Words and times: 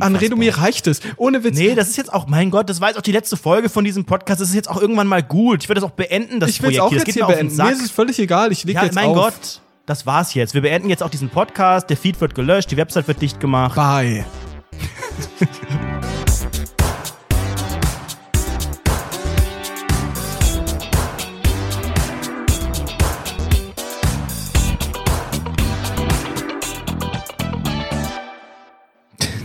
An 0.00 0.16
Renomé 0.16 0.56
reicht 0.56 0.86
es. 0.86 1.00
Ohne 1.16 1.42
Witz. 1.44 1.58
Nee, 1.58 1.74
das 1.74 1.88
ist 1.88 1.96
jetzt 1.96 2.12
auch, 2.12 2.26
mein 2.26 2.50
Gott, 2.50 2.70
das 2.70 2.80
war 2.80 2.88
jetzt 2.88 2.98
auch 2.98 3.02
die 3.02 3.12
letzte 3.12 3.36
Folge 3.36 3.68
von 3.68 3.84
diesem 3.84 4.04
Podcast. 4.04 4.40
Das 4.40 4.48
ist 4.48 4.54
jetzt 4.54 4.70
auch 4.70 4.80
irgendwann 4.80 5.06
mal 5.08 5.22
gut. 5.22 5.62
Ich 5.62 5.68
würde 5.68 5.80
das 5.80 5.90
auch 5.90 5.94
beenden, 5.94 6.40
das 6.40 6.50
ich 6.50 6.60
Projekt 6.60 6.80
auch 6.80 6.90
hier. 6.90 6.98
jetzt 6.98 7.08
Das 7.08 7.14
hier 7.14 7.22
geht 7.22 7.28
mir 7.28 7.34
auf 7.34 7.38
den 7.38 7.48
beenden. 7.48 7.64
Mir 7.66 7.72
ist 7.72 7.82
es 7.84 7.90
völlig 7.90 8.18
egal. 8.18 8.52
Ich 8.52 8.64
leg 8.64 8.76
Ja, 8.76 8.84
jetzt 8.84 8.94
mein 8.94 9.06
auf. 9.06 9.16
Gott, 9.16 9.60
das 9.86 10.06
war's 10.06 10.34
jetzt. 10.34 10.54
Wir 10.54 10.62
beenden 10.62 10.88
jetzt 10.88 11.02
auch 11.02 11.10
diesen 11.10 11.28
Podcast. 11.28 11.90
Der 11.90 11.96
Feed 11.96 12.20
wird 12.20 12.34
gelöscht, 12.34 12.70
die 12.70 12.76
Website 12.76 13.08
wird 13.08 13.20
dicht 13.20 13.40
gemacht. 13.40 13.74
Bye. 13.74 14.24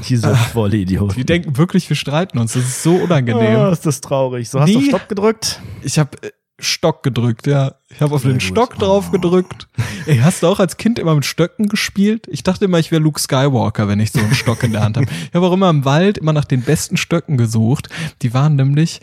Diese 0.08 0.36
volle 0.36 0.78
Idiot. 0.78 1.16
Die 1.16 1.26
denken 1.26 1.58
wirklich, 1.58 1.88
wir 1.90 1.96
streiten 1.96 2.38
uns. 2.40 2.54
Das 2.54 2.64
ist 2.64 2.84
so 2.84 2.96
unangenehm. 2.96 3.60
Oh, 3.60 3.70
ist 3.72 3.86
das 3.86 4.02
traurig. 4.02 4.50
So, 4.50 4.60
hast 4.60 4.72
du 4.74 4.78
auf 4.78 4.84
Nie- 4.84 4.90
Stopp 4.90 5.10
gedrückt? 5.10 5.62
Ich 5.82 6.00
habe 6.00 6.18
Stock 6.60 7.04
gedrückt, 7.04 7.46
ja. 7.46 7.76
Ich 7.90 8.02
habe 8.02 8.16
auf 8.16 8.24
den 8.24 8.34
gut. 8.34 8.42
Stock 8.44 8.76
drauf 8.80 9.12
gedrückt. 9.12 9.68
Ey, 10.08 10.18
hast 10.18 10.42
du 10.42 10.48
auch 10.48 10.60
als 10.60 10.78
Kind 10.78 10.98
immer 10.98 11.14
mit 11.14 11.24
Stöcken 11.26 11.70
gespielt? 11.70 12.28
Ich 12.32 12.42
dachte 12.42 12.66
immer, 12.66 12.80
ich 12.80 12.90
wäre 12.92 13.02
Luke 13.02 13.20
Skywalker, 13.20 13.88
wenn 13.88 14.00
ich 14.00 14.12
so 14.12 14.20
einen 14.20 14.34
Stock 14.34 14.64
in 14.64 14.72
der 14.72 14.82
Hand 14.84 14.98
habe. 14.98 15.06
Ich 15.28 15.34
habe 15.36 15.46
auch 15.46 15.54
immer 15.54 15.70
im 15.70 15.86
Wald 15.86 16.18
immer 16.18 16.34
nach 16.34 16.46
den 16.46 16.64
besten 16.64 16.98
Stöcken 16.98 17.38
gesucht. 17.38 17.90
Die 18.24 18.34
waren 18.34 18.56
nämlich, 18.56 19.02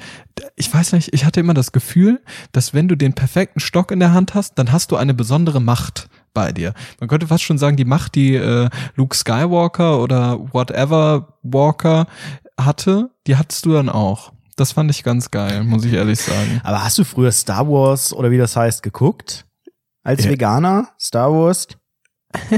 ich 0.56 0.72
weiß 0.72 0.94
nicht, 0.94 1.14
ich 1.14 1.24
hatte 1.24 1.38
immer 1.38 1.54
das 1.54 1.70
Gefühl, 1.70 2.20
dass 2.50 2.74
wenn 2.74 2.88
du 2.88 2.96
den 2.96 3.12
perfekten 3.12 3.60
Stock 3.60 3.92
in 3.92 4.00
der 4.00 4.12
Hand 4.12 4.34
hast, 4.34 4.58
dann 4.58 4.72
hast 4.72 4.90
du 4.90 4.96
eine 4.96 5.14
besondere 5.14 5.60
Macht 5.60 6.08
bei 6.34 6.52
dir. 6.52 6.74
Man 7.00 7.08
könnte 7.08 7.26
fast 7.26 7.44
schon 7.44 7.56
sagen, 7.58 7.76
die 7.76 7.84
Macht, 7.84 8.14
die 8.14 8.34
äh, 8.34 8.68
Luke 8.96 9.16
Skywalker 9.16 10.00
oder 10.00 10.38
whatever 10.52 11.38
Walker 11.42 12.06
hatte, 12.60 13.10
die 13.26 13.36
hattest 13.36 13.64
du 13.64 13.72
dann 13.72 13.88
auch. 13.88 14.32
Das 14.56 14.72
fand 14.72 14.90
ich 14.90 15.02
ganz 15.02 15.30
geil, 15.30 15.64
muss 15.64 15.84
ich 15.84 15.92
ehrlich 15.94 16.20
sagen. 16.20 16.60
Aber 16.62 16.84
hast 16.84 16.98
du 16.98 17.04
früher 17.04 17.32
Star 17.32 17.66
Wars 17.68 18.12
oder 18.12 18.30
wie 18.30 18.38
das 18.38 18.54
heißt 18.56 18.82
geguckt? 18.82 19.46
Als 20.04 20.24
Ja. 20.24 20.30
Veganer? 20.30 20.88
Star 21.00 21.32
Wars? 21.32 21.66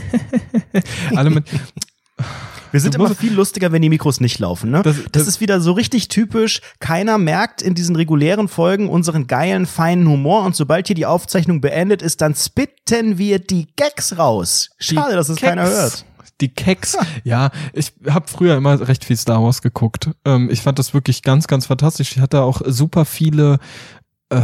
Alle 1.14 1.30
mit, 1.30 1.44
Wir 2.76 2.80
sind 2.80 2.94
immer 2.94 3.14
viel 3.14 3.32
lustiger, 3.34 3.72
wenn 3.72 3.82
die 3.82 3.88
Mikros 3.88 4.20
nicht 4.20 4.38
laufen, 4.38 4.70
ne? 4.70 4.82
Das- 4.82 4.96
Das, 4.96 5.12
das- 5.12 5.26
ist 5.28 5.40
wieder 5.40 5.60
so 5.60 5.72
richtig 5.72 6.08
typisch. 6.08 6.60
Keiner 6.80 7.18
merkt 7.18 7.62
in 7.62 7.74
diesen 7.74 7.96
regulären 7.96 8.48
Folgen 8.48 8.88
unseren 8.88 9.26
geilen, 9.26 9.66
feinen 9.66 10.06
Humor 10.08 10.44
und 10.44 10.54
sobald 10.56 10.86
hier 10.86 10.96
die 10.96 11.06
Aufzeichnung 11.06 11.60
beendet 11.60 12.02
ist, 12.02 12.20
dann 12.20 12.34
spitten 12.34 13.18
wir 13.18 13.38
die 13.38 13.66
Gags 13.76 14.16
raus. 14.18 14.70
Schade, 14.78 15.14
dass 15.14 15.28
es 15.28 15.36
Keks. 15.38 15.48
keiner 15.48 15.68
hört. 15.68 16.04
Die 16.40 16.48
Keks. 16.48 16.98
Ja, 17.24 17.50
ich 17.72 17.92
habe 18.08 18.26
früher 18.28 18.56
immer 18.56 18.86
recht 18.86 19.04
viel 19.06 19.16
Star 19.16 19.42
Wars 19.42 19.62
geguckt. 19.62 20.10
Ähm, 20.26 20.50
ich 20.50 20.60
fand 20.60 20.78
das 20.78 20.92
wirklich 20.92 21.22
ganz, 21.22 21.46
ganz 21.46 21.64
fantastisch. 21.66 22.12
Ich 22.12 22.20
hatte 22.20 22.42
auch 22.42 22.60
super 22.66 23.06
viele 23.06 23.58
äh, 24.28 24.40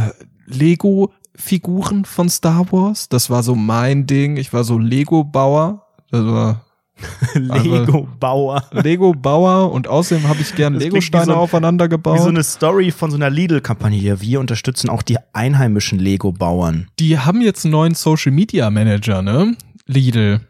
Lego-Figuren 0.47 2.05
von 2.05 2.29
Star 2.29 2.71
Wars. 2.71 3.09
Das 3.09 3.29
war 3.29 3.43
so 3.43 3.55
mein 3.55 4.05
Ding. 4.07 4.37
Ich 4.37 4.53
war 4.53 4.63
so 4.63 4.77
Lego-Bauer. 4.77 5.85
Das 6.11 6.25
war 6.25 6.62
Lego-Bauer. 7.33 8.63
Lego-Bauer 8.71 9.71
und 9.71 9.87
außerdem 9.87 10.27
habe 10.27 10.41
ich 10.41 10.55
gern 10.55 10.75
Lego-Steine 10.75 11.25
wie 11.27 11.31
so- 11.31 11.35
aufeinander 11.35 11.87
gebaut. 11.87 12.17
Wie 12.19 12.21
so 12.23 12.29
eine 12.29 12.43
Story 12.43 12.91
von 12.91 13.11
so 13.11 13.17
einer 13.17 13.29
Lidl-Kampagne 13.29 13.99
hier. 13.99 14.21
Wir 14.21 14.39
unterstützen 14.39 14.89
auch 14.89 15.01
die 15.01 15.17
einheimischen 15.33 15.99
Lego-Bauern. 15.99 16.87
die 16.99 17.19
haben 17.19 17.41
jetzt 17.41 17.65
einen 17.65 17.71
neuen 17.71 17.95
Social 17.95 18.31
Media 18.31 18.69
Manager, 18.69 19.21
ne? 19.21 19.55
Lidl. 19.87 20.41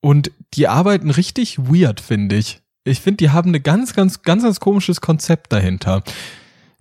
Und 0.00 0.30
die 0.54 0.68
arbeiten 0.68 1.10
richtig 1.10 1.58
weird, 1.58 2.00
finde 2.00 2.36
ich. 2.36 2.60
Ich 2.84 3.00
finde, 3.00 3.18
die 3.18 3.30
haben 3.30 3.48
eine 3.48 3.60
ganz, 3.60 3.94
ganz, 3.94 4.22
ganz, 4.22 4.42
ganz 4.42 4.60
komisches 4.60 5.00
Konzept 5.00 5.52
dahinter. 5.52 6.02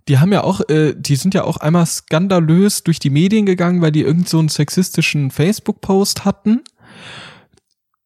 Die 0.09 0.17
haben 0.17 0.33
ja 0.33 0.43
auch, 0.43 0.59
äh, 0.67 0.93
die 0.97 1.15
sind 1.15 1.33
ja 1.33 1.45
auch 1.45 1.55
einmal 1.57 1.85
skandalös 1.85 2.83
durch 2.83 2.99
die 2.99 3.09
Medien 3.09 3.45
gegangen, 3.45 3.81
weil 3.81 3.93
die 3.93 4.01
irgend 4.01 4.27
so 4.27 4.37
einen 4.39 4.49
sexistischen 4.49 5.31
Facebook-Post 5.31 6.25
hatten. 6.25 6.61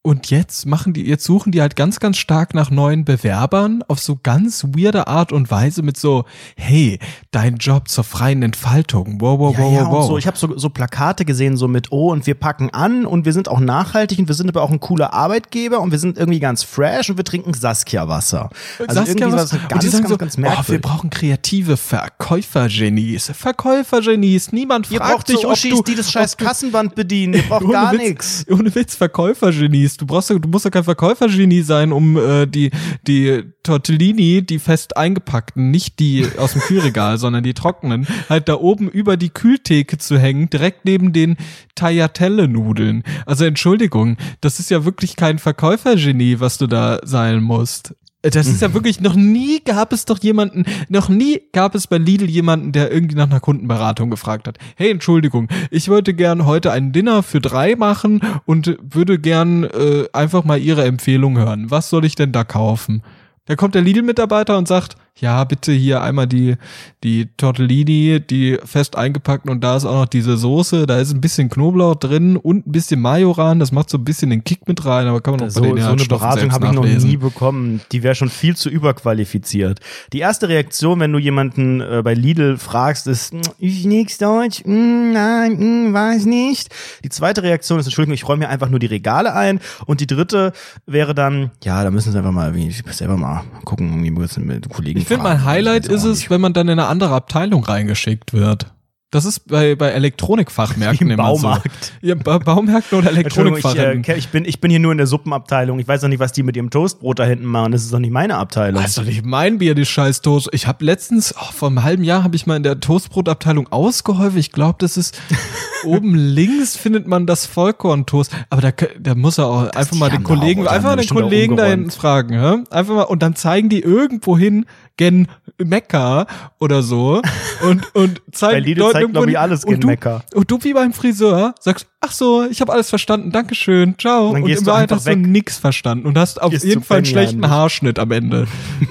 Und 0.07 0.29
jetzt 0.29 0.65
machen 0.65 0.93
die, 0.93 1.05
jetzt 1.05 1.25
suchen 1.25 1.51
die 1.51 1.59
halt 1.59 1.75
ganz, 1.75 1.99
ganz 1.99 2.17
stark 2.17 2.53
nach 2.53 2.71
neuen 2.71 3.03
Bewerbern 3.03 3.83
auf 3.89 3.99
so 3.99 4.17
ganz 4.23 4.63
weirde 4.63 5.07
Art 5.07 5.33
und 5.33 5.51
Weise 5.51 5.81
mit 5.81 5.97
so, 5.97 6.23
hey, 6.55 6.97
dein 7.37 7.57
Job 7.57 7.87
zur 7.87 8.03
freien 8.03 8.41
Entfaltung. 8.41 9.21
Wow, 9.21 9.37
wow, 9.37 9.55
Ja, 9.55 9.63
wow, 9.63 9.73
ja, 9.73 9.91
wow, 9.91 10.07
so. 10.07 10.17
Ich 10.17 10.25
habe 10.25 10.35
so, 10.35 10.57
so 10.57 10.69
Plakate 10.69 11.23
gesehen, 11.23 11.55
so 11.55 11.67
mit, 11.67 11.91
oh, 11.91 12.11
und 12.11 12.25
wir 12.25 12.33
packen 12.33 12.71
an 12.71 13.05
und 13.05 13.25
wir 13.25 13.33
sind 13.33 13.47
auch 13.47 13.59
nachhaltig 13.59 14.17
und 14.17 14.27
wir 14.27 14.33
sind 14.33 14.49
aber 14.49 14.63
auch 14.63 14.71
ein 14.71 14.79
cooler 14.79 15.13
Arbeitgeber 15.13 15.79
und 15.79 15.91
wir 15.91 15.99
sind 15.99 16.17
irgendwie 16.17 16.39
ganz 16.39 16.63
fresh 16.63 17.11
und 17.11 17.17
wir 17.17 17.23
trinken 17.23 17.53
Saskia-Wasser. 17.53 18.49
Also 18.79 18.95
Saskia 18.95 19.05
irgendwie 19.05 19.31
war 19.31 19.43
was, 19.43 19.49
das 19.51 19.59
und 19.59 19.69
ganz, 19.69 19.83
die 19.83 19.89
sagen 19.89 20.01
ganz, 20.01 20.09
so, 20.09 20.17
ganz 20.17 20.33
oh, 20.33 20.37
wir 20.37 20.49
merkwürdig. 20.49 20.81
brauchen 20.81 21.09
kreative 21.11 21.77
Verkäufergenies. 21.77 23.29
Verkäufergenies. 23.35 24.51
Niemand 24.51 24.89
Ihr 24.89 24.97
fragt 24.97 25.29
dich, 25.29 25.41
so 25.41 25.49
ob 25.49 25.53
Uschis, 25.53 25.75
du, 25.75 25.83
die 25.83 25.93
das 25.93 26.11
scheiß 26.11 26.33
ob 26.33 26.39
Kassenband 26.39 26.95
bedienen. 26.95 27.35
Ihr 27.35 27.43
braucht 27.47 27.65
Ohne 27.65 27.73
gar 27.73 27.93
nichts. 27.93 28.45
Ohne 28.49 28.73
Witz, 28.73 28.95
Verkäufergenies. 28.95 29.97
Du 29.97 30.07
brauchst, 30.07 30.31
du 30.31 30.39
musst 30.47 30.65
doch 30.65 30.71
kein 30.71 30.83
Verkäufergenie 30.83 31.61
sein, 31.61 31.91
um 31.91 32.17
äh, 32.17 32.47
die 32.47 32.71
die 33.05 33.43
Tortellini, 33.61 34.41
die 34.41 34.57
fest 34.57 34.97
eingepackten, 34.97 35.69
nicht 35.69 35.99
die 35.99 36.25
aus 36.37 36.53
dem 36.53 36.61
Kühlregal, 36.61 37.17
sondern 37.27 37.43
die 37.43 37.53
trockenen, 37.53 38.07
halt 38.29 38.47
da 38.47 38.55
oben 38.55 38.87
über 38.87 39.17
die 39.17 39.31
Kühltheke 39.31 39.97
zu 39.97 40.17
hängen, 40.17 40.49
direkt 40.49 40.85
neben 40.85 41.11
den 41.11 41.35
Tagliatelle-Nudeln. 41.75 43.03
Also 43.25 43.43
Entschuldigung, 43.43 44.15
das 44.39 44.59
ist 44.61 44.71
ja 44.71 44.85
wirklich 44.85 45.17
kein 45.17 45.37
Verkäufergenie, 45.37 46.39
was 46.39 46.57
du 46.57 46.67
da 46.67 46.99
sein 47.03 47.43
musst. 47.43 47.93
Das 48.21 48.47
ist 48.47 48.61
ja 48.61 48.73
wirklich, 48.73 49.01
noch 49.01 49.15
nie 49.15 49.59
gab 49.59 49.91
es 49.91 50.05
doch 50.05 50.19
jemanden, 50.19 50.63
noch 50.87 51.09
nie 51.09 51.41
gab 51.51 51.75
es 51.75 51.87
bei 51.87 51.97
Lidl 51.97 52.29
jemanden, 52.29 52.71
der 52.71 52.93
irgendwie 52.93 53.17
nach 53.17 53.29
einer 53.29 53.41
Kundenberatung 53.41 54.09
gefragt 54.09 54.47
hat. 54.47 54.57
Hey, 54.77 54.89
Entschuldigung, 54.89 55.49
ich 55.69 55.89
wollte 55.89 56.13
gern 56.13 56.45
heute 56.45 56.71
ein 56.71 56.93
Dinner 56.93 57.23
für 57.23 57.41
drei 57.41 57.75
machen 57.75 58.21
und 58.45 58.77
würde 58.81 59.19
gern 59.19 59.65
äh, 59.65 60.05
einfach 60.13 60.45
mal 60.45 60.61
Ihre 60.61 60.85
Empfehlung 60.85 61.37
hören. 61.37 61.69
Was 61.71 61.89
soll 61.89 62.05
ich 62.05 62.15
denn 62.15 62.31
da 62.31 62.45
kaufen? 62.45 63.03
Da 63.47 63.57
kommt 63.57 63.75
der 63.75 63.81
Lidl-Mitarbeiter 63.81 64.57
und 64.57 64.69
sagt, 64.69 64.95
ja, 65.19 65.43
bitte 65.43 65.71
hier 65.71 66.01
einmal 66.01 66.27
die, 66.27 66.55
die 67.03 67.27
Tortellini, 67.37 68.19
die 68.19 68.57
fest 68.63 68.95
eingepackten 68.95 69.49
und 69.49 69.63
da 69.63 69.75
ist 69.75 69.85
auch 69.85 70.01
noch 70.01 70.05
diese 70.05 70.37
Soße, 70.37 70.85
da 70.85 70.99
ist 70.99 71.13
ein 71.13 71.21
bisschen 71.21 71.49
Knoblauch 71.49 71.95
drin 71.95 72.37
und 72.37 72.67
ein 72.67 72.71
bisschen 72.71 73.01
Majoran, 73.01 73.59
das 73.59 73.71
macht 73.71 73.89
so 73.89 73.97
ein 73.97 74.03
bisschen 74.03 74.29
den 74.29 74.43
Kick 74.43 74.67
mit 74.67 74.85
rein, 74.85 75.07
aber 75.07 75.21
kann 75.21 75.35
man 75.35 75.47
auch 75.47 75.51
So, 75.51 75.61
bei 75.61 75.67
so 75.69 75.75
den 75.75 75.83
eine 75.83 75.93
Inhaltsstoffen 75.93 76.29
Beratung 76.29 76.51
habe 76.51 76.65
ich 76.67 76.71
noch 76.73 77.03
nie 77.07 77.17
bekommen. 77.17 77.81
Die 77.91 78.03
wäre 78.03 78.15
schon 78.15 78.29
viel 78.29 78.55
zu 78.55 78.69
überqualifiziert. 78.69 79.79
Die 80.13 80.19
erste 80.19 80.49
Reaktion, 80.49 80.99
wenn 80.99 81.11
du 81.11 81.19
jemanden 81.19 81.81
äh, 81.81 82.01
bei 82.03 82.13
Lidl 82.13 82.57
fragst, 82.57 83.07
ist, 83.07 83.33
"Mm, 83.33 83.41
ich 83.59 83.85
nix 83.85 84.17
Deutsch, 84.17 84.63
mm, 84.65 85.11
nein, 85.13 85.89
mm, 85.89 85.93
weiß 85.93 86.25
nicht. 86.25 86.69
Die 87.03 87.09
zweite 87.09 87.43
Reaktion 87.43 87.79
ist, 87.79 87.85
Entschuldigung, 87.85 88.13
ich 88.13 88.27
räume 88.27 88.45
mir 88.45 88.49
einfach 88.49 88.69
nur 88.69 88.79
die 88.79 88.85
Regale 88.87 89.33
ein. 89.33 89.59
Und 89.85 90.01
die 90.01 90.07
dritte 90.07 90.53
wäre 90.85 91.15
dann, 91.15 91.51
ja, 91.63 91.83
da 91.83 91.91
müssen 91.91 92.11
sie 92.11 92.17
einfach 92.17 92.31
mal 92.31 92.55
irgendwie 92.55 92.75
selber 92.91 93.17
mal 93.17 93.43
gucken, 93.65 93.89
irgendwie 93.89 94.11
müssen 94.11 94.45
mit 94.45 94.69
Kollegen 94.69 95.06
Ich 95.07 95.13
finde, 95.13 95.23
mein 95.23 95.45
Highlight 95.45 95.87
ist 95.87 96.03
es, 96.03 96.29
wenn 96.29 96.41
man 96.41 96.51
dann 96.51 96.67
in 96.67 96.77
eine 96.77 96.89
andere 96.89 97.15
Abteilung 97.15 97.63
reingeschickt 97.63 98.33
wird. 98.33 98.73
Das 99.09 99.23
ist 99.23 99.47
bei, 99.47 99.73
bei 99.75 99.91
Elektronikfachmärkten 99.91 101.07
Im 101.07 101.13
immer 101.13 101.23
Baumarkt. 101.23 101.93
so. 102.01 102.07
Ja, 102.07 102.15
ba 102.15 102.39
Baumärkten 102.39 102.99
oder 102.99 103.11
Entschuldigung, 103.13 103.57
ich, 103.57 103.63
äh, 103.63 103.69
Elektronikfachmärkten. 103.69 104.17
ich, 104.17 104.27
bin, 104.27 104.43
ich 104.43 104.59
bin 104.59 104.69
hier 104.69 104.81
nur 104.81 104.91
in 104.91 104.97
der 104.97 105.07
Suppenabteilung. 105.07 105.79
Ich 105.79 105.87
weiß 105.87 106.01
doch 106.01 106.09
nicht, 106.09 106.19
was 106.19 106.33
die 106.33 106.43
mit 106.43 106.57
ihrem 106.57 106.71
Toastbrot 106.71 107.19
da 107.19 107.23
hinten 107.23 107.45
machen. 107.45 107.71
Das 107.71 107.85
ist 107.85 107.93
doch 107.93 107.99
nicht 107.99 108.11
meine 108.11 108.35
Abteilung. 108.35 108.81
Das 108.81 108.89
ist 108.89 108.97
doch 108.97 109.05
nicht 109.05 109.25
mein 109.25 109.59
Bier, 109.59 109.75
die 109.75 109.85
scheiß 109.85 110.19
Toast. 110.19 110.49
Ich 110.51 110.67
habe 110.67 110.83
letztens, 110.83 111.33
oh, 111.39 111.51
vor 111.53 111.69
einem 111.69 111.83
halben 111.83 112.03
Jahr 112.03 112.25
habe 112.25 112.35
ich 112.35 112.45
mal 112.45 112.57
in 112.57 112.63
der 112.63 112.81
Toastbrotabteilung 112.81 113.71
ausgeholfen. 113.71 114.37
Ich 114.37 114.51
glaube, 114.51 114.75
das 114.79 114.97
ist 114.97 115.17
oben 115.85 116.13
links 116.13 116.75
findet 116.75 117.07
man 117.07 117.25
das 117.25 117.45
Vollkorntoast. 117.45 118.35
Aber 118.49 118.61
da, 118.61 118.71
da 118.99 119.15
muss 119.15 119.37
er 119.37 119.47
auch 119.47 119.69
einfach 119.69 119.93
die 119.93 119.99
mal 119.99 120.09
den 120.09 120.23
Kollegen, 120.23 120.67
einfach 120.67 120.89
mal 120.89 120.95
den 120.97 121.07
Kollegen 121.07 121.55
da 121.55 121.65
hinten 121.65 121.91
fragen, 121.91 122.37
hä? 122.37 122.63
Einfach 122.71 122.93
mal, 122.93 123.03
und 123.03 123.23
dann 123.23 123.37
zeigen 123.37 123.69
die 123.69 123.79
irgendwo 123.79 124.37
hin, 124.37 124.65
gen 124.97 125.27
Mekka 125.57 126.27
oder 126.59 126.83
so 126.83 127.21
und, 127.63 127.95
und 127.95 128.21
Bei 128.39 128.59
Lidl 128.59 128.91
zeigt, 128.91 129.11
glaub 129.11 129.27
ich, 129.27 129.39
alles 129.39 129.63
und 129.63 129.71
gen 129.71 129.81
du, 129.81 129.87
Mekka. 129.87 130.23
Und 130.33 130.51
du 130.51 130.59
wie 130.63 130.73
beim 130.73 130.93
Friseur 130.93 131.55
sagst, 131.59 131.87
ach 132.01 132.11
so, 132.11 132.45
ich 132.49 132.61
habe 132.61 132.73
alles 132.73 132.89
verstanden, 132.89 133.31
Dankeschön, 133.31 133.95
ciao. 133.97 134.29
Und 134.29 134.47
in 134.47 134.55
du 134.55 134.65
Wahrheit 134.65 134.91
hast 134.91 135.07
du 135.07 135.11
weg. 135.11 135.19
nix 135.19 135.57
verstanden 135.57 136.05
und 136.05 136.17
hast 136.17 136.41
auf 136.41 136.51
Gehst 136.51 136.65
jeden 136.65 136.83
Fall 136.83 136.97
einen 136.97 137.05
schlechten 137.05 137.37
heimlich. 137.37 137.51
Haarschnitt 137.51 137.99
am 137.99 138.11
Ende. 138.11 138.47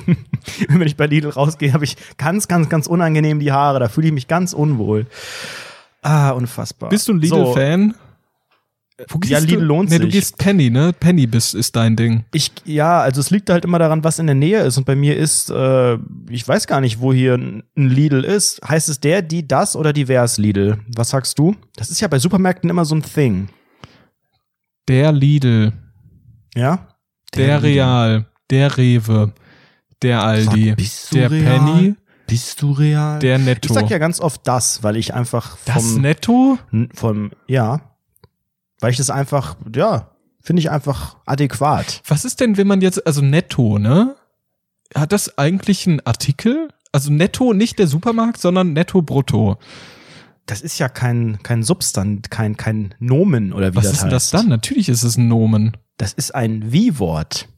wenn 0.69 0.83
ich 0.83 0.97
bei 0.97 1.07
Lidl 1.07 1.31
rausgehe, 1.31 1.73
habe 1.73 1.85
ich 1.85 1.97
ganz, 2.17 2.49
ganz, 2.49 2.69
ganz 2.69 2.87
unangenehm 2.87 3.41
die 3.41 3.53
Haare. 3.53 3.81
Da 3.81 3.89
fühle 3.89 4.09
ich 4.09 4.13
mich 4.13 4.29
ganz 4.29 4.53
unwohl. 4.53 5.07
Ah, 6.03 6.31
unfassbar. 6.31 6.89
Bist 6.89 7.09
du 7.09 7.15
ein 7.15 7.23
So, 7.23 7.37
Lidl-Fan? 7.37 7.95
Wo 9.11 9.19
ja, 9.27 9.39
Lidl 9.39 9.57
du? 9.57 9.61
lohnt 9.65 9.91
nee, 9.91 9.99
du 9.99 10.05
sich. 10.05 10.15
gehst 10.15 10.39
Penny, 10.39 10.71
ne? 10.71 10.93
Penny 10.99 11.27
bist, 11.27 11.55
ist 11.55 11.77
dein 11.77 11.97
Ding. 11.97 12.25
Ich, 12.33 12.51
ja, 12.65 13.01
also 13.03 13.21
es 13.21 13.29
liegt 13.31 13.51
halt 13.51 13.65
immer 13.67 13.79
daran, 13.79 14.03
was 14.05 14.19
in 14.19 14.25
der 14.27 14.35
Nähe 14.35 14.61
ist. 14.63 14.79
Und 14.79 14.85
bei 14.87 14.97
mir 14.97 15.17
ist, 15.19 15.51
äh, 15.51 15.99
ich 16.31 16.49
weiß 16.49 16.67
gar 16.67 16.81
nicht, 16.81 16.99
wo 17.01 17.13
hier 17.13 17.35
ein 17.35 17.63
Lidl 17.75 18.25
ist. 18.25 18.61
Heißt 18.67 18.89
es 18.89 18.99
der, 18.99 19.21
die, 19.21 19.47
das 19.47 19.77
oder 19.77 19.93
divers 19.93 20.39
Lidl? 20.39 20.79
Was 20.97 21.11
sagst 21.11 21.39
du? 21.39 21.55
Das 21.77 21.91
ist 21.91 22.01
ja 22.01 22.09
bei 22.09 22.19
Supermärkten 22.19 22.71
immer 22.71 22.87
so 22.87 22.95
ein 22.95 23.03
Thing. 23.03 23.49
Der 24.89 25.13
Lidl, 25.13 25.73
Ja? 26.55 26.89
der, 27.35 27.57
Lidl. 27.61 27.67
Real, 27.67 28.27
der 28.51 28.77
Rewe, 28.79 29.33
der 30.01 30.23
Aldi, 30.23 30.69
Sag, 30.69 30.77
bist 30.77 31.11
du 31.13 31.17
der 31.17 31.31
real? 31.31 31.43
Penny, 31.59 31.95
Bist 32.29 32.63
du 32.63 32.73
real? 32.73 33.19
der 33.19 33.39
Netto. 33.39 33.67
ich 33.67 33.73
sag 33.73 33.91
ja 33.91 33.99
ganz 33.99 34.21
oft 34.21 34.41
das, 34.47 34.83
weil 34.83 34.97
ich 34.97 35.13
einfach 35.13 35.59
das 35.67 35.75
vom, 35.93 36.01
Netto? 36.01 36.59
n- 36.73 36.89
vom 36.95 37.33
ja, 37.47 37.81
weil 38.81 38.91
ich 38.91 38.97
das 38.97 39.11
einfach, 39.11 39.57
ja, 39.75 40.11
finde 40.41 40.61
ich 40.61 40.71
einfach 40.71 41.17
adäquat. 41.27 42.03
Was 42.07 42.25
ist 42.25 42.41
denn, 42.41 42.57
wenn 42.57 42.67
man 42.67 42.81
jetzt, 42.81 43.07
also 43.07 43.23
Netto, 43.23 43.79
ne? 43.79 44.17
Hat 44.95 45.13
das 45.13 45.37
eigentlich 45.39 45.87
einen 45.87 46.01
Artikel? 46.07 46.69
Also 46.93 47.13
Netto, 47.13 47.53
nicht 47.53 47.79
der 47.79 47.89
Supermarkt, 47.89 48.41
sondern 48.41 48.73
Netto 48.73 49.03
Brutto. 49.03 49.59
Das 50.47 50.61
ist 50.61 50.79
ja 50.79 50.89
kein, 50.89 51.43
kein 51.43 51.65
Substand, 51.65 52.31
kein, 52.31 52.57
kein 52.57 52.95
Nomen 53.01 53.53
oder 53.53 53.73
wie 53.73 53.77
Was 53.77 53.85
das 53.85 53.93
ist 53.95 54.03
denn 54.03 54.11
das 54.11 54.25
heißt. 54.33 54.35
dann? 54.35 54.49
Natürlich 54.49 54.89
ist 54.89 55.03
es 55.03 55.17
ein 55.17 55.27
Nomen. 55.27 55.77
Das 55.97 56.13
ist 56.13 56.35
ein 56.35 56.71
Wie-Wort. 56.71 57.49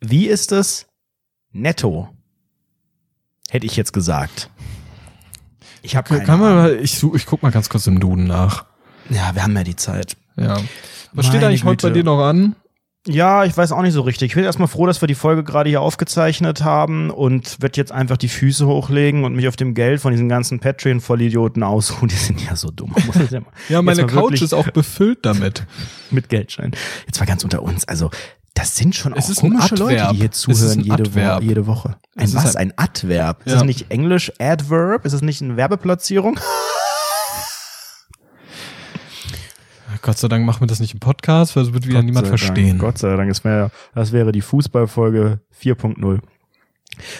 Wie 0.00 0.26
ist 0.26 0.52
es? 0.52 0.86
Netto. 1.52 2.08
Hätte 3.50 3.66
ich 3.66 3.76
jetzt 3.76 3.92
gesagt. 3.92 4.50
Ich 5.82 5.96
habe 5.96 6.08
keine 6.08 6.24
Kann 6.24 6.40
man 6.40 6.54
mal, 6.54 6.76
ich, 6.76 6.98
such, 6.98 7.14
ich 7.14 7.26
guck 7.26 7.42
mal 7.42 7.52
ganz 7.52 7.68
kurz 7.68 7.86
im 7.86 8.00
Duden 8.00 8.26
nach. 8.26 8.64
Ja, 9.10 9.34
wir 9.34 9.42
haben 9.42 9.56
ja 9.56 9.64
die 9.64 9.76
Zeit. 9.76 10.16
Ja. 10.36 10.56
Was 11.12 11.26
steht 11.26 11.36
Meine 11.40 11.48
eigentlich 11.48 11.64
heute 11.64 11.86
bei 11.86 11.88
Güte. 11.90 12.00
dir 12.00 12.04
noch 12.04 12.22
an? 12.22 12.54
Ja, 13.06 13.44
ich 13.44 13.56
weiß 13.56 13.72
auch 13.72 13.80
nicht 13.80 13.94
so 13.94 14.02
richtig. 14.02 14.30
Ich 14.30 14.34
bin 14.34 14.44
erstmal 14.44 14.68
froh, 14.68 14.84
dass 14.86 15.00
wir 15.00 15.06
die 15.08 15.14
Folge 15.14 15.42
gerade 15.42 15.70
hier 15.70 15.80
aufgezeichnet 15.80 16.62
haben 16.62 17.08
und 17.10 17.62
werde 17.62 17.78
jetzt 17.78 17.90
einfach 17.90 18.18
die 18.18 18.28
Füße 18.28 18.66
hochlegen 18.66 19.24
und 19.24 19.34
mich 19.34 19.48
auf 19.48 19.56
dem 19.56 19.72
Geld 19.72 20.00
von 20.00 20.12
diesen 20.12 20.28
ganzen 20.28 20.60
Patreon-Vollidioten 20.60 21.62
ausruhen. 21.62 22.08
Die 22.12 22.16
sind 22.16 22.44
ja 22.44 22.54
so 22.54 22.70
dumm. 22.70 22.94
Ja, 23.30 23.40
Ja, 23.70 23.82
meine 23.82 24.04
Couch 24.06 24.42
ist 24.42 24.52
auch 24.52 24.68
befüllt 24.70 25.20
damit. 25.24 25.64
mit 26.10 26.28
Geldschein. 26.28 26.72
Jetzt 27.06 27.18
mal 27.18 27.24
ganz 27.26 27.44
unter 27.44 27.62
uns. 27.62 27.88
Also, 27.88 28.10
das 28.52 28.76
sind 28.76 28.94
schon 28.94 29.14
Es 29.14 29.26
auch 29.26 29.30
ist 29.30 29.40
komische 29.40 29.76
Leute, 29.76 30.08
die 30.12 30.16
hier 30.18 30.30
ist 30.30 30.40
zuhören 30.40 30.80
jede. 30.80 31.14
Wo 31.14 31.40
jede 31.40 31.66
Woche. 31.66 31.96
Ein 32.16 32.24
ist 32.24 32.34
was? 32.34 32.56
ein- 32.56 32.72
Ein 32.72 32.74
Adverb? 32.76 33.38
Ist 33.46 33.52
Ja. 33.52 33.58
das 33.58 33.64
nicht 33.64 33.90
Englisch 33.90 34.32
Adverb? 34.38 35.06
Ist 35.06 35.12
das 35.12 35.22
nicht 35.22 35.40
eine 35.40 35.56
Werbeplatzierung? 35.56 36.38
Gott 40.02 40.18
sei 40.18 40.28
Dank 40.28 40.44
machen 40.44 40.60
wir 40.60 40.66
das 40.66 40.80
nicht 40.80 40.94
im 40.94 41.00
Podcast, 41.00 41.56
weil 41.56 41.64
es 41.64 41.72
wird 41.72 41.86
wieder 41.86 42.02
niemand 42.02 42.28
Gott 42.28 42.38
sei 42.38 42.46
verstehen. 42.46 42.68
Dank, 42.68 42.80
Gott 42.80 42.98
sei 42.98 43.16
Dank, 43.16 43.28
das 43.28 43.44
wäre, 43.44 43.70
das 43.94 44.12
wäre 44.12 44.32
die 44.32 44.40
Fußballfolge 44.40 45.40
4.0. 45.62 46.20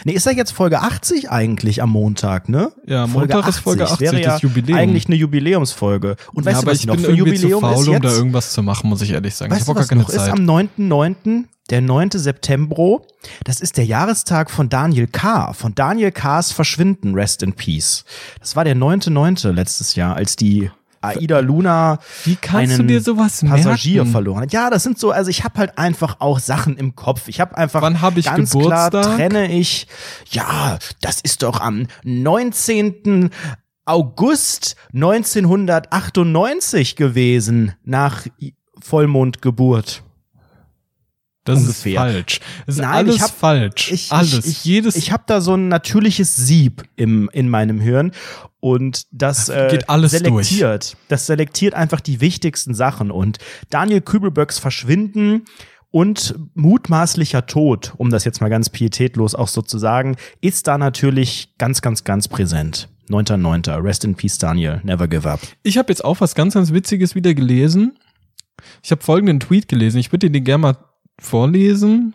Nee, 0.05 0.13
ist 0.13 0.27
ja 0.27 0.33
jetzt 0.33 0.53
Folge 0.53 0.81
80 0.81 1.31
eigentlich 1.31 1.83
am 1.83 1.91
Montag, 1.91 2.49
ne? 2.49 2.73
Ja, 2.87 3.07
Montag 3.07 3.47
ist 3.47 3.59
Folge 3.59 3.85
80, 3.85 4.01
wäre 4.01 4.21
ja 4.21 4.31
das 4.33 4.43
Jubiläum. 4.43 4.79
eigentlich 4.79 5.07
eine 5.07 5.17
Jubiläumsfolge. 5.17 6.17
Und 6.33 6.45
weißt 6.45 6.57
ja, 6.57 6.61
du, 6.63 6.67
was 6.67 6.79
ich 6.81 6.87
noch 6.87 6.97
bin 6.97 7.05
für 7.05 7.11
irgendwie 7.13 7.37
Jubiläum 7.37 7.61
zu 7.61 7.67
faul, 7.67 7.83
ist 7.83 7.89
um 7.89 7.95
jetzt? 7.95 8.05
da 8.05 8.11
irgendwas 8.11 8.53
zu 8.53 8.63
machen, 8.63 8.91
muss 8.91 9.03
ich 9.03 9.13
ehrlich 9.13 9.35
sagen. 9.35 9.53
Weißt 9.53 9.63
ich 9.63 9.69
habe 9.69 9.79
gar 9.79 9.89
keine 9.89 10.03
noch 10.03 10.09
ist 10.09 10.17
Zeit. 10.17 10.33
am 10.33 10.41
9.9., 10.41 11.45
der 11.71 11.83
9. 11.83 12.11
September, 12.13 13.03
das 13.45 13.61
ist 13.61 13.77
der 13.77 13.85
Jahrestag 13.85 14.51
von 14.51 14.71
Daniel 14.71 15.07
K., 15.07 15.53
von 15.53 15.75
Daniel 15.75 16.13
K.'s 16.13 16.51
Verschwinden, 16.51 17.15
Rest 17.15 17.43
in 17.43 17.53
Peace. 17.53 18.05
Das 18.41 18.57
war 18.57 18.65
der 18.65 18.75
9.9. 18.75 19.53
letztes 19.53 19.95
Jahr, 19.95 20.17
als 20.17 20.37
die 20.37 20.71
Aida 21.17 21.41
Luna 21.41 21.99
Wie 22.25 22.37
kannst 22.37 22.73
du 22.73 22.79
einen 22.81 22.89
dir 22.89 23.01
sowas 23.01 23.43
Passagier 23.47 24.03
merken? 24.03 24.13
verloren 24.13 24.43
hat. 24.43 24.53
Ja, 24.53 24.71
das 24.71 24.83
sind 24.83 24.99
so, 24.99 25.11
also 25.11 25.31
ich 25.31 25.45
habe 25.45 25.59
halt 25.59 25.79
einfach 25.79 26.17
auch 26.21 26.39
Sachen 26.39 26.77
im 26.77 26.95
Kopf. 26.95 27.29
Ich 27.29 27.41
habe 27.41 27.57
einfach 27.57 27.83
Wann 27.83 28.01
hab 28.01 28.17
ich 28.17 28.27
ganz 28.27 28.51
Geburtstag? 28.53 28.91
klar 28.91 29.17
trenne 29.17 29.53
ich, 29.53 29.87
ja, 30.31 30.79
das 31.01 31.21
ist 31.21 31.43
doch 31.43 31.61
am 31.61 31.87
19. 32.05 33.31
August 33.85 34.77
1998 34.93 36.97
gewesen, 36.97 37.73
nach 37.85 38.27
Vollmondgeburt. 38.81 40.03
Das 41.49 41.61
ungefähr. 41.61 41.93
ist 41.93 41.99
falsch. 42.13 42.41
Das 42.67 42.75
ist 42.77 42.81
Nein, 42.81 42.91
alles 42.91 43.17
ich 43.17 43.23
hab- 43.23 43.31
falsch. 43.39 43.93
Ich, 43.93 44.13
alles. 44.13 44.33
Ich, 44.39 44.47
ich, 44.47 44.65
Jedes. 44.65 44.97
ich 44.97 45.13
habe 45.13 45.25
da 45.27 45.41
so 45.41 45.55
ein 45.55 45.69
natürliches 45.69 46.37
Sieb 46.37 46.85
im, 46.97 47.29
in 47.33 47.49
meinem 47.49 47.81
Hirn 47.81 48.13
und 48.61 49.07
das 49.13 49.49
äh, 49.49 49.69
Geht 49.71 49.89
alles 49.89 50.13
selektiert. 50.13 50.97
Das 51.09 51.27
selektiert 51.27 51.75
einfach 51.75 52.01
die 52.01 52.21
wichtigsten 52.21 52.75
Sachen 52.75 53.11
und 53.11 53.39
Daniel 53.71 54.01
Kübelböcks 54.01 54.59
Verschwinden 54.59 55.45
und 55.91 56.35
mutmaßlicher 56.55 57.47
Tod, 57.47 57.95
um 57.97 58.11
das 58.11 58.25
jetzt 58.25 58.41
mal 58.41 58.49
ganz 58.51 58.69
pietätlos 58.69 59.35
auch 59.35 59.49
so 59.49 59.63
zu 59.63 59.79
sagen, 59.79 60.17
ist 60.41 60.67
da 60.67 60.77
natürlich 60.77 61.55
ganz, 61.57 61.81
ganz, 61.81 62.05
ganz 62.05 62.29
präsent. 62.29 62.89
9.9. 63.09 63.83
Rest 63.83 64.05
in 64.05 64.15
Peace, 64.15 64.37
Daniel. 64.37 64.81
Never 64.85 65.09
give 65.09 65.27
up. 65.29 65.41
Ich 65.63 65.79
habe 65.79 65.91
jetzt 65.91 66.05
auch 66.05 66.21
was 66.21 66.35
ganz, 66.35 66.53
ganz 66.55 66.75
Witziges 66.75 67.15
wieder 67.15 67.33
gelesen. 67.33 67.99
Ich 68.83 68.91
habe 68.91 69.03
folgenden 69.03 69.41
Tweet 69.41 69.69
gelesen. 69.69 69.99
Ich 69.99 70.13
würde 70.13 70.27
dir 70.27 70.33
den 70.33 70.45
gerne 70.45 70.59
mal 70.61 70.77
vorlesen. 71.21 72.15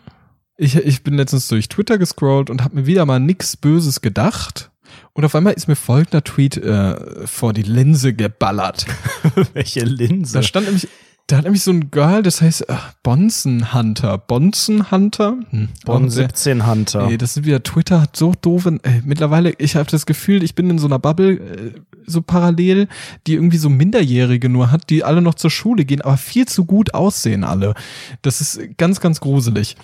Ich, 0.56 0.76
ich 0.76 1.02
bin 1.02 1.14
letztens 1.14 1.48
durch 1.48 1.68
Twitter 1.68 1.98
gescrollt 1.98 2.50
und 2.50 2.62
habe 2.62 2.76
mir 2.76 2.86
wieder 2.86 3.06
mal 3.06 3.20
nix 3.20 3.56
Böses 3.56 4.00
gedacht. 4.00 4.70
Und 5.12 5.24
auf 5.24 5.34
einmal 5.34 5.54
ist 5.54 5.68
mir 5.68 5.76
folgender 5.76 6.22
Tweet 6.22 6.56
äh, 6.56 7.26
vor 7.26 7.52
die 7.52 7.62
Linse 7.62 8.14
geballert. 8.14 8.86
Welche 9.52 9.84
Linse? 9.84 10.34
Da 10.34 10.42
stand 10.42 10.66
nämlich, 10.66 10.88
da 11.26 11.38
hat 11.38 11.44
nämlich 11.44 11.62
so 11.62 11.70
ein 11.70 11.90
Girl, 11.90 12.22
das 12.22 12.42
heißt 12.42 12.68
äh, 12.68 12.74
Bonzen 13.02 13.72
Hunter. 13.72 14.18
Bonzen 14.18 14.90
Hunter? 14.90 15.36
Hm, 15.50 15.68
sehr- 16.10 16.24
17 16.26 16.66
Hunter. 16.66 17.08
Ey, 17.08 17.16
das 17.16 17.34
sind 17.34 17.46
wieder 17.46 17.62
Twitter 17.62 18.02
hat 18.02 18.16
so 18.16 18.32
doofe. 18.40 18.78
Ey, 18.82 19.00
mittlerweile, 19.04 19.52
ich 19.58 19.76
habe 19.76 19.90
das 19.90 20.04
Gefühl, 20.04 20.42
ich 20.42 20.54
bin 20.54 20.68
in 20.68 20.78
so 20.78 20.86
einer 20.86 20.98
Bubble 20.98 21.32
äh, 21.38 21.72
so 22.06 22.20
parallel, 22.20 22.88
die 23.26 23.34
irgendwie 23.34 23.56
so 23.56 23.70
Minderjährige 23.70 24.48
nur 24.50 24.70
hat, 24.70 24.90
die 24.90 25.02
alle 25.02 25.22
noch 25.22 25.34
zur 25.34 25.50
Schule 25.50 25.84
gehen, 25.86 26.02
aber 26.02 26.18
viel 26.18 26.46
zu 26.46 26.66
gut 26.66 26.92
aussehen 26.92 27.42
alle. 27.44 27.74
Das 28.22 28.40
ist 28.42 28.60
ganz, 28.76 29.00
ganz 29.00 29.20
gruselig. 29.20 29.76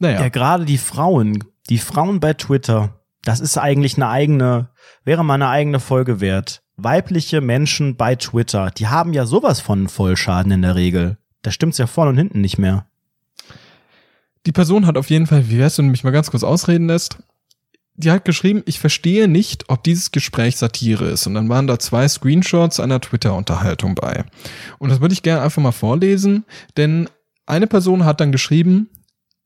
Naja, 0.00 0.22
Ja, 0.22 0.28
gerade 0.30 0.64
die 0.64 0.78
Frauen, 0.78 1.44
die 1.68 1.78
Frauen 1.78 2.20
bei 2.20 2.32
Twitter, 2.32 3.00
das 3.22 3.40
ist 3.40 3.58
eigentlich 3.58 3.96
eine 3.96 4.08
eigene, 4.08 4.70
wäre 5.04 5.24
mal 5.24 5.34
eine 5.34 5.48
eigene 5.48 5.80
Folge 5.80 6.20
wert. 6.20 6.62
Weibliche 6.76 7.40
Menschen 7.40 7.96
bei 7.96 8.16
Twitter, 8.16 8.70
die 8.70 8.86
haben 8.86 9.14
ja 9.14 9.24
sowas 9.24 9.60
von 9.60 9.88
Vollschaden 9.88 10.52
in 10.52 10.62
der 10.62 10.74
Regel. 10.74 11.16
Da 11.42 11.50
stimmt's 11.50 11.78
ja 11.78 11.86
vorne 11.86 12.10
und 12.10 12.18
hinten 12.18 12.40
nicht 12.40 12.58
mehr. 12.58 12.86
die 14.44 14.52
Person 14.52 14.86
hat 14.86 14.96
auf 14.98 15.10
jeden 15.10 15.26
Fall, 15.26 15.48
wie 15.48 15.58
wär's, 15.58 15.78
wenn 15.78 15.86
du 15.86 15.90
mich 15.90 16.04
mal 16.04 16.10
ganz 16.10 16.30
kurz 16.30 16.44
ausreden 16.44 16.86
lässt? 16.86 17.18
Die 17.94 18.10
hat 18.10 18.24
geschrieben, 18.24 18.62
ich 18.66 18.78
verstehe 18.78 19.26
nicht, 19.26 19.70
ob 19.70 19.82
dieses 19.82 20.12
Gespräch 20.12 20.58
Satire 20.58 21.06
ist. 21.06 21.26
Und 21.26 21.34
dann 21.34 21.48
waren 21.48 21.66
da 21.66 21.78
zwei 21.78 22.06
Screenshots 22.06 22.78
einer 22.78 23.00
Twitter-Unterhaltung 23.00 23.94
bei. 23.94 24.24
Und 24.78 24.90
das 24.90 25.00
würde 25.00 25.14
ich 25.14 25.22
gerne 25.22 25.42
einfach 25.42 25.62
mal 25.62 25.72
vorlesen, 25.72 26.44
denn 26.76 27.08
eine 27.46 27.66
Person 27.66 28.04
hat 28.04 28.20
dann 28.20 28.32
geschrieben, 28.32 28.90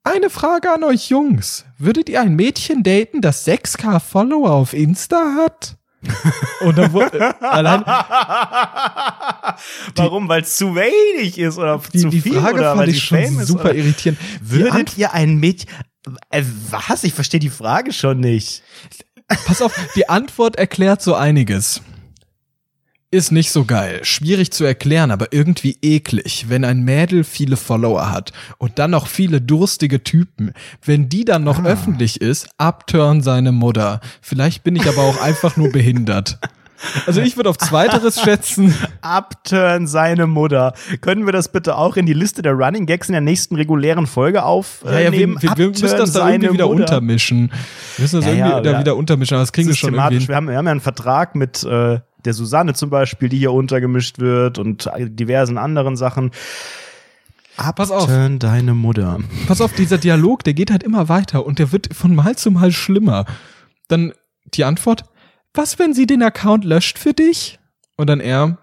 eine 0.03 0.31
Frage 0.31 0.73
an 0.73 0.83
euch 0.83 1.11
Jungs. 1.11 1.67
Würdet 1.79 2.09
ihr 2.09 2.21
ein 2.21 2.35
Mädchen 2.35 2.83
daten, 2.83 3.21
das 3.21 3.47
6k 3.47 4.01
Follower 4.01 4.51
auf 4.51 4.73
Insta 4.73 5.37
hat? 5.37 5.77
Und 6.61 6.79
dann 6.79 6.93
wurde, 6.93 7.41
allein, 7.43 7.85
Warum? 9.95 10.29
Weil 10.29 10.43
es 10.43 10.57
zu 10.57 10.75
wenig 10.75 11.39
ist 11.39 11.59
oder 11.59 11.81
die, 11.93 11.99
zu 11.99 12.09
die 12.09 12.21
viel 12.21 12.41
Frage 12.41 12.55
oder 12.55 12.71
fand 12.71 12.81
weil 12.81 12.89
ich 12.89 13.03
schon 13.03 13.45
super 13.45 13.75
irritierend. 13.75 14.19
Die 14.41 14.51
Würdet 14.51 14.97
ihr 14.97 15.13
ein 15.13 15.37
Mädchen, 15.37 15.69
äh, 16.31 16.43
was? 16.71 17.05
Ich 17.05 17.15
verstehe 17.15 17.41
die 17.41 17.51
Frage 17.51 17.93
schon 17.93 18.21
nicht. 18.21 18.63
Pass 19.47 19.63
auf, 19.63 19.73
die 19.95 20.09
Antwort 20.09 20.57
erklärt 20.57 21.03
so 21.03 21.15
einiges. 21.15 21.83
Ist 23.13 23.33
nicht 23.33 23.51
so 23.51 23.65
geil, 23.65 23.99
schwierig 24.05 24.53
zu 24.53 24.63
erklären, 24.63 25.11
aber 25.11 25.33
irgendwie 25.33 25.77
eklig, 25.83 26.47
wenn 26.49 26.65
ein 26.65 26.85
Mädel 26.85 27.25
viele 27.25 27.57
Follower 27.57 28.09
hat 28.09 28.33
und 28.59 28.79
dann 28.79 28.93
noch 28.93 29.09
viele 29.09 29.41
durstige 29.41 30.05
Typen. 30.05 30.53
Wenn 30.85 31.09
die 31.09 31.25
dann 31.25 31.43
noch 31.43 31.65
öffentlich 31.65 32.21
ist, 32.21 32.49
upturn 32.57 33.21
seine 33.21 33.51
Mutter. 33.51 34.01
Vielleicht 34.23 34.63
bin 34.63 34.77
ich 34.77 34.87
aber 34.89 35.03
auch 35.03 35.21
einfach 35.21 35.57
nur 35.57 35.73
behindert. 35.73 36.39
Also 37.05 37.21
ich 37.21 37.37
würde 37.37 37.51
auf 37.51 37.59
Zweiteres 37.59 38.21
schätzen. 38.25 38.75
Upturn 39.03 39.89
seine 39.89 40.29
Mutter. 40.29 40.73
Können 41.01 41.27
wir 41.27 41.33
das 41.33 41.51
bitte 41.51 41.77
auch 41.77 41.97
in 41.97 42.07
die 42.07 42.13
Liste 42.13 42.43
der 42.43 42.53
Running 42.53 42.87
Gags 42.87 43.09
in 43.09 43.13
der 43.13 43.21
nächsten 43.21 43.57
regulären 43.57 44.07
Folge 44.07 44.45
aufnehmen? 44.45 44.95
Ja, 44.95 45.01
ja, 45.01 45.13
wir, 45.13 45.29
wir, 45.43 45.57
wir 45.57 45.69
müssen 45.69 45.99
das 45.99 46.13
da 46.13 46.31
irgendwie 46.31 46.53
wieder 46.53 46.69
untermischen. 46.69 47.51
Wir 47.97 48.03
müssen 48.03 48.21
das 48.21 48.27
Ja, 48.27 48.51
irgendwie 48.51 48.71
da 48.71 48.79
wieder 48.79 48.95
untermischen, 48.95 49.35
aber 49.35 49.43
das 49.43 49.53
kriegen 49.53 49.69
wir 49.69 49.75
schon 49.75 49.95
irgendwie. 49.95 50.29
Wir 50.29 50.37
haben, 50.37 50.49
wir 50.49 50.57
haben 50.57 50.67
ja 50.67 50.71
einen 50.71 50.81
Vertrag 50.81 51.35
mit 51.35 51.65
äh, 51.65 51.99
der 52.25 52.35
Susanne 52.35 52.75
zum 52.75 52.91
Beispiel, 52.91 53.29
die 53.29 53.39
hier 53.39 53.53
untergemischt 53.53 54.19
wird 54.19 54.59
und 54.59 54.91
diversen 54.99 55.59
anderen 55.59 55.97
Sachen. 55.97 56.31
Pass 57.77 57.91
auf. 57.91 58.09
Deine 58.39 58.75
Mutter. 58.75 59.19
Pass 59.47 59.61
auf, 59.61 59.73
dieser 59.75 59.99
Dialog, 59.99 60.45
der 60.45 60.55
geht 60.55 60.71
halt 60.71 60.83
immer 60.83 61.09
weiter 61.09 61.45
und 61.45 61.59
der 61.59 61.73
wird 61.73 61.95
von 61.95 62.15
Mal 62.15 62.37
zu 62.37 62.51
Mal 62.51 62.73
schlimmer. 62.73 63.27
Dann 63.89 64.13
die 64.55 64.65
Antwort, 64.65 65.05
was, 65.53 65.79
wenn 65.79 65.93
sie 65.93 66.07
den 66.07 66.23
Account 66.23 66.65
löscht 66.65 66.99
für 66.99 67.13
dich? 67.13 67.59
Und 67.97 68.09
dann 68.09 68.21
er, 68.21 68.59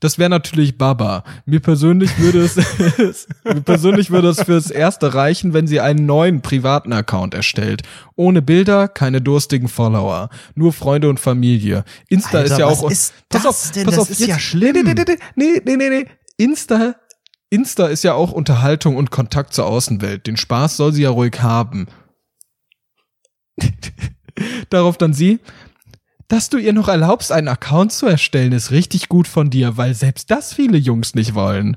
das 0.00 0.18
wäre 0.18 0.30
natürlich 0.30 0.78
Baba. 0.78 1.24
Mir 1.46 1.60
persönlich 1.60 2.18
würde 2.18 2.40
es, 2.40 2.56
mir 3.44 3.60
persönlich 3.62 4.10
würde 4.10 4.28
es 4.28 4.42
fürs 4.42 4.70
Erste 4.70 5.14
reichen, 5.14 5.54
wenn 5.54 5.66
sie 5.66 5.80
einen 5.80 6.06
neuen 6.06 6.40
privaten 6.40 6.92
Account 6.92 7.34
erstellt. 7.34 7.82
Ohne 8.16 8.42
Bilder, 8.42 8.88
keine 8.88 9.20
durstigen 9.20 9.68
Follower. 9.68 10.28
Nur 10.54 10.72
Freunde 10.72 11.08
und 11.08 11.20
Familie. 11.20 11.84
Insta 12.08 12.38
Alter, 12.38 12.52
ist 12.52 12.58
ja 12.58 12.66
was 12.66 12.82
auch. 12.82 12.90
ist 12.90 13.14
das 13.28 13.72
denn? 13.72 13.86
Das 13.86 14.10
ist 14.10 14.20
ja 14.26 14.38
schlimm. 14.38 14.74
Nee, 14.74 14.82
nee, 14.82 14.94
nee, 15.36 15.60
nee, 15.64 15.76
nee, 15.76 15.88
nee. 15.88 16.06
Insta 16.36 16.94
Insta 17.50 17.86
ist 17.86 18.04
ja 18.04 18.14
auch 18.14 18.32
Unterhaltung 18.32 18.96
und 18.96 19.10
Kontakt 19.10 19.54
zur 19.54 19.66
Außenwelt. 19.66 20.26
Den 20.26 20.36
Spaß 20.36 20.76
soll 20.76 20.92
sie 20.92 21.02
ja 21.02 21.10
ruhig 21.10 21.40
haben. 21.40 21.86
Darauf 24.70 24.98
dann 24.98 25.14
sie, 25.14 25.40
dass 26.28 26.50
du 26.50 26.58
ihr 26.58 26.74
noch 26.74 26.88
erlaubst, 26.88 27.32
einen 27.32 27.48
Account 27.48 27.92
zu 27.92 28.06
erstellen, 28.06 28.52
ist 28.52 28.70
richtig 28.70 29.08
gut 29.08 29.26
von 29.26 29.50
dir, 29.50 29.76
weil 29.76 29.94
selbst 29.94 30.30
das 30.30 30.52
viele 30.52 30.76
Jungs 30.76 31.14
nicht 31.14 31.34
wollen. 31.34 31.76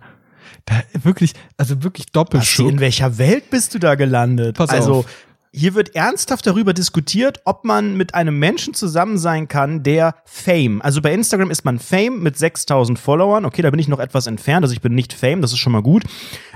Da 0.66 0.84
wirklich, 1.02 1.34
also 1.58 1.82
wirklich 1.84 2.08
Doppelschuck. 2.08 2.70
in 2.70 2.80
welcher 2.80 3.18
Welt 3.18 3.50
bist 3.50 3.74
du 3.74 3.80
da 3.80 3.96
gelandet? 3.96 4.58
Pass 4.58 4.70
also, 4.70 5.00
auf. 5.00 5.06
hier 5.52 5.74
wird 5.74 5.96
ernsthaft 5.96 6.46
darüber 6.46 6.74
diskutiert, 6.74 7.40
ob 7.46 7.64
man 7.64 7.96
mit 7.96 8.14
einem 8.14 8.38
Menschen 8.38 8.74
zusammen 8.74 9.18
sein 9.18 9.48
kann, 9.48 9.84
der 9.84 10.16
Fame, 10.26 10.82
also 10.82 11.02
bei 11.02 11.14
Instagram 11.14 11.50
ist 11.50 11.66
man 11.66 11.80
Fame 11.80 12.22
mit 12.22 12.38
6000 12.38 13.00
Followern. 13.00 13.46
Okay, 13.46 13.62
da 13.62 13.72
bin 13.72 13.80
ich 13.80 13.88
noch 13.88 14.00
etwas 14.00 14.28
entfernt, 14.28 14.64
also 14.64 14.74
ich 14.74 14.82
bin 14.82 14.94
nicht 14.94 15.14
Fame, 15.14 15.42
das 15.42 15.52
ist 15.54 15.60
schon 15.60 15.74
mal 15.74 15.82
gut. 15.82 16.04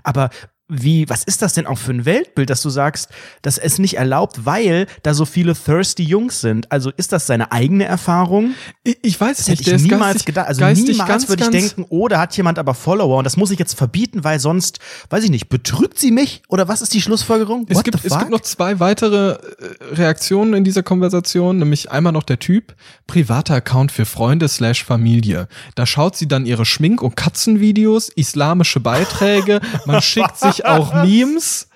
Aber 0.04 0.30
wie, 0.68 1.08
was 1.10 1.24
ist 1.24 1.44
das 1.44 1.54
denn 1.54 1.68
auch 1.68 1.78
für 1.78 1.92
ein 1.92 2.06
Weltbild, 2.06 2.50
dass 2.50 2.64
du 2.64 2.70
sagst, 2.70 3.10
dass 3.44 3.60
es 3.60 3.78
nicht 3.78 3.98
erlaubt, 3.98 4.46
weil 4.46 4.88
da 5.04 5.14
so 5.14 5.26
viele 5.26 5.54
thirsty 5.54 6.04
Jungs 6.04 6.42
sind? 6.42 6.72
Also 6.72 6.92
ist 6.98 7.12
das 7.12 7.28
seine 7.28 7.52
eigene 7.52 7.86
Erfahrung? 7.86 8.56
Ich, 8.84 8.98
ich 9.04 9.22
weiß 9.22 9.38
Das 9.38 9.48
nicht, 9.48 9.60
hätte 9.60 9.76
ich 9.76 9.84
niemals 9.84 10.02
geistig, 10.02 10.26
gedacht. 10.26 10.48
Also 10.48 10.66
niemals 10.66 11.08
ganz, 11.08 11.30
würde 11.30 11.44
ich 11.44 11.50
denken, 11.50 11.86
oh, 11.90 12.08
da 12.08 12.20
hat 12.20 12.36
jemand 12.36 12.58
aber 12.58 12.74
Follower 12.74 13.20
und 13.20 13.26
das 13.26 13.38
muss 13.38 13.52
ich 13.52 13.60
jetzt 13.60 13.76
verbieten, 13.76 14.24
weil 14.24 14.40
sonst, 14.40 14.80
weiß 15.12 15.24
ich 15.24 15.30
nicht, 15.30 15.50
betrügt 15.50 16.00
sie 16.00 16.10
mich? 16.10 16.42
Oder 16.50 16.68
was 16.68 16.82
ist 16.82 16.96
die 16.96 17.02
Schlussfolgerung? 17.02 17.68
Es 17.70 17.84
gibt, 17.84 18.04
es 18.04 18.18
gibt 18.18 18.32
noch 18.32 18.42
zwei 18.42 18.80
weitere 18.80 19.34
äh, 19.34 19.38
Reaktionen 19.92 20.56
in 20.56 20.64
dieser 20.64 20.82
Konversation, 20.82 21.60
nämlich 21.60 21.92
einmal 21.92 22.12
noch 22.12 22.24
der 22.24 22.40
Typ, 22.40 22.74
privater 23.06 23.54
Account 23.54 23.92
für 23.92 24.06
Freunde 24.06 24.48
slash 24.48 24.84
Familie. 24.84 25.48
Da 25.76 25.86
schaut 25.86 26.16
sie 26.16 26.28
dann 26.28 26.48
ihre 26.48 26.66
Schmink- 26.66 27.04
und 27.04 27.16
Katzenvideos, 27.16 28.10
islamische 28.10 28.80
Beiträge, 28.80 29.62
man 29.86 30.02
schickt 30.02 30.40
sich 30.40 30.55
auch 30.64 30.94
Memes. 31.04 31.68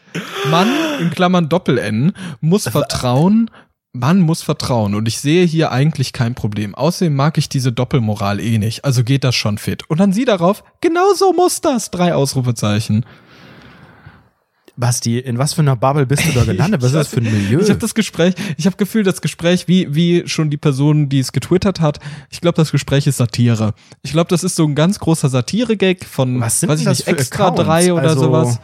Mann, 0.50 0.69
in 1.00 1.09
Klammern 1.12 1.50
Doppel-N, 1.50 2.13
muss 2.41 2.67
vertrauen, 2.67 3.51
man 3.93 4.19
muss 4.19 4.41
vertrauen 4.41 4.95
und 4.95 5.07
ich 5.07 5.19
sehe 5.19 5.45
hier 5.45 5.71
eigentlich 5.71 6.13
kein 6.13 6.36
Problem. 6.36 6.75
Außerdem 6.75 7.15
mag 7.15 7.38
ich 7.38 7.50
diese 7.50 7.71
Doppelmoral 7.71 8.39
eh 8.39 8.57
nicht, 8.57 8.86
also 8.86 9.03
geht 9.03 9.24
das 9.24 9.36
schon 9.36 9.57
fit. 9.57 9.89
Und 9.89 10.00
dann 10.00 10.13
sie 10.13 10.25
darauf, 10.25 10.63
genau 10.81 11.13
so 11.13 11.33
muss 11.33 11.62
das, 11.62 11.91
drei 11.91 12.13
Ausrufezeichen. 12.13 13.05
Basti, 14.79 15.19
in 15.19 15.38
was 15.38 15.53
für 15.53 15.62
einer 15.62 15.75
Bubble 15.75 16.05
bist 16.05 16.25
du 16.27 16.31
da 16.31 16.43
gelandet? 16.45 16.81
Was 16.81 16.89
ist 16.89 16.95
das 16.95 17.07
für 17.09 17.17
ein 17.17 17.24
Milieu? 17.24 17.59
Ich 17.59 17.69
habe 17.69 17.79
das 17.79 17.93
Gespräch, 17.93 18.33
ich 18.57 18.65
habe 18.65 18.77
Gefühl, 18.77 19.03
das 19.03 19.21
Gespräch, 19.21 19.67
wie 19.67 19.93
wie 19.93 20.24
schon 20.27 20.50
die 20.50 20.57
Person, 20.57 21.09
die 21.09 21.19
es 21.19 21.31
getwittert 21.31 21.79
hat, 21.81 22.00
ich 22.29 22.41
glaube, 22.41 22.55
das 22.55 22.71
Gespräch 22.71 23.05
ist 23.07 23.17
Satire. 23.17 23.74
Ich 24.01 24.12
glaube, 24.12 24.29
das 24.29 24.43
ist 24.43 24.55
so 24.55 24.65
ein 24.65 24.75
ganz 24.75 25.00
großer 25.00 25.29
Satire-Gag 25.29 26.05
von, 26.05 26.39
Was 26.39 26.62
sind 26.62 26.69
weiß 26.69 26.79
ich 26.79 26.86
das 26.86 27.00
nicht, 27.00 27.07
extra 27.07 27.48
Accounts? 27.48 27.63
drei 27.63 27.93
oder 27.93 28.03
Also, 28.09 28.21
sowas. 28.21 28.59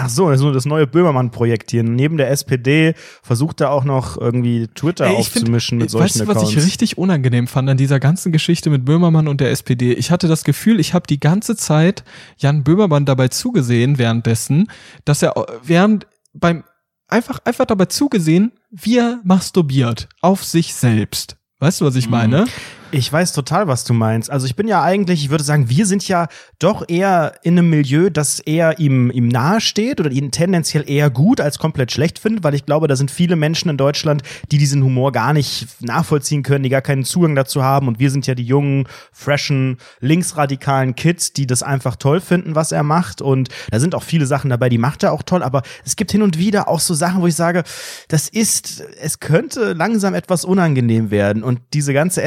Ach 0.00 0.08
so, 0.08 0.28
also 0.28 0.52
das 0.52 0.64
neue 0.64 0.86
Böhmermann-Projekt 0.86 1.72
hier. 1.72 1.82
Neben 1.82 2.18
der 2.18 2.30
SPD 2.30 2.94
versucht 3.20 3.60
er 3.60 3.72
auch 3.72 3.82
noch 3.82 4.16
irgendwie 4.16 4.68
Twitter 4.68 5.06
Ey, 5.06 5.16
ich 5.18 5.28
find- 5.28 5.42
aufzumischen 5.46 5.78
mit 5.78 5.90
solchen 5.90 6.04
weißt 6.04 6.20
du, 6.20 6.26
was 6.28 6.48
ich 6.48 6.56
richtig 6.56 6.98
unangenehm 6.98 7.48
fand 7.48 7.68
an 7.68 7.76
dieser 7.76 7.98
ganzen 7.98 8.30
Geschichte 8.30 8.70
mit 8.70 8.84
Böhmermann 8.84 9.26
und 9.26 9.40
der 9.40 9.50
SPD? 9.50 9.92
Ich 9.94 10.12
hatte 10.12 10.28
das 10.28 10.44
Gefühl, 10.44 10.78
ich 10.78 10.94
habe 10.94 11.08
die 11.08 11.18
ganze 11.18 11.56
Zeit 11.56 12.04
Jan 12.36 12.62
Böhmermann 12.62 13.06
dabei 13.06 13.26
zugesehen 13.26 13.98
währenddessen, 13.98 14.68
dass 15.04 15.20
er 15.20 15.34
während 15.64 16.06
beim 16.32 16.62
einfach 17.08 17.40
einfach 17.44 17.64
dabei 17.64 17.86
zugesehen, 17.86 18.52
wie 18.70 18.98
er 18.98 19.18
masturbiert 19.24 20.08
auf 20.20 20.44
sich 20.44 20.74
selbst. 20.74 21.36
Weißt 21.58 21.80
du, 21.80 21.86
was 21.86 21.94
Mhm. 21.94 21.98
ich 21.98 22.08
meine? 22.08 22.44
Ich 22.90 23.12
weiß 23.12 23.32
total, 23.32 23.68
was 23.68 23.84
du 23.84 23.92
meinst. 23.92 24.30
Also 24.30 24.46
ich 24.46 24.56
bin 24.56 24.66
ja 24.66 24.82
eigentlich, 24.82 25.22
ich 25.22 25.28
würde 25.28 25.44
sagen, 25.44 25.68
wir 25.68 25.84
sind 25.84 26.08
ja 26.08 26.26
doch 26.58 26.88
eher 26.88 27.34
in 27.42 27.58
einem 27.58 27.68
Milieu, 27.68 28.08
das 28.08 28.40
eher 28.40 28.78
ihm, 28.78 29.10
ihm 29.10 29.28
nahe 29.28 29.58
oder 29.98 30.10
ihn 30.10 30.30
tendenziell 30.30 30.88
eher 30.88 31.10
gut 31.10 31.40
als 31.40 31.58
komplett 31.58 31.92
schlecht 31.92 32.18
findet, 32.18 32.44
weil 32.44 32.54
ich 32.54 32.64
glaube, 32.64 32.88
da 32.88 32.96
sind 32.96 33.10
viele 33.10 33.36
Menschen 33.36 33.68
in 33.68 33.76
Deutschland, 33.76 34.22
die 34.50 34.56
diesen 34.56 34.82
Humor 34.82 35.12
gar 35.12 35.34
nicht 35.34 35.66
nachvollziehen 35.80 36.42
können, 36.42 36.62
die 36.62 36.70
gar 36.70 36.80
keinen 36.80 37.04
Zugang 37.04 37.34
dazu 37.34 37.62
haben. 37.62 37.88
Und 37.88 37.98
wir 37.98 38.10
sind 38.10 38.26
ja 38.26 38.34
die 38.34 38.44
jungen, 38.44 38.88
freshen, 39.12 39.76
linksradikalen 40.00 40.94
Kids, 40.94 41.34
die 41.34 41.46
das 41.46 41.62
einfach 41.62 41.96
toll 41.96 42.20
finden, 42.20 42.54
was 42.54 42.72
er 42.72 42.84
macht. 42.84 43.20
Und 43.20 43.50
da 43.70 43.80
sind 43.80 43.94
auch 43.94 44.02
viele 44.02 44.24
Sachen 44.24 44.48
dabei, 44.48 44.70
die 44.70 44.78
macht 44.78 45.02
er 45.02 45.12
auch 45.12 45.22
toll. 45.22 45.42
Aber 45.42 45.62
es 45.84 45.96
gibt 45.96 46.12
hin 46.12 46.22
und 46.22 46.38
wieder 46.38 46.68
auch 46.68 46.80
so 46.80 46.94
Sachen, 46.94 47.20
wo 47.20 47.26
ich 47.26 47.36
sage, 47.36 47.64
das 48.08 48.28
ist, 48.28 48.82
es 49.02 49.20
könnte 49.20 49.74
langsam 49.74 50.14
etwas 50.14 50.46
unangenehm 50.46 51.10
werden. 51.10 51.42
Und 51.42 51.60
diese 51.74 51.92
ganze 51.92 52.22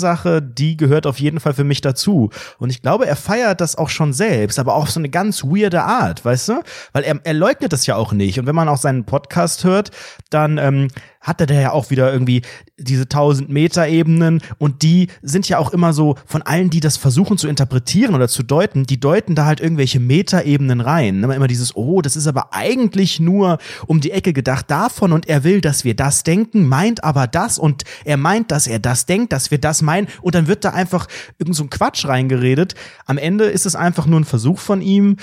SPD-Sache, 0.00 0.42
die 0.42 0.76
gehört 0.76 1.06
auf 1.06 1.20
jeden 1.20 1.40
Fall 1.40 1.54
für 1.54 1.64
mich 1.64 1.80
dazu. 1.80 2.30
Und 2.58 2.70
ich 2.70 2.82
glaube, 2.82 3.06
er 3.06 3.16
feiert 3.16 3.60
das 3.60 3.76
auch 3.76 3.88
schon 3.88 4.12
selbst, 4.12 4.58
aber 4.58 4.74
auf 4.74 4.90
so 4.90 5.00
eine 5.00 5.08
ganz 5.08 5.44
weirde 5.44 5.82
Art, 5.82 6.24
weißt 6.24 6.48
du? 6.48 6.62
Weil 6.92 7.04
er, 7.04 7.20
er 7.22 7.34
leugnet 7.34 7.72
das 7.72 7.86
ja 7.86 7.96
auch 7.96 8.12
nicht. 8.12 8.38
Und 8.38 8.46
wenn 8.46 8.54
man 8.54 8.68
auch 8.68 8.78
seinen 8.78 9.04
Podcast 9.04 9.64
hört, 9.64 9.90
dann 10.30 10.58
ähm, 10.58 10.88
hat 11.20 11.40
er 11.40 11.46
da 11.46 11.54
ja 11.54 11.72
auch 11.72 11.90
wieder 11.90 12.10
irgendwie 12.12 12.42
diese 12.78 13.02
1000 13.02 13.50
Meter 13.50 13.86
Ebenen 13.86 14.40
und 14.58 14.82
die 14.82 15.08
sind 15.20 15.48
ja 15.48 15.58
auch 15.58 15.72
immer 15.72 15.92
so 15.92 16.16
von 16.24 16.40
allen, 16.40 16.70
die 16.70 16.80
das 16.80 16.96
versuchen 16.96 17.36
zu 17.36 17.46
interpretieren 17.46 18.14
oder 18.14 18.26
zu 18.26 18.42
deuten, 18.42 18.84
die 18.84 18.98
deuten 18.98 19.34
da 19.34 19.44
halt 19.44 19.60
irgendwelche 19.60 20.00
Metaebenen 20.00 20.80
rein. 20.80 21.22
Immer, 21.22 21.36
immer 21.36 21.46
dieses, 21.46 21.76
oh, 21.76 22.00
das 22.00 22.16
ist 22.16 22.26
aber 22.26 22.54
eigentlich 22.54 23.20
nur 23.20 23.58
um 23.86 24.00
die 24.00 24.12
Ecke 24.12 24.32
gedacht 24.32 24.70
davon 24.70 25.12
und 25.12 25.28
er 25.28 25.44
will, 25.44 25.60
dass 25.60 25.84
wir 25.84 25.94
das 25.94 26.24
denken, 26.24 26.66
meint 26.66 27.04
aber 27.04 27.26
das 27.26 27.58
und 27.58 27.84
er 28.04 28.16
meint, 28.16 28.50
dass 28.50 28.66
er 28.66 28.78
das 28.78 29.04
denkt, 29.04 29.32
dass 29.32 29.50
wir 29.50 29.58
das 29.58 29.82
meinen 29.82 30.08
und 30.22 30.34
dann 30.34 30.46
wird 30.46 30.64
da 30.64 30.70
einfach 30.70 31.06
irgend 31.38 31.54
so 31.54 31.64
ein 31.64 31.70
Quatsch 31.70 32.06
reingeredet. 32.06 32.74
Am 33.04 33.18
Ende 33.18 33.44
ist 33.44 33.66
es 33.66 33.76
einfach 33.76 34.06
nur 34.06 34.18
ein 34.20 34.24
Versuch 34.24 34.58
von 34.58 34.80
ihm, 34.80 35.16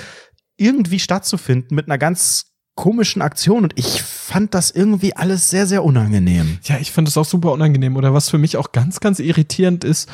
irgendwie 0.56 0.98
stattzufinden 0.98 1.74
mit 1.74 1.86
einer 1.86 1.98
ganz 1.98 2.47
komischen 2.78 3.22
Aktion 3.22 3.64
und 3.64 3.72
ich 3.76 4.02
fand 4.02 4.54
das 4.54 4.70
irgendwie 4.70 5.16
alles 5.16 5.50
sehr, 5.50 5.66
sehr 5.66 5.82
unangenehm. 5.82 6.58
Ja, 6.62 6.78
ich 6.78 6.92
finde 6.92 7.08
das 7.08 7.16
auch 7.16 7.24
super 7.24 7.50
unangenehm. 7.50 7.96
Oder 7.96 8.14
was 8.14 8.30
für 8.30 8.38
mich 8.38 8.56
auch 8.56 8.70
ganz, 8.70 9.00
ganz 9.00 9.18
irritierend 9.18 9.82
ist, 9.82 10.08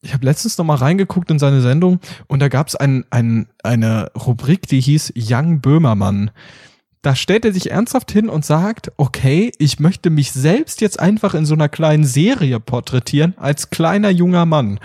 ich 0.00 0.14
habe 0.14 0.24
letztens 0.24 0.56
noch 0.56 0.64
mal 0.64 0.76
reingeguckt 0.76 1.28
in 1.32 1.40
seine 1.40 1.60
Sendung 1.60 1.98
und 2.28 2.38
da 2.38 2.46
gab 2.46 2.68
es 2.68 2.76
ein, 2.76 3.04
ein, 3.10 3.48
eine 3.64 4.12
Rubrik, 4.14 4.68
die 4.68 4.80
hieß 4.80 5.14
Young 5.16 5.60
Böhmermann. 5.60 6.30
Da 7.02 7.16
stellt 7.16 7.44
er 7.44 7.52
sich 7.52 7.72
ernsthaft 7.72 8.12
hin 8.12 8.28
und 8.28 8.44
sagt, 8.44 8.92
okay, 8.96 9.50
ich 9.58 9.80
möchte 9.80 10.08
mich 10.08 10.30
selbst 10.30 10.80
jetzt 10.80 11.00
einfach 11.00 11.34
in 11.34 11.46
so 11.46 11.54
einer 11.54 11.68
kleinen 11.68 12.04
Serie 12.04 12.60
porträtieren 12.60 13.34
als 13.38 13.70
kleiner 13.70 14.10
junger 14.10 14.46
Mann. 14.46 14.78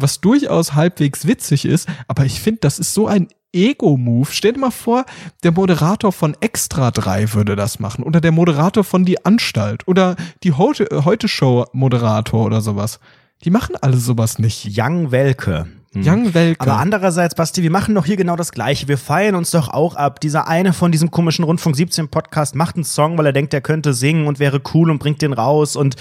Was 0.00 0.20
durchaus 0.20 0.74
halbwegs 0.74 1.26
witzig 1.26 1.64
ist, 1.64 1.88
aber 2.06 2.24
ich 2.24 2.40
finde, 2.40 2.60
das 2.60 2.78
ist 2.78 2.94
so 2.94 3.08
ein 3.08 3.26
Ego-Move. 3.52 4.28
Stell 4.30 4.52
dir 4.52 4.60
mal 4.60 4.70
vor, 4.70 5.04
der 5.42 5.52
Moderator 5.52 6.12
von 6.12 6.36
Extra 6.40 6.90
3 6.90 7.32
würde 7.32 7.56
das 7.56 7.80
machen. 7.80 8.04
Oder 8.04 8.20
der 8.20 8.30
Moderator 8.30 8.84
von 8.84 9.04
Die 9.04 9.24
Anstalt. 9.24 9.88
Oder 9.88 10.16
die 10.44 10.52
Heute- 10.52 11.04
Heute-Show-Moderator 11.04 12.44
oder 12.44 12.60
sowas. 12.60 13.00
Die 13.44 13.50
machen 13.50 13.74
alle 13.80 13.96
sowas 13.96 14.38
nicht. 14.38 14.68
Young 14.78 15.10
Welke. 15.10 15.66
Hm. 15.92 16.02
Young 16.06 16.34
Welke. 16.34 16.60
Aber 16.60 16.78
andererseits, 16.78 17.34
Basti, 17.34 17.62
wir 17.62 17.70
machen 17.70 17.94
doch 17.94 18.04
hier 18.04 18.16
genau 18.16 18.36
das 18.36 18.52
Gleiche. 18.52 18.88
Wir 18.88 18.98
feiern 18.98 19.34
uns 19.34 19.50
doch 19.50 19.68
auch 19.68 19.94
ab. 19.94 20.20
Dieser 20.20 20.48
eine 20.48 20.72
von 20.72 20.92
diesem 20.92 21.10
komischen 21.10 21.44
Rundfunk 21.44 21.76
17 21.76 22.08
Podcast 22.08 22.54
macht 22.54 22.76
einen 22.76 22.84
Song, 22.84 23.16
weil 23.16 23.26
er 23.26 23.32
denkt, 23.32 23.54
er 23.54 23.60
könnte 23.60 23.94
singen 23.94 24.26
und 24.26 24.38
wäre 24.38 24.60
cool 24.74 24.90
und 24.90 24.98
bringt 24.98 25.22
den 25.22 25.32
raus 25.32 25.76
und 25.76 25.96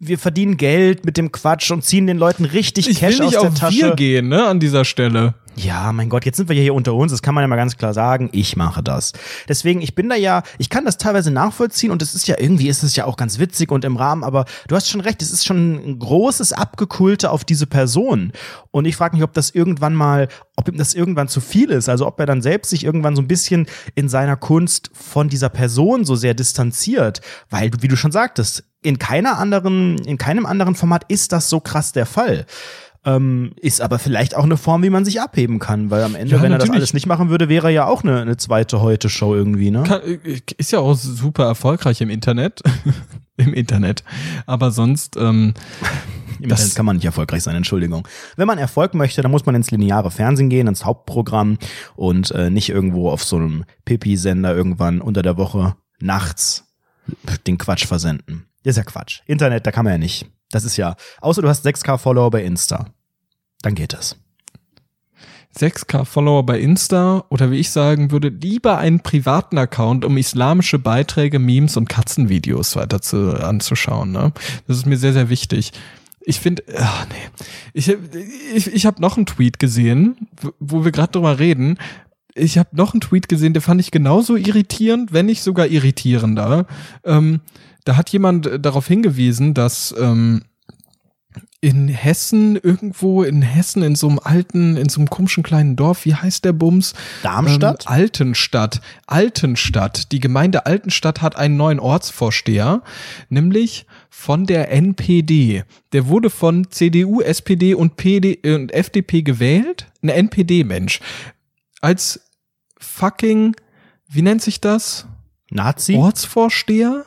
wir 0.00 0.18
verdienen 0.18 0.56
Geld 0.56 1.04
mit 1.04 1.16
dem 1.16 1.30
Quatsch 1.30 1.70
und 1.70 1.84
ziehen 1.84 2.06
den 2.06 2.16
Leuten 2.16 2.46
richtig 2.46 2.88
ich 2.88 2.98
Cash 2.98 3.18
will 3.18 3.26
nicht 3.26 3.36
aus 3.36 3.42
der 3.42 3.52
auf 3.52 3.58
Tasche. 3.58 3.82
wir 3.82 3.94
gehen, 3.94 4.28
ne, 4.28 4.46
an 4.46 4.58
dieser 4.58 4.84
Stelle. 4.84 5.34
Ja, 5.62 5.92
mein 5.92 6.08
Gott, 6.08 6.24
jetzt 6.24 6.38
sind 6.38 6.48
wir 6.48 6.56
ja 6.56 6.62
hier 6.62 6.74
unter 6.74 6.94
uns, 6.94 7.12
das 7.12 7.20
kann 7.20 7.34
man 7.34 7.42
ja 7.42 7.48
mal 7.48 7.56
ganz 7.56 7.76
klar 7.76 7.92
sagen, 7.92 8.30
ich 8.32 8.56
mache 8.56 8.82
das. 8.82 9.12
Deswegen, 9.46 9.82
ich 9.82 9.94
bin 9.94 10.08
da 10.08 10.14
ja, 10.14 10.42
ich 10.56 10.70
kann 10.70 10.86
das 10.86 10.96
teilweise 10.96 11.30
nachvollziehen 11.30 11.90
und 11.90 12.00
es 12.00 12.14
ist 12.14 12.26
ja 12.28 12.36
irgendwie, 12.38 12.68
ist 12.68 12.82
es 12.82 12.96
ja 12.96 13.04
auch 13.04 13.16
ganz 13.16 13.38
witzig 13.38 13.70
und 13.70 13.84
im 13.84 13.96
Rahmen, 13.96 14.24
aber 14.24 14.46
du 14.68 14.76
hast 14.76 14.88
schon 14.88 15.02
recht, 15.02 15.20
es 15.20 15.30
ist 15.30 15.44
schon 15.44 15.74
ein 15.74 15.98
großes 15.98 16.54
Abgekulte 16.54 17.30
auf 17.30 17.44
diese 17.44 17.66
Person. 17.66 18.32
Und 18.70 18.86
ich 18.86 18.96
frage 18.96 19.16
mich, 19.16 19.22
ob 19.22 19.34
das 19.34 19.50
irgendwann 19.50 19.94
mal, 19.94 20.28
ob 20.56 20.66
ihm 20.68 20.78
das 20.78 20.94
irgendwann 20.94 21.28
zu 21.28 21.42
viel 21.42 21.68
ist, 21.68 21.90
also 21.90 22.06
ob 22.06 22.18
er 22.20 22.26
dann 22.26 22.40
selbst 22.40 22.70
sich 22.70 22.82
irgendwann 22.82 23.14
so 23.14 23.20
ein 23.20 23.28
bisschen 23.28 23.66
in 23.94 24.08
seiner 24.08 24.36
Kunst 24.36 24.90
von 24.94 25.28
dieser 25.28 25.50
Person 25.50 26.06
so 26.06 26.14
sehr 26.14 26.32
distanziert, 26.32 27.20
weil, 27.50 27.70
wie 27.80 27.88
du 27.88 27.96
schon 27.96 28.12
sagtest, 28.12 28.64
in 28.82 28.98
keiner 28.98 29.38
anderen, 29.38 29.98
in 29.98 30.16
keinem 30.16 30.46
anderen 30.46 30.74
Format 30.74 31.04
ist 31.08 31.32
das 31.32 31.50
so 31.50 31.60
krass 31.60 31.92
der 31.92 32.06
Fall. 32.06 32.46
Ähm, 33.04 33.52
ist 33.56 33.80
aber 33.80 33.98
vielleicht 33.98 34.36
auch 34.36 34.44
eine 34.44 34.58
Form, 34.58 34.82
wie 34.82 34.90
man 34.90 35.06
sich 35.06 35.22
abheben 35.22 35.58
kann, 35.58 35.90
weil 35.90 36.02
am 36.02 36.14
Ende, 36.14 36.36
Ja, 36.36 36.42
wenn 36.42 36.52
er 36.52 36.58
das 36.58 36.68
alles 36.68 36.92
nicht 36.92 37.06
machen 37.06 37.30
würde, 37.30 37.48
wäre 37.48 37.68
er 37.68 37.70
ja 37.72 37.86
auch 37.86 38.02
eine, 38.04 38.20
eine 38.20 38.36
zweite 38.36 38.82
Heute-Show 38.82 39.34
irgendwie, 39.34 39.70
ne? 39.70 39.84
Kann, 39.84 40.02
ist 40.58 40.70
ja 40.72 40.80
auch 40.80 40.94
super 40.94 41.44
erfolgreich 41.46 42.00
im 42.02 42.10
Internet. 42.10 42.60
Im 43.38 43.54
Internet. 43.54 44.04
Aber 44.44 44.70
sonst, 44.70 45.16
ähm, 45.16 45.54
Im 46.40 46.50
das- 46.50 46.60
Internet 46.60 46.74
kann 46.76 46.84
man 46.84 46.96
nicht 46.96 47.06
erfolgreich 47.06 47.42
sein, 47.42 47.56
Entschuldigung. 47.56 48.06
Wenn 48.36 48.46
man 48.46 48.58
Erfolg 48.58 48.92
möchte, 48.92 49.22
dann 49.22 49.30
muss 49.30 49.46
man 49.46 49.54
ins 49.54 49.70
lineare 49.70 50.10
Fernsehen 50.10 50.50
gehen, 50.50 50.66
ins 50.66 50.84
Hauptprogramm 50.84 51.56
und 51.96 52.32
äh, 52.32 52.50
nicht 52.50 52.68
irgendwo 52.68 53.08
auf 53.10 53.24
so 53.24 53.36
einem 53.36 53.64
Pipi-Sender 53.86 54.54
irgendwann 54.54 55.00
unter 55.00 55.22
der 55.22 55.38
Woche 55.38 55.74
nachts 56.00 56.66
den 57.46 57.56
Quatsch 57.56 57.86
versenden. 57.86 58.44
Das 58.62 58.72
ist 58.72 58.76
ja 58.76 58.82
Quatsch. 58.84 59.20
Internet, 59.24 59.66
da 59.66 59.72
kann 59.72 59.84
man 59.86 59.94
ja 59.94 59.98
nicht. 59.98 60.26
Das 60.50 60.64
ist 60.64 60.76
ja, 60.76 60.96
außer 61.20 61.42
du 61.42 61.48
hast 61.48 61.66
6K 61.66 61.98
Follower 61.98 62.30
bei 62.30 62.44
Insta. 62.44 62.86
Dann 63.62 63.74
geht 63.74 63.92
das. 63.92 64.16
6k 65.56 66.04
Follower 66.04 66.44
bei 66.46 66.60
Insta 66.60 67.24
oder 67.28 67.50
wie 67.50 67.58
ich 67.58 67.70
sagen 67.70 68.12
würde, 68.12 68.28
lieber 68.28 68.78
einen 68.78 69.00
privaten 69.00 69.58
Account, 69.58 70.04
um 70.04 70.16
islamische 70.16 70.78
Beiträge, 70.78 71.38
Memes 71.38 71.76
und 71.76 71.88
Katzenvideos 71.88 72.76
weiter 72.76 73.02
zu, 73.02 73.34
anzuschauen. 73.34 74.12
Ne? 74.12 74.32
Das 74.68 74.76
ist 74.76 74.86
mir 74.86 74.96
sehr, 74.96 75.12
sehr 75.12 75.28
wichtig. 75.28 75.72
Ich 76.20 76.38
finde, 76.38 76.62
ach 76.76 77.06
nee, 77.08 77.48
ich, 77.72 77.88
ich, 78.54 78.72
ich 78.72 78.86
habe 78.86 79.00
noch 79.00 79.16
einen 79.16 79.26
Tweet 79.26 79.58
gesehen, 79.58 80.28
wo 80.60 80.84
wir 80.84 80.92
gerade 80.92 81.12
drüber 81.12 81.38
reden. 81.38 81.78
Ich 82.34 82.56
habe 82.58 82.68
noch 82.72 82.94
einen 82.94 83.00
Tweet 83.00 83.28
gesehen, 83.28 83.52
der 83.52 83.62
fand 83.62 83.80
ich 83.80 83.90
genauso 83.90 84.36
irritierend, 84.36 85.12
wenn 85.12 85.26
nicht 85.26 85.42
sogar 85.42 85.66
irritierender. 85.66 86.66
Ähm, 87.04 87.40
da 87.84 87.96
hat 87.96 88.10
jemand 88.10 88.50
darauf 88.60 88.86
hingewiesen, 88.86 89.54
dass 89.54 89.94
ähm, 89.98 90.42
in 91.62 91.88
Hessen, 91.88 92.56
irgendwo 92.56 93.22
in 93.22 93.42
Hessen, 93.42 93.82
in 93.82 93.94
so 93.94 94.08
einem 94.08 94.18
alten, 94.18 94.78
in 94.78 94.88
so 94.88 95.00
einem 95.00 95.10
komischen 95.10 95.42
kleinen 95.42 95.76
Dorf, 95.76 96.06
wie 96.06 96.14
heißt 96.14 96.44
der 96.44 96.54
Bums? 96.54 96.94
Darmstadt? 97.22 97.84
Ähm, 97.86 97.92
Altenstadt. 97.92 98.80
Altenstadt. 99.06 100.10
Die 100.12 100.20
Gemeinde 100.20 100.64
Altenstadt 100.64 101.20
hat 101.20 101.36
einen 101.36 101.58
neuen 101.58 101.78
Ortsvorsteher, 101.78 102.82
nämlich 103.28 103.86
von 104.08 104.46
der 104.46 104.72
NPD. 104.72 105.64
Der 105.92 106.06
wurde 106.06 106.30
von 106.30 106.70
CDU, 106.70 107.20
SPD 107.20 107.74
und, 107.74 107.96
PD, 107.96 108.38
äh, 108.42 108.54
und 108.54 108.72
FDP 108.72 109.20
gewählt. 109.20 109.86
Ein 110.02 110.08
NPD-Mensch. 110.08 111.00
Als 111.82 112.20
fucking, 112.78 113.54
wie 114.08 114.22
nennt 114.22 114.40
sich 114.40 114.62
das? 114.62 115.06
Nazi? 115.50 115.94
Ortsvorsteher? 115.94 117.04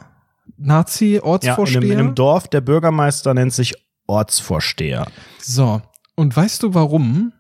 Nazi-Ortsvorsteher? 0.58 1.82
Ja, 1.82 1.88
in 1.88 1.92
einem, 1.92 2.00
in 2.00 2.06
einem 2.08 2.16
Dorf, 2.16 2.48
der 2.48 2.62
Bürgermeister 2.62 3.34
nennt 3.34 3.54
sich 3.54 3.74
Ortsvorsteher. 4.08 5.08
So, 5.40 5.82
und 6.16 6.36
weißt 6.36 6.64
du 6.64 6.74
warum? 6.74 7.34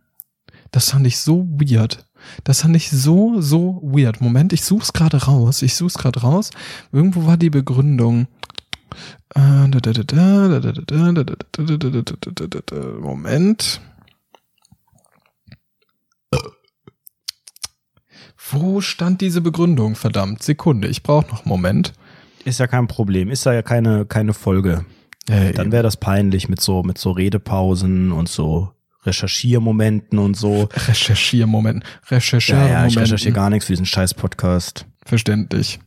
Das 0.71 0.89
fand 0.91 1.05
ich 1.05 1.19
so 1.19 1.45
weird. 1.49 2.05
Das 2.43 2.61
fand 2.61 2.75
ich 2.75 2.89
so, 2.89 3.41
so 3.41 3.79
weird. 3.83 4.21
Moment, 4.21 4.53
ich 4.53 4.63
such's 4.63 4.93
gerade 4.93 5.25
raus. 5.25 5.61
Ich 5.61 5.75
such's 5.75 5.95
gerade 5.95 6.21
raus. 6.21 6.51
Irgendwo 6.91 7.25
war 7.27 7.37
die 7.37 7.49
Begründung. 7.49 8.27
Moment. 13.01 13.81
Wo 18.49 18.81
stand 18.81 19.21
diese 19.21 19.41
Begründung? 19.41 19.95
Verdammt, 19.95 20.43
Sekunde, 20.43 20.87
ich 20.87 21.01
brauche 21.03 21.27
noch 21.27 21.41
einen 21.41 21.49
Moment. 21.49 21.93
Ist 22.45 22.59
ja 22.59 22.67
kein 22.67 22.87
Problem, 22.87 23.29
ist 23.29 23.45
ja 23.45 23.61
keine, 23.61 24.05
keine 24.05 24.33
Folge. 24.33 24.85
Äh, 25.29 25.53
Dann 25.53 25.71
wäre 25.71 25.83
das 25.83 25.97
peinlich 25.97 26.49
mit 26.49 26.59
so, 26.59 26.83
mit 26.83 26.97
so 26.97 27.11
Redepausen 27.11 28.11
und 28.11 28.27
so 28.27 28.71
Recherchiermomenten 29.05 30.19
und 30.19 30.35
so. 30.35 30.69
Recherchiermomenten. 30.87 31.83
Recherchiermomenten. 32.09 32.73
Ja, 32.73 32.81
ja, 32.83 32.87
ich 32.87 32.97
recherchiere 32.97 33.33
gar 33.33 33.49
nichts 33.49 33.65
für 33.67 33.73
diesen 33.73 33.85
scheiß 33.85 34.13
Podcast. 34.13 34.85
Verständlich. 35.05 35.79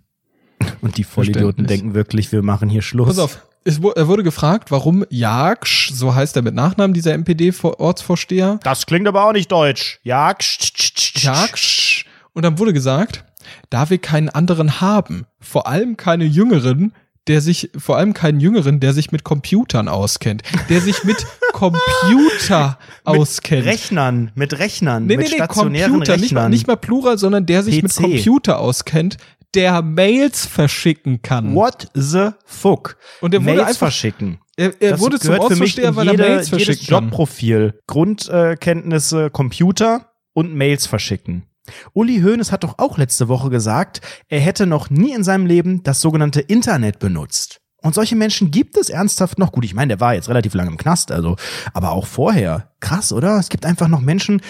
Und 0.80 0.96
die 0.96 1.04
Vollidioten 1.04 1.66
denken 1.66 1.94
wirklich, 1.94 2.32
wir 2.32 2.42
machen 2.42 2.68
hier 2.68 2.82
Schluss. 2.82 3.08
Pass 3.08 3.18
auf, 3.18 3.46
es, 3.64 3.78
er 3.78 4.08
wurde 4.08 4.22
gefragt, 4.22 4.70
warum 4.70 5.04
Jagsch, 5.10 5.90
so 5.92 6.14
heißt 6.14 6.36
er 6.36 6.42
mit 6.42 6.54
Nachnamen, 6.54 6.94
dieser 6.94 7.14
MPD-Ortsvorsteher. 7.14 8.60
Das 8.62 8.86
klingt 8.86 9.08
aber 9.08 9.26
auch 9.26 9.32
nicht 9.32 9.50
deutsch. 9.50 9.98
Jagsch. 10.02 10.72
Jagsch. 11.16 12.06
Und 12.32 12.44
dann 12.44 12.58
wurde 12.58 12.72
gesagt, 12.72 13.24
da 13.70 13.90
wir 13.90 13.98
keinen 13.98 14.28
anderen 14.28 14.80
haben, 14.80 15.26
vor 15.40 15.66
allem 15.66 15.96
keine 15.96 16.24
Jüngeren, 16.24 16.92
der 17.26 17.40
sich, 17.40 17.70
vor 17.76 17.96
allem 17.96 18.14
keinen 18.14 18.40
Jüngeren, 18.40 18.78
der 18.78 18.92
sich 18.92 19.10
mit 19.10 19.24
Computern 19.24 19.88
auskennt, 19.88 20.42
der 20.68 20.80
sich 20.80 21.04
mit 21.04 21.16
Computer 21.52 22.78
auskennt. 23.04 23.64
Mit 23.64 23.74
Rechnern, 23.74 24.30
mit 24.34 24.58
Rechnern, 24.58 25.06
nee, 25.06 25.16
mit 25.16 25.30
nee, 25.30 25.34
stationären 25.34 25.92
Computer, 25.92 26.12
Rechnern. 26.12 26.20
Nicht 26.22 26.32
mal, 26.34 26.48
nicht 26.48 26.66
mal 26.66 26.76
Plural, 26.76 27.18
sondern 27.18 27.46
der 27.46 27.62
sich 27.62 27.78
PC. 27.78 27.82
mit 27.82 27.94
Computer 27.96 28.58
auskennt, 28.60 29.16
der 29.54 29.82
Mails 29.82 30.46
verschicken 30.46 31.22
kann. 31.22 31.54
What 31.54 31.88
the 31.94 32.30
fuck? 32.44 32.96
Und 33.20 33.34
er 33.34 33.40
wurde 33.40 33.54
Mails 33.54 33.68
einfach, 33.68 33.78
verschicken. 33.78 34.38
Er, 34.56 34.72
er 34.80 34.92
das 34.92 35.00
wurde 35.00 35.18
zum 35.18 35.38
Ortsvorsteher, 35.38 35.96
weil 35.96 36.10
jede, 36.10 36.24
er 36.24 36.34
Mails 36.34 36.48
verschicken 36.48 36.74
jedes 36.74 36.88
Jobprofil. 36.88 37.80
Grundkenntnisse, 37.86 39.30
Computer 39.30 40.12
und 40.32 40.54
Mails 40.54 40.86
verschicken. 40.86 41.44
Uli 41.92 42.20
Hoeneß 42.20 42.52
hat 42.52 42.64
doch 42.64 42.78
auch 42.78 42.98
letzte 42.98 43.28
Woche 43.28 43.50
gesagt, 43.50 44.00
er 44.28 44.40
hätte 44.40 44.66
noch 44.66 44.90
nie 44.90 45.12
in 45.12 45.24
seinem 45.24 45.46
Leben 45.46 45.82
das 45.82 46.00
sogenannte 46.00 46.40
Internet 46.40 46.98
benutzt. 46.98 47.60
Und 47.82 47.94
solche 47.94 48.16
Menschen 48.16 48.50
gibt 48.50 48.76
es 48.76 48.90
ernsthaft 48.90 49.38
noch. 49.38 49.52
Gut, 49.52 49.64
ich 49.64 49.74
meine, 49.74 49.90
der 49.90 50.00
war 50.00 50.14
jetzt 50.14 50.28
relativ 50.28 50.54
lange 50.54 50.70
im 50.70 50.76
Knast, 50.76 51.12
also, 51.12 51.36
aber 51.72 51.92
auch 51.92 52.06
vorher. 52.06 52.72
Krass, 52.80 53.12
oder? 53.12 53.38
Es 53.38 53.48
gibt 53.48 53.64
einfach 53.64 53.88
noch 53.88 54.00
Menschen, 54.00 54.40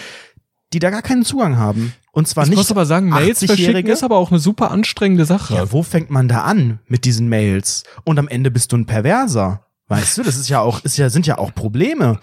die 0.73 0.79
da 0.79 0.89
gar 0.89 1.01
keinen 1.01 1.23
Zugang 1.23 1.57
haben. 1.57 1.93
Und 2.11 2.27
zwar 2.27 2.45
ich 2.45 2.49
nicht. 2.49 2.57
Ich 2.57 2.61
muss 2.61 2.71
aber 2.71 2.85
sagen, 2.85 3.09
Mails 3.09 3.43
verschicken 3.43 3.85
ist 3.85 4.03
aber 4.03 4.17
auch 4.17 4.31
eine 4.31 4.39
super 4.39 4.71
anstrengende 4.71 5.25
Sache. 5.25 5.53
Ja, 5.53 5.71
wo 5.71 5.83
fängt 5.83 6.09
man 6.09 6.27
da 6.27 6.41
an 6.41 6.79
mit 6.87 7.05
diesen 7.05 7.29
Mails? 7.29 7.83
Und 8.03 8.17
am 8.17 8.27
Ende 8.27 8.49
bist 8.49 8.71
du 8.71 8.77
ein 8.77 8.85
Perverser. 8.85 9.67
Weißt 9.87 10.17
du, 10.17 10.23
das 10.23 10.35
ist 10.35 10.49
ja 10.49 10.59
auch, 10.59 10.83
ist 10.83 10.97
ja, 10.97 11.09
sind 11.09 11.27
ja 11.27 11.37
auch 11.37 11.53
Probleme. 11.53 12.19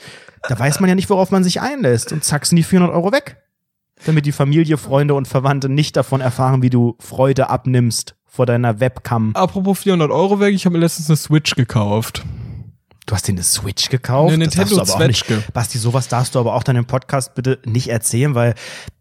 Da 0.48 0.58
weiß 0.58 0.80
man 0.80 0.88
ja 0.88 0.94
nicht, 0.94 1.08
worauf 1.08 1.30
man 1.30 1.44
sich 1.44 1.60
einlässt. 1.60 2.12
Und 2.12 2.24
zack, 2.24 2.44
sind 2.44 2.56
die 2.56 2.64
400 2.64 2.94
Euro 2.94 3.12
weg 3.12 3.43
damit 4.06 4.26
die 4.26 4.32
Familie, 4.32 4.76
Freunde 4.78 5.14
und 5.14 5.28
Verwandte 5.28 5.68
nicht 5.68 5.96
davon 5.96 6.20
erfahren, 6.20 6.62
wie 6.62 6.70
du 6.70 6.96
Freude 7.00 7.50
abnimmst 7.50 8.16
vor 8.24 8.46
deiner 8.46 8.80
Webcam. 8.80 9.32
Apropos 9.34 9.80
400 9.80 10.10
Euro 10.10 10.40
weg, 10.40 10.54
ich 10.54 10.66
habe 10.66 10.74
mir 10.74 10.80
letztens 10.80 11.08
eine 11.08 11.16
Switch 11.16 11.54
gekauft. 11.54 12.24
Du 13.06 13.14
hast 13.14 13.28
dir 13.28 13.32
eine 13.32 13.42
Switch 13.42 13.90
gekauft? 13.90 14.32
Eine 14.32 14.44
Nintendo 14.44 14.84
Switch. 14.84 15.24
Basti, 15.52 15.78
sowas 15.78 16.08
darfst 16.08 16.34
du 16.34 16.38
aber 16.38 16.54
auch 16.54 16.62
deinem 16.62 16.86
Podcast 16.86 17.34
bitte 17.34 17.60
nicht 17.64 17.88
erzählen, 17.88 18.34
weil 18.34 18.54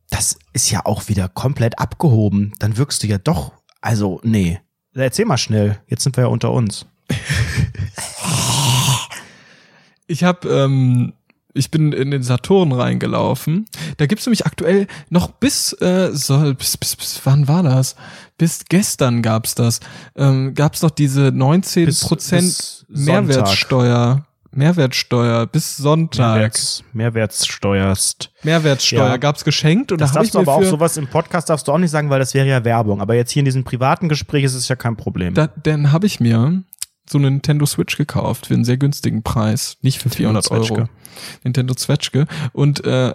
das 0.10 0.38
ist 0.52 0.70
ja 0.70 0.86
auch 0.86 1.08
wieder 1.08 1.30
komplett 1.30 1.80
abgehoben. 1.80 2.54
Dann 2.60 2.78
wirkst 2.78 3.02
du 3.04 3.08
ja 3.08 3.18
doch, 3.18 3.54
also 3.82 4.20
nee. 4.24 4.60
Erzähl 4.94 5.26
mal 5.26 5.38
schnell, 5.38 5.80
jetzt 5.88 6.04
sind 6.04 6.18
wir 6.18 6.26
ja 6.26 6.30
unter 6.30 6.52
uns. 6.52 6.86
ich 10.08 10.24
habe 10.24 10.48
ähm, 10.50 11.14
ich 11.54 11.72
bin 11.72 11.94
in 11.94 12.12
den 12.12 12.24
Saturn 12.24 12.72
reingelaufen. 12.72 13.66
Da 13.98 14.06
gibt's 14.06 14.26
nämlich 14.26 14.46
aktuell 14.46 14.88
noch 15.10 15.30
bis, 15.30 15.74
äh, 15.82 16.10
soll, 16.12 16.56
bis, 16.56 16.78
bis, 16.78 16.96
bis 16.96 17.22
wann 17.24 17.48
war 17.48 17.64
das? 17.64 17.96
Bis 18.38 18.66
gestern 18.66 19.22
gab's 19.22 19.56
das. 19.56 19.80
Ähm, 20.16 20.54
gab's 20.56 20.82
noch 20.82 20.92
diese 20.92 21.32
19 21.32 21.94
Prozent 22.02 22.86
Mehrwertsteuer. 22.90 24.26
Mehrwertsteuer 24.56 25.48
bis 25.48 25.78
Sonntag. 25.78 26.36
Mehrwerts, 26.36 26.84
Mehrwertsteuerst. 26.94 28.32
Mehrwertsteuer 28.44 29.10
ja. 29.10 29.18
gab's 29.18 29.44
geschenkt 29.44 29.92
und 29.92 30.00
das 30.00 30.12
da 30.12 30.20
darfst 30.20 30.28
ich 30.28 30.32
du 30.34 30.40
aber 30.40 30.54
auch 30.54 30.64
sowas 30.64 30.98
im 30.98 31.08
Podcast 31.08 31.50
darfst 31.50 31.68
du 31.68 31.72
auch 31.72 31.78
nicht 31.78 31.90
sagen, 31.90 32.10
weil 32.10 32.20
das 32.20 32.34
wäre 32.34 32.48
ja 32.48 32.64
Werbung. 32.64 33.02
Aber 33.02 33.16
jetzt 33.16 33.32
hier 33.32 33.42
in 33.42 33.46
diesem 33.46 33.64
privaten 33.64 34.10
Gespräch 34.10 34.44
ist 34.44 34.54
es 34.54 34.68
ja 34.68 34.76
kein 34.76 34.96
Problem. 34.96 35.34
Da, 35.34 35.48
dann 35.48 35.92
habe 35.92 36.06
ich 36.06 36.20
mir 36.20 36.62
so 37.10 37.18
eine 37.18 37.32
Nintendo 37.32 37.66
Switch 37.66 37.98
gekauft 37.98 38.48
für 38.48 38.54
einen 38.54 38.66
sehr 38.66 38.78
günstigen 38.78 39.24
Preis, 39.24 39.78
nicht 39.82 40.00
für 40.00 40.10
400 40.10 40.52
Euro. 40.52 40.88
Nintendo 41.44 41.76
Zwetschge 41.76 42.26
und 42.54 42.84
äh, 42.86 43.14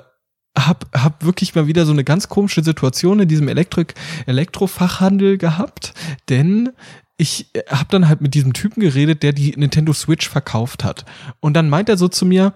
hab, 0.56 0.86
hab 0.94 1.24
wirklich 1.24 1.54
mal 1.54 1.66
wieder 1.66 1.86
so 1.86 1.92
eine 1.92 2.04
ganz 2.04 2.28
komische 2.28 2.62
Situation 2.62 3.20
in 3.20 3.28
diesem 3.28 3.48
Elektrik 3.48 3.94
Elektrofachhandel 4.26 5.38
gehabt, 5.38 5.94
denn 6.28 6.70
ich 7.16 7.54
äh, 7.54 7.62
habe 7.68 7.88
dann 7.90 8.08
halt 8.08 8.20
mit 8.20 8.34
diesem 8.34 8.52
Typen 8.52 8.80
geredet, 8.80 9.22
der 9.22 9.32
die 9.32 9.54
Nintendo 9.56 9.92
Switch 9.92 10.28
verkauft 10.28 10.84
hat. 10.84 11.04
Und 11.40 11.54
dann 11.54 11.68
meint 11.68 11.88
er 11.88 11.96
so 11.96 12.08
zu 12.08 12.24
mir, 12.24 12.54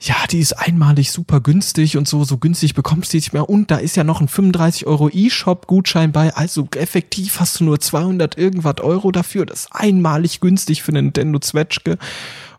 ja, 0.00 0.14
die 0.30 0.38
ist 0.38 0.52
einmalig 0.52 1.10
super 1.10 1.40
günstig 1.40 1.96
und 1.96 2.06
so, 2.06 2.22
so 2.22 2.38
günstig 2.38 2.74
bekommst 2.74 3.12
du 3.12 3.16
nicht 3.16 3.32
mehr. 3.32 3.48
Und 3.48 3.72
da 3.72 3.78
ist 3.78 3.96
ja 3.96 4.04
noch 4.04 4.20
ein 4.20 4.28
35 4.28 4.86
Euro 4.86 5.08
E-Shop-Gutschein 5.08 6.12
bei. 6.12 6.32
Also 6.34 6.68
effektiv 6.76 7.40
hast 7.40 7.58
du 7.58 7.64
nur 7.64 7.80
200 7.80 8.38
irgendwas 8.38 8.80
Euro 8.80 9.10
dafür. 9.10 9.44
Das 9.44 9.60
ist 9.60 9.72
einmalig 9.72 10.38
günstig 10.38 10.84
für 10.84 10.92
eine 10.92 11.02
Nintendo 11.02 11.40
Zwetschge. 11.40 11.98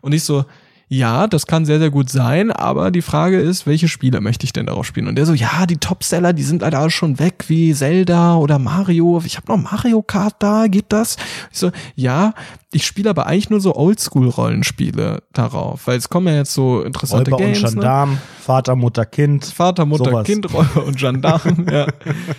Und 0.02 0.12
ich 0.12 0.24
so, 0.24 0.44
ja, 0.92 1.28
das 1.28 1.46
kann 1.46 1.64
sehr, 1.64 1.78
sehr 1.78 1.90
gut 1.90 2.10
sein, 2.10 2.50
aber 2.50 2.90
die 2.90 3.00
Frage 3.00 3.38
ist, 3.38 3.64
welche 3.64 3.86
Spiele 3.86 4.20
möchte 4.20 4.44
ich 4.44 4.52
denn 4.52 4.66
darauf 4.66 4.84
spielen? 4.84 5.06
Und 5.06 5.14
der 5.14 5.24
so, 5.24 5.34
ja, 5.34 5.64
die 5.64 5.76
Topseller, 5.76 6.32
die 6.32 6.42
sind 6.42 6.62
leider 6.62 6.90
schon 6.90 7.20
weg, 7.20 7.44
wie 7.46 7.72
Zelda 7.72 8.34
oder 8.34 8.58
Mario. 8.58 9.22
Ich 9.24 9.36
habe 9.36 9.52
noch 9.52 9.70
Mario 9.70 10.02
Kart 10.02 10.34
da, 10.40 10.66
geht 10.66 10.86
das? 10.88 11.16
Ich 11.52 11.60
so, 11.60 11.70
ja, 11.94 12.34
ich 12.72 12.84
spiele 12.84 13.08
aber 13.08 13.26
eigentlich 13.26 13.50
nur 13.50 13.60
so 13.60 13.76
Oldschool-Rollenspiele 13.76 15.22
darauf, 15.32 15.86
weil 15.86 15.96
es 15.96 16.08
kommen 16.08 16.26
ja 16.26 16.34
jetzt 16.34 16.54
so 16.54 16.82
interessante 16.82 17.30
Räuber 17.30 17.44
Games. 17.44 17.62
Und 17.62 17.70
Gendarm, 17.74 18.10
ne? 18.14 18.18
Vater, 18.40 18.74
Mutter, 18.74 19.06
Kind. 19.06 19.44
Vater, 19.44 19.86
Mutter, 19.86 20.10
sowas. 20.10 20.26
Kind, 20.26 20.52
Räuber 20.52 20.84
und 20.84 20.96
Gendarm. 20.96 21.66
ja. 21.70 21.86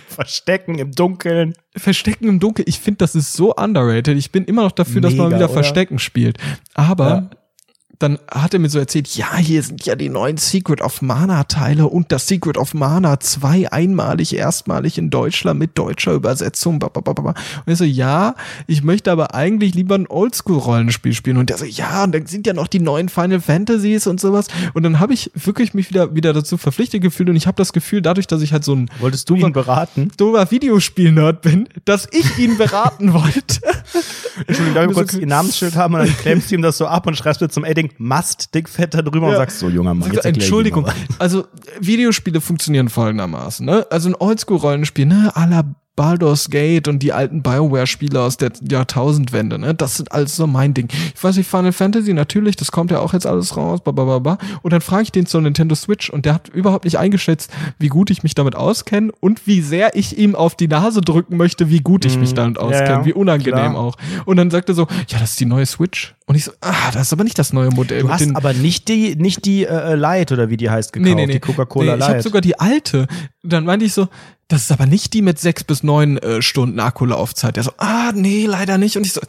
Verstecken 0.08 0.74
im 0.74 0.92
Dunkeln. 0.92 1.54
Verstecken 1.74 2.28
im 2.28 2.38
Dunkeln, 2.38 2.66
ich 2.68 2.80
finde, 2.80 2.98
das 2.98 3.14
ist 3.14 3.32
so 3.32 3.54
underrated. 3.54 4.18
Ich 4.18 4.30
bin 4.30 4.44
immer 4.44 4.64
noch 4.64 4.72
dafür, 4.72 4.96
Mega, 4.96 5.08
dass 5.08 5.16
man 5.16 5.28
wieder 5.28 5.36
oder? 5.46 5.48
Verstecken 5.48 5.98
spielt. 5.98 6.36
Aber 6.74 7.08
Ja 7.08 7.30
dann 8.02 8.18
hat 8.30 8.52
er 8.54 8.60
mir 8.60 8.68
so 8.68 8.78
erzählt, 8.78 9.08
ja, 9.16 9.36
hier 9.36 9.62
sind 9.62 9.86
ja 9.86 9.94
die 9.94 10.08
neuen 10.08 10.36
Secret 10.36 10.80
of 10.80 11.02
Mana 11.02 11.44
Teile 11.44 11.86
und 11.86 12.10
das 12.10 12.26
Secret 12.26 12.58
of 12.58 12.74
Mana 12.74 13.20
2 13.20 13.70
einmalig, 13.70 14.34
erstmalig 14.34 14.98
in 14.98 15.10
Deutschland 15.10 15.58
mit 15.58 15.78
deutscher 15.78 16.12
Übersetzung. 16.12 16.78
Babababa. 16.78 17.34
Und 17.64 17.72
ich 17.72 17.78
so, 17.78 17.84
ja, 17.84 18.34
ich 18.66 18.82
möchte 18.82 19.12
aber 19.12 19.34
eigentlich 19.34 19.74
lieber 19.74 19.94
ein 19.94 20.06
Oldschool-Rollenspiel 20.08 21.12
spielen. 21.12 21.36
Und 21.36 21.50
der 21.50 21.58
so, 21.58 21.64
ja, 21.64 22.04
und 22.04 22.12
dann 22.12 22.26
sind 22.26 22.46
ja 22.46 22.52
noch 22.54 22.66
die 22.66 22.80
neuen 22.80 23.08
Final 23.08 23.40
Fantasies 23.40 24.06
und 24.06 24.20
sowas. 24.20 24.48
Und 24.74 24.82
dann 24.82 24.98
habe 24.98 25.14
ich 25.14 25.30
wirklich 25.34 25.74
mich 25.74 25.90
wieder, 25.90 26.14
wieder 26.14 26.32
dazu 26.32 26.56
verpflichtet 26.56 27.02
gefühlt 27.02 27.28
und 27.28 27.36
ich 27.36 27.46
habe 27.46 27.56
das 27.56 27.72
Gefühl, 27.72 28.02
dadurch, 28.02 28.26
dass 28.26 28.42
ich 28.42 28.52
halt 28.52 28.64
so 28.64 28.74
ein 28.74 28.90
Wolltest 28.98 29.28
du 29.30 29.36
ihn 29.36 29.52
beraten? 29.52 30.10
dober 30.16 30.50
Videospiel-Nerd 30.50 31.42
bin, 31.42 31.68
dass 31.84 32.08
ich 32.10 32.38
ihn 32.38 32.56
beraten 32.58 33.12
wollte. 33.12 33.60
Entschuldigung, 34.46 34.74
darf 34.74 34.90
ich 34.90 34.96
kurz 34.96 35.14
ihr 35.14 35.26
Namensschild 35.26 35.76
haben 35.76 35.94
und 35.94 36.00
dann 36.00 36.16
klemmst 36.16 36.50
du 36.50 36.56
ihm 36.56 36.62
das 36.62 36.78
so 36.78 36.86
ab 36.86 37.06
und 37.06 37.16
schreibst 37.16 37.40
mit 37.40 37.52
zum 37.52 37.64
Edding 37.64 37.91
Must 37.98 38.54
dickfett 38.54 38.94
da 38.94 39.02
drüber 39.02 39.26
Ja. 39.26 39.32
und 39.32 39.36
sagst 39.38 39.58
so, 39.58 39.68
junger 39.68 39.94
Mann, 39.94 40.12
jetzt 40.12 40.24
Entschuldigung, 40.24 40.86
also 41.18 41.46
Videospiele 41.80 42.40
funktionieren 42.40 42.88
folgendermaßen, 42.88 43.64
ne? 43.66 43.86
Also 43.90 44.08
ein 44.10 44.14
Oldschool-Rollenspiel, 44.14 45.06
ne, 45.06 45.30
à 45.34 45.46
la 45.48 45.62
Baldur's 45.94 46.48
Gate 46.48 46.88
und 46.88 47.00
die 47.00 47.12
alten 47.12 47.42
Bioware-Spiele 47.42 48.20
aus 48.20 48.36
der 48.38 48.50
Jahrtausendwende, 48.86 49.58
ne? 49.58 49.74
Das 49.74 49.96
sind 49.96 50.10
alles 50.12 50.36
so 50.36 50.46
mein 50.46 50.74
Ding. 50.74 50.88
Ich 51.14 51.22
weiß 51.22 51.36
nicht, 51.36 51.48
Final 51.48 51.72
Fantasy, 51.72 52.14
natürlich, 52.14 52.56
das 52.56 52.72
kommt 52.72 52.90
ja 52.90 52.98
auch 53.00 53.12
jetzt 53.12 53.26
alles 53.26 53.56
raus, 53.56 53.80
babababa. 53.82 54.38
Und 54.62 54.72
dann 54.72 54.80
frage 54.80 55.02
ich 55.04 55.12
den 55.12 55.26
zur 55.26 55.40
Nintendo 55.42 55.74
Switch 55.74 56.08
und 56.10 56.24
der 56.24 56.34
hat 56.34 56.48
überhaupt 56.48 56.84
nicht 56.84 56.98
eingeschätzt, 56.98 57.50
wie 57.78 57.88
gut 57.88 58.10
ich 58.10 58.22
mich 58.22 58.34
damit 58.34 58.56
auskenne 58.56 59.12
und 59.20 59.46
wie 59.46 59.60
sehr 59.60 59.94
ich 59.94 60.16
ihm 60.18 60.34
auf 60.34 60.54
die 60.54 60.68
Nase 60.68 61.00
drücken 61.02 61.36
möchte, 61.36 61.68
wie 61.68 61.80
gut 61.80 62.04
ich 62.04 62.18
mich 62.18 62.34
damit 62.34 62.56
Mhm. 62.56 62.62
ja, 62.62 62.68
auskenne, 62.68 62.90
ja, 63.00 63.04
wie 63.04 63.12
unangenehm 63.12 63.72
klar. 63.72 63.76
auch. 63.78 63.96
Und 64.24 64.36
dann 64.38 64.50
sagt 64.50 64.68
er 64.70 64.74
so, 64.74 64.86
ja, 65.08 65.18
das 65.18 65.30
ist 65.32 65.40
die 65.40 65.46
neue 65.46 65.66
Switch. 65.66 66.14
Und 66.26 66.36
ich 66.36 66.44
so, 66.44 66.52
ah, 66.62 66.90
das 66.92 67.02
ist 67.02 67.12
aber 67.12 67.24
nicht 67.24 67.38
das 67.38 67.52
neue 67.52 67.68
Modell. 67.70 68.02
Du 68.02 68.08
hast 68.08 68.20
den 68.20 68.36
aber 68.36 68.52
nicht 68.54 68.88
die, 68.88 69.16
nicht 69.16 69.44
die 69.44 69.64
äh, 69.66 69.94
Light 69.94 70.32
oder 70.32 70.48
wie 70.48 70.56
die 70.56 70.70
heißt 70.70 70.92
gekauft, 70.92 71.18
die 71.32 71.40
Coca-Cola 71.40 71.92
Nee, 71.92 71.98
ich 71.98 72.02
habe 72.04 72.12
Light. 72.14 72.22
sogar 72.22 72.40
die 72.40 72.58
alte. 72.58 73.06
Dann 73.42 73.64
meinte 73.64 73.84
ich 73.84 73.92
so, 73.92 74.08
das 74.52 74.62
ist 74.62 74.72
aber 74.72 74.84
nicht 74.86 75.14
die 75.14 75.22
mit 75.22 75.38
sechs 75.38 75.64
bis 75.64 75.82
neun 75.82 76.18
äh, 76.18 76.42
Stunden 76.42 76.78
Akkulaufzeit. 76.78 77.56
Der 77.56 77.62
so, 77.62 77.72
ah, 77.78 78.12
nee, 78.14 78.44
leider 78.44 78.76
nicht. 78.76 78.98
Und 78.98 79.06
ich 79.06 79.14
so, 79.14 79.20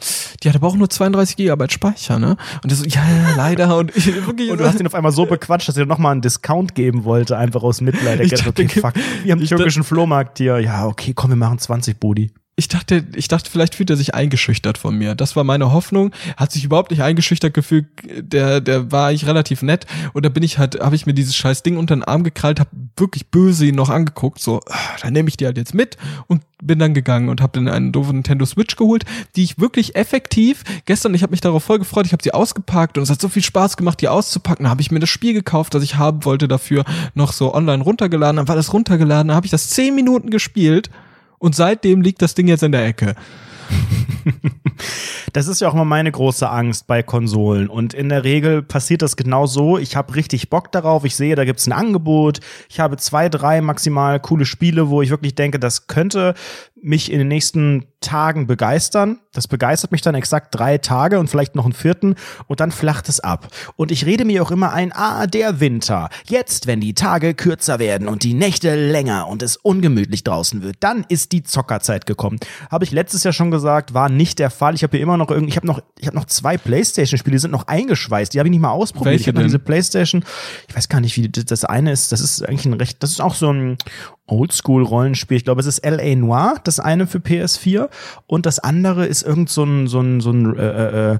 die 0.42 0.48
hat 0.48 0.56
aber 0.56 0.68
auch 0.68 0.76
nur 0.76 0.90
32 0.90 1.36
Gigabyte 1.36 1.72
Speicher, 1.72 2.18
ne? 2.18 2.36
Und 2.62 2.70
der 2.70 2.76
so, 2.76 2.84
ja, 2.84 3.02
ja, 3.08 3.34
leider. 3.34 3.78
Und 3.78 3.96
ich 3.96 4.06
wirklich 4.26 4.50
und 4.50 4.60
du 4.60 4.66
hast 4.66 4.78
ihn 4.78 4.86
auf 4.86 4.94
einmal 4.94 5.12
so 5.12 5.24
bequatscht, 5.24 5.68
dass 5.68 5.78
er 5.78 5.84
dir 5.84 5.88
nochmal 5.88 6.12
einen 6.12 6.20
Discount 6.20 6.74
geben 6.74 7.04
wollte, 7.04 7.38
einfach 7.38 7.62
aus 7.62 7.80
Mitleid. 7.80 8.18
Er 8.18 8.26
Ich 8.26 8.32
dachte, 8.32 8.50
okay, 8.50 8.68
fuck, 8.68 8.92
wir 9.22 9.32
haben 9.32 9.44
türkischen 9.44 9.82
Flohmarkt 9.82 10.38
hier. 10.38 10.58
Ja, 10.58 10.86
okay, 10.86 11.14
komm, 11.14 11.30
wir 11.30 11.36
machen 11.36 11.58
20 11.58 11.98
Budi. 11.98 12.30
Ich 12.56 12.68
dachte, 12.68 13.04
ich 13.16 13.26
dachte, 13.26 13.50
vielleicht 13.50 13.74
fühlt 13.74 13.90
er 13.90 13.96
sich 13.96 14.14
eingeschüchtert 14.14 14.78
von 14.78 14.96
mir. 14.96 15.16
Das 15.16 15.34
war 15.34 15.42
meine 15.42 15.72
Hoffnung. 15.72 16.12
Hat 16.36 16.52
sich 16.52 16.64
überhaupt 16.64 16.92
nicht 16.92 17.02
eingeschüchtert 17.02 17.52
gefühlt. 17.52 17.86
Der, 18.04 18.60
der 18.60 18.92
war 18.92 19.08
eigentlich 19.08 19.26
relativ 19.26 19.62
nett. 19.62 19.86
Und 20.12 20.24
da 20.24 20.28
bin 20.28 20.44
ich 20.44 20.58
halt, 20.58 20.78
habe 20.80 20.94
ich 20.94 21.04
mir 21.04 21.14
dieses 21.14 21.34
scheiß 21.34 21.64
Ding 21.64 21.76
unter 21.76 21.96
den 21.96 22.04
Arm 22.04 22.22
gekrallt, 22.22 22.60
habe 22.60 22.70
wirklich 22.96 23.26
böse 23.26 23.66
ihn 23.66 23.74
noch 23.74 23.90
angeguckt. 23.90 24.40
So, 24.40 24.60
ah, 24.68 24.78
dann 25.02 25.12
nehme 25.14 25.28
ich 25.28 25.36
die 25.36 25.46
halt 25.46 25.56
jetzt 25.56 25.74
mit 25.74 25.96
und 26.28 26.42
bin 26.62 26.78
dann 26.78 26.94
gegangen 26.94 27.28
und 27.28 27.40
habe 27.40 27.52
dann 27.54 27.66
einen 27.66 27.90
doofen 27.90 28.14
Nintendo 28.14 28.46
Switch 28.46 28.76
geholt, 28.76 29.04
die 29.34 29.42
ich 29.42 29.58
wirklich 29.58 29.96
effektiv 29.96 30.62
gestern, 30.86 31.12
ich 31.14 31.22
habe 31.22 31.32
mich 31.32 31.40
darauf 31.40 31.64
voll 31.64 31.80
gefreut, 31.80 32.06
ich 32.06 32.12
habe 32.12 32.22
sie 32.22 32.32
ausgepackt 32.32 32.96
und 32.96 33.02
es 33.02 33.10
hat 33.10 33.20
so 33.20 33.28
viel 33.28 33.42
Spaß 33.42 33.76
gemacht, 33.76 34.00
die 34.00 34.08
auszupacken. 34.08 34.68
Habe 34.68 34.80
ich 34.80 34.92
mir 34.92 35.00
das 35.00 35.10
Spiel 35.10 35.34
gekauft, 35.34 35.74
das 35.74 35.82
ich 35.82 35.96
haben 35.96 36.24
wollte 36.24 36.46
dafür, 36.46 36.84
noch 37.14 37.32
so 37.32 37.52
online 37.52 37.82
runtergeladen. 37.82 38.36
Dann 38.36 38.48
war 38.48 38.56
das 38.56 38.72
runtergeladen, 38.72 39.28
dann 39.28 39.36
habe 39.36 39.46
ich 39.46 39.50
das 39.50 39.70
zehn 39.70 39.96
Minuten 39.96 40.30
gespielt 40.30 40.88
und 41.44 41.54
seitdem 41.54 42.00
liegt 42.00 42.22
das 42.22 42.34
Ding 42.34 42.48
jetzt 42.48 42.62
in 42.62 42.72
der 42.72 42.86
Ecke. 42.86 43.14
Das 45.32 45.48
ist 45.48 45.60
ja 45.60 45.68
auch 45.68 45.74
immer 45.74 45.84
meine 45.84 46.12
große 46.12 46.48
Angst 46.48 46.86
bei 46.86 47.02
Konsolen. 47.02 47.68
Und 47.68 47.92
in 47.92 48.08
der 48.08 48.22
Regel 48.22 48.62
passiert 48.62 49.02
das 49.02 49.16
genau 49.16 49.46
so. 49.46 49.78
Ich 49.78 49.96
habe 49.96 50.14
richtig 50.14 50.48
Bock 50.48 50.70
darauf. 50.70 51.04
Ich 51.04 51.16
sehe, 51.16 51.34
da 51.34 51.44
gibt's 51.44 51.66
ein 51.66 51.72
Angebot. 51.72 52.38
Ich 52.68 52.78
habe 52.78 52.96
zwei, 52.98 53.28
drei 53.28 53.60
maximal 53.60 54.20
coole 54.20 54.46
Spiele, 54.46 54.90
wo 54.90 55.02
ich 55.02 55.10
wirklich 55.10 55.34
denke, 55.34 55.58
das 55.58 55.88
könnte 55.88 56.34
mich 56.84 57.10
in 57.10 57.18
den 57.18 57.28
nächsten 57.28 57.86
Tagen 58.00 58.46
begeistern. 58.46 59.18
Das 59.32 59.48
begeistert 59.48 59.90
mich 59.90 60.02
dann 60.02 60.14
exakt 60.14 60.54
drei 60.54 60.78
Tage 60.78 61.18
und 61.18 61.28
vielleicht 61.28 61.54
noch 61.54 61.64
einen 61.64 61.72
vierten 61.72 62.14
und 62.46 62.60
dann 62.60 62.70
flacht 62.70 63.08
es 63.08 63.20
ab. 63.20 63.48
Und 63.76 63.90
ich 63.90 64.04
rede 64.04 64.24
mir 64.24 64.42
auch 64.42 64.50
immer 64.50 64.72
ein, 64.72 64.92
ah, 64.92 65.26
der 65.26 65.60
Winter. 65.60 66.10
Jetzt, 66.26 66.66
wenn 66.66 66.80
die 66.80 66.92
Tage 66.92 67.34
kürzer 67.34 67.78
werden 67.78 68.06
und 68.06 68.22
die 68.22 68.34
Nächte 68.34 68.76
länger 68.76 69.26
und 69.28 69.42
es 69.42 69.56
ungemütlich 69.56 70.22
draußen 70.22 70.62
wird, 70.62 70.76
dann 70.80 71.06
ist 71.08 71.32
die 71.32 71.42
Zockerzeit 71.42 72.04
gekommen. 72.04 72.38
Habe 72.70 72.84
ich 72.84 72.92
letztes 72.92 73.24
Jahr 73.24 73.32
schon 73.32 73.50
gesagt, 73.50 73.94
war 73.94 74.10
nicht 74.10 74.38
der 74.38 74.50
Fall. 74.50 74.74
Ich 74.74 74.82
habe 74.82 74.96
hier 74.96 75.02
immer 75.02 75.16
noch 75.16 75.30
irgendwie, 75.30 75.50
ich 75.50 75.56
habe 75.56 75.66
noch, 75.66 75.80
ich 75.98 76.06
habe 76.06 76.16
noch 76.16 76.26
zwei 76.26 76.58
Playstation-Spiele, 76.58 77.36
die 77.36 77.40
sind 77.40 77.50
noch 77.50 77.66
eingeschweißt. 77.66 78.34
Die 78.34 78.38
habe 78.38 78.48
ich 78.48 78.52
nicht 78.52 78.60
mal 78.60 78.70
ausprobiert. 78.70 79.12
Welche 79.12 79.30
ich 79.30 79.36
habe 79.36 79.42
diese 79.44 79.58
Playstation. 79.58 80.24
Ich 80.68 80.76
weiß 80.76 80.90
gar 80.90 81.00
nicht, 81.00 81.16
wie 81.16 81.28
das 81.28 81.64
eine 81.64 81.92
ist. 81.92 82.12
Das 82.12 82.20
ist 82.20 82.46
eigentlich 82.46 82.66
ein 82.66 82.74
recht, 82.74 83.02
das 83.02 83.10
ist 83.10 83.20
auch 83.20 83.34
so 83.34 83.50
ein 83.50 83.78
Oldschool-Rollenspiel. 84.26 85.36
Ich 85.36 85.44
glaube, 85.44 85.60
es 85.60 85.66
ist 85.66 85.78
L.A. 85.80 86.14
Noir, 86.16 86.56
das 86.64 86.80
eine 86.80 87.06
für 87.06 87.18
PS4 87.18 87.88
und 88.26 88.46
das 88.46 88.58
andere 88.58 89.06
ist 89.06 89.22
irgend 89.22 89.50
so 89.50 89.64
ein, 89.64 89.86
so 89.86 90.00
ein, 90.00 90.20
so 90.20 90.30
ein 90.30 90.56
äh, 90.56 91.12
äh, 91.14 91.18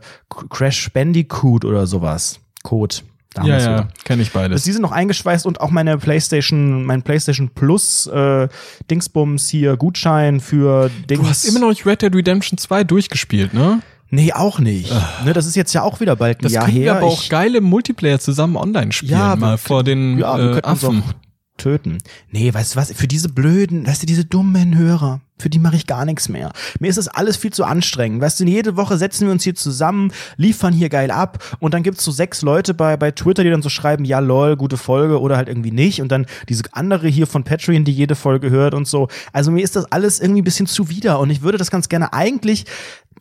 Crash 0.51 0.90
Bandicoot 0.93 1.64
oder 1.64 1.87
sowas. 1.87 2.40
Code. 2.62 2.97
Ja, 3.37 3.43
damals 3.43 3.64
ja, 3.64 3.73
wieder. 3.75 3.88
kenne 4.05 4.23
ich 4.23 4.29
Also 4.29 4.38
beides. 4.38 4.62
die 4.62 4.73
sind 4.73 4.83
noch 4.83 4.93
eingeschweißt 4.93 5.45
und 5.45 5.61
auch 5.61 5.71
meine 5.71 5.99
PlayStation, 5.99 6.85
mein 6.85 7.03
PlayStation 7.03 7.49
Plus 7.51 8.07
äh, 8.07 8.49
Dingsbums 8.90 9.49
hier 9.49 9.77
Gutschein 9.77 10.38
für 10.40 10.88
Dings. 11.11 11.21
Du 11.21 11.29
hast 11.29 11.45
immer 11.45 11.59
noch 11.61 11.71
nicht 11.71 11.85
Red 11.85 12.03
Dead 12.03 12.14
Redemption 12.14 12.59
2 12.59 12.85
durchgespielt, 12.85 13.53
ne? 13.53 13.81
Nee, 14.11 14.33
auch 14.33 14.61
nicht. 14.61 14.93
Ne, 15.25 15.33
das 15.33 15.47
ist 15.47 15.57
jetzt 15.57 15.73
ja 15.73 15.83
auch 15.83 15.99
wieder 15.99 16.14
bald 16.14 16.38
ein 16.38 16.43
Das 16.45 16.53
Jahr 16.53 16.67
können 16.67 16.77
wir 16.77 16.83
her. 16.85 16.97
aber 16.99 17.07
auch 17.07 17.23
Ich- 17.23 17.29
geil 17.31 17.57
im 17.57 17.64
Multiplayer 17.64 18.21
zusammen 18.21 18.55
online 18.57 18.93
spielen, 18.93 19.11
Ja, 19.19 19.35
mal 19.35 19.55
wir- 19.55 19.59
vor 19.59 19.83
den 19.83 20.19
ja, 20.19 20.38
wir 20.38 20.57
äh, 20.59 20.62
Affen. 20.62 21.03
auch 21.03 21.14
töten. 21.57 21.99
Nee, 22.31 22.53
weißt 22.53 22.75
du 22.75 22.79
was? 22.79 22.93
Für 22.93 23.09
diese 23.09 23.29
blöden, 23.29 23.87
weißt 23.87 24.03
du, 24.03 24.07
diese 24.07 24.25
dummen 24.25 24.77
Hörer, 24.77 25.21
für 25.38 25.51
die 25.51 25.59
mache 25.59 25.77
ich 25.77 25.87
gar 25.87 26.05
nichts 26.05 26.29
mehr. 26.29 26.53
Mir 26.79 26.88
ist 26.88 26.97
das 26.97 27.09
alles 27.09 27.37
viel 27.37 27.53
zu 27.53 27.64
anstrengend. 27.64 28.20
Weißt 28.20 28.38
du, 28.38 28.44
jede 28.44 28.77
Woche 28.77 28.97
setzen 28.97 29.27
wir 29.27 29.33
uns 29.33 29.42
hier 29.42 29.55
zusammen, 29.55 30.12
liefern 30.37 30.73
hier 30.73 30.88
geil 30.88 31.11
ab 31.11 31.57
und 31.59 31.75
dann 31.75 31.83
gibt's 31.83 32.05
so 32.05 32.12
sechs 32.12 32.42
Leute 32.42 32.73
bei, 32.73 32.97
bei 32.97 33.11
Twitter, 33.11 33.42
die 33.42 33.51
dann 33.51 33.62
so 33.62 33.68
schreiben, 33.68 34.05
ja 34.05 34.20
lol, 34.20 34.57
gute 34.57 34.77
Folge 34.77 35.20
oder 35.20 35.37
halt 35.37 35.49
irgendwie 35.49 35.73
nicht 35.73 36.01
und 36.01 36.11
dann 36.11 36.27
diese 36.49 36.64
andere 36.73 37.09
hier 37.09 37.27
von 37.27 37.42
Patreon, 37.42 37.85
die 37.85 37.92
jede 37.92 38.14
Folge 38.14 38.51
hört 38.51 38.75
und 38.75 38.87
so. 38.87 39.09
Also 39.33 39.51
mir 39.51 39.64
ist 39.64 39.77
das 39.77 39.90
alles 39.90 40.20
irgendwie 40.20 40.42
ein 40.42 40.44
bisschen 40.44 40.66
zuwider 40.66 41.18
und 41.18 41.31
ich 41.31 41.42
würde 41.42 41.59
das 41.59 41.70
ganz 41.70 41.88
gerne 41.88 42.12
eigentlich 42.12 42.66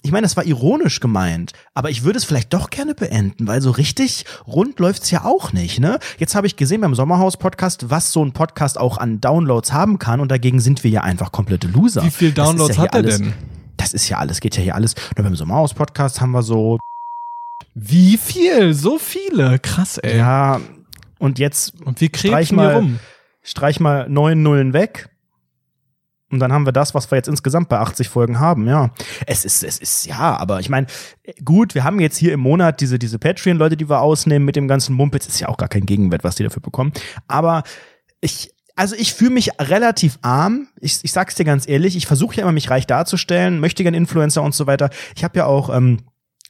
ich 0.06 0.12
meine, 0.12 0.24
das 0.24 0.36
war 0.36 0.46
ironisch 0.46 1.00
gemeint, 1.00 1.54
aber 1.74 1.90
ich 1.90 2.04
würde 2.04 2.18
es 2.18 2.26
vielleicht 2.26 2.54
doch 2.54 2.70
gerne 2.70 2.94
beenden, 2.94 3.48
weil 3.48 3.62
so 3.62 3.72
richtig 3.72 4.26
rund 4.46 4.78
läuft's 4.80 5.12
ja 5.12 5.24
auch 5.24 5.54
nicht, 5.54 5.80
ne? 5.80 5.98
Jetzt 6.18 6.36
habe 6.36 6.46
ich 6.46 6.58
gesehen 6.58 6.82
beim 6.82 6.94
Sommerhaus-Podcast, 6.94 7.90
was 7.90 8.12
so 8.12 8.24
ein 8.24 8.34
Podcast 8.34 8.78
auch 8.78 8.98
an 8.98 9.22
Downloads 9.22 9.72
haben 9.72 10.00
kann 10.00 10.20
und 10.20 10.30
dagegen 10.30 10.60
sind 10.60 10.84
wir 10.84 10.92
ja 10.92 11.02
einfach 11.02 11.32
komplette 11.32 11.70
Loser. 11.70 12.03
Wie 12.04 12.12
viel 12.12 12.32
Downloads 12.32 12.76
ja 12.78 12.84
hat 12.84 12.94
er 12.96 13.02
alles, 13.02 13.18
denn? 13.20 13.34
Das 13.78 13.94
ist 13.94 14.08
ja 14.10 14.18
alles, 14.18 14.40
geht 14.40 14.56
ja 14.58 14.64
hier 14.64 14.76
alles. 14.76 14.96
Nur 15.18 15.24
beim 15.26 15.36
Sommerhaus-Podcast 15.36 16.22
haben 16.22 16.32
wir 16.32 16.44
so, 16.44 16.78
Wie 17.74 18.18
viel? 18.18 18.74
So 18.74 18.98
viele. 19.00 19.60
Krass, 19.60 19.98
ey. 19.98 20.18
ja, 20.18 20.60
und 21.20 21.40
jetzt 21.40 21.82
Und 21.84 22.00
wir 22.02 22.10
Streich 22.16 22.52
mal- 22.52 22.76
rum. 22.76 23.00
streich 23.42 23.80
mal 23.80 24.08
neun 24.10 24.44
Nullen 24.44 24.74
weg. 24.74 25.10
Und 26.32 26.40
dann 26.40 26.52
haben 26.52 26.66
wir 26.66 26.72
das, 26.72 26.96
was 26.96 27.12
wir 27.12 27.16
jetzt 27.18 27.28
insgesamt 27.28 27.70
bei 27.70 27.78
80 27.78 28.10
Folgen 28.10 28.40
haben, 28.40 28.68
ja. 28.68 28.90
Es 29.28 29.46
ist, 29.46 29.64
es 29.64 29.78
ist, 29.78 30.06
ja, 30.08 30.36
aber 30.38 30.60
ich 30.60 30.68
meine, 30.70 30.88
gut, 31.46 31.76
wir 31.76 31.84
haben 31.84 32.00
jetzt 32.00 32.18
hier 32.18 32.34
im 32.34 32.40
Monat 32.40 32.82
diese, 32.82 32.98
diese 32.98 33.20
Patreon-Leute, 33.20 33.78
die 33.78 33.88
wir 33.88 34.02
ausnehmen 34.02 34.44
mit 34.44 34.56
dem 34.56 34.68
ganzen 34.68 34.96
Mumpitz. 34.96 35.28
Ist 35.28 35.40
ja 35.40 35.48
auch 35.50 35.58
gar 35.58 35.70
kein 35.70 35.86
Gegenwert, 35.86 36.24
was 36.24 36.36
die 36.36 36.44
dafür 36.44 36.62
bekommen. 36.64 36.92
Aber 37.28 37.62
ich, 38.20 38.50
also 38.76 38.96
ich 38.96 39.14
fühle 39.14 39.32
mich 39.32 39.52
relativ 39.60 40.18
arm. 40.22 40.68
Ich, 40.80 41.00
ich 41.04 41.12
sag's 41.12 41.36
dir 41.36 41.46
ganz 41.46 41.68
ehrlich, 41.68 41.96
ich 41.96 42.08
versuche 42.08 42.36
ja 42.38 42.44
immer, 42.44 42.52
mich 42.52 42.70
reich 42.70 42.88
darzustellen, 42.88 43.60
möchte 43.60 43.84
gern 43.84 43.94
Influencer 43.94 44.42
und 44.42 44.56
so 44.56 44.68
weiter. 44.68 44.90
Ich 45.16 45.24
habe 45.24 45.38
ja 45.38 45.46
auch, 45.46 45.76
ähm, 45.76 46.00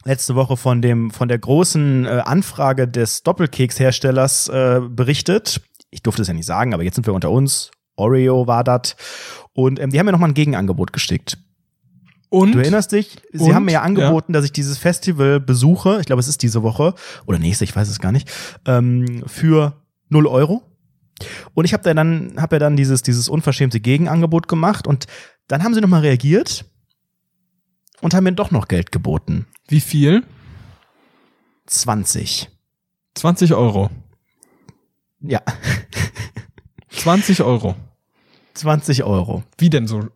letzte 0.05 0.36
Woche 0.36 0.57
von 0.57 0.81
dem 0.81 1.12
von 1.12 1.27
der 1.27 1.39
großen 1.39 2.05
äh, 2.05 2.09
Anfrage 2.25 2.88
des 2.88 3.23
Doppelkeksherstellers 3.23 4.49
äh, 4.49 4.81
berichtet. 4.89 5.62
Ich 5.91 6.03
durfte 6.03 6.21
es 6.21 6.27
ja 6.27 6.33
nicht 6.33 6.45
sagen, 6.45 6.73
aber 6.73 6.83
jetzt 6.83 6.95
sind 6.95 7.07
wir 7.07 7.13
unter 7.13 7.31
uns. 7.31 7.71
Oreo 7.95 8.47
war 8.47 8.63
das. 8.63 8.95
Und 9.53 9.79
ähm, 9.79 9.91
die 9.91 9.99
haben 9.99 10.05
mir 10.05 10.12
nochmal 10.12 10.29
ein 10.29 10.36
Gegenangebot 10.36 10.93
geschickt. 10.93 11.38
Und 12.29 12.53
Du 12.53 12.59
erinnerst 12.59 12.91
dich? 12.91 13.17
Sie 13.31 13.43
Und? 13.43 13.53
haben 13.53 13.65
mir 13.65 13.73
ja 13.73 13.81
angeboten, 13.83 14.33
dass 14.33 14.43
ich 14.43 14.51
dieses 14.51 14.79
Festival 14.79 15.39
besuche. 15.39 15.99
Ich 15.99 16.07
glaube, 16.07 16.19
es 16.19 16.27
ist 16.27 16.41
diese 16.41 16.63
Woche 16.63 16.95
oder 17.27 17.38
nächste, 17.38 17.63
ich 17.63 17.75
weiß 17.75 17.88
es 17.88 17.99
gar 17.99 18.12
nicht. 18.12 18.31
Ähm, 18.65 19.23
für 19.27 19.73
0 20.09 20.25
Euro. 20.25 20.63
Und 21.53 21.65
ich 21.65 21.73
habe 21.73 21.93
dann, 21.93 22.33
hab 22.38 22.51
ja 22.51 22.59
dann 22.59 22.75
dieses, 22.75 23.01
dieses 23.01 23.29
unverschämte 23.29 23.79
Gegenangebot 23.79 24.47
gemacht 24.47 24.88
und 24.88 25.05
dann 25.47 25.63
haben 25.63 25.73
sie 25.73 25.81
nochmal 25.81 26.01
reagiert 26.01 26.65
und 28.01 28.13
haben 28.13 28.23
mir 28.23 28.33
doch 28.33 28.51
noch 28.51 28.67
Geld 28.67 28.91
geboten. 28.91 29.47
wie 29.67 29.81
viel? 29.81 30.23
20. 31.67 32.49
20 33.15 33.53
Euro. 33.53 33.89
Ja, 35.21 35.41
20 36.89 37.43
Euro. 37.43 37.75
20 38.55 39.03
Euro. 39.03 39.43
Wie 39.57 39.69
denn 39.69 39.88
so? 39.88 40.09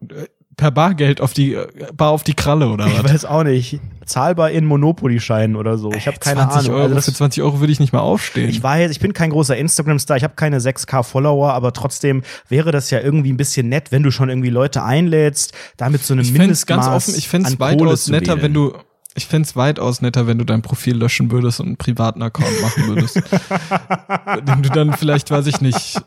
Per 0.57 0.71
Bargeld 0.71 1.21
auf 1.21 1.33
die 1.33 1.53
äh, 1.53 1.67
Bar 1.95 2.09
auf 2.09 2.23
die 2.23 2.33
Kralle 2.33 2.69
oder 2.69 2.87
Ich 2.87 3.03
was? 3.03 3.13
weiß 3.13 3.25
auch 3.25 3.43
nicht. 3.43 3.79
Zahlbar 4.05 4.49
in 4.51 4.65
Monopoly-Scheinen 4.65 5.55
oder 5.55 5.77
so. 5.77 5.91
Ich 5.93 6.07
habe 6.07 6.17
keine 6.17 6.41
20 6.41 6.59
Ahnung. 6.59 6.71
Euro, 6.71 6.83
Also 6.83 6.95
das, 6.95 7.05
für 7.05 7.13
20 7.13 7.43
Euro 7.43 7.59
würde 7.59 7.71
ich 7.73 7.79
nicht 7.79 7.93
mal 7.93 7.99
aufstehen. 7.99 8.49
ich 8.49 8.63
weiß, 8.63 8.89
ich 8.89 8.99
bin 8.99 9.13
kein 9.13 9.29
großer 9.29 9.55
Instagram-Star, 9.55 10.17
ich 10.17 10.23
habe 10.23 10.33
keine 10.35 10.59
6K-Follower, 10.59 11.53
aber 11.53 11.73
trotzdem 11.73 12.23
wäre 12.49 12.71
das 12.71 12.89
ja 12.89 12.99
irgendwie 12.99 13.31
ein 13.31 13.37
bisschen 13.37 13.69
nett, 13.69 13.91
wenn 13.91 14.01
du 14.03 14.09
schon 14.11 14.29
irgendwie 14.29 14.49
Leute 14.49 14.83
einlädst, 14.83 15.53
damit 15.77 16.03
so 16.03 16.13
eine 16.13 16.23
ich 16.23 16.31
Mindestmaß 16.31 16.85
ganz 16.85 16.87
offen, 16.87 17.15
ich 17.17 17.27
fände 17.27 17.49
es 17.49 17.59
weitaus 17.59 18.07
netter, 18.09 18.41
wenn 18.41 18.53
du 18.53 18.73
ich 19.17 19.25
fände 19.25 19.47
es 19.47 19.55
weitaus 19.55 20.01
netter, 20.01 20.27
wenn 20.27 20.37
du 20.37 20.45
dein 20.45 20.61
Profil 20.61 20.95
löschen 20.95 21.31
würdest 21.31 21.59
und 21.59 21.65
einen 21.65 21.77
privaten 21.77 22.21
Account 22.21 22.61
machen 22.61 22.87
würdest. 22.87 23.15
den 24.47 24.61
du 24.61 24.69
dann 24.69 24.93
vielleicht, 24.93 25.31
weiß 25.31 25.47
ich 25.47 25.59
nicht, 25.59 25.99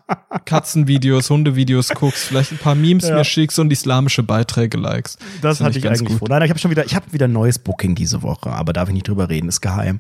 Katzenvideos, 0.44 1.28
Hundevideos 1.28 1.88
guckst, 1.88 2.24
vielleicht 2.26 2.52
ein 2.52 2.58
paar 2.58 2.76
Memes 2.76 3.08
Ja. 3.08 3.16
mir 3.16 3.24
schickst 3.24 3.58
und 3.58 3.72
islamische 3.72 4.22
Beiträge 4.22 4.78
likest. 4.78 5.18
Das 5.42 5.58
Find 5.58 5.66
hatte 5.66 5.78
ich 5.78 5.84
ganz 5.84 6.00
eigentlich 6.00 6.18
vor. 6.18 6.28
Nein, 6.28 6.42
ich 6.42 6.50
habe 6.50 6.60
schon 6.60 6.70
wieder, 6.70 6.84
ich 6.84 6.94
habe 6.94 7.12
wieder 7.12 7.26
ein 7.26 7.32
neues 7.32 7.58
Booking 7.58 7.96
diese 7.96 8.22
Woche, 8.22 8.50
aber 8.50 8.72
darf 8.72 8.88
ich 8.88 8.94
nicht 8.94 9.08
drüber 9.08 9.28
reden, 9.28 9.48
ist 9.48 9.60
geheim. 9.60 9.98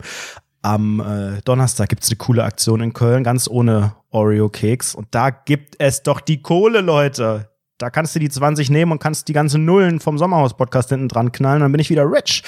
Am 0.62 1.00
äh, 1.00 1.40
Donnerstag 1.44 1.88
gibt's 1.88 2.10
eine 2.10 2.16
coole 2.16 2.44
Aktion 2.44 2.80
in 2.80 2.92
Köln, 2.92 3.24
ganz 3.24 3.48
ohne 3.48 3.94
Oreo-Keks. 4.10 4.94
Und 4.94 5.08
da 5.10 5.30
gibt 5.30 5.74
es 5.78 6.04
doch 6.04 6.20
die 6.20 6.42
Kohle, 6.42 6.80
Leute. 6.80 7.48
Da 7.80 7.88
kannst 7.88 8.14
du 8.14 8.18
die 8.18 8.28
20 8.28 8.68
nehmen 8.68 8.92
und 8.92 8.98
kannst 8.98 9.26
die 9.28 9.32
ganzen 9.32 9.64
Nullen 9.64 10.00
vom 10.00 10.18
Sommerhaus-Podcast 10.18 10.90
hinten 10.90 11.08
dran 11.08 11.32
knallen, 11.32 11.62
dann 11.62 11.72
bin 11.72 11.80
ich 11.80 11.88
wieder 11.88 12.04
rich. 12.04 12.42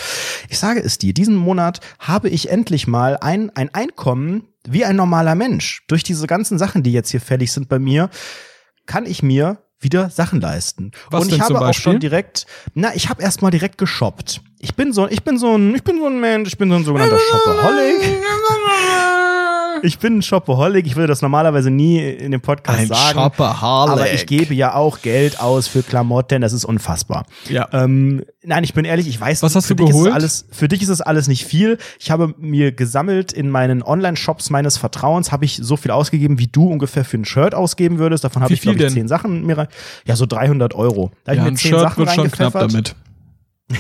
Ich 0.51 0.59
sage 0.59 0.81
es 0.81 0.99
dir, 0.99 1.15
diesen 1.15 1.37
Monat 1.37 1.81
habe 1.99 2.29
ich 2.29 2.51
endlich 2.51 2.87
mal 2.87 3.17
ein, 3.17 3.51
ein 3.57 3.73
Einkommen 3.75 4.49
wie 4.69 4.85
ein 4.85 4.95
normaler 4.95 5.35
Mensch. 5.35 5.85
Durch 5.89 6.03
diese 6.03 6.27
ganzen 6.27 6.59
Sachen, 6.59 6.83
die 6.83 6.93
jetzt 6.93 7.11
hier 7.11 7.21
fällig 7.23 7.51
sind 7.51 7.71
bei 7.71 7.79
mir, 7.79 8.11
kann 8.85 9.07
ich 9.07 9.23
mir 9.23 9.57
wieder 9.81 10.11
Sachen 10.11 10.41
leisten. 10.41 10.93
Was 11.11 11.25
und 11.25 11.33
ich 11.33 11.41
habe 11.41 11.55
zum 11.55 11.63
auch 11.63 11.75
schon 11.75 11.99
direkt, 11.99 12.47
na, 12.75 12.95
ich 12.95 13.09
habe 13.09 13.23
erstmal 13.23 13.51
direkt 13.51 13.79
geshoppt. 13.79 14.43
Ich 14.59 14.75
bin 14.75 14.93
so, 14.93 15.09
ich 15.09 15.25
bin 15.25 15.39
so 15.39 15.57
ein, 15.57 15.75
ich 15.75 15.83
bin 15.83 15.99
so 15.99 16.09
ein 16.09 16.21
Mensch, 16.21 16.51
ich 16.51 16.59
bin 16.59 16.69
so 16.69 16.77
ein 16.77 16.85
sogenannter 16.85 17.19
Shopaholic. 17.31 18.03
Ich 19.83 19.99
bin 19.99 20.19
ein 20.19 20.23
Shopaholic. 20.23 20.87
Ich 20.87 20.97
würde 20.97 21.09
das 21.09 21.23
normalerweise 21.23 21.71
nie 21.71 21.99
in 21.99 22.31
dem 22.31 22.41
Podcast 22.41 22.79
Ein 22.79 22.87
sagen. 22.87 23.19
Shopaholic. 23.19 23.93
Aber 23.93 24.13
ich 24.13 24.27
gebe 24.27 24.55
ja 24.55 24.75
auch 24.75 25.03
Geld 25.03 25.41
aus 25.41 25.67
für 25.69 25.83
Klamotten. 25.83 26.41
Das 26.43 26.53
ist 26.53 26.65
unfassbar. 26.65 27.27
Ja. 27.49 27.69
Ähm, 27.73 28.25
nein, 28.45 28.65
ich 28.65 28.75
bin 28.75 28.85
ehrlich, 28.85 29.09
ich 29.09 29.21
weiß, 29.21 29.43
Was 29.43 29.57
hast 29.57 29.67
für 29.67 29.75
du 29.75 29.87
geholt? 29.87 30.11
es 30.11 30.15
alles, 30.15 30.47
für 30.51 30.69
dich 30.69 30.83
ist 30.83 30.89
es 30.89 31.01
alles 31.01 31.27
nicht 31.27 31.45
viel. 31.45 31.79
Ich 31.99 32.11
habe 32.11 32.35
mir 32.39 32.73
gesammelt 32.73 33.33
in 33.33 33.51
meinen 33.51 33.83
Online-Shops 33.83 34.51
meines 34.51 34.77
Vertrauens, 34.77 35.33
habe 35.33 35.45
ich 35.45 35.57
so 35.57 35.77
viel 35.77 35.91
ausgegeben, 35.91 36.39
wie 36.39 36.47
du 36.47 36.69
ungefähr 36.69 37.05
für 37.05 37.19
ein 37.19 37.25
Shirt 37.25 37.55
ausgeben 37.55 37.99
würdest. 37.99 38.25
Davon 38.25 38.43
habe 38.43 38.55
ich, 38.55 38.61
glaube 38.61 38.83
ich, 38.83 38.93
zehn 38.93 39.09
Sachen 39.09 39.45
mir 39.45 39.59
rein. 39.59 39.69
Ja, 40.07 40.17
so 40.17 40.27
300 40.27 40.75
Euro. 40.75 41.11
Da 41.25 41.33
ja, 41.33 41.41
ich 41.41 41.47
ein 41.47 41.53
mir 41.55 41.59
zehn 41.59 41.71
Shirt 41.73 41.81
Sachen 41.81 41.99
wird 41.99 42.15
schon 42.15 42.31
knapp 42.31 42.53
damit. 42.53 42.95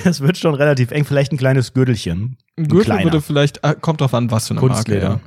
Das 0.04 0.20
wird 0.20 0.38
schon 0.38 0.54
relativ 0.54 0.90
eng. 0.90 1.04
Vielleicht 1.04 1.32
ein 1.32 1.36
kleines 1.36 1.74
Gürtelchen. 1.74 2.38
Ein 2.56 2.68
Gürtel 2.68 3.02
würde 3.04 3.20
vielleicht, 3.20 3.62
ah, 3.62 3.74
kommt 3.74 4.00
drauf 4.00 4.14
an, 4.14 4.30
was 4.30 4.48
für 4.48 4.54
eine 4.54 4.60
Marke, 4.60 4.74
Kunstleder. 4.74 5.02
ja. 5.02 5.20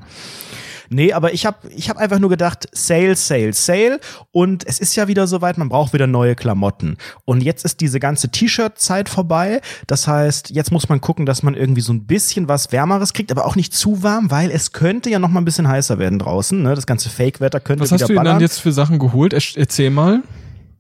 Nee, 0.89 1.13
aber 1.13 1.33
ich 1.33 1.45
habe 1.45 1.57
ich 1.75 1.89
hab 1.89 1.97
einfach 1.97 2.19
nur 2.19 2.29
gedacht, 2.29 2.67
Sale, 2.71 3.15
Sale, 3.15 3.53
Sale. 3.53 3.99
Und 4.31 4.65
es 4.67 4.79
ist 4.79 4.95
ja 4.95 5.07
wieder 5.07 5.27
soweit, 5.27 5.57
man 5.57 5.69
braucht 5.69 5.93
wieder 5.93 6.07
neue 6.07 6.35
Klamotten. 6.35 6.97
Und 7.25 7.41
jetzt 7.43 7.65
ist 7.65 7.81
diese 7.81 7.99
ganze 7.99 8.29
T-Shirt-Zeit 8.29 9.09
vorbei. 9.09 9.61
Das 9.87 10.07
heißt, 10.07 10.49
jetzt 10.51 10.71
muss 10.71 10.89
man 10.89 11.01
gucken, 11.01 11.25
dass 11.25 11.43
man 11.43 11.53
irgendwie 11.55 11.81
so 11.81 11.93
ein 11.93 12.05
bisschen 12.05 12.47
was 12.47 12.71
Wärmeres 12.71 13.13
kriegt, 13.13 13.31
aber 13.31 13.45
auch 13.45 13.55
nicht 13.55 13.73
zu 13.73 14.03
warm, 14.03 14.31
weil 14.31 14.51
es 14.51 14.71
könnte 14.71 15.09
ja 15.09 15.19
noch 15.19 15.29
mal 15.29 15.41
ein 15.41 15.45
bisschen 15.45 15.67
heißer 15.67 15.99
werden 15.99 16.19
draußen. 16.19 16.61
Ne? 16.61 16.75
Das 16.75 16.85
ganze 16.85 17.09
Fake-Wetter 17.09 17.59
könnte 17.59 17.81
Was 17.83 17.89
wieder 17.91 18.03
hast 18.03 18.09
du 18.09 18.13
denn 18.13 18.23
dann 18.25 18.39
jetzt 18.39 18.59
für 18.59 18.71
Sachen 18.71 18.99
geholt? 18.99 19.33
Erz- 19.33 19.55
Erzähl 19.57 19.89
mal. 19.89 20.21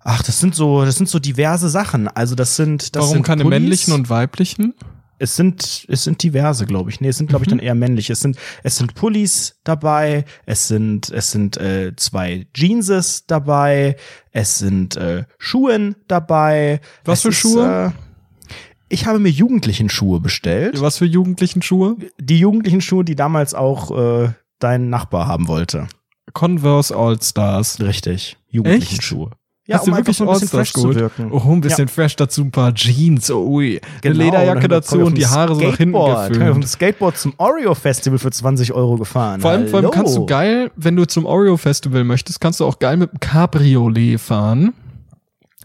Ach, 0.07 0.21
das 0.21 0.39
sind 0.39 0.53
so, 0.53 0.85
das 0.85 0.95
sind 0.97 1.09
so 1.09 1.17
diverse 1.17 1.67
Sachen. 1.67 2.07
Also 2.07 2.35
das 2.35 2.55
sind, 2.55 2.95
das 2.95 3.01
Warum 3.01 3.13
sind 3.15 3.23
keine 3.23 3.41
Pullis. 3.43 3.59
männlichen 3.59 3.93
und 3.93 4.09
weiblichen? 4.09 4.73
Es 5.17 5.35
sind, 5.35 5.85
es 5.89 6.03
sind 6.03 6.21
diverse, 6.23 6.65
glaube 6.65 6.89
ich. 6.89 6.99
Nee, 7.01 7.07
es 7.09 7.17
sind, 7.17 7.27
glaube 7.29 7.43
ich, 7.45 7.47
Mhm. 7.49 7.57
dann 7.57 7.65
eher 7.65 7.75
männliche. 7.75 8.13
Es 8.13 8.19
sind, 8.19 8.37
es 8.63 8.77
sind 8.77 8.95
Pullis 8.95 9.59
dabei, 9.63 10.25
es 10.45 10.67
sind, 10.67 11.09
es 11.09 11.31
sind 11.31 11.57
äh, 11.57 11.93
zwei 11.95 12.47
Jeanses 12.53 13.25
dabei, 13.25 13.95
es 14.31 14.57
sind 14.57 14.97
äh, 14.97 15.23
Schuhen 15.37 15.95
dabei. 16.07 16.81
Was 17.05 17.19
es 17.19 17.21
für 17.23 17.29
ist, 17.29 17.35
Schuhe? 17.37 17.93
Äh, 17.95 17.99
ich 18.89 19.05
habe 19.07 19.19
mir 19.19 19.29
jugendlichen 19.29 19.89
Schuhe 19.89 20.19
bestellt. 20.19 20.79
Was 20.81 20.97
für 20.99 21.05
jugendlichen 21.05 21.61
Schuhe? 21.61 21.97
Die 22.19 22.39
jugendlichen 22.39 22.81
Schuhe, 22.81 23.03
die 23.03 23.15
damals 23.15 23.53
auch 23.53 24.25
äh, 24.25 24.29
dein 24.59 24.89
Nachbar 24.89 25.27
haben 25.27 25.47
wollte. 25.47 25.87
Converse 26.33 26.95
All 26.95 27.21
Stars. 27.21 27.79
Richtig. 27.79 28.37
Jugendlichen 28.49 28.93
Echt? 28.95 29.03
Schuhe. 29.03 29.31
Ja, 29.67 29.77
Hast 29.77 29.87
du 29.87 29.91
um 29.91 29.97
einfach 29.97 30.07
wirklich 30.13 30.21
ein 30.21 30.27
bisschen 30.33 30.47
fresh 30.49 30.73
zu 30.73 30.79
geholt? 30.81 30.95
wirken. 30.99 31.31
Oh, 31.31 31.51
ein 31.51 31.61
bisschen 31.61 31.87
fresh 31.87 32.15
dazu, 32.15 32.41
ein 32.43 32.51
paar 32.51 32.71
Jeans, 32.75 33.31
oh, 33.31 33.47
ui. 33.47 33.79
Eine 33.81 33.81
Genau, 34.01 34.23
Lederjacke 34.23 34.59
dann 34.61 34.69
dazu 34.69 34.99
und 34.99 35.17
die 35.17 35.25
Haare 35.25 35.55
so 35.55 35.61
nach 35.61 35.77
hinten 35.77 35.95
Skateboard. 35.95 36.29
Dem 36.35 36.39
geföhnt. 36.39 36.67
Skateboard 36.67 37.17
zum 37.17 37.33
Oreo-Festival 37.37 38.19
für 38.19 38.29
20 38.31 38.73
Euro 38.73 38.97
gefahren. 38.97 39.41
Vor 39.41 39.49
allem, 39.51 39.67
vor 39.67 39.79
allem 39.79 39.89
kannst 39.89 40.15
du 40.15 40.25
geil, 40.27 40.69
wenn 40.75 40.95
du 40.95 41.05
zum 41.07 41.25
Oreo 41.25 41.57
Festival 41.57 42.03
möchtest, 42.03 42.39
kannst 42.39 42.59
du 42.59 42.65
auch 42.65 42.77
geil 42.77 42.97
mit 42.97 43.11
dem 43.11 43.19
Cabriolet 43.19 44.19
fahren 44.19 44.73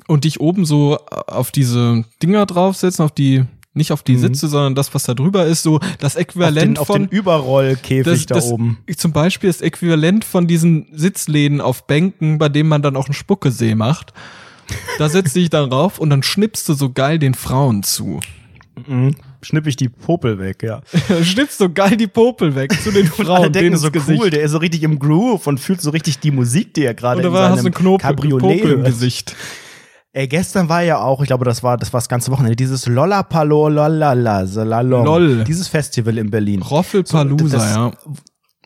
und 0.08 0.24
dich 0.24 0.40
oben 0.40 0.64
so 0.64 0.96
auf 1.26 1.50
diese 1.50 2.04
Dinger 2.22 2.46
draufsetzen, 2.46 3.04
auf 3.04 3.12
die, 3.12 3.44
nicht 3.72 3.92
auf 3.92 4.02
die 4.02 4.14
Mhm. 4.14 4.20
Sitze, 4.20 4.48
sondern 4.48 4.74
das, 4.74 4.92
was 4.94 5.04
da 5.04 5.14
drüber 5.14 5.46
ist, 5.46 5.62
so 5.62 5.78
das 5.98 6.12
auf 6.12 6.14
den, 6.14 6.22
Äquivalent 6.22 6.78
auf 6.78 6.86
von 6.88 7.02
den 7.02 7.08
Überrollkäfig 7.10 8.04
das, 8.04 8.26
da 8.26 8.34
das, 8.36 8.44
oben. 8.46 8.78
Zum 8.96 9.12
Beispiel 9.12 9.48
das 9.48 9.60
Äquivalent 9.60 10.24
von 10.24 10.46
diesen 10.46 10.88
Sitzläden 10.92 11.60
auf 11.60 11.86
Bänken, 11.86 12.38
bei 12.38 12.48
denen 12.48 12.68
man 12.68 12.82
dann 12.82 12.96
auch 12.96 13.06
einen 13.06 13.14
Spuckesee 13.14 13.74
macht. 13.74 14.12
Da 14.98 15.08
setzt 15.08 15.34
dich 15.36 15.50
dann 15.50 15.70
rauf 15.72 15.98
und 15.98 16.10
dann 16.10 16.22
schnippst 16.22 16.68
du 16.68 16.74
so 16.74 16.90
geil 16.90 17.18
den 17.18 17.34
Frauen 17.34 17.82
zu. 17.82 18.20
Mhm. 18.86 19.14
Schnipp 19.42 19.66
ich 19.66 19.76
die 19.76 19.88
Popel 19.88 20.38
weg, 20.38 20.62
ja. 20.62 20.82
schnippst 21.24 21.58
so 21.58 21.70
geil 21.70 21.96
die 21.96 22.06
Popel 22.06 22.54
weg 22.54 22.72
zu 22.82 22.90
den 22.92 23.06
Und 23.06 23.18
alle 23.20 23.26
Frauen, 23.26 23.52
denken 23.52 23.76
so 23.78 23.90
Gesicht. 23.90 24.20
cool, 24.20 24.30
der 24.30 24.42
ist 24.42 24.50
so 24.52 24.58
richtig 24.58 24.82
im 24.82 24.98
Groove 24.98 25.46
und 25.46 25.58
fühlt 25.58 25.80
so 25.80 25.90
richtig 25.90 26.18
die 26.18 26.30
Musik, 26.30 26.74
die 26.74 26.84
er 26.84 26.94
gerade 26.94 27.22
in 27.22 27.32
war, 27.32 27.50
hast 27.50 27.58
du 27.58 27.62
seinem 27.62 27.66
einen 27.66 27.74
Knopel, 27.74 28.02
Cabriolet 28.06 28.40
Popel 28.40 28.72
im. 28.72 28.84
Gesicht. 28.84 29.34
Ey, 30.12 30.26
gestern 30.26 30.68
war 30.68 30.82
ja 30.82 30.98
auch, 30.98 31.20
ich 31.22 31.28
glaube, 31.28 31.44
das 31.44 31.62
war 31.62 31.76
das 31.76 31.92
war 31.92 32.00
das 32.00 32.08
ganze 32.08 32.32
Wochenende, 32.32 32.56
dieses 32.56 32.86
Lollapalo 32.86 33.68
Lollala, 33.68 34.44
Salalom. 34.46 35.04
Lol. 35.04 35.44
Dieses 35.44 35.68
Festival 35.68 36.18
in 36.18 36.30
Berlin. 36.30 36.62
Roffelpalooza, 36.62 37.56
das- 37.56 37.74
ja. 37.74 37.90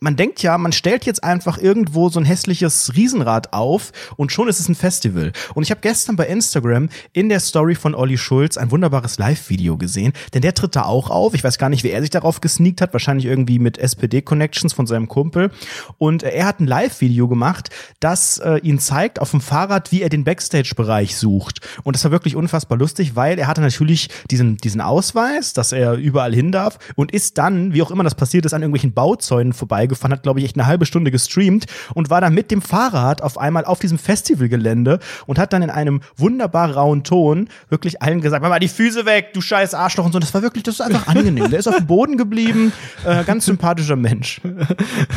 Man 0.01 0.17
denkt 0.17 0.41
ja, 0.43 0.57
man 0.57 0.73
stellt 0.73 1.05
jetzt 1.05 1.23
einfach 1.23 1.57
irgendwo 1.57 2.09
so 2.09 2.19
ein 2.19 2.25
hässliches 2.25 2.95
Riesenrad 2.95 3.53
auf 3.53 3.93
und 4.17 4.29
schon 4.29 4.49
ist 4.49 4.59
es 4.59 4.67
ein 4.67 4.75
Festival. 4.75 5.31
Und 5.53 5.63
ich 5.63 5.71
habe 5.71 5.79
gestern 5.79 6.17
bei 6.17 6.27
Instagram 6.27 6.89
in 7.13 7.29
der 7.29 7.39
Story 7.39 7.75
von 7.75 7.95
Olli 7.95 8.17
Schulz 8.17 8.57
ein 8.57 8.71
wunderbares 8.71 9.17
Live-Video 9.17 9.77
gesehen, 9.77 10.11
denn 10.33 10.41
der 10.41 10.53
tritt 10.53 10.75
da 10.75 10.83
auch 10.83 11.09
auf. 11.09 11.33
Ich 11.33 11.45
weiß 11.45 11.57
gar 11.57 11.69
nicht, 11.69 11.83
wie 11.85 11.91
er 11.91 12.01
sich 12.01 12.09
darauf 12.09 12.41
gesneakt 12.41 12.81
hat, 12.81 12.91
wahrscheinlich 12.91 13.25
irgendwie 13.25 13.57
mit 13.57 13.77
SPD-Connections 13.77 14.73
von 14.73 14.85
seinem 14.85 15.07
Kumpel. 15.07 15.49
Und 15.97 16.23
äh, 16.23 16.31
er 16.31 16.45
hat 16.45 16.59
ein 16.59 16.67
Live-Video 16.67 17.29
gemacht, 17.29 17.69
das 18.01 18.37
äh, 18.39 18.57
ihn 18.57 18.79
zeigt 18.79 19.21
auf 19.21 19.31
dem 19.31 19.39
Fahrrad, 19.39 19.93
wie 19.93 20.01
er 20.01 20.09
den 20.09 20.25
Backstage-Bereich 20.25 21.15
sucht. 21.15 21.61
Und 21.83 21.95
das 21.95 22.03
war 22.03 22.11
wirklich 22.11 22.35
unfassbar 22.35 22.77
lustig, 22.77 23.15
weil 23.15 23.39
er 23.39 23.47
hatte 23.47 23.61
natürlich 23.61 24.09
diesen, 24.29 24.57
diesen 24.57 24.81
Ausweis, 24.81 25.53
dass 25.53 25.71
er 25.71 25.93
überall 25.93 26.35
hin 26.35 26.51
darf 26.51 26.79
und 26.95 27.13
ist 27.13 27.37
dann, 27.37 27.73
wie 27.73 27.81
auch 27.81 27.91
immer 27.91 28.03
das 28.03 28.15
passiert 28.15 28.45
ist, 28.45 28.53
an 28.53 28.61
irgendwelchen 28.61 28.93
Bauzäunen 28.93 29.53
vorbeigefahren, 29.85 30.13
hat, 30.13 30.23
glaube 30.23 30.39
ich, 30.39 30.45
echt 30.45 30.55
eine 30.55 30.65
halbe 30.65 30.85
Stunde 30.85 31.11
gestreamt 31.11 31.65
und 31.93 32.09
war 32.09 32.21
dann 32.21 32.33
mit 32.33 32.51
dem 32.51 32.61
Fahrrad 32.61 33.21
auf 33.21 33.37
einmal 33.37 33.65
auf 33.65 33.79
diesem 33.79 33.97
Festivalgelände 33.97 34.99
und 35.27 35.37
hat 35.37 35.53
dann 35.53 35.61
in 35.61 35.69
einem 35.69 36.01
wunderbar 36.17 36.71
rauen 36.71 37.03
Ton 37.03 37.49
wirklich 37.69 38.01
allen 38.01 38.21
gesagt, 38.21 38.41
mach 38.41 38.49
mal 38.49 38.59
die 38.59 38.67
Füße 38.67 39.05
weg, 39.05 39.33
du 39.33 39.41
scheiß 39.41 39.73
Arschloch 39.73 40.05
und 40.05 40.11
so. 40.13 40.19
Das 40.19 40.33
war 40.33 40.41
wirklich, 40.41 40.63
das 40.63 40.75
ist 40.75 40.81
einfach 40.81 41.07
angenehm. 41.07 41.49
Der 41.49 41.59
ist 41.59 41.67
auf 41.67 41.75
dem 41.75 41.87
Boden 41.87 42.17
geblieben, 42.17 42.73
äh, 43.05 43.23
ganz 43.23 43.45
sympathischer 43.45 43.95
Mensch. 43.95 44.41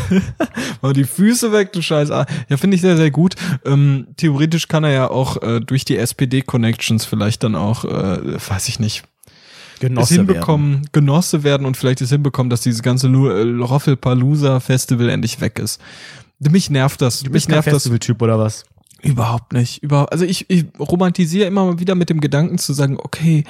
Aber 0.82 0.92
die 0.92 1.04
Füße 1.04 1.52
weg, 1.52 1.72
du 1.72 1.82
Scheiß. 1.82 2.10
Ah, 2.10 2.26
Ja, 2.48 2.56
finde 2.56 2.74
ich 2.74 2.80
sehr, 2.80 2.96
sehr 2.96 3.10
gut. 3.10 3.34
Ähm, 3.64 4.08
theoretisch 4.16 4.68
kann 4.68 4.84
er 4.84 4.90
ja 4.90 5.10
auch 5.10 5.42
äh, 5.42 5.60
durch 5.60 5.84
die 5.84 5.96
SPD-Connections 5.96 7.04
vielleicht 7.04 7.42
dann 7.42 7.54
auch, 7.54 7.84
äh, 7.84 8.38
weiß 8.48 8.68
ich 8.68 8.80
nicht, 8.80 9.04
es 9.78 9.88
Genosse 9.88 10.14
hinbekommen, 10.14 10.88
Genosse 10.92 11.44
werden 11.44 11.66
und 11.66 11.76
vielleicht 11.76 12.00
es 12.00 12.10
hinbekommen, 12.10 12.50
dass 12.50 12.60
dieses 12.60 12.82
ganze 12.82 13.08
äh, 13.08 13.62
Roffelpalooza-Festival 13.62 15.08
endlich 15.08 15.40
weg 15.40 15.58
ist. 15.58 15.80
Mich 16.38 16.70
nervt 16.70 17.00
das. 17.00 17.20
Du 17.20 17.24
Mich 17.24 17.32
bist 17.32 17.48
kein 17.48 17.56
nervt 17.56 17.68
das 17.68 17.74
Festivaltyp 17.74 18.22
oder 18.22 18.38
was? 18.38 18.64
überhaupt 19.02 19.52
nicht. 19.52 19.82
Über, 19.82 20.10
also 20.12 20.24
ich, 20.24 20.46
ich 20.48 20.66
romantisiere 20.78 21.46
immer 21.46 21.64
mal 21.64 21.78
wieder 21.78 21.94
mit 21.94 22.10
dem 22.10 22.20
Gedanken 22.20 22.58
zu 22.58 22.72
sagen, 22.72 22.98
okay, 22.98 23.44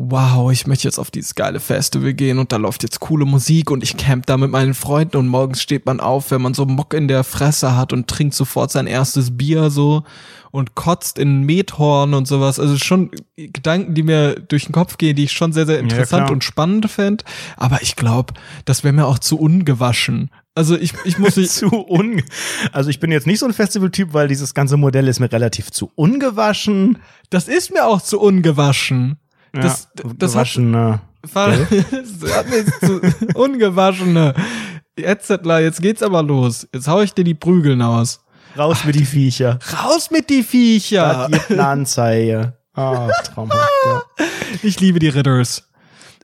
wow, 0.00 0.52
ich 0.52 0.68
möchte 0.68 0.86
jetzt 0.86 1.00
auf 1.00 1.10
dieses 1.10 1.34
geile 1.34 1.58
Festival 1.58 2.14
gehen 2.14 2.38
und 2.38 2.52
da 2.52 2.56
läuft 2.56 2.84
jetzt 2.84 3.00
coole 3.00 3.24
Musik 3.24 3.68
und 3.72 3.82
ich 3.82 3.96
camp 3.96 4.26
da 4.26 4.36
mit 4.36 4.48
meinen 4.48 4.74
Freunden 4.74 5.16
und 5.16 5.26
morgens 5.26 5.60
steht 5.60 5.86
man 5.86 5.98
auf, 5.98 6.30
wenn 6.30 6.40
man 6.40 6.54
so 6.54 6.64
Mock 6.66 6.94
in 6.94 7.08
der 7.08 7.24
Fresse 7.24 7.76
hat 7.76 7.92
und 7.92 8.06
trinkt 8.06 8.34
sofort 8.34 8.70
sein 8.70 8.86
erstes 8.86 9.36
Bier 9.36 9.70
so 9.70 10.04
und 10.52 10.76
kotzt 10.76 11.18
in 11.18 11.42
Methorn 11.42 12.14
und 12.14 12.28
sowas. 12.28 12.60
Also 12.60 12.78
schon 12.78 13.10
Gedanken, 13.36 13.94
die 13.94 14.04
mir 14.04 14.36
durch 14.36 14.66
den 14.66 14.72
Kopf 14.72 14.98
gehen, 14.98 15.16
die 15.16 15.24
ich 15.24 15.32
schon 15.32 15.52
sehr, 15.52 15.66
sehr 15.66 15.80
interessant 15.80 16.26
klar. 16.26 16.30
und 16.30 16.44
spannend 16.44 16.88
fänd. 16.88 17.24
Aber 17.56 17.82
ich 17.82 17.96
glaube, 17.96 18.34
das 18.64 18.84
wäre 18.84 18.94
mir 18.94 19.06
auch 19.06 19.18
zu 19.18 19.36
ungewaschen. 19.36 20.30
Also 20.54 20.76
ich, 20.76 20.94
ich 21.04 21.18
muss 21.18 21.36
nicht, 21.36 21.50
zu 21.50 21.66
un 21.66 22.22
also 22.70 22.88
ich 22.88 23.00
bin 23.00 23.10
jetzt 23.10 23.26
nicht 23.26 23.40
so 23.40 23.46
ein 23.46 23.52
Festivaltyp, 23.52 24.12
weil 24.12 24.28
dieses 24.28 24.54
ganze 24.54 24.76
Modell 24.76 25.08
ist 25.08 25.18
mir 25.18 25.30
relativ 25.30 25.72
zu 25.72 25.90
ungewaschen. 25.96 26.98
das 27.30 27.48
ist 27.48 27.72
mir 27.72 27.84
auch 27.84 28.00
zu 28.00 28.20
ungewaschen. 28.20 29.18
Das, 29.52 29.88
ja, 29.96 30.10
das 30.16 30.34
hat, 30.34 30.44
gewaschen, 30.44 30.72
das 31.22 31.34
hat 31.34 32.48
mir 32.48 32.64
zu 32.80 33.00
ungewaschene. 33.34 34.34
Jetzt, 34.98 35.30
jetzt 35.30 35.82
geht's 35.82 36.02
aber 36.02 36.22
los. 36.22 36.66
Jetzt 36.72 36.88
hau 36.88 37.00
ich 37.00 37.14
dir 37.14 37.24
die 37.24 37.34
Prügeln 37.34 37.82
aus. 37.82 38.24
raus 38.56 38.84
mit 38.84 38.94
die 38.96 39.04
Viecher. 39.04 39.58
Raus 39.84 40.10
mit 40.10 40.28
die 40.30 40.42
Viecher! 40.42 41.28
Das 41.30 41.30
gibt 41.30 41.50
eine 41.52 41.66
Anzeige. 41.66 42.54
Ah, 42.78 43.08
traumhaft. 43.24 43.68
Ja. 43.86 44.02
Ich 44.62 44.78
liebe 44.78 45.00
die 45.00 45.08
Ritters. 45.08 45.67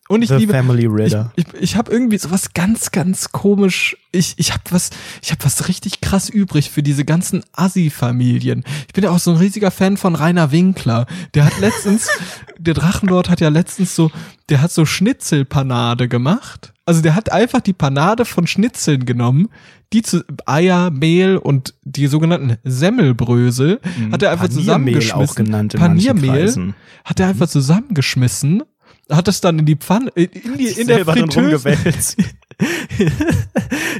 Und 0.08 0.22
ich 0.22 0.28
The 0.28 0.36
liebe 0.36 0.52
Family 0.52 0.82
ich, 0.82 0.90
Ritter. 0.90 1.32
ich, 1.34 1.46
ich 1.58 1.76
habe 1.76 1.90
irgendwie 1.90 2.18
sowas 2.18 2.52
ganz 2.52 2.90
ganz 2.90 3.32
komisch. 3.32 3.96
Ich 4.12 4.34
ich 4.36 4.52
habe 4.52 4.64
was 4.70 4.90
ich 5.22 5.30
habe 5.30 5.42
was 5.44 5.66
richtig 5.68 6.02
krass 6.02 6.28
übrig 6.28 6.70
für 6.70 6.82
diese 6.82 7.06
ganzen 7.06 7.42
Assi-Familien. 7.52 8.64
Ich 8.86 8.92
bin 8.92 9.04
ja 9.04 9.10
auch 9.10 9.18
so 9.18 9.30
ein 9.30 9.38
riesiger 9.38 9.70
Fan 9.70 9.96
von 9.96 10.14
Rainer 10.14 10.52
Winkler. 10.52 11.06
Der 11.32 11.46
hat 11.46 11.58
letztens 11.58 12.08
der 12.58 12.74
Drachenlord 12.74 13.30
hat 13.30 13.40
ja 13.40 13.48
letztens 13.48 13.96
so 13.96 14.10
der 14.50 14.60
hat 14.60 14.72
so 14.72 14.84
Schnitzelpanade 14.84 16.08
gemacht. 16.08 16.74
Also 16.84 17.00
der 17.00 17.14
hat 17.14 17.32
einfach 17.32 17.62
die 17.62 17.72
Panade 17.72 18.26
von 18.26 18.46
Schnitzeln 18.46 19.06
genommen, 19.06 19.48
die 19.94 20.02
zu 20.02 20.22
Eier, 20.44 20.90
Mehl 20.90 21.38
und 21.38 21.72
die 21.82 22.08
sogenannten 22.08 22.58
Semmelbrösel 22.62 23.80
hat 24.12 24.22
er 24.22 24.32
einfach 24.32 24.48
Paniermehl 24.48 25.00
zusammengeschmissen. 25.00 25.30
auch 25.30 25.34
genannt 25.34 25.76
Paniermehl 25.76 26.74
hat 27.04 27.20
er 27.20 27.28
einfach 27.28 27.48
zusammengeschmissen, 27.48 28.64
hat 29.10 29.28
es 29.28 29.40
dann 29.40 29.58
in 29.58 29.66
die 29.66 29.76
Pfanne, 29.76 30.10
in, 30.14 30.56
die, 30.56 30.68
in 30.68 30.86
der 30.86 31.04
Fritteuse, 31.04 31.70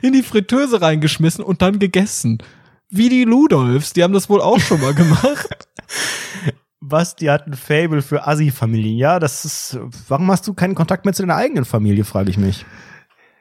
in 0.02 0.12
die 0.12 0.22
Fritteuse 0.22 0.80
reingeschmissen 0.80 1.44
und 1.44 1.62
dann 1.62 1.78
gegessen. 1.78 2.38
Wie 2.90 3.08
die 3.08 3.24
Ludolfs, 3.24 3.92
die 3.92 4.02
haben 4.02 4.12
das 4.12 4.28
wohl 4.28 4.40
auch 4.40 4.60
schon 4.60 4.80
mal 4.80 4.94
gemacht. 4.94 5.68
Basti 6.80 7.26
hat 7.26 7.46
ein 7.46 7.54
Fable 7.54 8.02
für 8.02 8.26
Assi-Familien. 8.26 8.98
Ja, 8.98 9.18
das 9.18 9.44
ist. 9.44 9.78
Warum 10.08 10.30
hast 10.30 10.46
du 10.46 10.54
keinen 10.54 10.74
Kontakt 10.74 11.04
mehr 11.04 11.14
zu 11.14 11.22
deiner 11.22 11.36
eigenen 11.36 11.64
Familie, 11.64 12.04
frage 12.04 12.30
ich 12.30 12.36
mich. 12.36 12.64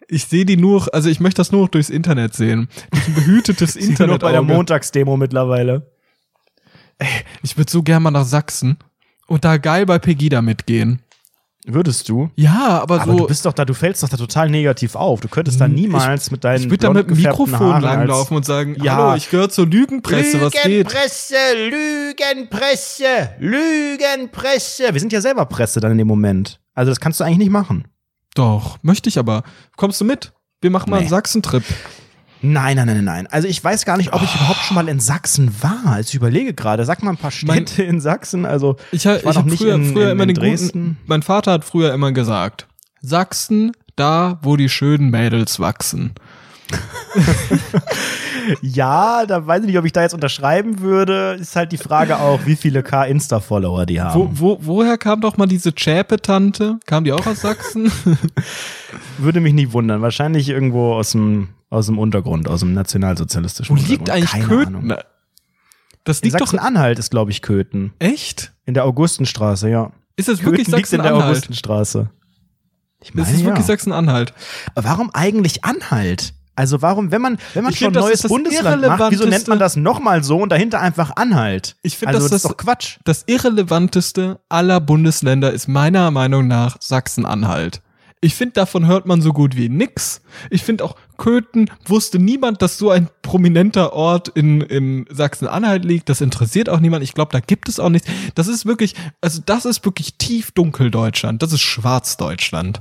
Ich 0.07 0.25
sehe 0.25 0.45
die 0.45 0.57
nur, 0.57 0.93
also 0.93 1.09
ich 1.09 1.19
möchte 1.19 1.39
das 1.39 1.51
nur 1.51 1.67
durchs 1.67 1.89
Internet 1.89 2.33
sehen. 2.35 2.67
Durch 2.91 3.07
ein 3.07 3.13
behütetes 3.15 3.73
Die 3.73 3.81
Internet. 3.81 4.21
bei 4.21 4.31
der 4.31 4.41
Montagsdemo 4.41 5.17
mittlerweile. 5.17 5.91
Ich 7.41 7.57
würde 7.57 7.71
so 7.71 7.83
gerne 7.83 8.01
mal 8.01 8.11
nach 8.11 8.25
Sachsen 8.25 8.77
und 9.27 9.43
da 9.43 9.57
geil 9.57 9.85
bei 9.85 9.99
Pegida 9.99 10.41
mitgehen. 10.41 11.01
Würdest 11.65 12.09
du? 12.09 12.29
Ja, 12.35 12.81
aber, 12.81 13.01
Aber 13.01 13.11
so. 13.13 13.17
du 13.19 13.27
bist 13.27 13.45
doch 13.45 13.53
da, 13.53 13.63
du 13.63 13.73
fällst 13.73 14.03
doch 14.03 14.09
da 14.09 14.17
total 14.17 14.49
negativ 14.49 14.95
auf. 14.95 15.21
Du 15.21 15.29
könntest 15.29 15.61
da 15.61 15.67
Ich- 15.67 15.71
niemals 15.73 16.29
mit 16.29 16.43
deinen 16.43 16.63
ich 16.63 16.69
würde 16.69 16.77
da 16.87 16.89
mit 16.93 17.09
dem 17.09 17.15
Mikrofon 17.15 17.57
Haaren 17.57 17.81
langlaufen 17.81 18.35
und 18.35 18.45
sagen, 18.45 18.75
Ja. 18.83 18.95
hallo, 18.97 19.15
ich 19.15 19.29
gehöre 19.29 19.49
zur 19.49 19.65
Lügenpresse, 19.67 20.41
was 20.41 20.51
geht? 20.51 20.65
Lügenpresse, 20.65 21.35
Lügenpresse, 21.69 23.05
Lügenpresse. 23.39 24.93
Wir 24.93 24.99
sind 24.99 25.13
ja 25.13 25.21
selber 25.21 25.45
Presse 25.45 25.79
dann 25.79 25.93
in 25.93 25.97
dem 25.99 26.07
Moment. 26.07 26.59
Also 26.73 26.91
das 26.91 26.99
kannst 26.99 27.19
du 27.19 27.23
eigentlich 27.23 27.37
nicht 27.37 27.51
machen. 27.51 27.87
Doch, 28.35 28.77
möchte 28.81 29.07
ich 29.09 29.17
aber. 29.19 29.43
Kommst 29.77 30.01
du 30.01 30.05
mit? 30.05 30.33
Wir 30.61 30.71
machen 30.71 30.89
mal 30.89 30.97
Nee. 30.97 31.01
einen 31.03 31.09
Sachsentrip. 31.09 31.63
Nein, 32.45 32.75
nein, 32.75 32.85
nein, 32.87 32.97
nein, 32.97 33.05
nein. 33.05 33.27
Also 33.27 33.47
ich 33.47 33.63
weiß 33.63 33.85
gar 33.85 33.95
nicht, 33.97 34.11
ob 34.13 34.21
ich 34.21 34.35
überhaupt 34.35 34.59
schon 34.65 34.75
mal 34.75 34.87
in 34.89 34.99
Sachsen 34.99 35.49
war. 35.61 35.79
Also 35.93 36.09
ich 36.09 36.15
überlege 36.15 36.53
gerade. 36.53 36.83
Sag 36.85 37.01
mal 37.01 37.11
ein 37.11 37.17
paar 37.17 37.31
Mein- 37.43 37.65
Städte 37.65 37.83
in 37.83 38.01
Sachsen. 38.01 38.45
Also 38.45 38.75
Ich, 38.91 39.07
ha- 39.07 39.15
Ich 39.15 39.23
war 39.25 39.31
ich 39.31 39.35
noch 39.37 39.43
habe 39.43 39.49
nicht 39.49 39.59
früher, 39.61 39.75
in- 39.75 39.93
früher 39.93 40.05
in- 40.07 40.11
immer 40.11 40.23
in 40.23 40.29
den 40.29 40.35
Dresden. 40.35 40.67
guten. 40.83 40.97
Mein 41.07 41.21
Vater 41.23 41.53
hat 41.53 41.63
früher 41.65 41.93
immer 41.93 42.11
gesagt: 42.11 42.67
Sachsen, 43.01 43.71
da, 43.95 44.39
wo 44.41 44.57
die 44.57 44.69
schönen 44.69 45.09
Mädels 45.09 45.59
wachsen. 45.59 46.13
ja, 48.61 49.25
da 49.25 49.45
weiß 49.45 49.61
ich 49.61 49.67
nicht, 49.67 49.77
ob 49.77 49.85
ich 49.85 49.91
da 49.93 50.01
jetzt 50.01 50.13
unterschreiben 50.13 50.79
würde. 50.79 51.37
Ist 51.39 51.55
halt 51.55 51.71
die 51.71 51.77
Frage 51.77 52.17
auch, 52.19 52.39
wie 52.45 52.55
viele 52.55 52.83
K 52.83 53.03
Insta-Follower 53.05 53.85
die 53.85 54.01
haben. 54.01 54.19
Wo, 54.19 54.29
wo, 54.31 54.57
woher 54.61 54.97
kam 54.97 55.21
doch 55.21 55.37
mal 55.37 55.45
diese 55.47 55.73
Chäpe-Tante? 55.73 56.79
Kam 56.85 57.03
die 57.03 57.11
auch 57.11 57.25
aus 57.25 57.41
Sachsen? 57.41 57.91
Würde 59.17 59.39
mich 59.39 59.53
nicht 59.53 59.73
wundern. 59.73 60.01
Wahrscheinlich 60.01 60.49
irgendwo 60.49 60.93
aus 60.93 61.11
dem, 61.11 61.49
aus 61.73 61.87
dem 61.87 61.97
Untergrund, 61.99 62.47
aus 62.47 62.61
dem 62.61 62.73
nationalsozialistischen 62.73 63.75
Wo 63.75 63.81
liegt 63.81 64.09
eigentlich 64.09 64.31
Keine 64.31 64.45
Köthen? 64.45 64.75
Ahnung. 64.75 64.97
Das 66.03 66.19
In 66.19 66.25
liegt 66.29 66.35
doch. 66.41 66.47
Sachsen-Anhalt 66.47 66.99
ist, 66.99 67.11
glaube 67.11 67.31
ich, 67.31 67.41
Köthen. 67.41 67.93
Echt? 67.99 68.51
In 68.65 68.73
der 68.73 68.85
Augustenstraße, 68.85 69.69
ja. 69.69 69.91
Ist 70.15 70.27
das 70.27 70.43
wirklich 70.43 70.65
Köthen 70.67 70.75
liegt 70.77 70.91
in 70.93 70.97
der 71.01 71.05
Sachsen-Anhalt? 71.11 71.35
Augustenstraße. 71.37 72.09
Ich 73.01 73.11
Das 73.13 73.31
ist 73.31 73.43
wirklich 73.43 73.65
Sachsen-Anhalt. 73.65 74.33
Warum 74.75 75.09
eigentlich 75.13 75.63
Anhalt? 75.65 76.33
Also 76.55 76.81
warum, 76.83 77.11
wenn 77.11 77.21
man, 77.21 77.37
wenn 77.55 77.63
man 77.63 77.73
Ich 77.73 77.79
schon 77.79 77.87
find, 77.87 77.97
ein 77.97 78.01
das 78.01 78.03
neues 78.05 78.13
ist 78.15 78.23
das 78.25 78.29
Bundesland 78.29 78.85
macht, 78.85 79.11
wieso 79.11 79.25
nennt 79.25 79.47
man 79.47 79.57
das 79.59 79.75
nochmal 79.75 80.23
so 80.23 80.37
und 80.39 80.49
dahinter 80.51 80.79
einfach 80.81 81.15
Anhalt? 81.15 81.75
Ich 81.81 81.97
find, 81.97 82.09
also 82.09 82.19
dass 82.21 82.29
das 82.29 82.35
ist 82.37 82.43
das- 82.45 82.51
doch 82.51 82.57
Quatsch. 82.57 82.99
Das 83.05 83.23
irrelevanteste 83.25 84.39
aller 84.49 84.79
Bundesländer 84.79 85.51
ist 85.51 85.67
meiner 85.67 86.11
Meinung 86.11 86.47
nach 86.47 86.77
Sachsen-Anhalt. 86.79 87.81
Ich 88.23 88.35
finde, 88.35 88.53
davon 88.53 88.87
hört 88.87 89.05
man 89.05 89.21
so 89.21 89.33
gut 89.33 89.57
wie 89.57 89.67
nix. 89.67 90.21
Ich 90.49 90.63
finde 90.63 90.85
auch, 90.85 90.95
Köthen 91.17 91.69
wusste 91.85 92.19
niemand, 92.19 92.61
dass 92.61 92.77
so 92.77 92.89
ein 92.89 93.09
prominenter 93.21 93.91
Ort 93.91 94.29
in, 94.29 94.61
in 94.61 95.05
Sachsen-Anhalt 95.09 95.83
liegt. 95.83 96.07
Das 96.07 96.21
interessiert 96.21 96.69
auch 96.69 96.79
niemand. 96.79 97.03
Ich 97.03 97.13
glaube, 97.13 97.33
da 97.33 97.41
gibt 97.41 97.67
es 97.67 97.81
auch 97.81 97.89
nichts. 97.89 98.09
Das 98.35 98.47
ist 98.47 98.65
wirklich, 98.65 98.95
also 99.19 99.41
das 99.45 99.65
ist 99.65 99.83
wirklich 99.83 100.17
tief 100.17 100.51
dunkel 100.51 100.89
Deutschland. 100.89 101.43
Das 101.43 101.51
ist 101.51 101.61
schwarz 101.61 102.15
Deutschland. 102.15 102.79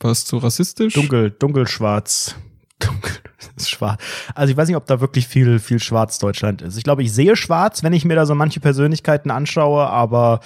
War 0.00 0.10
das 0.10 0.26
zu 0.26 0.36
rassistisch? 0.36 0.92
Dunkel, 0.92 1.30
dunkelschwarz. 1.30 2.34
Dunkel, 2.78 3.12
ist 3.56 3.70
schwarz. 3.70 3.98
Also 4.34 4.50
ich 4.50 4.58
weiß 4.58 4.68
nicht, 4.68 4.76
ob 4.76 4.84
da 4.84 5.00
wirklich 5.00 5.26
viel, 5.26 5.58
viel 5.58 5.80
schwarz 5.80 6.18
Deutschland 6.18 6.60
ist. 6.60 6.76
Ich 6.76 6.84
glaube, 6.84 7.02
ich 7.02 7.10
sehe 7.10 7.34
schwarz, 7.34 7.82
wenn 7.82 7.94
ich 7.94 8.04
mir 8.04 8.14
da 8.14 8.26
so 8.26 8.34
manche 8.34 8.60
Persönlichkeiten 8.60 9.30
anschaue, 9.30 9.88
aber 9.88 10.40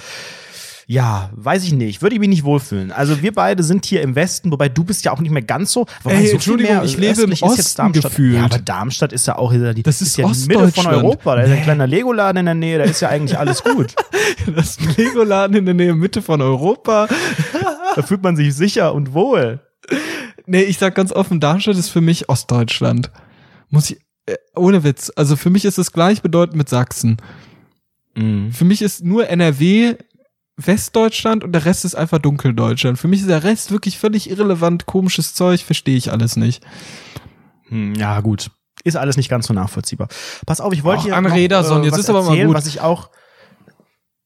ja, 0.91 1.31
weiß 1.37 1.63
ich 1.63 1.73
nicht. 1.73 2.03
Würde 2.03 2.17
ich 2.17 2.21
mich 2.21 2.29
nicht 2.29 2.43
wohlfühlen. 2.43 2.91
Also 2.91 3.23
wir 3.23 3.33
beide 3.33 3.63
sind 3.63 3.85
hier 3.85 4.03
im 4.03 4.17
Westen, 4.17 4.51
wobei 4.51 4.69
du 4.69 4.83
bist 4.83 5.05
ja 5.05 5.13
auch 5.13 5.21
nicht 5.21 5.31
mehr 5.31 5.41
ganz 5.41 5.71
so. 5.71 5.87
Wobei 6.03 6.17
Ey, 6.17 6.23
viel 6.23 6.31
Entschuldigung, 6.33 6.75
mehr 6.75 6.85
ich 6.85 6.97
lebe 6.97 7.23
im 7.23 7.31
ist 7.31 7.45
Osten 7.45 7.77
Darmstadt. 7.77 8.11
gefühlt. 8.11 8.35
Ja, 8.35 8.47
aber 8.47 8.59
Darmstadt 8.59 9.13
ist 9.13 9.25
ja 9.29 9.39
auch 9.39 9.53
die, 9.53 9.85
Das 9.85 10.03
ist 10.03 10.17
ja 10.17 10.27
die 10.29 10.49
Mitte 10.49 10.73
von. 10.73 10.87
Europa. 10.89 11.37
Da 11.37 11.43
ist 11.43 11.53
ein 11.53 11.63
kleiner 11.63 11.87
Legoladen 11.87 12.39
in 12.41 12.47
der 12.47 12.55
Nähe, 12.57 12.79
da 12.79 12.85
ist 12.85 12.99
ja 12.99 13.09
eigentlich 13.09 13.39
alles 13.39 13.63
gut. 13.63 13.95
Das 14.57 14.71
ist 14.71 14.81
ein 14.81 14.95
Legoladen 14.97 15.57
in 15.59 15.65
der 15.65 15.75
Nähe 15.75 15.95
Mitte 15.95 16.23
von 16.23 16.43
Europa. 16.43 17.07
Da 17.95 18.03
fühlt 18.03 18.23
man 18.23 18.35
sich 18.35 18.53
sicher 18.55 18.93
und 18.93 19.15
wohl. 19.15 19.61
Nee, 20.47 20.63
ich 20.63 20.79
sag 20.79 20.97
ganz 20.97 21.13
offen, 21.13 21.39
Darmstadt 21.39 21.77
ist 21.77 21.89
für 21.91 22.01
mich 22.01 22.29
Ostdeutschland. 22.29 23.11
Muss 23.69 23.91
ich, 23.91 24.01
äh, 24.27 24.35
ohne 24.57 24.83
Witz. 24.83 25.13
Also 25.15 25.37
für 25.37 25.51
mich 25.51 25.65
ist 25.65 25.79
es 25.79 25.93
gleichbedeutend 25.93 26.57
mit 26.57 26.69
Sachsen. 26.69 27.19
Für 28.53 28.65
mich 28.65 28.83
ist 28.83 29.05
nur 29.05 29.29
NRW 29.29 29.95
Westdeutschland 30.67 31.45
und 31.45 31.53
der 31.53 31.65
Rest 31.65 31.85
ist 31.85 31.95
einfach 31.95 32.19
Dunkeldeutschland. 32.19 32.99
Für 32.99 33.09
mich 33.09 33.21
ist 33.21 33.29
der 33.29 33.45
Rest 33.45 33.71
wirklich 33.71 33.99
völlig 33.99 34.29
irrelevant, 34.31 34.87
komisches 34.87 35.35
Zeug, 35.35 35.63
verstehe 35.65 35.97
ich 35.97 36.11
alles 36.13 36.37
nicht. 36.37 36.63
Hm, 37.69 37.95
Ja, 37.95 38.21
gut. 38.21 38.51
Ist 38.83 38.97
alles 38.97 39.19
nicht 39.19 39.29
ganz 39.29 39.47
so 39.47 39.53
nachvollziehbar. 39.53 40.09
Pass 40.47 40.61
auf, 40.61 40.73
ich 40.73 40.85
wollte 40.85 41.01
Ach, 41.01 41.05
hier 41.05 41.17
Anne 41.17 41.29
noch, 41.29 41.37
Rederson, 41.37 41.83
äh, 41.83 41.85
jetzt 41.87 41.93
was 41.95 42.01
ist 42.01 42.11
aber 42.11 42.23
mal 42.23 42.47
gut. 42.47 42.55
was 42.55 42.67
ich 42.67 42.81
auch 42.81 43.11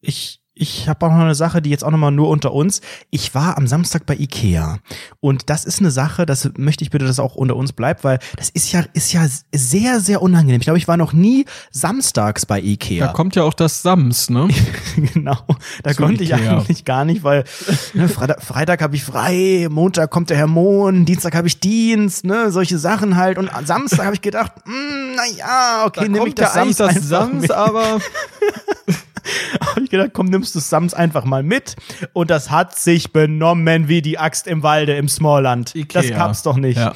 ich 0.01 0.44
ich 0.57 0.89
habe 0.89 1.07
auch 1.07 1.11
noch 1.11 1.21
eine 1.21 1.35
Sache, 1.35 1.61
die 1.61 1.71
jetzt 1.71 1.83
auch 1.85 1.91
noch 1.91 1.99
mal 1.99 2.13
nur 2.13 2.29
unter 2.29 2.53
uns. 2.53 2.81
Ich 3.11 3.35
war 3.35 3.57
am 3.59 3.67
Samstag 3.67 4.07
bei 4.07 4.15
Ikea 4.15 4.79
und 5.21 5.51
das 5.51 5.65
ist 5.65 5.81
eine 5.81 5.91
Sache, 5.91 6.27
das 6.27 6.49
möchte 6.57 6.85
ich 6.85 6.91
bitte, 6.91 7.05
dass 7.05 7.19
auch 7.19 7.35
unter 7.35 7.57
uns 7.57 7.73
bleibt, 7.73 8.05
weil 8.05 8.21
das 8.37 8.51
ist 8.51 8.71
ja 8.73 8.85
ist 8.93 9.13
ja 9.13 9.27
sehr 9.53 10.01
sehr 10.01 10.23
unangenehm. 10.23 10.61
Ich 10.61 10.65
glaube, 10.67 10.79
ich 10.79 10.87
war 10.87 10.97
noch 10.97 11.13
nie 11.13 11.45
samstags 11.73 12.47
bei 12.47 12.61
Ikea. 12.61 13.07
Da 13.07 13.13
kommt 13.13 13.35
ja 13.35 13.43
auch 13.43 13.55
das 13.55 13.83
Sams, 13.83 14.31
ne? 14.31 14.49
genau. 15.15 15.37
Da 15.83 15.91
Zu 15.91 16.03
konnte 16.03 16.23
ich 16.23 16.31
Ikea. 16.31 16.59
eigentlich 16.59 16.85
gar 16.85 17.05
nicht, 17.05 17.25
weil 17.25 17.45
ne, 17.93 18.09
Freitag, 18.09 18.43
Freitag 18.43 18.81
habe 18.81 18.95
ich 18.95 19.03
frei, 19.03 19.67
Montag 19.71 20.11
kommt 20.11 20.31
der 20.31 20.37
Herr 20.37 20.47
Mohn, 20.47 21.05
Dienstag 21.05 21.35
habe 21.35 21.49
ich 21.49 21.59
Dienst, 21.59 22.25
ne, 22.25 22.53
solche 22.53 22.79
Sachen 22.79 23.17
halt. 23.17 23.39
Und 23.39 23.53
am 23.53 23.67
Samstag 23.67 24.05
habe 24.05 24.15
ich 24.15 24.23
gedacht, 24.23 24.53
hm, 24.65 25.17
na 25.17 25.23
ja, 25.37 25.85
okay, 25.87 26.03
Da 26.03 26.09
nehme 26.09 26.29
ich 26.29 26.35
das 26.37 26.55
eigentlich 26.55 26.77
Sams 26.77 26.95
das 26.95 27.09
Sams, 27.09 27.51
aber 27.51 27.99
Habe 29.61 29.83
ich 29.83 29.91
gedacht, 29.91 30.11
komm, 30.13 30.27
nimmst 30.27 30.55
du 30.55 30.61
Sams 30.61 30.95
einfach 30.95 31.25
mal 31.25 31.43
mit. 31.43 31.77
Und 32.13 32.31
das 32.31 32.51
hat 32.51 32.77
sich 32.77 33.13
benommen 33.13 33.89
wie 33.89 34.03
die 34.03 34.19
Axt 34.19 34.47
im 34.47 34.63
Walde 34.63 34.97
im 34.97 35.09
Smallland. 35.09 35.75
Ikea. 35.75 36.03
Das 36.03 36.11
gab's 36.11 36.43
doch 36.43 36.57
nicht. 36.57 36.79
Ja. 36.79 36.93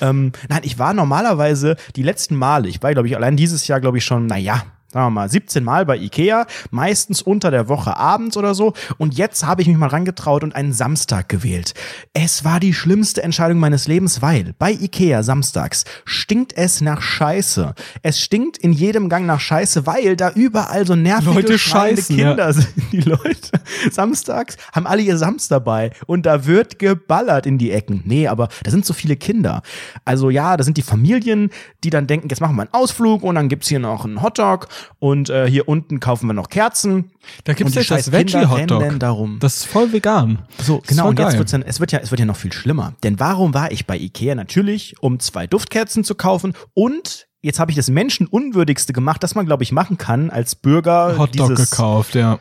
Ähm, 0.00 0.32
nein, 0.48 0.60
ich 0.62 0.78
war 0.78 0.94
normalerweise 0.94 1.76
die 1.96 2.02
letzten 2.02 2.36
Male, 2.36 2.68
ich 2.68 2.82
war, 2.82 2.92
glaube 2.92 3.08
ich, 3.08 3.16
allein 3.16 3.36
dieses 3.36 3.66
Jahr, 3.66 3.80
glaube 3.80 3.98
ich, 3.98 4.04
schon, 4.04 4.26
naja, 4.26 4.62
sagen 4.92 5.06
wir 5.06 5.10
mal, 5.10 5.28
17 5.28 5.64
Mal 5.64 5.84
bei 5.84 5.96
Ikea, 5.96 6.46
meistens 6.70 7.20
unter 7.20 7.50
der 7.50 7.68
Woche 7.68 7.96
abends 7.96 8.36
oder 8.36 8.54
so. 8.54 8.72
Und 8.98 9.16
jetzt 9.16 9.44
habe 9.44 9.62
ich 9.62 9.68
mich 9.68 9.76
mal 9.76 9.88
rangetraut 9.88 10.44
und 10.44 10.54
einen 10.54 10.72
Samstag 10.72 11.28
gewählt. 11.28 11.74
Es 12.12 12.44
war 12.44 12.60
die 12.60 12.72
schlimmste 12.72 13.22
Entscheidung 13.22 13.58
meines 13.58 13.88
Lebens, 13.88 14.22
weil 14.22 14.54
bei 14.58 14.72
Ikea 14.72 15.22
samstags 15.22 15.84
stinkt 16.04 16.56
es 16.56 16.80
nach 16.80 17.02
Scheiße. 17.02 17.74
Es 18.02 18.20
stinkt 18.20 18.58
in 18.58 18.72
jedem 18.72 19.08
Gang 19.08 19.26
nach 19.26 19.40
Scheiße, 19.40 19.86
weil 19.86 20.16
da 20.16 20.30
überall 20.30 20.86
so 20.86 20.94
nervige 20.94 21.34
Leute 21.34 21.58
scheißen, 21.58 22.16
Kinder 22.16 22.46
ja. 22.46 22.52
sind. 22.52 22.68
Die 22.92 23.00
Leute 23.00 23.60
samstags 23.90 24.56
haben 24.72 24.86
alle 24.86 25.02
ihr 25.02 25.18
Sams 25.18 25.48
dabei 25.48 25.90
und 26.06 26.26
da 26.26 26.46
wird 26.46 26.78
geballert 26.78 27.46
in 27.46 27.58
die 27.58 27.72
Ecken. 27.72 28.02
Nee, 28.04 28.28
aber 28.28 28.48
da 28.62 28.70
sind 28.70 28.86
so 28.86 28.94
viele 28.94 29.16
Kinder. 29.16 29.62
Also 30.04 30.30
ja, 30.30 30.56
da 30.56 30.64
sind 30.64 30.76
die 30.76 30.82
Familien, 30.82 31.50
die 31.82 31.90
dann 31.90 32.06
denken, 32.06 32.28
jetzt 32.28 32.40
machen 32.40 32.56
wir 32.56 32.62
einen 32.62 32.72
Ausflug 32.72 33.22
und 33.22 33.34
dann 33.34 33.48
gibt's 33.48 33.68
hier 33.68 33.78
noch 33.78 34.04
einen 34.04 34.22
Hotdog 34.22 34.68
und 34.98 35.30
äh, 35.30 35.48
hier 35.48 35.68
unten 35.68 36.00
kaufen 36.00 36.26
wir 36.26 36.34
noch 36.34 36.48
Kerzen. 36.48 37.10
Da 37.44 37.52
gibt's 37.52 37.74
jetzt 37.74 37.90
das 37.90 38.12
Veggie-Hotdog. 38.12 38.80
rennen 38.80 38.98
darum. 38.98 39.38
Das 39.40 39.56
ist 39.56 39.64
voll 39.66 39.92
vegan. 39.92 40.40
So, 40.62 40.82
genau. 40.86 41.08
Und 41.08 41.18
jetzt 41.18 41.38
wird's 41.38 41.52
dann, 41.52 41.62
es 41.62 41.80
wird 41.80 41.92
ja, 41.92 41.98
es 42.00 42.10
wird 42.10 42.20
ja 42.20 42.26
noch 42.26 42.36
viel 42.36 42.52
schlimmer. 42.52 42.94
Denn 43.02 43.18
warum 43.20 43.54
war 43.54 43.72
ich 43.72 43.86
bei 43.86 43.96
Ikea? 43.96 44.34
Natürlich, 44.34 44.94
um 45.00 45.20
zwei 45.20 45.46
Duftkerzen 45.46 46.04
zu 46.04 46.14
kaufen 46.14 46.54
und 46.74 47.26
jetzt 47.42 47.60
habe 47.60 47.70
ich 47.70 47.76
das 47.76 47.88
Menschenunwürdigste 47.90 48.92
gemacht, 48.92 49.22
das 49.22 49.34
man, 49.34 49.46
glaube 49.46 49.62
ich, 49.62 49.72
machen 49.72 49.98
kann 49.98 50.30
als 50.30 50.54
Bürger. 50.54 51.16
Hotdog 51.18 51.56
gekauft, 51.56 52.14
ja. 52.14 52.38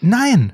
Nein, 0.00 0.52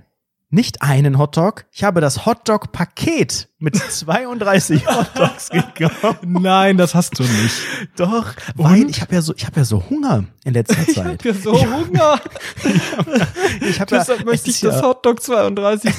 nicht 0.50 0.82
einen 0.82 1.16
Hotdog. 1.18 1.64
Ich 1.72 1.84
habe 1.84 2.00
das 2.00 2.26
Hotdog-Paket 2.26 3.48
mit 3.58 3.76
32 3.90 4.86
Hotdogs 4.86 5.48
gekauft. 5.50 6.20
Nein, 6.24 6.76
das 6.76 6.94
hast 6.94 7.18
du 7.18 7.22
nicht. 7.22 7.54
Doch, 7.96 8.26
weil 8.56 8.90
ich 8.90 9.00
habe 9.00 9.14
ja 9.14 9.22
so, 9.22 9.32
ich 9.36 9.46
habe 9.46 9.60
ja 9.60 9.64
so 9.64 9.82
Hunger 9.88 10.24
in 10.44 10.54
letzter 10.54 10.76
Ich 10.88 10.94
Zeit. 10.96 11.06
hab 11.06 11.24
ja 11.24 11.34
so 11.34 11.52
Hunger. 11.52 12.20
Ich 13.62 13.80
habe 13.80 13.94
ja, 13.94 13.98
Deshalb 14.00 14.24
möchte 14.24 14.50
es 14.50 14.56
ich 14.56 14.60
das 14.62 14.76
ja, 14.76 14.82
Hotdog 14.82 15.22
32 15.22 15.92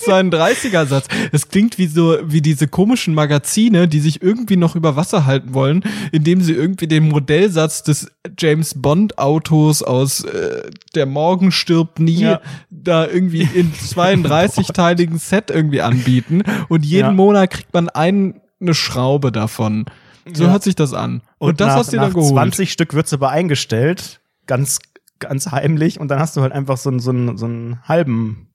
32er 0.00 0.86
Satz. 0.86 1.06
Es 1.32 1.48
klingt 1.48 1.78
wie 1.78 1.86
so 1.86 2.16
wie 2.24 2.40
diese 2.42 2.68
komischen 2.68 3.14
Magazine, 3.14 3.88
die 3.88 4.00
sich 4.00 4.22
irgendwie 4.22 4.56
noch 4.56 4.76
über 4.76 4.96
Wasser 4.96 5.26
halten 5.26 5.54
wollen, 5.54 5.82
indem 6.12 6.40
sie 6.42 6.52
irgendwie 6.52 6.86
den 6.86 7.08
Modellsatz 7.08 7.82
des 7.82 8.10
James 8.38 8.74
Bond 8.80 9.18
Autos 9.18 9.82
aus 9.82 10.24
äh, 10.24 10.70
Der 10.94 11.06
Morgen 11.06 11.52
stirbt 11.52 11.98
nie 12.00 12.20
Ja. 12.20 12.40
da 12.70 13.06
irgendwie 13.06 13.48
in 13.54 13.72
32-teiligen 14.34 15.18
Set 15.18 15.50
irgendwie 15.50 15.80
anbieten 15.82 16.42
und 16.68 16.84
jeden 16.84 17.06
Ja. 17.08 17.12
Monat 17.12 17.50
kriegt 17.50 17.72
man 17.74 17.88
ein, 17.88 18.40
eine 18.60 18.74
Schraube 18.74 19.32
davon. 19.32 19.86
So 20.32 20.44
Ja. 20.44 20.50
hört 20.50 20.62
sich 20.62 20.74
das 20.76 20.92
an. 20.92 21.22
Und, 21.38 21.60
das 21.60 21.68
nach, 21.68 21.76
hast 21.76 21.92
du 21.92 21.96
dann 21.96 22.12
geholt. 22.12 22.28
20 22.32 22.70
Stück 22.72 22.94
wird's 22.94 23.12
aber 23.12 23.30
eingestellt, 23.30 24.20
ganz, 24.46 24.78
ganz 25.18 25.50
heimlich, 25.50 25.98
und 25.98 26.08
dann 26.08 26.18
hast 26.18 26.36
du 26.36 26.42
halt 26.42 26.52
einfach 26.52 26.76
so 26.76 26.90
einen, 26.90 27.00
so 27.00 27.10
einen, 27.10 27.36
so 27.38 27.46
einen 27.46 27.78
halben 27.88 28.48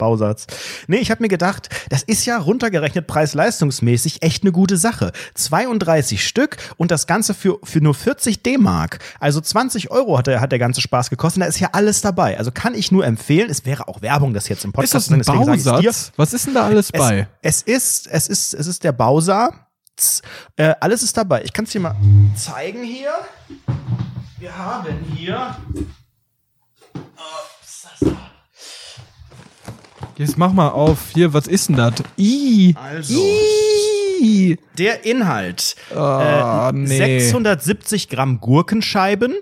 Bausatz. 0.00 0.46
Nee, 0.88 0.96
ich 0.96 1.12
habe 1.12 1.22
mir 1.22 1.28
gedacht, 1.28 1.68
das 1.90 2.02
ist 2.02 2.26
ja 2.26 2.38
runtergerechnet 2.38 3.06
preis-leistungsmäßig 3.06 4.22
echt 4.22 4.42
eine 4.42 4.50
gute 4.50 4.76
Sache. 4.76 5.12
32 5.34 6.26
Stück 6.26 6.56
und 6.76 6.90
das 6.90 7.06
Ganze 7.06 7.34
für, 7.34 7.58
für 7.62 7.80
nur 7.80 7.94
40 7.94 8.42
D-Mark. 8.42 8.98
Also 9.20 9.40
20 9.40 9.92
Euro 9.92 10.18
hat 10.18 10.26
der, 10.26 10.40
hat 10.40 10.50
der 10.50 10.58
ganze 10.58 10.80
Spaß 10.80 11.10
gekostet. 11.10 11.42
Da 11.42 11.46
ist 11.46 11.60
ja 11.60 11.68
alles 11.72 12.00
dabei. 12.00 12.36
Also 12.38 12.50
kann 12.50 12.74
ich 12.74 12.90
nur 12.90 13.06
empfehlen. 13.06 13.48
Es 13.48 13.64
wäre 13.64 13.86
auch 13.86 14.02
Werbung, 14.02 14.34
das 14.34 14.48
jetzt 14.48 14.64
im 14.64 14.72
Podcast 14.72 14.94
ist 14.94 15.10
das 15.10 15.12
ein 15.12 15.18
deswegen 15.20 15.54
ich's 15.54 15.64
dir. 15.64 15.70
Bausatz? 15.70 16.12
Was 16.16 16.32
ist 16.32 16.46
denn 16.46 16.54
da 16.54 16.64
alles 16.66 16.90
bei? 16.90 17.28
Es, 17.42 17.62
es 17.62 17.62
ist, 17.62 18.06
es 18.08 18.28
ist, 18.28 18.54
es 18.54 18.66
ist 18.66 18.82
der 18.82 18.92
Bausa. 18.92 19.68
Äh, 20.56 20.74
alles 20.80 21.02
ist 21.02 21.16
dabei. 21.16 21.42
Ich 21.44 21.52
kann 21.52 21.66
es 21.66 21.72
dir 21.72 21.80
mal 21.80 21.94
zeigen 22.34 22.82
hier. 22.82 23.12
Wir 24.38 24.56
haben 24.56 24.98
hier. 25.14 25.56
Jetzt 30.20 30.36
mach 30.36 30.52
mal 30.52 30.68
auf. 30.68 31.12
Hier, 31.14 31.32
was 31.32 31.46
ist 31.46 31.70
denn 31.70 31.76
das? 31.76 31.94
I. 32.18 32.74
Also. 32.78 33.24
I. 34.20 34.58
Der 34.76 35.06
Inhalt. 35.06 35.76
Ah, 35.96 36.68
äh, 36.68 36.72
nee. 36.76 37.20
670 37.20 38.10
Gramm 38.10 38.38
Gurkenscheiben, 38.38 39.34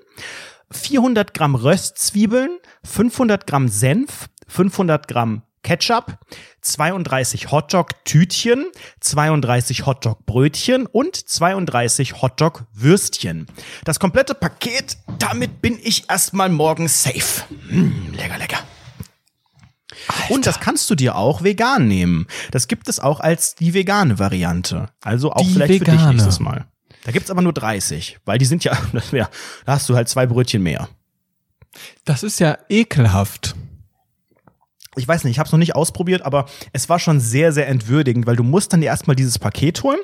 400 0.70 1.34
Gramm 1.34 1.56
Röstzwiebeln, 1.56 2.60
500 2.84 3.48
Gramm 3.48 3.66
Senf, 3.66 4.28
500 4.46 5.08
Gramm 5.08 5.42
Ketchup, 5.64 6.16
32 6.60 7.50
Hotdog-Tütchen, 7.50 8.66
32 9.00 9.84
Hotdog-Brötchen 9.84 10.86
und 10.86 11.16
32 11.16 12.22
Hotdog-Würstchen. 12.22 13.48
Das 13.82 13.98
komplette 13.98 14.36
Paket, 14.36 14.96
damit 15.18 15.60
bin 15.60 15.76
ich 15.82 16.08
erstmal 16.08 16.50
morgen 16.50 16.86
safe. 16.86 17.42
Mm, 17.68 18.12
lecker, 18.12 18.38
lecker. 18.38 18.58
Und 20.28 20.46
das 20.46 20.61
kannst 20.61 20.88
du 20.90 20.94
dir 20.94 21.16
auch 21.16 21.42
vegan 21.42 21.88
nehmen. 21.88 22.26
Das 22.51 22.68
gibt 22.68 22.88
es 22.88 23.01
auch 23.01 23.20
als 23.20 23.55
die 23.55 23.74
vegane 23.74 24.18
Variante. 24.18 24.88
Also 25.03 25.32
auch 25.32 25.42
Die 25.42 25.53
vielleicht 25.53 25.78
für 25.78 25.84
dich 25.84 25.94
vegane. 25.94 26.12
nächstes 26.12 26.40
Mal. 26.40 26.66
Da 27.05 27.12
gibt's 27.12 27.30
aber 27.30 27.42
nur 27.42 27.53
30, 27.53 28.18
weil 28.24 28.38
die 28.38 28.44
sind 28.44 28.64
ja, 28.64 28.76
das 28.92 29.12
wär, 29.12 29.30
da 29.66 29.72
hast 29.72 29.88
du 29.88 29.94
halt 29.96 30.09
zwei 30.09 30.26
Brötchen 30.26 30.62
mehr. 30.62 30.88
Das 32.05 32.22
ist 32.22 32.40
ja 32.40 32.59
ekelhaft. 32.68 33.55
Ich 34.96 35.07
weiß 35.07 35.22
nicht, 35.24 35.32
ich 35.32 35.38
habe 35.38 35.46
es 35.46 35.53
noch 35.53 35.59
nicht 35.61 35.76
ausprobiert, 35.76 36.22
aber 36.22 36.46
es 36.72 36.88
war 36.88 36.99
schon 36.99 37.20
sehr, 37.20 37.53
sehr 37.53 37.68
entwürdigend, 37.68 38.26
weil 38.26 38.34
du 38.36 38.42
musst 38.42 38.72
dann 38.72 38.80
dir 38.80 38.86
erstmal 38.88 39.14
dieses 39.14 39.38
Paket 39.38 39.82
holen. 39.84 40.01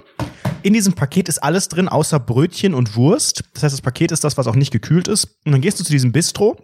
In 0.63 0.73
diesem 0.73 0.93
Paket 0.93 1.29
ist 1.29 1.43
alles 1.43 1.69
drin, 1.69 1.89
außer 1.89 2.21
Brötchen 2.21 2.75
und 2.75 2.95
Wurst. 2.95 3.43
Das 3.55 3.65
heißt, 3.65 3.73
das 3.73 3.83
Paket 3.83 4.13
ist 4.13 4.23
das, 4.25 4.37
was 4.39 4.47
auch 4.47 4.55
nicht 4.55 4.71
gekühlt 4.71 5.09
ist. 5.09 5.37
Und 5.45 5.53
dann 5.53 5.61
gehst 5.61 5.81
du 5.81 5.85
zu 5.85 5.91
diesem 5.91 6.13
Bistro 6.13 6.57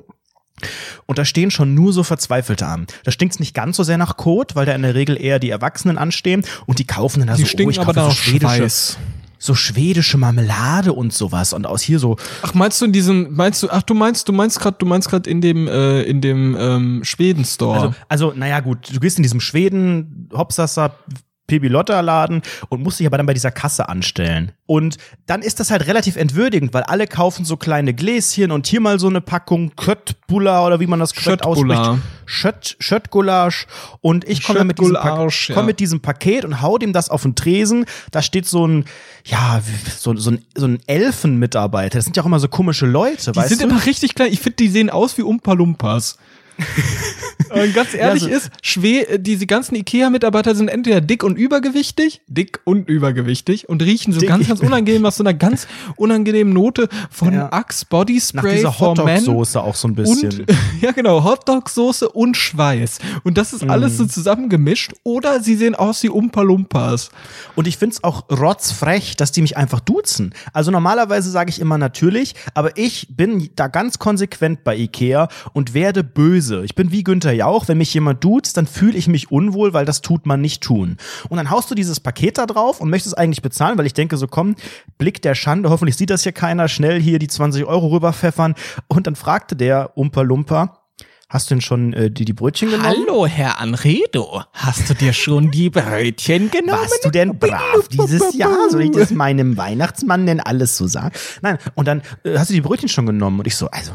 und 1.06 1.18
da 1.18 1.24
stehen 1.24 1.50
schon 1.50 1.74
nur 1.74 1.92
so 1.92 2.02
Verzweifelte 2.02 2.66
an. 2.66 2.86
Da 3.04 3.11
stinkt's 3.11 3.40
nicht 3.40 3.54
ganz 3.54 3.76
so 3.76 3.82
sehr 3.82 3.98
nach 3.98 4.16
Kot, 4.16 4.54
weil 4.56 4.66
da 4.66 4.74
in 4.74 4.82
der 4.82 4.94
Regel 4.94 5.20
eher 5.20 5.38
die 5.38 5.50
Erwachsenen 5.50 5.98
anstehen 5.98 6.44
und 6.66 6.78
die 6.78 6.84
kaufen 6.86 7.20
dann 7.20 7.28
da 7.28 7.34
Die 7.34 7.42
so, 7.42 7.46
oh, 7.46 7.50
stinken 7.50 7.70
ich 7.70 7.80
aber 7.80 7.92
dann 7.92 8.11
so 8.11 8.16
schwedische, 8.16 8.56
Schweiß. 8.56 8.98
so 9.38 9.54
schwedische 9.54 10.18
Marmelade 10.18 10.92
und 10.92 11.12
sowas 11.12 11.52
und 11.52 11.66
aus 11.66 11.82
hier 11.82 11.98
so 11.98 12.16
Ach, 12.42 12.54
meinst 12.54 12.80
du 12.80 12.84
in 12.86 12.92
diesem, 12.92 13.34
meinst 13.34 13.62
du, 13.62 13.70
ach, 13.70 13.82
du 13.82 13.94
meinst, 13.94 14.28
du 14.28 14.32
meinst 14.32 14.61
gerade, 14.61 14.76
du 14.78 14.86
meinst 14.86 15.08
gerade 15.08 15.28
in 15.28 15.40
dem, 15.40 15.66
äh, 15.68 16.02
in 16.02 16.20
dem 16.20 16.56
ähm, 16.58 17.00
Schweden-Store. 17.04 17.80
Also, 17.80 17.94
also, 18.08 18.32
naja, 18.36 18.61
gut, 18.61 18.88
du 18.92 19.00
gehst 19.00 19.18
in 19.18 19.22
diesem 19.22 19.40
Schweden, 19.40 20.28
Hopsasa, 20.32 20.94
Pibilotta-Laden 21.51 22.42
und 22.68 22.82
musst 22.82 23.01
dich 23.01 23.07
aber 23.09 23.16
dann 23.16 23.26
bei 23.26 23.34
dieser 23.34 23.51
Kasse 23.51 23.88
anstellen. 23.88 24.53
Und 24.66 24.98
dann 25.26 25.42
ist 25.42 25.59
das 25.59 25.72
halt 25.72 25.88
relativ 25.88 26.14
entwürdigend, 26.14 26.72
weil 26.72 26.84
alle 26.84 27.09
kaufen 27.09 27.44
so 27.44 27.57
kleine 27.57 27.92
Gläschen 27.92 28.53
und 28.53 28.68
hier 28.68 28.80
mal 28.80 29.01
so 29.01 29.09
eine 29.09 29.20
Packung 29.20 29.72
Köttbullar 29.74 30.64
oder 30.64 30.78
wie 30.78 30.86
man 30.86 31.01
das 31.01 31.12
korrekt 31.12 31.44
ausspricht. 31.44 31.90
Schött, 32.24 32.76
Schöttgulasch. 32.78 33.66
Und 34.01 34.28
ich 34.28 34.44
komme 34.44 34.62
mit 34.62 34.78
diesem, 34.78 34.96
komm 35.53 35.66
mit 35.66 35.80
diesem 35.80 36.01
Paket 36.01 36.44
und 36.44 36.62
hau 36.62 36.78
dem 36.78 36.92
das 36.92 37.11
auf 37.11 37.22
den 37.22 37.34
Tresen. 37.34 37.84
Da 38.12 38.22
steht 38.22 38.46
so 38.46 38.64
ein, 38.64 38.84
ja, 39.24 39.61
so, 39.98 40.14
so 40.14 40.30
ein, 40.30 40.44
so 40.57 40.66
ein 40.66 40.78
Elfenmitarbeiter. 40.86 41.98
Das 41.98 42.05
sind 42.05 42.16
ja 42.16 42.22
auch 42.22 42.26
immer 42.26 42.38
so 42.38 42.46
komische 42.46 42.86
Leute, 42.86 43.32
die 43.32 43.36
weißt 43.36 43.48
sind 43.48 43.62
du? 43.62 43.66
immer 43.66 43.84
richtig 43.84 44.14
klein. 44.14 44.32
Ich 44.32 44.38
finde, 44.38 44.57
die 44.57 44.68
sehen 44.68 44.88
aus 44.88 45.18
wie 45.18 45.22
Umpa 45.22 45.55
Lumpas. 45.55 46.16
Und 47.52 47.74
ganz 47.74 47.94
ehrlich 47.94 48.22
so- 48.22 48.28
ist, 48.28 48.50
schwer, 48.62 49.11
äh, 49.11 49.18
diese 49.18 49.44
ganzen 49.44 49.74
Ikea-Mitarbeiter 49.74 50.54
sind 50.54 50.68
entweder 50.68 51.00
dick 51.00 51.24
und 51.24 51.36
übergewichtig, 51.36 52.20
dick 52.28 52.61
und 52.64 52.88
übergewichtig 52.88 53.68
und 53.68 53.82
riechen 53.82 54.12
so 54.12 54.20
Dick- 54.20 54.28
ganz, 54.28 54.46
ganz 54.46 54.61
unangenehm 54.61 55.02
nach 55.02 55.11
so 55.11 55.24
einer 55.24 55.34
ganz 55.34 55.66
unangenehmen 55.96 56.52
Note 56.52 56.88
von 57.11 57.32
Ja. 57.34 57.48
Axe 57.52 57.84
Body 57.90 58.14
Nach 58.34 58.42
Spray 58.44 58.56
dieser 58.56 58.72
for 58.72 58.94
Men 59.04 59.26
Hotdog-Soße 59.26 59.61
auch 59.62 59.74
so 59.74 59.88
ein 59.88 59.96
bisschen. 59.96 60.40
und 60.42 60.46
ja 60.80 60.92
genau 60.92 61.24
Hotdog-Soße 61.24 62.08
und 62.08 62.36
Schweiß 62.36 63.00
und 63.24 63.36
das 63.36 63.52
ist 63.52 63.64
alles 63.68 63.94
Mhm. 63.94 63.96
so 63.96 64.06
zusammengemischt 64.06 64.92
oder 65.02 65.40
sie 65.42 65.56
sehen 65.56 65.74
aus 65.74 66.02
wie 66.04 66.08
Umpa 66.08 66.42
Lumpas. 66.42 67.11
Und 67.56 67.66
ich 67.66 67.78
find's 67.78 68.04
auch 68.04 68.28
rotzfrech, 68.30 69.16
dass 69.16 69.32
die 69.32 69.42
mich 69.42 69.56
einfach 69.56 69.80
duzen. 69.80 70.34
Also 70.52 70.70
normalerweise 70.70 71.30
sage 71.30 71.50
ich 71.50 71.61
immer 71.61 71.78
natürlich, 71.78 72.34
aber 72.54 72.76
ich 72.78 73.08
bin 73.11 73.50
da 73.56 73.66
ganz 73.66 73.98
konsequent 73.98 74.62
bei 74.62 74.76
Ikea 74.76 75.28
und 75.52 75.74
werde 75.74 76.04
böse. 76.04 76.49
Ich 76.59 76.74
bin 76.74 76.92
wie 76.92 77.05
Günther 77.05 77.32
Jauch, 77.32 77.68
wenn 77.68 77.78
mich 77.78 77.94
jemand 77.94 78.22
duzt, 78.22 78.57
dann 78.57 78.66
fühle 78.66 78.98
ich 78.98 79.09
mich 79.09 79.30
unwohl, 79.30 79.72
weil 79.72 79.84
das 79.84 80.03
tut 80.03 80.26
man 80.26 80.40
nicht 80.40 80.62
tun. 80.62 80.96
Und 81.28 81.36
dann 81.36 81.51
haust 81.51 81.70
du 81.70 81.74
dieses 81.74 82.01
Paket 82.01 82.38
da 82.38 82.46
drauf 82.46 82.80
und 82.80 82.90
möchtest 82.90 83.16
eigentlich 83.16 83.42
bezahlen, 83.42 83.78
weil 83.78 83.86
ich 83.86 83.94
denke 83.94 84.16
so, 84.16 84.26
komm, 84.26 84.57
Blick 84.98 85.22
der 85.22 85.34
Schande, 85.34 85.70
hoffentlich 85.70 85.96
sieht 85.96 86.11
das 86.11 86.22
hier 86.22 86.32
keiner, 86.32 86.68
schnell 86.68 87.01
hier 87.01 87.18
die 87.18 87.28
20 87.28 87.64
Euro 87.64 87.88
rüberpfeffern. 87.88 88.55
Und 88.88 89.07
dann 89.07 89.16
fragte 89.16 89.57
der 89.57 89.96
Umpa 89.96 90.22
Lumpa, 90.22 90.80
hast 91.30 91.51
du 91.51 91.55
denn 91.55 91.62
schon 91.62 91.92
äh, 91.92 92.11
die, 92.11 92.24
die 92.24 92.32
Brötchen 92.32 92.70
genommen? 92.70 92.88
Hallo 92.88 93.26
Herr 93.26 93.61
Anredo, 93.61 94.42
hast 94.53 94.90
du 94.90 94.94
dir 94.94 95.12
schon 95.12 95.51
die 95.51 95.70
Brötchen 95.70 96.51
genommen? 96.51 96.80
Warst 96.80 97.05
du 97.05 97.11
denn 97.11 97.38
brav 97.38 97.88
dieses 97.88 98.34
Jahr? 98.34 98.68
Soll 98.70 98.82
ich 98.82 98.90
das 98.90 99.11
meinem 99.11 99.57
Weihnachtsmann 99.57 100.26
denn 100.26 100.40
alles 100.40 100.76
so 100.76 100.86
sagen? 100.86 101.14
Nein, 101.40 101.59
und 101.74 101.88
dann 101.88 102.03
äh, 102.24 102.36
hast 102.36 102.51
du 102.51 102.55
die 102.55 102.61
Brötchen 102.61 102.88
schon 102.88 103.07
genommen 103.07 103.38
und 103.38 103.46
ich 103.46 103.57
so, 103.57 103.68
also, 103.70 103.92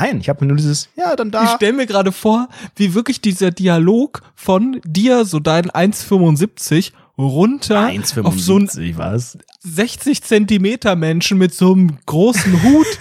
nein, 0.00 0.20
ich 0.20 0.28
habe 0.28 0.44
nur 0.44 0.56
dieses, 0.56 0.88
ja, 0.96 1.16
dann 1.16 1.28
Ich 1.28 1.32
da. 1.32 1.54
stell 1.56 1.72
mir 1.72 1.86
gerade 1.86 2.12
vor, 2.12 2.48
wie 2.76 2.94
wirklich 2.94 3.20
dieser 3.20 3.50
Dialog 3.50 4.22
von 4.34 4.80
dir, 4.84 5.24
so 5.24 5.40
dein 5.40 5.70
1,75 5.70 6.92
runter 7.18 7.90
auf 8.22 8.38
so 8.40 8.56
einen 8.56 8.68
1,75 8.68 8.96
was? 8.98 9.38
60 9.60 10.22
Zentimeter 10.22 10.96
Menschen 10.96 11.38
mit 11.38 11.54
so 11.54 11.72
einem 11.72 11.98
großen 12.06 12.62
Hut. 12.62 12.86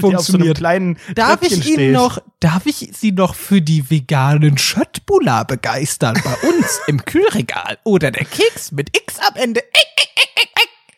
so 0.00 0.10
funktioniert. 0.10 0.58
kleinen 0.58 0.98
Darf 1.14 1.40
Tröpfchen 1.40 1.60
ich 1.60 1.66
Ihnen 1.66 1.74
steht. 1.74 1.92
noch, 1.92 2.18
darf 2.40 2.66
ich 2.66 2.90
Sie 2.92 3.12
noch 3.12 3.34
für 3.34 3.60
die 3.60 3.90
veganen 3.90 4.58
Schöttbula 4.58 5.44
begeistern 5.44 6.20
bei 6.24 6.48
uns 6.48 6.80
im 6.86 7.04
Kühlregal 7.04 7.78
oder 7.84 8.10
der 8.10 8.24
Keks 8.24 8.72
mit 8.72 8.96
X 8.96 9.18
am 9.20 9.36
Ende? 9.36 9.62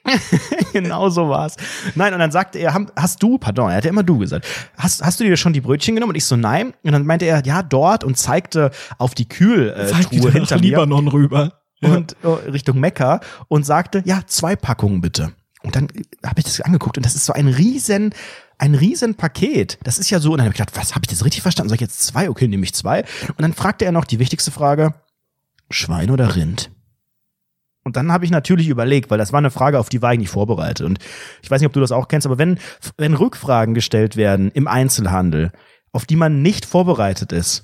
genau 0.72 1.09
so 1.09 1.28
war's. 1.28 1.57
Nein, 1.94 2.12
und 2.12 2.18
dann 2.18 2.30
sagte 2.30 2.59
er, 2.59 2.74
hast 2.96 3.22
du, 3.22 3.38
pardon, 3.38 3.70
er 3.70 3.76
hat 3.78 3.84
ja 3.84 3.90
immer 3.90 4.02
du 4.02 4.18
gesagt, 4.18 4.46
hast, 4.76 5.02
hast 5.02 5.20
du 5.20 5.24
dir 5.24 5.36
schon 5.36 5.52
die 5.52 5.61
Brötchen 5.61 5.94
genommen? 5.94 6.11
Und 6.11 6.16
ich 6.16 6.24
so, 6.24 6.36
nein. 6.36 6.74
Und 6.82 6.92
dann 6.92 7.07
meinte 7.07 7.24
er, 7.24 7.44
ja, 7.44 7.62
dort 7.62 8.05
und 8.05 8.18
zeigte 8.18 8.70
auf 8.98 9.14
die 9.14 9.28
Kühltruhe 9.28 10.11
wieder 10.11 10.30
hinter 10.30 10.57
mir 10.57 10.62
Libanon 10.62 11.09
rüber. 11.09 11.61
und 11.82 12.16
äh, 12.22 12.28
Richtung 12.50 12.80
Mekka 12.80 13.20
und 13.48 13.64
sagte, 13.64 14.02
ja, 14.05 14.22
zwei 14.26 14.57
Packungen 14.57 15.00
bitte. 15.00 15.32
Und 15.62 15.76
dann 15.76 15.88
habe 16.24 16.38
ich 16.38 16.44
das 16.44 16.61
angeguckt 16.61 16.98
und 16.98 17.07
das 17.07 17.14
ist 17.14 17.24
so 17.24 17.32
ein 17.32 17.48
riesen, 17.48 18.14
ein 18.59 18.74
riesen 18.74 19.14
Paket. 19.14 19.78
Das 19.82 19.98
ist 19.98 20.11
ja 20.11 20.20
so, 20.20 20.32
und 20.32 20.38
dann 20.38 20.46
habe 20.46 20.55
ich 20.55 20.59
gedacht, 20.59 20.76
was, 20.76 20.94
habe 20.94 21.05
ich 21.05 21.09
das 21.09 21.24
richtig 21.24 21.42
verstanden? 21.42 21.70
Soll 21.70 21.76
ich 21.76 21.80
jetzt 21.80 22.02
zwei? 22.02 22.28
Okay, 22.28 22.48
nehme 22.48 22.64
ich 22.64 22.74
zwei. 22.74 23.05
Und 23.28 23.40
dann 23.40 23.55
fragte 23.55 23.86
er 23.86 23.92
noch 23.92 24.05
die 24.05 24.18
wichtigste 24.18 24.50
Frage, 24.50 24.94
Schwein 25.70 26.11
oder 26.11 26.36
Rind? 26.36 26.70
Und 27.85 27.97
dann 27.97 28.11
habe 28.11 28.24
ich 28.24 28.30
natürlich 28.30 28.68
überlegt, 28.68 29.11
weil 29.11 29.18
das 29.18 29.32
war 29.32 29.39
eine 29.39 29.51
Frage, 29.51 29.78
auf 29.78 29.91
die 29.91 30.03
war 30.03 30.12
ich 30.12 30.18
nicht 30.18 30.30
vorbereitet. 30.30 30.87
Und 30.87 30.99
ich 31.43 31.51
weiß 31.51 31.61
nicht, 31.61 31.66
ob 31.66 31.74
du 31.74 31.80
das 31.80 31.93
auch 31.93 32.09
kennst, 32.09 32.26
aber 32.26 32.39
wenn, 32.39 32.59
wenn 32.97 33.14
Rückfragen 33.14 33.74
gestellt 33.74 34.16
werden 34.16 34.51
im 34.53 34.66
Einzelhandel, 34.66 35.53
auf 35.93 36.07
die 36.07 36.16
man 36.16 36.43
nicht 36.43 36.64
vorbereitet 36.64 37.30
ist, 37.30 37.62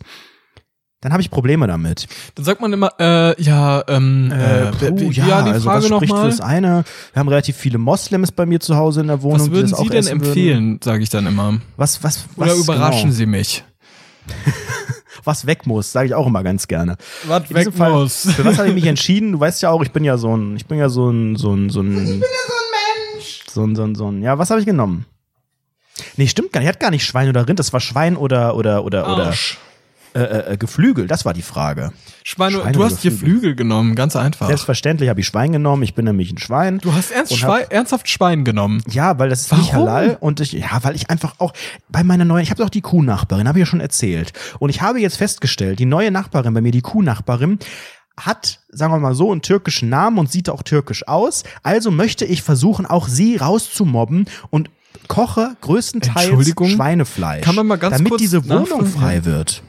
dann 1.01 1.13
habe 1.13 1.23
ich 1.23 1.31
Probleme 1.31 1.67
damit. 1.67 2.07
Dann 2.35 2.45
sagt 2.45 2.61
man 2.61 2.73
immer, 2.75 2.93
äh, 3.01 3.43
ja, 3.43 3.83
ähm, 3.89 4.31
äh, 4.31 4.69
Äh, 4.69 4.73
puh, 4.73 5.11
ja, 5.11 5.27
ja, 5.27 5.43
die 5.43 5.51
also 5.53 5.65
Frage 5.71 5.85
was 5.85 5.87
spricht 5.87 6.13
für 6.13 6.17
nochmal. 6.17 6.31
das 6.31 6.41
eine? 6.43 6.85
Wir 7.15 7.21
haben 7.21 7.29
relativ 7.29 7.57
viele 7.57 7.79
Moslems 7.79 8.33
bei 8.33 8.45
mir 8.45 8.61
zu 8.61 8.77
Hause 8.77 9.01
in 9.01 9.07
der 9.07 9.23
Wohnung. 9.23 9.41
Was 9.41 9.51
würden 9.51 9.75
Sie 9.75 9.89
denn 9.89 10.07
empfehlen, 10.07 10.79
sage 10.85 11.03
ich 11.03 11.09
dann 11.09 11.27
immer. 11.27 11.59
Was, 11.79 12.05
was, 12.05 12.27
was, 12.37 12.51
Oder 12.51 12.55
überraschen 12.55 13.05
genau, 13.05 13.15
Sie 13.15 13.27
mich. 13.27 13.65
was 15.25 15.47
weg 15.47 15.67
muss, 15.67 15.93
sage 15.93 16.07
ich 16.09 16.15
auch 16.15 16.27
immer 16.27 16.43
ganz 16.43 16.69
gerne. 16.69 16.97
Was 17.27 17.51
In 17.51 17.57
diesem 17.57 17.73
Fall, 17.73 18.09
Für 18.09 18.45
was 18.45 18.59
habe 18.59 18.69
ich 18.69 18.75
mich 18.75 18.87
entschieden? 18.87 19.33
Du 19.33 19.41
weißt 19.41 19.63
ja 19.63 19.71
auch, 19.71 19.83
ich 19.83 19.93
bin 19.93 20.05
ja 20.05 20.17
so 20.17 20.37
ein, 20.37 20.57
ich 20.57 20.67
bin 20.67 20.79
ja 20.79 20.89
so 20.89 21.11
ein, 21.11 21.37
so 21.37 21.53
ein, 21.55 21.71
so 21.71 21.81
ein. 21.81 21.93
Ich 21.97 22.05
bin 22.05 22.21
ja 22.21 22.27
so 22.47 22.53
ein 22.53 23.15
Mensch. 23.15 23.43
So 23.51 23.65
ein, 23.65 23.77
so 23.77 23.83
ein, 23.85 23.95
so 23.95 24.11
ein. 24.11 24.23
Ja, 24.23 24.39
was 24.39 24.51
habe 24.51 24.61
ich 24.61 24.67
genommen? 24.67 25.07
Nee, 26.17 26.27
stimmt 26.29 26.53
gar 26.53 26.61
nicht. 26.61 26.69
Er 26.69 26.73
hat 26.73 26.81
gar 26.81 26.91
nicht 26.91 27.05
Schwein 27.05 27.29
oder 27.29 27.47
Rind. 27.47 27.59
Das 27.59 27.73
war 27.73 27.81
Schwein 27.81 28.17
oder 28.17 28.55
oder 28.57 28.85
oder 28.85 29.07
Arsch. 29.07 29.59
oder 29.59 29.70
äh, 30.15 30.21
äh, 30.21 30.53
äh, 30.53 30.57
Geflügel. 30.57 31.07
Das 31.07 31.25
war 31.25 31.35
die 31.35 31.43
Frage. 31.43 31.93
Schweine, 32.25 32.57
Schweine 32.57 32.73
du 32.73 32.85
hast 32.85 33.03
Geflügel? 33.03 33.19
Flügel 33.19 33.55
genommen, 33.55 33.95
ganz 33.95 34.17
einfach. 34.17 34.49
Selbstverständlich 34.49 35.09
habe 35.09 35.21
ich 35.21 35.27
Schwein 35.27 35.53
genommen. 35.53 35.83
Ich 35.85 35.95
bin 35.95 36.05
nämlich 36.05 36.33
ein 36.33 36.39
Schwein. 36.39 36.79
du 36.79 36.93
hast 36.93 37.13
ernst 37.13 37.37
Schwein, 37.37 37.65
ernsthaft 37.71 38.09
Schwein 38.09 38.45
genommen. 38.45 38.83
Ja, 38.89 39.19
weil 39.19 39.29
das 39.29 39.43
ist 39.43 39.53
nicht 39.53 39.73
Warum? 39.73 39.89
halal 39.89 40.17
und 40.21 40.41
ich, 40.41 40.53
ja, 40.53 40.83
weil 40.83 40.97
ich 40.97 41.11
einfach 41.11 41.35
auch 41.39 41.53
bei 41.89 42.03
meiner 42.03 42.25
neuen, 42.25 42.43
ich 42.43 42.51
habe 42.51 42.63
doch 42.63 42.71
die 42.71 42.81
Kuhnachbarin, 42.81 43.47
habe 43.47 43.59
ich 43.59 43.63
ja 43.63 43.67
schon 43.67 43.81
erzählt. 43.81 44.33
Und 44.59 44.71
ich 44.71 44.83
habe 44.83 45.01
jetzt 45.01 45.17
festgestellt, 45.17 45.79
die 45.79 45.87
neue 45.87 46.11
Nachbarin 46.11 46.55
bei 46.55 46.61
mir, 46.61 46.73
die 46.73 46.83
Kuhnachbarin, 46.83 47.59
hat, 48.17 48.61
sagen 48.71 48.93
wir 48.93 48.99
mal 48.99 49.15
so, 49.15 49.31
einen 49.31 49.43
türkischen 49.43 49.89
Namen 49.89 50.19
und 50.19 50.31
sieht 50.31 50.51
auch 50.51 50.63
türkisch 50.63 51.07
aus. 51.07 51.45
Also 51.63 51.91
möchte 51.91 52.25
ich 52.25 52.43
versuchen, 52.43 52.85
auch 52.85 53.09
sie 53.09 53.37
rauszumobben 53.37 54.27
und 54.51 54.71
koche 55.09 55.57
größtenteils? 55.61 56.55
Schweinefleisch. 56.73 57.45
Kann 57.45 57.55
man 57.55 57.67
mal 57.67 57.77
ganz 57.77 57.97
damit 57.97 58.11
kurz 58.11 58.21
diese 58.21 58.49
Wohnung 58.49 58.87
frei 58.87 59.25
wird. 59.25 59.63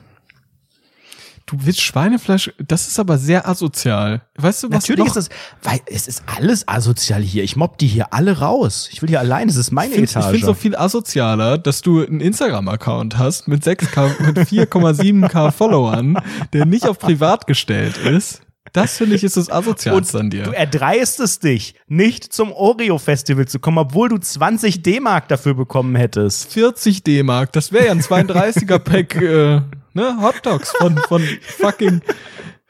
Du 1.52 1.58
willst 1.66 1.82
Schweinefleisch, 1.82 2.52
das 2.66 2.88
ist 2.88 2.99
aber 2.99 3.18
sehr 3.18 3.47
asozial. 3.47 4.22
Weißt 4.38 4.64
du, 4.64 4.68
was 4.72 4.88
Natürlich 4.88 5.10
noch? 5.10 5.18
ist 5.18 5.30
das, 5.30 5.70
weil 5.70 5.80
es 5.86 6.08
ist 6.08 6.24
alles 6.26 6.68
asozial 6.68 7.22
hier. 7.22 7.43
Ich 7.43 7.56
mobb 7.58 7.78
die 7.78 7.88
hier 7.88 8.14
alle 8.14 8.39
raus. 8.39 8.88
Ich 8.91 9.02
will 9.02 9.10
hier 9.10 9.20
allein, 9.20 9.49
es 9.49 9.58
ist 9.58 9.72
meine 9.72 9.89
Ich 9.89 9.95
finde 9.95 10.06
ich 10.10 10.16
Etage. 10.16 10.32
find's 10.32 10.47
auch 10.47 10.56
viel 10.58 10.76
asozialer, 10.78 11.58
dass 11.58 11.82
du 11.82 12.06
einen 12.06 12.22
Instagram-Account 12.22 13.18
hast 13.18 13.47
mit 13.49 13.64
6K, 13.64 14.22
mit 14.26 14.38
4,7K 14.38 15.52
Followern, 15.52 16.18
der 16.54 16.66
nicht 16.66 16.88
auf 16.88 16.97
privat 16.99 17.47
gestellt 17.47 17.97
ist. 17.97 18.41
Das 18.74 18.95
finde 18.97 19.18
ich 19.18 19.24
ist 19.26 19.36
das 19.36 19.52
asozialste 19.52 20.18
an 20.20 20.30
Du 20.30 20.38
dir. 20.38 20.54
erdreistest 20.54 21.43
dich, 21.43 21.76
nicht 21.88 22.32
zum 22.32 22.54
Oreo-Festival 22.54 23.45
zu 23.47 23.60
kommen, 23.60 23.78
obwohl 23.80 24.08
du 24.08 24.18
20 24.18 24.82
D-Mark 24.84 25.28
dafür 25.28 25.56
bekommen 25.56 25.95
hättest. 25.95 26.54
40 26.54 27.04
D-Mark, 27.04 27.52
das 27.52 27.74
wäre 27.74 27.88
ja 27.88 27.91
ein 27.91 27.99
32er-Pack, 28.02 29.16
äh, 29.22 29.62
ne, 29.93 30.17
Hot 30.21 30.45
Dogs 30.45 30.71
von, 30.77 30.97
von 30.97 31.21
fucking, 31.57 32.01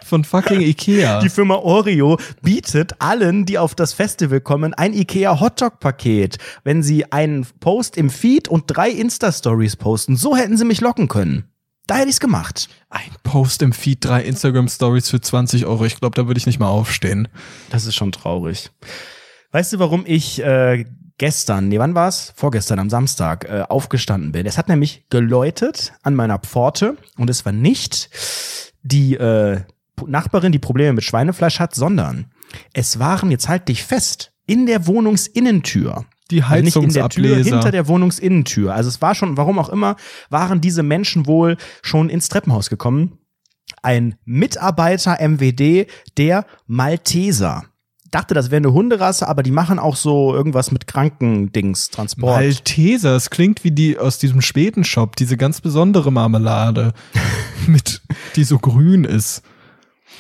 von 0.04 0.24
fucking 0.24 0.62
Ikea. 0.62 1.20
Die 1.20 1.30
Firma 1.30 1.56
Oreo 1.56 2.18
bietet 2.42 3.00
allen, 3.00 3.46
die 3.46 3.58
auf 3.58 3.76
das 3.76 3.94
Festival 3.94 4.42
kommen, 4.42 4.74
ein 4.74 4.94
IKEA 4.94 5.40
Hotdog-Paket, 5.40 6.38
wenn 6.64 6.84
sie 6.84 7.12
einen 7.12 7.46
Post 7.60 7.98
im 7.98 8.10
Feed 8.10 8.48
und 8.48 8.66
drei 8.68 8.90
Insta-Stories 8.90 9.76
posten. 9.76 10.16
So 10.16 10.36
hätten 10.36 10.58
sie 10.58 10.66
mich 10.66 10.82
locken 10.82 11.08
können. 11.08 11.46
Da 11.88 11.98
hätte 11.98 12.10
ich's 12.10 12.20
gemacht. 12.20 12.70
Ein 12.90 13.12
Post 13.24 13.62
im 13.62 13.74
Feed, 13.74 14.06
drei 14.06 14.24
Instagram-Stories 14.24 15.10
für 15.10 15.20
20 15.20 15.66
Euro. 15.66 15.86
Ich 15.86 16.00
glaube, 16.00 16.16
da 16.16 16.28
würde 16.28 16.38
ich 16.38 16.46
nicht 16.46 16.60
mal 16.60 16.70
aufstehen. 16.70 17.28
Das 17.70 17.86
ist 17.86 17.96
schon 17.96 18.12
traurig. 18.12 18.72
Weißt 19.52 19.74
du, 19.74 19.80
warum 19.80 20.06
ich 20.06 20.42
äh, 20.42 20.86
gestern, 21.22 21.68
nee, 21.68 21.78
wann 21.78 21.94
war's? 21.94 22.34
Vorgestern 22.36 22.80
am 22.80 22.90
Samstag 22.90 23.46
äh, 23.46 23.64
aufgestanden 23.70 24.32
bin. 24.32 24.48
Es 24.48 24.58
hat 24.58 24.68
nämlich 24.68 25.06
geläutet 25.12 25.94
an 26.02 26.16
meiner 26.16 26.40
Pforte 26.40 26.98
und 27.16 27.30
es 27.30 27.46
war 27.46 27.52
nicht 27.52 28.10
die 28.82 29.14
äh, 29.18 29.60
Nachbarin, 30.08 30.52
die 30.52 30.58
Probleme 30.58 30.94
mit 30.94 31.04
Schweinefleisch 31.04 31.60
hat, 31.60 31.76
sondern 31.76 32.32
es 32.74 32.98
waren, 32.98 33.30
jetzt 33.30 33.48
halt 33.48 33.68
dich 33.68 33.84
fest, 33.84 34.34
in 34.48 34.66
der 34.66 34.88
Wohnungsinnentür. 34.88 36.06
Die 36.32 36.42
Also 36.42 36.64
nicht 36.64 36.76
in 36.76 36.90
der 36.90 37.10
Tür, 37.10 37.24
Heizungsableser. 37.26 37.50
hinter 37.52 37.72
der 37.72 37.88
Wohnungsinnentür. 37.88 38.74
Also 38.74 38.90
es 38.90 39.00
war 39.00 39.14
schon, 39.14 39.38
warum 39.38 39.60
auch 39.60 39.70
immer, 39.70 39.98
waren 40.32 40.60
diese 40.60 40.82
Menschen 40.82 41.28
wohl 41.28 41.56
schon 41.84 42.10
ins 42.10 42.30
Treppenhaus 42.30 42.72
gekommen. 42.72 43.20
Ein 43.84 44.16
Mitarbeiter 44.26 45.20
MWD, 45.22 45.86
der 46.18 46.48
Malteser. 46.66 47.66
Dachte, 48.12 48.34
das 48.34 48.52
wäre 48.52 48.58
eine 48.58 48.74
Hunderasse, 48.74 49.28
aber 49.28 49.42
die 49.42 49.52
machen 49.52 49.80
auch 49.80 49.96
so 49.96 50.36
irgendwas 50.36 50.72
mit 50.72 50.86
Krankendings, 50.86 51.90
Transport. 51.90 52.36
Malteser, 52.36 53.16
es 53.16 53.30
klingt 53.30 53.64
wie 53.64 53.72
die 53.72 53.98
aus 53.98 54.18
diesem 54.20 54.42
späten 54.42 54.84
Shop, 54.84 55.16
diese 55.16 55.38
ganz 55.38 55.62
besondere 55.62 56.12
Marmelade, 56.12 56.94
mit, 57.68 58.02
die 58.36 58.44
so 58.44 58.60
grün 58.60 59.06
ist. 59.06 59.44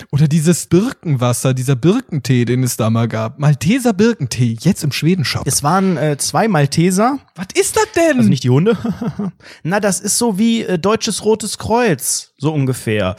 Oder 0.10 0.28
dieses 0.28 0.68
Birkenwasser, 0.68 1.54
dieser 1.54 1.76
Birkentee, 1.76 2.46
den 2.46 2.64
es 2.64 2.78
da 2.78 2.90
mal 2.90 3.08
gab. 3.08 3.40
Malteser 3.40 3.94
Birkentee, 3.94 4.58
jetzt 4.60 4.84
im 4.84 4.92
Schweden-Shop. 4.92 5.44
Es 5.46 5.62
waren 5.64 5.98
äh, 5.98 6.18
zwei 6.18 6.48
Malteser, 6.48 7.20
Was 7.36 7.48
ist 7.54 7.76
das 7.76 7.88
denn? 7.96 8.18
also 8.18 8.30
nicht 8.30 8.44
die 8.44 8.50
Hunde. 8.50 8.78
Na, 9.64 9.80
das 9.80 10.00
ist 10.00 10.18
so 10.18 10.38
wie 10.40 10.64
äh, 10.64 10.80
Deutsches 10.80 11.24
Rotes 11.26 11.58
Kreuz, 11.58 12.32
so 12.38 12.54
ungefähr. 12.54 13.16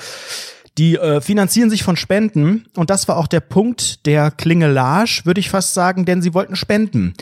Die 0.79 0.97
äh, 0.97 1.21
finanzieren 1.21 1.69
sich 1.69 1.83
von 1.83 1.97
Spenden 1.97 2.67
und 2.77 2.89
das 2.89 3.07
war 3.09 3.19
auch 3.19 3.27
der 3.27 3.41
Punkt 3.41 4.07
der 4.07 4.31
Klingelage, 4.31 5.23
würde 5.25 5.41
ich 5.41 5.51
fast 5.51 5.75
sagen, 5.75 6.05
denn 6.05 6.23
sie 6.23 6.33
wollten 6.33 6.57
spenden. 6.57 7.15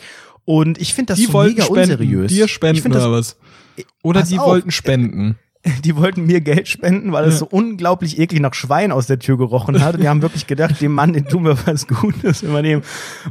Und 0.45 0.79
ich 0.79 0.93
finde 0.93 1.13
das 1.13 1.19
die 1.19 1.25
so 1.25 1.33
wollten 1.33 1.55
mega 1.55 1.65
spenden, 1.65 1.91
unseriös. 1.91 2.31
dir 2.31 2.45
ich 2.45 2.51
spenden 2.51 2.81
finde 2.81 2.97
das 2.97 3.07
oder 3.07 3.17
was? 3.17 3.37
Oder 4.03 4.23
die 4.23 4.39
auf. 4.39 4.47
wollten 4.47 4.71
spenden. 4.71 5.37
die 5.83 5.95
wollten 5.95 6.25
mir 6.25 6.41
Geld 6.41 6.67
spenden, 6.67 7.11
weil 7.11 7.25
es 7.25 7.39
so 7.39 7.45
unglaublich 7.45 8.17
eklig 8.19 8.41
nach 8.41 8.53
Schwein 8.55 8.91
aus 8.91 9.05
der 9.05 9.19
Tür 9.19 9.37
gerochen 9.37 9.79
hat. 9.81 9.93
Und 9.93 10.01
die 10.01 10.09
haben 10.09 10.23
wirklich 10.23 10.47
gedacht, 10.47 10.81
dem 10.81 10.93
Mann, 10.93 11.13
den 11.13 11.25
tun 11.25 11.45
wir 11.45 11.55
was 11.65 11.87
Gutes, 11.87 12.41
wenn 12.41 12.51
wir 12.51 12.63
dem 12.63 12.81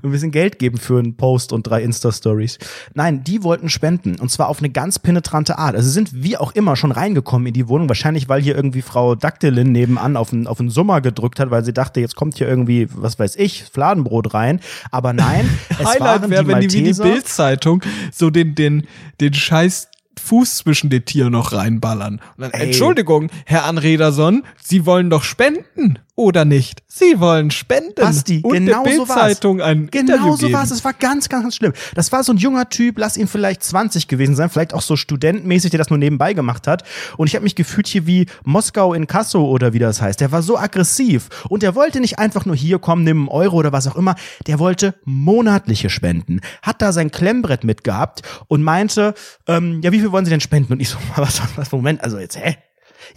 ein 0.03 0.11
bisschen 0.11 0.31
Geld 0.31 0.61
geben 0.61 0.79
für 0.79 0.99
einen 0.99 1.17
Post 1.17 1.53
und 1.53 1.65
drei 1.65 1.83
Insta-Stories. 1.83 2.59
Nein, 2.95 3.25
die 3.25 3.43
wollten 3.43 3.69
spenden. 3.69 4.17
Und 4.21 4.31
zwar 4.31 4.49
auf 4.49 4.61
eine 4.61 4.71
ganz 4.71 5.01
penetrante 5.01 5.59
Art. 5.59 5.75
Also 5.75 5.91
sind 5.91 6.23
wie 6.23 6.37
auch 6.37 6.53
immer 6.53 6.77
schon 6.77 6.93
reingekommen 6.93 7.49
in 7.49 7.55
die 7.55 7.69
Wohnung. 7.69 7.89
Wahrscheinlich, 7.89 8.29
weil 8.29 8.41
hier 8.41 8.55
irgendwie 8.55 8.83
Frau 8.83 9.17
Daktelin 9.17 9.73
nebenan 9.73 10.17
auf 10.17 10.33
einen, 10.33 10.47
auf 10.47 10.61
einen 10.61 10.71
Summer 10.71 11.01
gedrückt 11.01 11.41
hat, 11.41 11.51
weil 11.51 11.65
sie 11.65 11.73
dachte, 11.73 12.01
jetzt 12.01 12.15
kommt 12.15 12.39
hier 12.39 12.49
irgendwie, 12.49 12.87
was 12.95 13.19
weiß 13.19 13.37
ich, 13.37 13.65
Fladenbrot 13.65 14.35
rein. 14.35 14.61
Aber 14.93 15.13
nein, 15.13 15.49
es 15.71 15.79
Highlight 15.79 16.01
waren 16.01 16.31
wäre, 16.31 16.45
die 16.45 16.49
wenn 16.49 16.61
die 16.61 16.73
wie 16.73 16.93
die. 16.93 17.03
Bildzeitung 17.03 17.83
so 18.13 18.31
den, 18.31 18.55
den, 18.55 18.87
den 19.21 19.35
scheiß 19.35 19.90
Fuß 20.21 20.59
zwischen 20.59 20.91
den 20.91 21.05
Tieren 21.05 21.33
noch 21.33 21.53
reinballern. 21.53 22.21
Und 22.37 22.43
dann. 22.43 22.51
Entschuldigung, 22.53 23.31
Herr 23.47 23.65
Anrederson, 23.65 24.45
Sie 24.63 24.87
wollen 24.87 25.11
doch 25.11 25.25
spenden, 25.25 25.99
oder 26.21 26.45
nicht? 26.45 26.83
Sie 26.87 27.19
wollen 27.19 27.51
spenden. 27.51 27.95
Basti, 27.97 28.41
und 28.43 28.53
genau 28.53 28.85
der 28.85 28.97
so. 28.97 29.05
Bildzeitung 29.07 29.63
ein 29.63 29.87
Genau 29.91 30.15
Interview 30.15 30.37
so 30.37 30.53
war 30.53 30.65
es. 30.65 30.71
Es 30.71 30.85
war 30.85 30.93
ganz, 30.93 31.29
ganz, 31.29 31.43
ganz 31.43 31.57
schlimm. 31.57 31.73
Das 31.95 32.13
war 32.13 32.23
so 32.23 32.33
ein 32.33 32.37
junger 32.37 32.69
Typ, 32.69 32.99
lass 32.99 33.17
ihn 33.17 33.27
vielleicht 33.27 33.63
20 33.63 34.07
gewesen 34.07 34.37
sein, 34.37 34.51
vielleicht 34.51 34.75
auch 34.75 34.83
so 34.83 34.97
studentmäßig, 34.97 35.71
der 35.71 35.79
das 35.79 35.89
nur 35.89 35.99
nebenbei 35.99 36.35
gemacht 36.35 36.67
hat. 36.67 36.85
Und 37.17 37.27
ich 37.27 37.35
habe 37.35 37.45
mich 37.45 37.55
gefühlt 37.55 37.87
hier 37.87 38.07
wie 38.07 38.27
Moskau 38.45 38.93
in 38.93 39.07
Kasso 39.07 39.45
oder 39.45 39.73
wie 39.73 39.79
das 39.79 40.03
heißt. 40.03 40.21
Der 40.21 40.31
war 40.31 40.43
so 40.43 40.59
aggressiv. 40.59 41.29
Und 41.49 41.63
der 41.63 41.75
wollte 41.75 42.01
nicht 42.01 42.19
einfach 42.19 42.45
nur 42.45 42.57
hier 42.57 42.79
kommen, 42.79 43.05
nimm 43.05 43.21
einen 43.21 43.29
Euro 43.29 43.57
oder 43.57 43.73
was 43.73 43.87
auch 43.87 43.97
immer. 43.97 44.15
Der 44.47 44.59
wollte 44.59 44.95
monatliche 45.05 45.89
Spenden. 45.89 46.41
Hat 46.61 46.83
da 46.83 46.93
sein 46.93 47.11
Klemmbrett 47.11 47.65
mitgehabt 47.65 48.23
und 48.49 48.63
meinte, 48.63 49.15
ähm, 49.47 49.81
ja, 49.83 49.93
wie 49.93 50.01
viel 50.01 50.10
wollen 50.13 50.25
Sie 50.25 50.31
denn 50.31 50.41
spenden? 50.41 50.73
Und 50.73 50.81
ich 50.81 50.89
so, 50.89 50.99
was, 51.17 51.41
was, 51.57 51.73
Moment, 51.73 52.03
also 52.03 52.19
jetzt, 52.19 52.39
hä? 52.39 52.57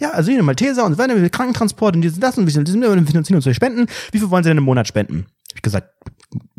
Ja, 0.00 0.10
also 0.10 0.30
hier 0.30 0.42
Malteser 0.42 0.84
und 0.84 0.98
wenn 0.98 1.22
wir 1.22 1.28
Krankentransport 1.28 1.94
und 1.94 2.02
diesen 2.02 2.20
das 2.20 2.36
und 2.36 2.46
wir 2.46 2.52
finanzieren 2.52 3.36
uns 3.36 3.44
durch 3.44 3.56
Spenden. 3.56 3.86
Wie 4.12 4.18
viel 4.18 4.30
wollen 4.30 4.42
Sie 4.42 4.50
denn 4.50 4.58
im 4.58 4.64
Monat 4.64 4.88
spenden? 4.88 5.26
Hab 5.50 5.56
ich 5.56 5.62
gesagt, 5.62 5.88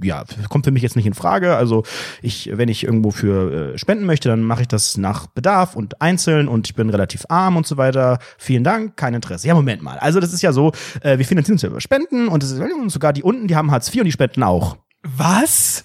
ja, 0.02 0.24
kommt 0.50 0.66
für 0.66 0.72
mich 0.72 0.84
jetzt 0.84 0.96
nicht 0.96 1.06
in 1.06 1.14
Frage. 1.14 1.56
Also 1.56 1.84
ich, 2.22 2.50
wenn 2.54 2.70
ich 2.70 2.84
irgendwo 2.84 3.12
für 3.12 3.74
äh, 3.74 3.78
spenden 3.78 4.06
möchte, 4.06 4.30
dann 4.30 4.44
mache 4.44 4.62
ich 4.62 4.68
das 4.68 4.98
nach 4.98 5.28
Bedarf 5.28 5.76
und 5.76 6.02
einzeln 6.02 6.48
und 6.48 6.68
ich 6.68 6.76
bin 6.76 6.90
relativ 6.90 7.26
arm 7.30 7.58
und 7.58 7.68
so 7.68 7.78
weiter. 7.78 8.20
Vielen 8.38 8.64
Dank, 8.64 8.96
kein 8.96 9.14
Interesse. 9.14 9.48
Ja, 9.48 9.54
Moment 9.54 9.82
mal. 9.82 9.98
Also 9.98 10.20
das 10.20 10.32
ist 10.32 10.42
ja 10.42 10.54
so, 10.54 10.72
äh, 11.02 11.18
wir 11.18 11.26
finanzieren 11.26 11.56
uns 11.56 11.62
ja 11.62 11.70
über 11.70 11.82
Spenden 11.82 12.28
und, 12.28 12.44
ist, 12.44 12.54
und 12.54 12.90
sogar 12.90 13.12
die 13.12 13.24
unten, 13.24 13.48
die 13.48 13.56
haben 13.56 13.72
Hartz 13.72 13.94
IV 13.94 14.02
und 14.02 14.06
die 14.06 14.12
spenden 14.12 14.44
auch. 14.44 14.78
Was? 15.04 15.84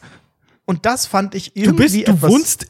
Und 0.64 0.86
das 0.86 1.06
fand 1.06 1.34
ich 1.34 1.52
Du 1.54 1.62
irgendwie 1.62 1.82
bist, 1.82 1.94
du 1.96 2.12
etwas, 2.12 2.30
wohnst 2.30 2.66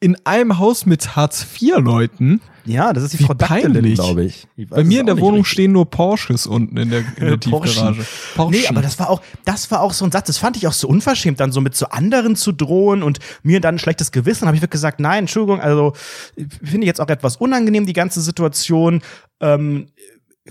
in 0.00 0.16
einem 0.24 0.58
Haus 0.58 0.86
mit 0.86 1.14
Hartz-IV-Leuten. 1.14 2.40
Ja, 2.64 2.92
das 2.92 3.04
ist 3.04 3.14
die 3.14 3.18
Wie 3.20 3.24
Frau 3.24 3.34
peinlich. 3.34 3.94
glaube 3.94 4.24
ich. 4.24 4.46
ich 4.56 4.68
Bei 4.68 4.84
mir 4.84 5.00
in 5.00 5.06
der 5.06 5.18
Wohnung 5.18 5.40
richtig. 5.40 5.52
stehen 5.52 5.72
nur 5.72 5.88
Porsches 5.88 6.46
unten 6.46 6.76
in 6.76 6.90
der, 6.90 7.00
in 7.16 7.26
der. 7.26 7.40
Tiefgarage. 7.40 8.04
Porsche. 8.34 8.58
Nee, 8.60 8.66
aber 8.66 8.82
das 8.82 8.98
war 8.98 9.10
auch, 9.10 9.20
das 9.44 9.70
war 9.70 9.80
auch 9.80 9.92
so 9.92 10.04
ein 10.04 10.10
Satz, 10.12 10.26
das 10.26 10.38
fand 10.38 10.56
ich 10.56 10.66
auch 10.66 10.72
so 10.72 10.88
unverschämt, 10.88 11.40
dann 11.40 11.52
so 11.52 11.60
mit 11.60 11.74
so 11.74 11.86
anderen 11.86 12.36
zu 12.36 12.52
drohen 12.52 13.02
und 13.02 13.18
mir 13.42 13.60
dann 13.60 13.76
ein 13.76 13.78
schlechtes 13.78 14.12
Gewissen. 14.12 14.46
habe 14.46 14.56
ich 14.56 14.62
wirklich 14.62 14.72
gesagt, 14.72 15.00
nein, 15.00 15.20
Entschuldigung, 15.20 15.60
also 15.60 15.94
finde 16.36 16.80
ich 16.80 16.86
jetzt 16.86 17.00
auch 17.00 17.08
etwas 17.08 17.36
unangenehm, 17.36 17.86
die 17.86 17.92
ganze 17.92 18.20
Situation. 18.20 19.02
Ähm, 19.40 19.86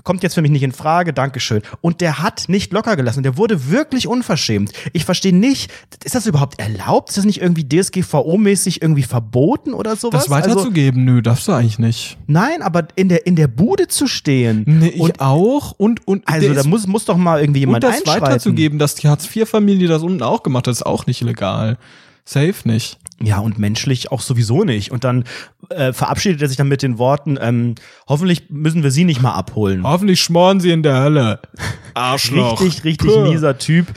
kommt 0.03 0.23
jetzt 0.23 0.35
für 0.35 0.41
mich 0.41 0.51
nicht 0.51 0.63
in 0.63 0.71
Frage, 0.71 1.13
Dankeschön. 1.13 1.61
Und 1.81 2.01
der 2.01 2.19
hat 2.19 2.45
nicht 2.47 2.71
locker 2.73 2.95
gelassen. 2.95 3.23
Der 3.23 3.37
wurde 3.37 3.69
wirklich 3.69 4.07
unverschämt. 4.07 4.71
Ich 4.93 5.05
verstehe 5.05 5.35
nicht, 5.35 5.71
ist 6.03 6.15
das 6.15 6.25
überhaupt 6.25 6.59
erlaubt? 6.59 7.09
Ist 7.09 7.17
das 7.17 7.25
nicht 7.25 7.41
irgendwie 7.41 7.63
DSGVO-mäßig 7.63 8.81
irgendwie 8.81 9.03
verboten 9.03 9.73
oder 9.73 9.95
sowas? 9.95 10.23
das 10.25 10.29
weiterzugeben, 10.29 11.05
nö, 11.05 11.21
darfst 11.21 11.47
du 11.47 11.51
eigentlich 11.51 11.79
nicht. 11.79 12.17
Also, 12.17 12.23
nein, 12.27 12.61
aber 12.61 12.87
in 12.95 13.09
der, 13.09 13.25
in 13.25 13.35
der 13.35 13.47
Bude 13.47 13.87
zu 13.87 14.07
stehen. 14.07 14.63
Nee, 14.65 14.87
ich 14.89 14.99
und, 15.01 15.19
auch. 15.19 15.71
Und, 15.77 16.07
und, 16.07 16.27
also 16.27 16.53
da 16.53 16.59
ist- 16.61 16.65
muss, 16.67 16.87
muss 16.87 17.05
doch 17.05 17.17
mal 17.17 17.39
irgendwie 17.41 17.59
und 17.65 17.69
jemand 17.69 17.83
das 17.83 17.97
einschreiten. 17.97 18.21
weiterzugeben, 18.21 18.79
dass 18.79 18.95
die 18.95 19.07
Hartz-IV-Familie 19.07 19.87
das 19.87 20.01
unten 20.03 20.23
auch 20.23 20.43
gemacht 20.43 20.67
hat, 20.67 20.71
ist 20.73 20.85
auch 20.85 21.05
nicht 21.05 21.21
legal. 21.21 21.77
Safe 22.25 22.53
nicht. 22.65 22.97
Ja, 23.21 23.39
und 23.39 23.59
menschlich 23.59 24.11
auch 24.11 24.21
sowieso 24.21 24.63
nicht. 24.63 24.91
Und 24.91 25.03
dann 25.03 25.25
äh, 25.69 25.91
verabschiedet 25.93 26.41
er 26.41 26.47
sich 26.47 26.57
dann 26.57 26.69
mit 26.69 26.81
den 26.81 26.97
Worten, 26.97 27.37
ähm, 27.41 27.75
hoffentlich 28.07 28.49
müssen 28.49 28.83
wir 28.83 28.91
sie 28.91 29.03
nicht 29.03 29.21
mal 29.21 29.33
abholen. 29.33 29.83
Hoffentlich 29.83 30.21
schmoren 30.21 30.59
sie 30.59 30.71
in 30.71 30.83
der 30.83 31.01
Hölle. 31.01 31.39
Arschloch. 31.93 32.61
Richtig, 32.61 32.83
richtig 32.83 33.11
Puh. 33.11 33.29
mieser 33.29 33.57
Typ. 33.57 33.87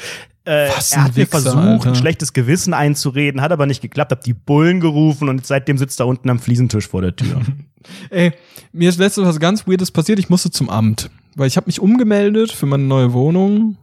Äh, 0.45 0.71
er 0.71 1.05
hat 1.05 1.17
mir 1.17 1.27
versucht, 1.27 1.57
Alter. 1.57 1.89
ein 1.91 1.95
schlechtes 1.95 2.33
Gewissen 2.33 2.75
einzureden, 2.75 3.41
hat 3.41 3.53
aber 3.53 3.67
nicht 3.67 3.81
geklappt, 3.81 4.11
hab 4.11 4.23
die 4.23 4.35
Bullen 4.35 4.81
gerufen 4.81 5.29
und 5.29 5.47
seitdem 5.47 5.79
sitzt 5.79 6.01
er 6.01 6.09
unten 6.09 6.29
am 6.31 6.41
Fliesentisch 6.41 6.89
vor 6.89 7.01
der 7.01 7.15
Tür. 7.15 7.41
Ey, 8.11 8.33
mir 8.73 8.89
ist 8.89 8.99
letztens 8.99 9.29
was 9.29 9.39
ganz 9.39 9.69
Weirdes 9.69 9.93
passiert. 9.93 10.19
Ich 10.19 10.31
musste 10.31 10.51
zum 10.51 10.69
Amt, 10.69 11.11
weil 11.37 11.47
ich 11.47 11.57
habe 11.57 11.67
mich 11.67 11.79
umgemeldet 11.79 12.51
für 12.51 12.67
meine 12.67 12.83
neue 12.83 13.13
Wohnung 13.13 13.77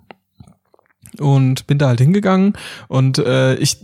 und 1.18 1.66
bin 1.66 1.78
da 1.78 1.88
halt 1.88 2.02
hingegangen 2.02 2.54
und 2.90 3.20
äh, 3.20 3.56
ich 3.56 3.78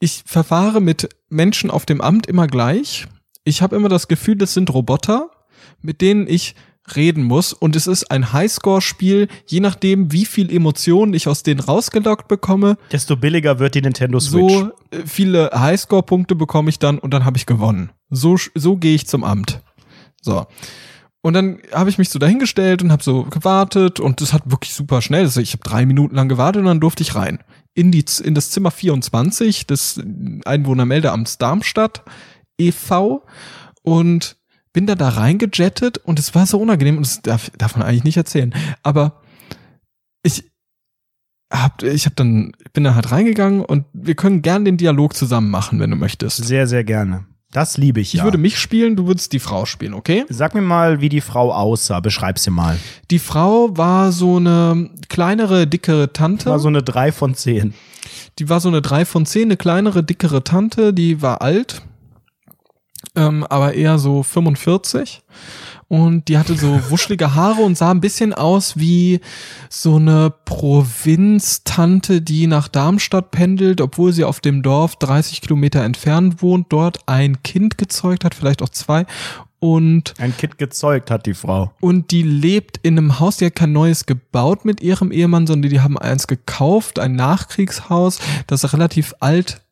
ich 0.00 0.22
verfahre 0.26 0.80
mit 0.80 1.08
Menschen 1.28 1.70
auf 1.70 1.86
dem 1.86 2.00
Amt 2.00 2.26
immer 2.26 2.46
gleich. 2.46 3.06
Ich 3.44 3.62
habe 3.62 3.76
immer 3.76 3.88
das 3.88 4.08
Gefühl, 4.08 4.36
das 4.36 4.54
sind 4.54 4.72
Roboter, 4.72 5.30
mit 5.80 6.00
denen 6.00 6.26
ich 6.28 6.54
reden 6.96 7.22
muss 7.22 7.52
und 7.52 7.76
es 7.76 7.86
ist 7.86 8.10
ein 8.10 8.32
Highscore-Spiel, 8.32 9.28
je 9.46 9.60
nachdem, 9.60 10.12
wie 10.12 10.24
viel 10.24 10.50
Emotionen 10.54 11.14
ich 11.14 11.28
aus 11.28 11.42
denen 11.42 11.60
rausgelockt 11.60 12.28
bekomme, 12.28 12.78
Desto 12.92 13.16
billiger 13.16 13.58
wird 13.58 13.74
die 13.74 13.82
Nintendo 13.82 14.20
Switch. 14.20 14.52
so 14.52 14.72
äh, 14.90 15.06
viele 15.06 15.50
Highscore-Punkte 15.54 16.34
bekomme 16.34 16.70
ich 16.70 16.78
dann 16.78 16.98
und 16.98 17.12
dann 17.12 17.24
habe 17.24 17.36
ich 17.36 17.46
gewonnen. 17.46 17.90
So, 18.10 18.36
so 18.54 18.76
gehe 18.76 18.94
ich 18.94 19.06
zum 19.06 19.24
Amt. 19.24 19.60
So. 20.20 20.46
Und 21.20 21.34
dann 21.34 21.58
habe 21.72 21.90
ich 21.90 21.98
mich 21.98 22.10
so 22.10 22.18
dahingestellt 22.18 22.82
und 22.82 22.92
habe 22.92 23.02
so 23.02 23.24
gewartet 23.24 24.00
und 24.00 24.20
das 24.20 24.32
hat 24.32 24.50
wirklich 24.50 24.72
super 24.72 25.02
schnell. 25.02 25.24
Also 25.24 25.40
ich 25.40 25.52
habe 25.52 25.64
drei 25.64 25.84
Minuten 25.84 26.14
lang 26.14 26.28
gewartet 26.28 26.60
und 26.60 26.66
dann 26.66 26.80
durfte 26.80 27.02
ich 27.02 27.14
rein. 27.14 27.40
In, 27.78 27.92
die, 27.92 28.04
in 28.24 28.34
das 28.34 28.50
Zimmer 28.50 28.72
24 28.72 29.68
des 29.68 30.02
Einwohnermeldeamts 30.44 31.38
Darmstadt 31.38 32.02
e.V. 32.58 33.24
und 33.82 34.36
bin 34.72 34.88
da 34.88 34.96
da 34.96 35.10
reingejettet 35.10 35.98
und 35.98 36.18
es 36.18 36.34
war 36.34 36.44
so 36.46 36.60
unangenehm 36.60 36.96
und 36.96 37.06
das 37.06 37.22
darf, 37.22 37.50
darf 37.56 37.76
man 37.76 37.86
eigentlich 37.86 38.02
nicht 38.02 38.16
erzählen. 38.16 38.52
Aber 38.82 39.22
ich 40.24 40.50
hab, 41.52 41.84
ich 41.84 42.06
hab 42.06 42.16
dann, 42.16 42.50
bin 42.72 42.82
dann 42.82 42.96
halt 42.96 43.12
reingegangen 43.12 43.64
und 43.64 43.84
wir 43.92 44.16
können 44.16 44.42
gern 44.42 44.64
den 44.64 44.76
Dialog 44.76 45.14
zusammen 45.14 45.48
machen, 45.48 45.78
wenn 45.78 45.90
du 45.90 45.96
möchtest. 45.96 46.44
Sehr, 46.44 46.66
sehr 46.66 46.82
gerne. 46.82 47.27
Das 47.52 47.78
liebe 47.78 48.00
ich 48.00 48.12
Ich 48.12 48.18
ja. 48.18 48.24
würde 48.24 48.36
mich 48.36 48.58
spielen, 48.58 48.94
du 48.94 49.06
würdest 49.06 49.32
die 49.32 49.38
Frau 49.38 49.64
spielen, 49.64 49.94
okay? 49.94 50.24
Sag 50.28 50.54
mir 50.54 50.60
mal, 50.60 51.00
wie 51.00 51.08
die 51.08 51.22
Frau 51.22 51.52
aussah. 51.52 52.00
Beschreib 52.00 52.38
sie 52.38 52.50
mal. 52.50 52.78
Die 53.10 53.18
Frau 53.18 53.76
war 53.76 54.12
so 54.12 54.36
eine 54.36 54.90
kleinere, 55.08 55.66
dickere 55.66 56.12
Tante. 56.12 56.50
War 56.50 56.58
so 56.58 56.68
eine 56.68 56.82
3 56.82 57.10
von 57.12 57.34
10. 57.34 57.72
die 58.38 58.48
war 58.48 58.60
so 58.60 58.68
eine 58.68 58.82
3 58.82 59.04
von 59.06 59.24
10, 59.24 59.44
eine 59.44 59.56
kleinere, 59.56 60.04
dickere 60.04 60.44
Tante, 60.44 60.92
die 60.92 61.22
war 61.22 61.40
alt, 61.40 61.82
ähm, 63.16 63.44
aber 63.44 63.74
eher 63.74 63.98
so 63.98 64.22
45. 64.22 65.22
Und 65.88 66.28
die 66.28 66.36
hatte 66.36 66.54
so 66.54 66.78
wuschelige 66.90 67.34
Haare 67.34 67.62
und 67.62 67.78
sah 67.78 67.90
ein 67.90 68.02
bisschen 68.02 68.34
aus 68.34 68.76
wie 68.76 69.20
so 69.70 69.96
eine 69.96 70.30
Provinztante, 70.44 72.20
die 72.20 72.46
nach 72.46 72.68
Darmstadt 72.68 73.30
pendelt, 73.30 73.80
obwohl 73.80 74.12
sie 74.12 74.24
auf 74.24 74.40
dem 74.40 74.62
Dorf 74.62 74.96
30 74.96 75.40
Kilometer 75.40 75.82
entfernt 75.82 76.42
wohnt, 76.42 76.66
dort 76.70 76.98
ein 77.06 77.42
Kind 77.42 77.78
gezeugt 77.78 78.24
hat, 78.24 78.34
vielleicht 78.34 78.62
auch 78.62 78.68
zwei. 78.68 79.06
Und 79.60 80.14
Ein 80.18 80.36
Kind 80.36 80.58
gezeugt 80.58 81.10
hat 81.10 81.26
die 81.26 81.34
Frau. 81.34 81.72
und 81.80 82.12
die 82.12 82.22
lebt 82.22 82.78
in 82.82 82.96
einem 82.96 83.18
Haus, 83.18 83.38
die 83.38 83.46
hat 83.46 83.56
kein 83.56 83.72
neues 83.72 84.06
gebaut 84.06 84.64
mit 84.64 84.80
ihrem 84.80 85.10
Ehemann, 85.10 85.48
sondern 85.48 85.70
die 85.70 85.80
haben 85.80 85.98
eins 85.98 86.28
gekauft, 86.28 87.00
ein 87.00 87.16
Nachkriegshaus, 87.16 88.20
das 88.46 88.72
relativ 88.72 89.14
alt 89.18 89.62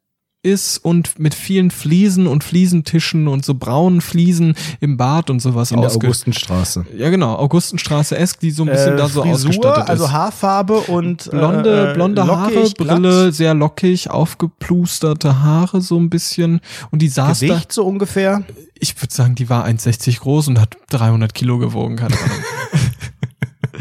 ist 0.46 0.78
und 0.78 1.18
mit 1.18 1.34
vielen 1.34 1.70
Fliesen 1.70 2.28
und 2.28 2.44
Fliesentischen 2.44 3.26
und 3.26 3.44
so 3.44 3.54
braunen 3.54 4.00
Fliesen 4.00 4.54
im 4.80 4.96
Bad 4.96 5.28
und 5.28 5.40
sowas 5.40 5.72
In 5.72 5.80
der 5.80 5.90
Augustenstraße. 5.90 6.86
Ja, 6.96 7.10
genau, 7.10 7.34
Augustenstraße 7.34 8.16
esk, 8.16 8.40
die 8.40 8.52
so 8.52 8.62
ein 8.62 8.70
bisschen 8.70 8.96
da 8.96 9.08
so 9.08 9.22
Frisur, 9.22 9.50
ausgestattet 9.50 9.84
ist. 9.84 9.90
also 9.90 10.12
Haarfarbe 10.12 10.78
und 10.78 11.28
blonde, 11.30 11.90
äh, 11.90 11.94
blonde 11.94 12.26
Haare, 12.26 12.54
lockig, 12.54 12.74
glatt. 12.76 13.02
Brille, 13.02 13.32
sehr 13.32 13.54
lockig, 13.54 14.08
aufgeplusterte 14.10 15.42
Haare 15.42 15.80
so 15.80 15.98
ein 15.98 16.08
bisschen. 16.08 16.60
Und 16.90 17.02
die 17.02 17.08
saß 17.08 17.40
da, 17.40 17.46
Gewicht 17.46 17.72
so 17.72 17.84
ungefähr. 17.84 18.44
ich 18.78 19.00
würde 19.02 19.12
sagen, 19.12 19.34
die 19.34 19.48
war 19.48 19.66
1,60 19.66 20.20
groß 20.20 20.48
und 20.48 20.60
hat 20.60 20.76
300 20.90 21.34
Kilo 21.34 21.58
gewogen, 21.58 21.96
keine 21.96 22.14
Ahnung. 22.14 22.30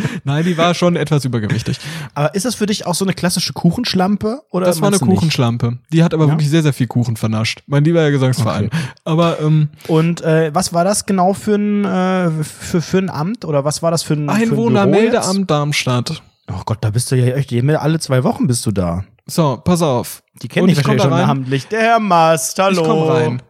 Nein, 0.23 0.45
die 0.45 0.57
war 0.57 0.73
schon 0.73 0.95
etwas 0.95 1.25
übergewichtig. 1.25 1.79
Aber 2.13 2.33
ist 2.35 2.45
das 2.45 2.55
für 2.55 2.65
dich 2.65 2.85
auch 2.85 2.95
so 2.95 3.05
eine 3.05 3.13
klassische 3.13 3.53
Kuchenschlampe? 3.53 4.41
Oder 4.51 4.65
Das 4.65 4.81
war 4.81 4.87
eine 4.89 4.97
du 4.99 5.05
nicht? 5.05 5.15
Kuchenschlampe. 5.15 5.77
Die 5.91 6.03
hat 6.03 6.13
aber 6.13 6.25
Ja? 6.25 6.31
wirklich 6.31 6.49
sehr, 6.49 6.63
sehr 6.63 6.73
viel 6.73 6.87
Kuchen 6.87 7.15
vernascht. 7.17 7.63
Mein 7.67 7.83
lieber 7.83 8.09
Gesangsverein. 8.11 8.69
Aber 9.03 9.39
ähm, 9.39 9.69
Und 9.87 10.21
äh, 10.21 10.53
was 10.53 10.73
war 10.73 10.83
das 10.83 11.05
genau 11.05 11.33
für 11.33 11.55
ein, 11.55 11.85
äh, 11.85 12.43
für, 12.43 12.81
für 12.81 12.97
ein 12.97 13.09
Amt? 13.09 13.45
Oder 13.45 13.65
was 13.65 13.81
war 13.83 13.91
das 13.91 14.03
für 14.03 14.13
ein? 14.13 14.29
Einwohnermeldeamt 14.29 15.49
Darmstadt. 15.49 16.21
Oh 16.51 16.61
Gott, 16.65 16.77
da 16.81 16.91
bist 16.91 17.11
du 17.11 17.15
ja 17.15 17.35
echt, 17.35 17.51
alle 17.53 17.99
zwei 17.99 18.23
Wochen 18.23 18.47
bist 18.47 18.65
du 18.65 18.71
da. 18.71 19.03
So, 19.25 19.57
pass 19.63 19.81
auf. 19.81 20.21
Die 20.41 20.47
kennen 20.47 20.67
dich 20.67 20.77
wahrscheinlich 20.77 21.01
schon 21.01 21.11
namentlich. 21.11 21.67
Der 21.67 21.81
Herr 21.81 21.99
Mast, 21.99 22.59
hallo. 22.59 22.81
Ich 22.81 22.87
komm 22.87 23.09
rein. 23.09 23.41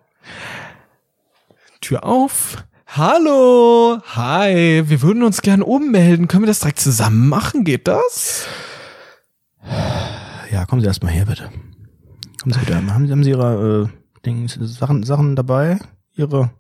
Tür 1.82 2.04
auf. 2.06 2.64
Hallo. 2.88 4.00
Hi. 4.16 4.84
Wir 4.88 5.02
würden 5.02 5.24
uns 5.24 5.42
gern 5.42 5.62
ummelden. 5.62 6.28
Können 6.28 6.44
wir 6.44 6.48
das 6.48 6.60
direkt 6.60 6.80
zusammen 6.80 7.28
machen? 7.28 7.64
Geht 7.64 7.88
das? 7.88 8.46
Ja, 10.52 10.66
kommen 10.66 10.82
Sie 10.82 10.88
erstmal 10.88 11.12
her, 11.12 11.26
bitte. 11.26 11.50
Kommen 12.42 12.54
Sie 12.54 12.60
bitte. 12.60 12.76
Haben, 12.76 13.08
Sie- 13.08 13.12
haben 13.12 13.24
Sie 13.24 13.30
Ihre 13.32 13.90
äh, 13.92 14.20
Dings, 14.26 14.58
Sachen, 14.62 15.04
Sachen 15.04 15.36
dabei? 15.36 15.80
Ihre 16.16 16.52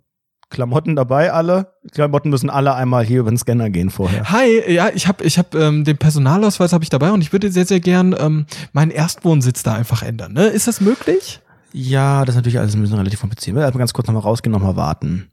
Klamotten 0.50 0.96
dabei, 0.96 1.32
alle? 1.32 1.74
Klamotten 1.92 2.30
müssen 2.30 2.50
alle 2.50 2.74
einmal 2.76 3.04
hier 3.06 3.20
über 3.22 3.32
den 3.32 3.38
Scanner 3.38 3.70
gehen 3.70 3.90
vorher. 3.90 4.30
Hi, 4.32 4.72
ja, 4.72 4.90
ich 4.94 5.08
habe 5.08 5.24
ich 5.24 5.38
hab, 5.38 5.56
ähm, 5.56 5.84
den 5.86 5.98
Personalausweis 5.98 6.74
habe 6.74 6.84
ich 6.84 6.90
dabei 6.90 7.12
und 7.12 7.22
ich 7.22 7.32
würde 7.34 7.52
sehr, 7.52 7.66
sehr 7.66 7.80
gern 7.80 8.16
ähm, 8.18 8.46
meinen 8.74 8.92
Erstwohnsitz 8.92 9.64
da 9.64 9.74
einfach 9.74 10.04
ändern. 10.04 10.34
Ne? 10.34 10.48
Ist 10.48 10.68
das 10.68 10.82
möglich? 10.82 11.40
Ja, 11.72 12.26
das 12.26 12.36
ist 12.36 12.38
natürlich 12.38 12.60
alles 12.60 12.76
ein 12.76 12.82
bisschen 12.82 12.98
relativ 12.98 13.22
kompliziert. 13.22 13.56
Wir 13.56 13.64
werden 13.64 13.78
ganz 13.78 13.94
kurz 13.94 14.08
nochmal 14.08 14.22
rausgehen, 14.24 14.52
nochmal 14.52 14.76
warten. 14.76 15.30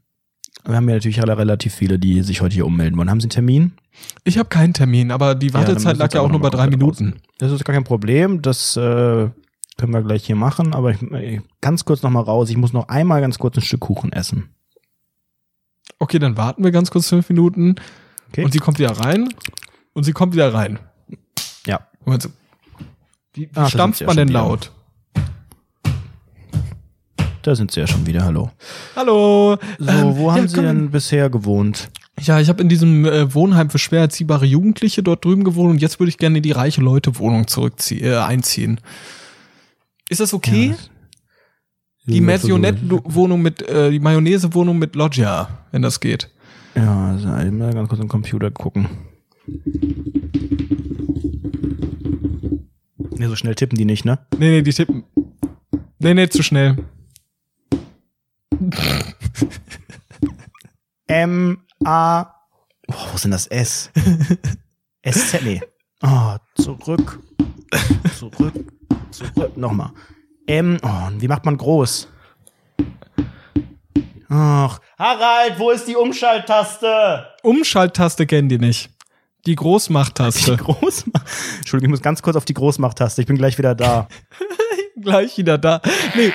Wir 0.65 0.75
haben 0.75 0.87
ja 0.87 0.95
natürlich 0.95 1.21
alle 1.21 1.37
relativ 1.37 1.73
viele, 1.73 1.99
die 1.99 2.21
sich 2.21 2.41
heute 2.41 2.53
hier 2.55 2.65
ummelden 2.65 2.97
wollen. 2.97 3.09
Haben 3.09 3.19
Sie 3.19 3.25
einen 3.25 3.31
Termin? 3.31 3.73
Ich 4.23 4.37
habe 4.37 4.49
keinen 4.49 4.73
Termin, 4.73 5.11
aber 5.11 5.35
die 5.35 5.47
Ja, 5.47 5.55
Wartezeit 5.55 5.83
müssen 5.83 5.97
lag 5.99 6.13
ja 6.13 6.21
auch 6.21 6.29
nur 6.29 6.39
bei 6.39 6.47
noch 6.47 6.53
mal 6.53 6.57
drei 6.63 6.69
Minuten. 6.69 7.15
Das 7.37 7.51
ist 7.51 7.65
gar 7.65 7.73
kein 7.73 7.83
Problem. 7.83 8.41
Das 8.41 8.77
äh, 8.77 9.29
können 9.77 9.93
wir 9.93 10.01
gleich 10.03 10.25
hier 10.25 10.35
machen. 10.37 10.73
Aber 10.73 10.91
ich, 10.91 11.01
äh, 11.11 11.41
ganz 11.61 11.83
kurz 11.85 12.01
nochmal 12.01 12.23
raus. 12.23 12.49
Ich 12.49 12.57
muss 12.57 12.71
noch 12.73 12.87
einmal 12.87 13.19
ganz 13.21 13.37
kurz 13.39 13.57
ein 13.57 13.61
Stück 13.61 13.81
Kuchen 13.81 14.13
essen. 14.13 14.49
Okay, 15.99 16.19
dann 16.19 16.37
warten 16.37 16.63
wir 16.63 16.71
ganz 16.71 16.91
kurz 16.91 17.09
fünf 17.09 17.27
Minuten 17.29 17.75
Okay. 18.29 18.43
und 18.45 18.51
sie 18.51 18.59
kommt 18.59 18.79
wieder 18.79 18.91
rein 18.91 19.29
und 19.93 20.03
sie 20.05 20.11
kommt 20.13 20.33
wieder 20.33 20.53
rein. 20.53 20.79
Ja. 21.67 21.81
So. 22.05 22.29
Wie, 23.33 23.49
Ah, 23.53 23.67
stampft 23.69 24.01
ja 24.01 24.07
man 24.07 24.17
denn 24.17 24.27
laut? 24.29 24.71
Da 27.43 27.55
sind 27.55 27.71
Sie 27.71 27.81
ja 27.81 27.87
schon 27.87 28.05
wieder. 28.07 28.23
Hallo. 28.23 28.51
Hallo. 28.95 29.57
So, 29.77 29.91
Ähm, 29.91 30.15
wo 30.15 30.29
ja, 30.29 30.35
haben 30.35 30.47
Sie 30.47 30.55
komm, 30.55 30.65
denn 30.65 30.91
bisher 30.91 31.29
gewohnt? 31.29 31.89
Ja, 32.21 32.39
ich 32.39 32.47
habe 32.47 32.61
in 32.61 32.69
diesem 32.69 33.05
äh, 33.05 33.33
Wohnheim 33.33 33.69
für 33.69 33.79
schwer 33.79 33.99
erziehbare 33.99 34.45
Jugendliche 34.45 35.03
dort 35.03 35.25
drüben 35.25 35.43
gewohnt 35.43 35.71
und 35.71 35.81
jetzt 35.81 35.99
würde 35.99 36.09
ich 36.09 36.17
gerne 36.17 36.37
in 36.37 36.43
die 36.43 36.53
reiche 36.53 36.79
Leute 36.79 37.19
Wohnung 37.19 37.47
zurückziehen, 37.47 38.05
äh, 38.05 38.15
einziehen. 38.15 38.79
Ist 40.07 40.21
das 40.21 40.33
okay? 40.33 40.69
Ja, 40.69 42.13
die 42.13 42.21
Maisonette-Wohnung 42.21 43.41
mit, 43.41 43.61
äh, 43.61 43.91
die 43.91 43.99
Mayonnaise-Wohnung 43.99 44.79
mit 44.79 44.95
Loggia, 44.95 45.49
wenn 45.71 45.81
das 45.81 45.99
geht. 45.99 46.29
Ja, 46.75 47.09
also 47.09 47.27
mal 47.27 47.73
ganz 47.73 47.89
kurz 47.89 48.01
im 48.01 48.07
Computer 48.07 48.51
gucken. 48.51 48.87
Nee, 53.17 53.27
so 53.27 53.35
schnell 53.35 53.55
tippen 53.55 53.77
die 53.77 53.85
nicht, 53.85 54.05
ne? 54.05 54.19
Nee, 54.37 54.49
nee, 54.49 54.61
die 54.61 54.71
tippen. 54.71 55.03
Nee, 55.99 56.13
nee, 56.13 56.29
zu 56.29 56.41
schnell. 56.41 56.77
M, 61.07 61.63
A, 61.85 62.21
oh, 62.87 62.93
wo 63.11 63.15
ist 63.15 63.23
denn 63.23 63.31
das 63.31 63.47
S? 63.47 63.91
S, 65.01 65.31
Z, 65.31 65.43
nee. 65.43 65.61
Oh, 66.01 66.35
zurück, 66.55 67.19
zurück, 68.17 68.53
zurück, 69.11 69.57
nochmal. 69.57 69.91
M, 70.47 70.77
oh, 70.81 71.09
wie 71.17 71.27
macht 71.27 71.45
man 71.45 71.57
groß? 71.57 72.07
Ach, 74.29 74.79
Harald, 74.97 75.59
wo 75.59 75.69
ist 75.69 75.87
die 75.87 75.95
Umschalttaste? 75.95 77.27
Umschalttaste 77.43 78.25
kennen 78.25 78.49
die 78.49 78.57
nicht. 78.57 78.89
Die 79.45 79.55
Großmachttaste. 79.55 80.55
Die 80.55 80.63
Großmacht. 80.63 81.27
Entschuldigung, 81.57 81.93
ich 81.93 81.99
muss 81.99 82.01
ganz 82.01 82.21
kurz 82.21 82.35
auf 82.35 82.45
die 82.45 82.53
Großmachttaste. 82.53 83.21
Ich 83.21 83.27
bin 83.27 83.37
gleich 83.37 83.57
wieder 83.57 83.75
da. 83.75 84.07
Gleich 85.01 85.37
wieder 85.37 85.57
da. 85.57 85.81
Nee. 86.15 86.31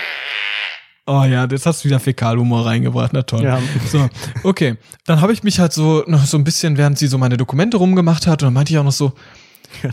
Oh 1.08 1.24
ja, 1.24 1.46
jetzt 1.50 1.64
hast 1.64 1.82
du 1.84 1.88
wieder 1.88 2.00
Fäkalhumor 2.00 2.66
reingebracht, 2.66 3.12
na 3.14 3.22
toll. 3.22 3.42
Ja. 3.42 3.58
So, 3.90 4.08
okay. 4.44 4.76
Dann 5.06 5.20
habe 5.22 5.32
ich 5.32 5.42
mich 5.42 5.58
halt 5.58 5.72
so 5.72 6.04
noch 6.06 6.24
so 6.26 6.36
ein 6.36 6.44
bisschen, 6.44 6.76
während 6.76 6.98
sie 6.98 7.06
so 7.06 7.16
meine 7.16 7.36
Dokumente 7.38 7.78
rumgemacht 7.78 8.26
hat, 8.26 8.42
und 8.42 8.46
dann 8.48 8.52
meinte 8.52 8.72
ich 8.74 8.78
auch 8.78 8.84
noch 8.84 8.92
so, 8.92 9.12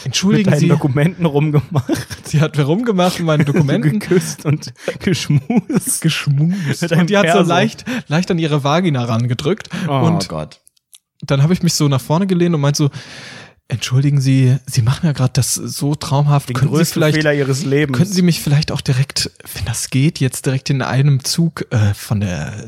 entschuldigen 0.03 0.49
Mit 0.49 0.59
Sie, 0.59 0.67
Dokumenten 0.67 1.25
rumgemacht, 1.25 2.27
sie 2.27 2.41
hat 2.41 2.57
mir 2.57 2.63
rumgemacht 2.63 3.19
mit 3.19 3.27
meinen 3.27 3.45
Dokumenten. 3.51 3.99
geküsst 3.99 4.45
und 4.45 4.73
geschmust. 4.99 6.01
geschmust. 6.01 6.81
Mit 6.81 6.91
Und 6.91 7.09
die 7.09 7.17
hat 7.17 7.31
so 7.31 7.41
leicht, 7.41 7.85
leicht 8.07 8.29
an 8.31 8.37
ihre 8.39 8.63
Vagina 8.65 9.03
rangedrückt. 9.05 9.69
und 9.87 10.27
Gott. 10.29 10.59
dann 11.21 11.41
habe 11.43 11.53
ich 11.53 11.63
mich 11.63 11.73
so 11.75 11.87
nach 11.87 12.01
vorne 12.01 12.27
gelehnt 12.27 12.53
und 12.55 12.61
meinte 12.61 12.77
so, 12.77 12.89
entschuldigen 13.67 14.21
Sie, 14.21 14.57
Sie 14.65 14.81
machen 14.81 15.05
ja 15.05 15.11
gerade 15.11 15.33
das 15.33 15.55
so 15.55 15.95
traumhaft. 15.95 16.49
Den 16.49 16.55
Könnten 16.55 16.75
Sie 16.77 16.85
vielleicht, 16.85 17.15
Fehler 17.17 17.33
ihres 17.33 17.65
Lebens. 17.65 17.97
könnten 17.97 18.13
Sie 18.13 18.21
mich 18.21 18.41
vielleicht 18.41 18.71
auch 18.71 18.81
direkt, 18.81 19.31
wenn 19.53 19.65
das 19.65 19.89
geht, 19.89 20.19
jetzt 20.19 20.45
direkt 20.45 20.69
in 20.69 20.81
einem 20.81 21.23
Zug 21.23 21.65
äh, 21.71 21.93
von 21.93 22.19
der 22.19 22.67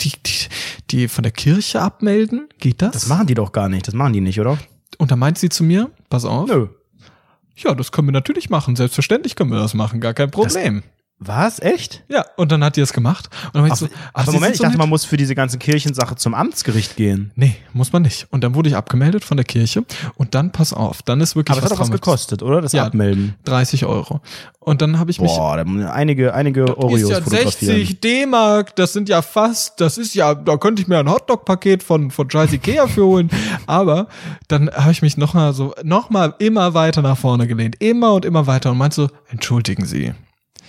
die, 0.00 0.12
die, 0.24 0.48
die 0.90 1.08
von 1.08 1.22
der 1.22 1.32
Kirche 1.32 1.80
abmelden? 1.80 2.48
Geht 2.60 2.82
das? 2.82 2.92
das 2.92 3.06
machen 3.08 3.26
die 3.26 3.34
doch 3.34 3.52
gar 3.52 3.68
nicht. 3.68 3.86
Das 3.86 3.94
machen 3.94 4.12
die 4.12 4.20
nicht, 4.20 4.40
oder? 4.40 4.58
und 4.98 5.10
dann 5.10 5.18
meint 5.18 5.38
sie 5.38 5.48
zu 5.48 5.64
mir, 5.64 5.90
pass 6.10 6.24
auf, 6.24 6.48
Nö. 6.48 6.68
ja, 7.56 7.74
das 7.74 7.92
können 7.92 8.08
wir 8.08 8.12
natürlich 8.12 8.50
machen. 8.50 8.76
Selbstverständlich 8.76 9.36
können 9.36 9.50
wir 9.50 9.58
das 9.58 9.74
machen, 9.74 10.00
gar 10.00 10.12
kein 10.12 10.30
Problem. 10.30 10.82
Was? 11.20 11.58
Echt? 11.58 12.04
ja, 12.08 12.24
und 12.36 12.52
dann 12.52 12.62
hat 12.62 12.76
die 12.76 12.80
das 12.80 12.92
gemacht. 12.92 13.28
Und 13.46 13.56
dann 13.56 13.62
meinte 13.62 13.74
ich 13.84 13.90
so, 13.90 13.96
ach, 14.12 14.22
Aber 14.22 14.32
Moment, 14.32 14.52
ich 14.52 14.58
so 14.58 14.62
dachte, 14.62 14.74
nett. 14.74 14.78
man 14.78 14.88
muss 14.88 15.04
für 15.04 15.16
diese 15.16 15.34
ganze 15.34 15.58
Kirchensache 15.58 16.14
zum 16.14 16.32
Amtsgericht 16.32 16.94
gehen. 16.94 17.32
Nee, 17.34 17.56
muss 17.72 17.92
man 17.92 18.02
nicht. 18.02 18.28
Und 18.30 18.44
dann 18.44 18.54
wurde 18.54 18.68
ich 18.68 18.76
abgemeldet 18.76 19.24
von 19.24 19.36
der 19.36 19.44
Kirche. 19.44 19.84
Und 20.16 20.36
dann, 20.36 20.52
pass 20.52 20.72
auf, 20.72 21.02
dann 21.02 21.20
ist 21.20 21.34
wirklich 21.34 21.52
Aber 21.52 21.60
das 21.60 21.70
hat 21.70 21.78
doch 21.78 21.82
was 21.82 21.90
gekostet, 21.90 22.42
oder? 22.42 22.60
Das 22.60 22.72
Ja. 22.72 22.84
Abmelden. 22.84 23.34
30 23.44 23.84
Euro. 23.84 24.20
Und 24.60 24.80
dann 24.80 24.98
habe 25.00 25.10
ich 25.10 25.20
mich. 25.20 25.30
Boah, 25.30 25.56
da 25.56 25.90
einige, 25.90 26.34
einige 26.34 26.78
Oreos 26.78 27.02
ist 27.02 27.10
ja 27.10 27.20
fotografieren. 27.20 27.76
60 27.78 28.00
D-Mark, 28.00 28.76
das 28.76 28.92
sind 28.92 29.08
ja 29.08 29.22
fast, 29.22 29.80
das 29.80 29.98
ist 29.98 30.14
ja, 30.14 30.34
da 30.34 30.56
könnte 30.56 30.82
ich 30.82 30.88
mir 30.88 30.98
ein 30.98 31.10
Hotdog-Paket 31.10 31.82
von, 31.82 32.10
von 32.12 32.28
Charles 32.28 32.52
Ikea 32.52 32.86
für 32.86 33.04
holen. 33.04 33.30
Aber 33.66 34.06
dann 34.46 34.70
habe 34.70 34.92
ich 34.92 35.02
mich 35.02 35.16
noch 35.16 35.34
mal 35.34 35.52
so, 35.52 35.74
noch 35.82 36.10
mal 36.10 36.34
immer 36.38 36.74
weiter 36.74 37.02
nach 37.02 37.18
vorne 37.18 37.46
gelehnt. 37.48 37.76
Immer 37.80 38.12
und 38.12 38.24
immer 38.24 38.46
weiter 38.46 38.70
und 38.70 38.78
meinte 38.78 38.94
so, 38.96 39.08
entschuldigen 39.30 39.84
Sie, 39.84 40.12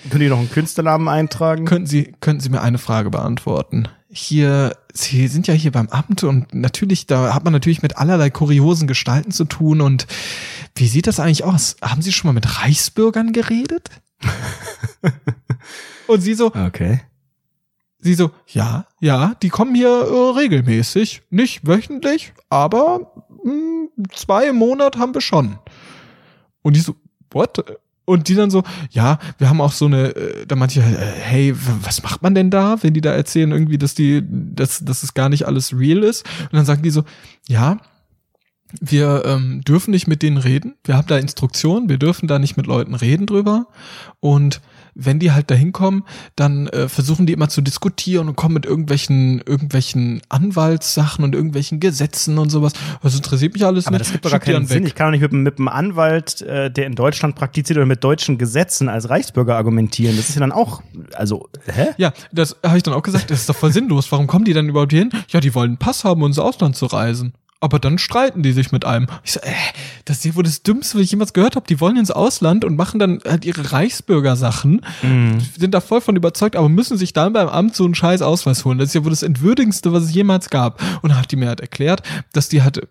Können 0.10 0.22
die 0.22 0.30
noch 0.30 0.40
einen 0.40 0.50
Künstlernamen 0.52 1.08
eintragen? 1.08 1.66
könnten 1.66 1.88
Sie, 1.88 2.14
könnten 2.22 2.42
Sie 2.42 2.50
mir 2.50 2.62
eine 2.62 2.78
Frage 2.78 3.10
beantworten? 3.10 3.88
Hier, 4.12 4.76
Sie 4.94 5.28
sind 5.28 5.46
ja 5.48 5.54
hier 5.54 5.72
beim 5.72 5.88
Amt 5.90 6.24
und 6.24 6.54
natürlich, 6.54 7.06
da 7.06 7.34
hat 7.34 7.44
man 7.44 7.54
natürlich 7.54 7.82
mit 7.82 7.98
allerlei 7.98 8.30
kuriosen 8.30 8.88
Gestalten 8.88 9.32
zu 9.32 9.46
tun 9.46 9.82
und 9.82 10.08
wie 10.76 10.88
sieht 10.88 11.06
das 11.08 11.20
eigentlich 11.20 11.44
aus? 11.44 11.76
Haben 11.82 12.02
Sie 12.02 12.12
schon 12.12 12.30
mal 12.30 12.34
mit 12.34 12.62
Reichsbürgern 12.62 13.34
geredet? 13.34 13.90
und 16.08 16.22
sie 16.22 16.34
so, 16.34 16.48
Okay. 16.54 17.02
sie 18.00 18.16
so, 18.16 18.32
ja, 18.48 18.86
ja, 19.00 19.36
die 19.42 19.50
kommen 19.50 19.76
hier 19.76 19.90
äh, 19.90 20.38
regelmäßig, 20.38 21.22
nicht 21.30 21.66
wöchentlich, 21.68 22.34
aber 22.50 23.12
mh, 23.44 23.90
zwei 24.14 24.48
im 24.48 24.56
Monat 24.58 24.98
haben 24.98 25.14
wir 25.14 25.22
schon. 25.22 25.60
Und 26.62 26.76
die 26.76 26.82
so, 26.82 26.96
what? 27.32 27.64
Und 28.10 28.28
die 28.28 28.34
dann 28.34 28.50
so, 28.50 28.64
ja, 28.90 29.20
wir 29.38 29.50
haben 29.50 29.62
auch 29.62 29.72
so 29.72 29.86
eine, 29.86 30.16
äh, 30.16 30.48
da 30.48 30.60
halt, 30.60 30.76
äh, 30.76 31.12
hey, 31.22 31.54
was 31.84 32.02
macht 32.02 32.24
man 32.24 32.34
denn 32.34 32.50
da, 32.50 32.82
wenn 32.82 32.96
die 32.96 33.02
da 33.02 33.14
erzählen 33.14 33.52
irgendwie, 33.52 33.78
dass 33.78 33.94
die, 33.94 34.24
dass, 34.28 34.84
dass 34.84 35.04
es 35.04 35.14
gar 35.14 35.30
nicht 35.30 35.46
alles 35.46 35.78
real 35.78 36.04
ist? 36.04 36.26
Und 36.46 36.54
dann 36.54 36.66
sagen 36.66 36.82
die 36.82 36.90
so, 36.90 37.04
ja, 37.48 37.78
wir 38.82 39.22
ähm, 39.28 39.62
dürfen 39.62 39.92
nicht 39.92 40.08
mit 40.08 40.24
denen 40.24 40.38
reden. 40.38 40.74
Wir 40.84 40.98
haben 40.98 41.06
da 41.06 41.20
Instruktionen, 41.20 41.88
wir 41.88 42.00
dürfen 42.00 42.28
da 42.28 42.40
nicht 42.40 42.58
mit 42.58 42.66
Leuten 42.66 42.96
reden 42.96 43.28
drüber. 43.28 43.68
Und 44.20 44.60
wenn 45.02 45.20
die 45.20 45.32
halt 45.32 45.50
da 45.50 45.56
hinkommen, 45.56 46.04
dann 46.36 46.68
äh, 46.68 46.90
versuchen 46.90 47.26
die 47.26 47.34
immer 47.34 47.48
zu 47.50 47.62
diskutieren 47.62 48.28
und 48.28 48.36
kommen 48.36 48.54
mit 48.56 48.66
irgendwelchen, 48.66 49.42
irgendwelchen 49.46 50.22
Anwaltssachen 50.30 51.24
und 51.24 51.34
irgendwelchen 51.36 51.80
Gesetzen 51.80 52.38
und 52.38 52.50
sowas. 52.50 52.74
Das 53.02 53.16
interessiert 53.16 53.54
mich 53.54 53.66
alles 53.66 53.88
Aber 53.88 53.98
nicht. 53.98 54.06
das 54.08 54.12
gibt 54.12 54.26
doch 54.26 54.32
gar 54.32 54.40
keinen 54.40 54.66
Sinn. 54.66 54.80
weg. 54.84 54.88
Ich 54.88 54.96
kann 54.96 55.08
doch 55.08 55.12
nicht 55.12 55.22
mit, 55.22 55.32
einem- 55.34 55.44
mit 55.44 55.58
einem 55.60 55.68
Anwalt, 55.68 56.42
äh, 56.42 56.70
der 56.70 56.86
in 56.86 56.96
Deutschland 56.96 57.36
praktiziert 57.36 57.78
oder 57.78 57.86
mit 57.86 58.04
deutschen 58.04 58.38
Gesetzen 58.38 58.90
als 58.90 59.10
Reichsbürger 59.10 59.56
argumentieren. 59.56 60.18
Das 60.18 60.30
ist 60.30 60.36
ja 60.36 60.42
dann 60.42 60.52
auch, 60.52 60.82
also, 61.14 61.48
hä? 61.74 61.88
Ja, 61.98 62.14
das 62.32 62.58
habe 62.66 62.78
ich 62.78 62.84
dann 62.84 62.94
auch 62.94 63.04
gesagt, 63.04 63.30
das 63.32 63.42
ist 63.42 63.50
doch 63.50 63.56
voll 63.56 63.72
sinnlos. 63.72 64.12
Warum 64.12 64.28
kommen 64.28 64.46
die 64.46 64.54
dann 64.54 64.68
überhaupt 64.70 64.92
hier 64.92 65.02
hin? 65.02 65.12
Ja, 65.30 65.40
die 65.40 65.54
wollen 65.56 65.70
einen 65.72 65.78
Pass 65.78 66.04
haben, 66.04 66.22
um 66.22 66.28
ins 66.28 66.40
Ausland 66.40 66.76
zu 66.76 66.86
reisen. 66.88 67.34
Aber 67.62 67.80
dann 67.80 67.98
streiten 67.98 68.42
die 68.42 68.54
sich 68.54 68.72
mit 68.72 68.86
einem. 68.86 69.08
Ich 69.24 69.34
so, 69.34 69.42
äh, 69.42 69.52
das 70.06 70.24
ist 70.24 70.36
wohl 70.36 70.44
das 70.44 70.64
Dümmste, 70.64 70.98
was 70.98 71.04
ich 71.04 71.12
jemals 71.12 71.34
gehört 71.34 71.56
habe. 71.56 71.68
Die 71.68 71.82
wollen 71.82 71.98
ins 71.98 72.12
Ausland 72.12 72.64
und 72.64 72.78
machen 72.78 73.00
dann 73.00 73.20
halt 73.26 73.44
ihre 73.44 73.72
Reichsbürger-Sachen, 73.72 74.82
sind 75.58 75.74
da 75.74 75.82
voll 75.82 76.00
von 76.00 76.16
überzeugt, 76.16 76.56
aber 76.56 76.70
müssen 76.70 76.98
sich 76.98 77.12
dann 77.12 77.34
beim 77.34 77.50
Amt 77.50 77.76
so 77.76 77.84
einen 77.84 77.96
scheiß 77.96 78.22
Ausweis 78.22 78.64
holen. 78.64 78.78
Das 78.78 78.90
ist 78.90 78.94
ja 78.94 79.04
wohl 79.04 79.12
das 79.12 79.24
Entwürdigendste, 79.24 79.92
was 79.92 80.04
es 80.04 80.14
jemals 80.14 80.50
gab. 80.50 80.82
Und 81.02 81.10
dann 81.10 81.20
hat 81.20 81.32
die 81.32 81.36
mir 81.36 81.48
halt 81.48 81.60
erklärt, 81.60 82.02
dass 82.32 82.48
die 82.48 82.64
halt 82.64 82.88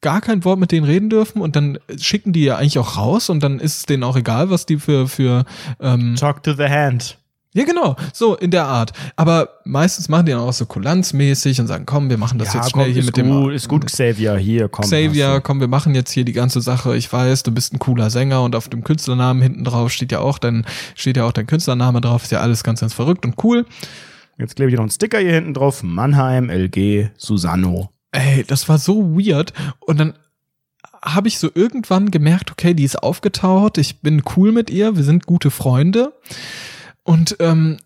gar 0.00 0.20
kein 0.20 0.44
Wort 0.44 0.58
mit 0.58 0.72
denen 0.72 0.86
reden 0.86 1.10
dürfen 1.10 1.42
und 1.42 1.56
dann 1.56 1.78
schicken 1.98 2.32
die 2.32 2.44
ja 2.44 2.56
eigentlich 2.56 2.78
auch 2.78 2.96
raus 2.96 3.30
und 3.30 3.42
dann 3.42 3.58
ist 3.58 3.78
es 3.78 3.86
denen 3.86 4.04
auch 4.04 4.16
egal, 4.16 4.50
was 4.50 4.66
die 4.66 4.78
für, 4.78 5.08
für 5.08 5.44
ähm, 5.80 6.14
Talk 6.16 6.42
to 6.42 6.52
the 6.52 6.64
hand. 6.68 7.18
Ja, 7.54 7.64
genau, 7.64 7.96
so 8.12 8.36
in 8.36 8.50
der 8.50 8.66
Art. 8.66 8.92
Aber 9.16 9.60
meistens 9.64 10.08
machen 10.08 10.26
die 10.26 10.32
dann 10.32 10.40
auch 10.40 10.52
so 10.52 10.66
kulanzmäßig 10.66 11.60
und 11.60 11.66
sagen, 11.66 11.86
komm, 11.86 12.10
wir 12.10 12.18
machen 12.18 12.38
das 12.38 12.52
jetzt 12.52 12.70
schnell 12.70 12.92
hier 12.92 13.00
ist 13.00 13.06
mit 13.06 13.14
gut, 13.14 13.24
dem 13.24 13.50
ist 13.50 13.68
gut, 13.68 13.86
Xavier, 13.86 14.36
hier, 14.36 14.68
komm. 14.68 14.84
Xavier, 14.84 15.40
komm, 15.40 15.60
wir 15.60 15.68
machen 15.68 15.94
jetzt 15.94 16.10
hier 16.10 16.24
die 16.24 16.32
ganze 16.32 16.60
Sache. 16.60 16.94
Ich 16.96 17.10
weiß, 17.10 17.44
du 17.44 17.50
bist 17.50 17.72
ein 17.72 17.78
cooler 17.78 18.10
Sänger 18.10 18.42
und 18.42 18.54
auf 18.54 18.68
dem 18.68 18.84
Künstlernamen 18.84 19.40
hinten 19.40 19.64
drauf 19.64 19.90
steht 19.90 20.12
ja 20.12 20.20
auch 20.20 20.38
dein, 20.38 20.66
steht 20.94 21.16
ja 21.16 21.24
auch 21.24 21.32
dein 21.32 21.46
Künstlername 21.46 22.00
drauf. 22.02 22.22
Ist 22.22 22.32
ja 22.32 22.40
alles 22.40 22.62
ganz, 22.62 22.80
ganz 22.80 22.92
verrückt 22.92 23.24
und 23.24 23.42
cool. 23.42 23.64
Jetzt 24.36 24.56
klebe 24.56 24.70
ich 24.70 24.76
noch 24.76 24.82
einen 24.82 24.90
Sticker 24.90 25.18
hier 25.18 25.32
hinten 25.32 25.54
drauf. 25.54 25.82
Mannheim, 25.82 26.50
LG, 26.50 27.10
Susano. 27.16 27.90
Ey, 28.12 28.44
das 28.46 28.68
war 28.68 28.78
so 28.78 29.18
weird. 29.18 29.52
Und 29.80 29.98
dann 29.98 30.14
habe 31.02 31.28
ich 31.28 31.38
so 31.38 31.50
irgendwann 31.54 32.10
gemerkt, 32.10 32.50
okay, 32.52 32.74
die 32.74 32.84
ist 32.84 33.02
aufgetaucht, 33.02 33.78
ich 33.78 34.00
bin 34.00 34.22
cool 34.36 34.52
mit 34.52 34.70
ihr, 34.70 34.96
wir 34.96 35.04
sind 35.04 35.26
gute 35.26 35.50
Freunde. 35.50 36.12
Und 37.08 37.36
ähm, 37.40 37.78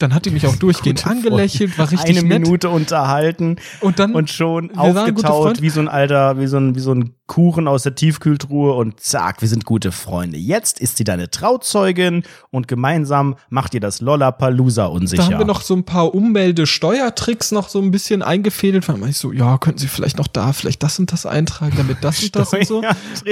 dann 0.00 0.14
hat 0.14 0.24
die 0.24 0.30
mich 0.30 0.46
auch 0.46 0.56
durchgehend 0.56 1.02
Gute 1.02 1.10
angelächelt, 1.10 1.78
war 1.78 1.90
richtig 1.90 2.18
Eine 2.18 2.22
nett. 2.26 2.42
Minute 2.42 2.68
unterhalten 2.68 3.56
Und 3.80 3.98
dann 3.98 4.14
und 4.14 4.30
schon 4.30 4.76
aufgetaut 4.76 5.62
wie 5.62 5.70
so 5.70 5.80
ein 5.80 5.88
alter, 5.88 6.38
wie 6.38 6.46
so 6.46 6.56
ein, 6.56 6.74
wie 6.74 6.80
so 6.80 6.92
ein 6.92 7.14
Kuchen 7.26 7.68
aus 7.68 7.84
der 7.84 7.94
Tiefkühltruhe 7.94 8.74
und 8.74 8.98
zack, 8.98 9.40
wir 9.40 9.46
sind 9.46 9.64
gute 9.64 9.92
Freunde. 9.92 10.36
Jetzt 10.36 10.80
ist 10.80 10.96
sie 10.96 11.04
deine 11.04 11.30
Trauzeugin 11.30 12.24
und 12.50 12.66
gemeinsam 12.66 13.36
macht 13.50 13.72
ihr 13.74 13.80
das 13.80 14.00
Lollapalooza 14.00 14.86
unsicher. 14.86 15.22
Da 15.22 15.28
haben 15.30 15.38
wir 15.38 15.46
noch 15.46 15.60
so 15.60 15.74
ein 15.76 15.84
paar 15.84 16.12
Ummeldesteuertricks 16.12 17.52
noch 17.52 17.68
so 17.68 17.80
ein 17.80 17.92
bisschen 17.92 18.22
eingefädelt. 18.22 18.88
Weil 18.88 19.10
ich 19.10 19.18
so, 19.18 19.30
ja, 19.30 19.58
könnten 19.58 19.78
Sie 19.78 19.86
vielleicht 19.86 20.18
noch 20.18 20.26
da 20.26 20.52
vielleicht 20.52 20.82
das 20.82 20.98
und 20.98 21.12
das 21.12 21.24
eintragen, 21.24 21.74
damit 21.76 21.98
das 22.02 22.20
und 22.20 22.34
das 22.34 22.52
und 22.52 22.66
so. 22.66 22.82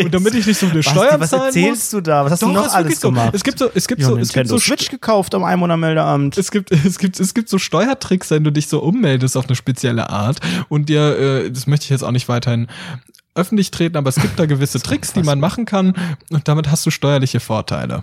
Und 0.01 0.15
damit 0.15 0.35
ich 0.35 0.47
nicht 0.47 0.61
so 0.61 0.67
eine 0.67 0.77
Basti, 0.77 0.91
Steuern 0.91 1.21
was 1.21 1.31
zahlen 1.31 1.45
erzählst 1.47 1.83
muss. 1.83 1.91
du 1.91 2.01
da? 2.01 2.25
Was 2.25 2.33
hast 2.33 2.43
Doch, 2.43 2.49
du 2.49 2.55
noch 2.55 2.73
alles 2.73 3.01
so. 3.01 3.09
gemacht? 3.09 3.31
Es 3.33 3.43
gibt 3.43 3.59
so, 3.59 3.69
es 3.75 3.89
gibt 3.89 4.01
ja, 4.01 4.07
so, 4.07 4.17
es 4.17 4.29
gibt 4.29 4.37
Nintendo 4.37 4.59
so, 4.59 4.65
Switch 4.65 4.91
gekauft 4.91 5.35
am 5.35 5.43
Einwohnermeldeamt. 5.43 6.39
es 6.39 6.51
gibt, 6.53 6.58
es 6.85 6.99
gibt, 6.99 7.19
es 7.19 7.35
gibt 7.35 7.49
so 7.49 7.59
Steuertricks, 7.59 8.31
wenn 8.31 8.45
du 8.45 8.53
dich 8.53 8.69
so 8.69 8.81
ummeldest 8.81 9.37
auf 9.37 9.47
eine 9.47 9.57
spezielle 9.57 10.11
Art 10.11 10.41
und 10.69 10.89
dir, 10.89 11.19
äh, 11.19 11.51
das 11.51 11.67
möchte 11.67 11.85
ich 11.85 11.91
jetzt 11.91 12.03
auch 12.03 12.13
nicht 12.13 12.29
weiterhin 12.29 12.69
öffentlich 13.35 13.71
treten, 13.71 13.97
aber 13.97 14.09
es 14.09 14.17
gibt 14.17 14.39
da 14.39 14.47
gewisse 14.47 14.81
Tricks, 14.81 15.13
die 15.13 15.23
man 15.23 15.39
machen 15.39 15.65
kann 15.65 15.95
und 16.31 16.49
damit 16.49 16.71
hast 16.71 16.85
du 16.87 16.91
steuerliche 16.91 17.41
Vorteile. 17.41 18.03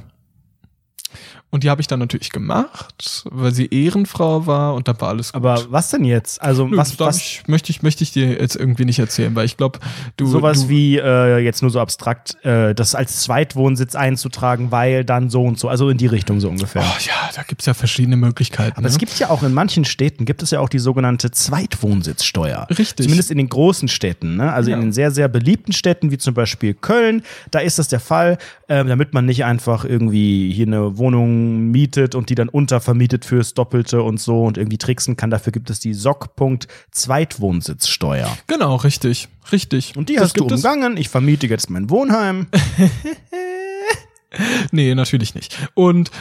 Und 1.51 1.63
die 1.63 1.69
habe 1.69 1.79
ich 1.79 1.87
dann 1.87 1.99
natürlich 1.99 2.31
gemacht, 2.31 3.23
weil 3.31 3.53
sie 3.53 3.67
Ehrenfrau 3.67 4.45
war 4.45 4.73
und 4.73 4.89
dann 4.89 4.99
war 4.99 5.09
alles 5.09 5.31
gut. 5.31 5.37
Aber 5.37 5.65
was 5.69 5.89
denn 5.89 6.03
jetzt? 6.03 6.41
Also 6.41 6.67
Nö, 6.67 6.75
was, 6.75 6.99
was 6.99 7.17
ich, 7.17 7.43
möchte 7.47 7.71
ich 7.71 7.81
möchte 7.81 8.03
ich 8.03 8.11
dir 8.11 8.41
jetzt 8.41 8.57
irgendwie 8.57 8.83
nicht 8.83 8.99
erzählen, 8.99 9.33
weil 9.35 9.45
ich 9.45 9.55
glaube, 9.55 9.79
du 10.17 10.25
sowas 10.25 10.63
du, 10.63 10.69
wie 10.69 10.97
äh, 10.97 11.37
jetzt 11.37 11.61
nur 11.61 11.71
so 11.71 11.79
abstrakt, 11.79 12.35
äh, 12.43 12.75
das 12.75 12.93
als 12.93 13.21
Zweitwohnsitz 13.21 13.95
einzutragen, 13.95 14.71
weil 14.71 15.05
dann 15.05 15.29
so 15.29 15.43
und 15.43 15.57
so, 15.57 15.69
also 15.69 15.89
in 15.89 15.97
die 15.97 16.07
Richtung 16.07 16.41
so 16.41 16.49
ungefähr. 16.49 16.83
Oh 16.83 16.99
ja, 16.99 17.29
da 17.33 17.43
gibt's 17.43 17.65
ja 17.65 17.73
verschiedene 17.73 18.17
Möglichkeiten. 18.17 18.73
Aber 18.73 18.81
ne? 18.81 18.87
es 18.89 18.97
gibt 18.97 19.17
ja 19.17 19.29
auch 19.29 19.43
in 19.43 19.53
manchen 19.53 19.85
Städten 19.85 20.25
gibt 20.25 20.43
es 20.43 20.51
ja 20.51 20.59
auch 20.59 20.67
die 20.67 20.79
sogenannte 20.79 21.31
Zweitwohnsitzsteuer. 21.31 22.67
Richtig. 22.77 23.05
Zumindest 23.05 23.31
in 23.31 23.37
den 23.37 23.47
großen 23.47 23.87
Städten, 23.87 24.35
ne? 24.35 24.51
Also 24.51 24.71
Ja. 24.71 24.75
in 24.75 24.81
den 24.81 24.93
sehr, 24.93 25.11
sehr 25.11 25.29
beliebten 25.29 25.71
Städten, 25.71 26.11
wie 26.11 26.17
zum 26.17 26.33
Beispiel 26.33 26.73
Köln, 26.73 27.23
da 27.51 27.59
ist 27.59 27.79
das 27.79 27.87
der 27.87 27.99
Fall, 28.01 28.37
ähm, 28.67 28.87
damit 28.87 29.13
man 29.13 29.25
nicht 29.25 29.45
einfach 29.45 29.85
irgendwie 29.85 30.51
hier 30.51 30.67
eine 30.67 30.97
Wohnung 30.97 31.34
mietet 31.71 32.15
und 32.15 32.29
die 32.29 32.36
dann 32.36 32.49
untervermietet 32.49 33.25
fürs 33.25 33.53
Doppelte 33.53 34.01
und 34.01 34.19
so 34.19 34.43
und 34.43 34.57
irgendwie 34.57 34.77
tricksen 34.77 35.17
kann. 35.17 35.29
Dafür 35.29 35.51
gibt 35.51 35.69
es 35.69 35.79
die 35.79 35.93
SOC-Punkt 35.93 36.67
Zweitwohnsitzsteuer. 36.91 38.38
genau, 38.47 38.75
richtig, 38.77 39.27
richtig. 39.51 39.95
Und 39.97 40.09
die 40.09 40.15
Das 40.15 40.25
hast 40.25 40.39
du 40.39 40.45
umgangen. 40.45 40.97
Ich 40.97 41.09
vermiete 41.09 41.47
jetzt 41.47 41.69
mein 41.69 41.89
Wohnheim. 41.89 42.47
Nee, 44.71 44.95
natürlich 44.95 45.36
nicht. 45.36 45.57
Und 45.73 46.11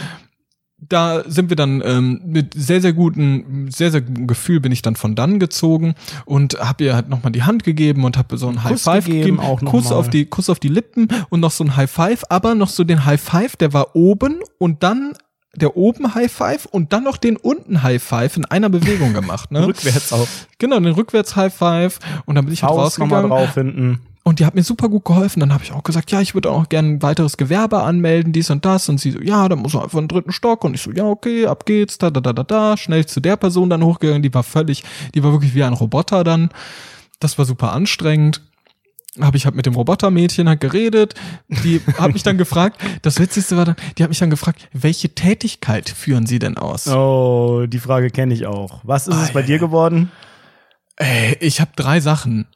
da 0.88 1.22
sind 1.26 1.48
wir 1.48 1.56
dann 1.56 1.82
ähm, 1.84 2.20
mit 2.24 2.54
sehr, 2.54 2.80
sehr 2.80 2.92
guten, 2.92 3.70
sehr, 3.70 3.90
sehr 3.90 4.00
gutem 4.00 4.26
Gefühl 4.26 4.60
bin 4.60 4.72
ich 4.72 4.82
dann 4.82 4.96
von 4.96 5.14
dann 5.14 5.38
gezogen 5.38 5.94
und 6.24 6.58
habe 6.58 6.84
ihr 6.84 6.94
halt 6.94 7.08
nochmal 7.08 7.32
die 7.32 7.42
Hand 7.42 7.64
gegeben 7.64 8.04
und 8.04 8.16
habe 8.16 8.36
so 8.36 8.48
ein 8.48 8.64
High 8.64 8.80
Five 8.80 9.06
gegeben, 9.06 9.36
gegeben, 9.36 9.40
auch 9.40 9.60
Kuss 9.64 9.90
mal. 9.90 9.96
auf 9.96 10.10
die, 10.10 10.26
Kuss 10.26 10.50
auf 10.50 10.58
die 10.58 10.68
Lippen 10.68 11.08
und 11.30 11.40
noch 11.40 11.50
so 11.50 11.64
ein 11.64 11.76
High 11.76 11.90
Five, 11.90 12.24
aber 12.28 12.54
noch 12.54 12.68
so 12.68 12.84
den 12.84 13.04
High 13.04 13.20
Five, 13.20 13.56
der 13.56 13.72
war 13.72 13.94
oben 13.96 14.40
und 14.58 14.82
dann 14.82 15.12
der 15.56 15.76
oben 15.76 16.14
High 16.14 16.32
Five 16.32 16.66
und 16.66 16.92
dann 16.92 17.04
noch 17.04 17.16
den 17.16 17.36
unten 17.36 17.82
High 17.82 18.02
Five 18.02 18.36
in 18.36 18.44
einer 18.44 18.68
Bewegung 18.68 19.12
gemacht, 19.12 19.52
ne? 19.52 19.66
Rückwärts 19.66 20.12
auch. 20.12 20.26
genau, 20.58 20.80
den 20.80 20.94
rückwärts 20.94 21.36
High 21.36 21.54
Five 21.54 21.98
und 22.26 22.34
dann 22.34 22.44
bin 22.44 22.54
ich 22.54 22.62
halt 22.62 22.72
rausgegangen. 22.72 23.30
drauf 23.30 23.54
hinten. 23.54 24.00
Und 24.26 24.40
die 24.40 24.46
hat 24.46 24.54
mir 24.54 24.62
super 24.62 24.88
gut 24.88 25.04
geholfen. 25.04 25.40
Dann 25.40 25.52
habe 25.52 25.62
ich 25.64 25.72
auch 25.72 25.82
gesagt, 25.82 26.10
ja, 26.10 26.20
ich 26.22 26.32
würde 26.34 26.50
auch 26.50 26.70
gerne 26.70 26.88
ein 26.88 27.02
weiteres 27.02 27.36
Gewerbe 27.36 27.82
anmelden, 27.82 28.32
dies 28.32 28.48
und 28.48 28.64
das. 28.64 28.88
Und 28.88 28.98
sie 28.98 29.10
so, 29.10 29.20
ja, 29.20 29.46
dann 29.50 29.58
muss 29.58 29.74
man 29.74 29.82
einfach 29.84 29.98
einen 29.98 30.08
dritten 30.08 30.32
Stock. 30.32 30.64
Und 30.64 30.72
ich 30.74 30.80
so, 30.80 30.90
ja, 30.92 31.04
okay, 31.04 31.46
ab 31.46 31.66
geht's, 31.66 31.98
da, 31.98 32.10
da, 32.10 32.22
da, 32.22 32.32
da, 32.32 32.42
da. 32.42 32.76
Schnell 32.78 33.04
zu 33.04 33.20
der 33.20 33.36
Person 33.36 33.68
dann 33.68 33.84
hochgegangen. 33.84 34.22
Die 34.22 34.32
war 34.32 34.42
völlig, 34.42 34.82
die 35.14 35.22
war 35.22 35.30
wirklich 35.32 35.54
wie 35.54 35.62
ein 35.62 35.74
Roboter 35.74 36.24
dann. 36.24 36.48
Das 37.20 37.36
war 37.36 37.44
super 37.44 37.74
anstrengend. 37.74 38.40
Habe 39.20 39.36
ich 39.36 39.44
halt 39.44 39.54
mit 39.54 39.66
dem 39.66 39.74
Robotermädchen 39.74 40.48
halt 40.48 40.60
geredet. 40.62 41.14
Die 41.62 41.82
hat 41.98 42.14
mich 42.14 42.22
dann 42.22 42.38
gefragt, 42.38 42.80
das 43.02 43.20
Witzigste 43.20 43.58
war 43.58 43.66
dann, 43.66 43.76
die 43.98 44.02
hat 44.02 44.08
mich 44.10 44.18
dann 44.20 44.30
gefragt, 44.30 44.68
welche 44.72 45.10
Tätigkeit 45.14 45.90
führen 45.90 46.24
Sie 46.24 46.38
denn 46.38 46.56
aus? 46.56 46.88
Oh, 46.88 47.66
die 47.68 47.78
Frage 47.78 48.08
kenne 48.10 48.32
ich 48.32 48.46
auch. 48.46 48.80
Was 48.84 49.06
ist 49.06 49.16
Ah, 49.16 49.22
es 49.24 49.32
bei 49.32 49.40
ja, 49.40 49.46
dir 49.46 49.58
geworden? 49.58 50.10
Ey, 50.96 51.36
ich 51.40 51.60
habe 51.60 51.72
drei 51.76 52.00
Sachen. 52.00 52.46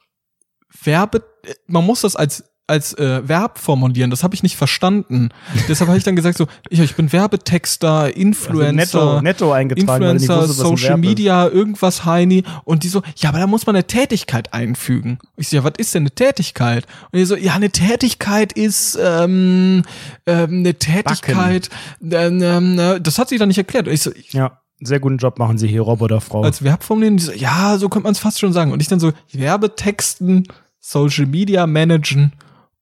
Verbe, 0.68 1.24
man 1.66 1.84
muss 1.84 2.02
das 2.02 2.16
als 2.16 2.44
als 2.68 2.92
äh, 2.98 3.26
Verb 3.26 3.58
formulieren. 3.58 4.10
Das 4.10 4.22
habe 4.22 4.34
ich 4.34 4.42
nicht 4.42 4.56
verstanden. 4.56 5.30
Deshalb 5.68 5.88
habe 5.88 5.96
ich 5.98 6.04
dann 6.04 6.16
gesagt 6.16 6.36
so, 6.36 6.46
ich, 6.68 6.78
ich 6.78 6.94
bin 6.94 7.10
Werbetexter, 7.10 8.14
Influencer, 8.14 9.00
Also 9.00 9.12
netto, 9.14 9.22
netto 9.22 9.52
eingetragen, 9.52 10.02
Influencer, 10.02 10.42
ein 10.42 10.48
Social. 10.48 10.98
Media, 10.98 11.48
irgendwas 11.48 12.04
Heini. 12.04 12.44
Und 12.64 12.84
die 12.84 12.88
so, 12.88 13.02
ja, 13.16 13.30
aber 13.30 13.38
da 13.38 13.46
muss 13.46 13.66
man 13.66 13.74
eine 13.74 13.86
Tätigkeit 13.86 14.52
einfügen. 14.52 15.18
Ich 15.36 15.48
so, 15.48 15.56
ja, 15.56 15.64
was 15.64 15.72
ist 15.78 15.94
denn 15.94 16.02
eine 16.02 16.10
Tätigkeit? 16.10 16.86
Und 17.10 17.18
die 17.18 17.24
so, 17.24 17.36
ja, 17.36 17.54
eine 17.54 17.70
Tätigkeit 17.70 18.52
ist 18.52 18.98
ähm, 19.02 19.82
ähm, 20.26 20.50
eine 20.50 20.74
Tätigkeit. 20.74 21.70
Ähm, 22.02 22.42
ähm, 22.42 23.02
das 23.02 23.18
hat 23.18 23.30
sie 23.30 23.38
dann 23.38 23.48
nicht 23.48 23.58
erklärt. 23.58 23.88
Und 23.88 23.94
ich 23.94 24.02
so, 24.02 24.10
Ja, 24.30 24.60
sehr 24.80 25.00
guten 25.00 25.18
Job 25.18 25.38
machen 25.38 25.58
sie 25.58 25.68
hier, 25.68 25.82
Roboterfrau. 25.82 26.42
als 26.42 26.62
Verb 26.62 26.82
formulieren, 26.82 27.16
die 27.16 27.22
so, 27.24 27.32
ja, 27.32 27.78
so 27.78 27.88
könnte 27.88 28.04
man 28.04 28.12
es 28.12 28.18
fast 28.18 28.38
schon 28.38 28.52
sagen. 28.52 28.72
Und 28.72 28.80
ich 28.80 28.88
dann 28.88 29.00
so, 29.00 29.12
Werbetexten, 29.32 30.46
Social 30.80 31.26
Media 31.26 31.66
managen 31.66 32.32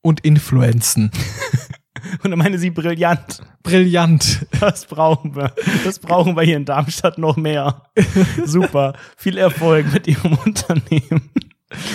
und 0.03 0.21
influenzen. 0.21 1.11
Und 2.23 2.31
dann 2.31 2.39
meine 2.39 2.57
sie 2.59 2.71
brillant. 2.71 3.41
Brillant. 3.65 4.47
Das 4.61 4.87
brauchen 4.87 5.35
wir. 5.35 5.53
Das 5.85 5.99
brauchen 5.99 6.37
wir 6.37 6.43
hier 6.45 6.57
in 6.57 6.65
Darmstadt 6.65 7.19
noch 7.19 7.37
mehr. 7.37 7.83
Super. 8.45 8.93
Viel 9.17 9.39
Erfolg 9.39 9.93
mit 9.93 10.07
ihrem 10.07 10.39
Unternehmen. 10.45 11.31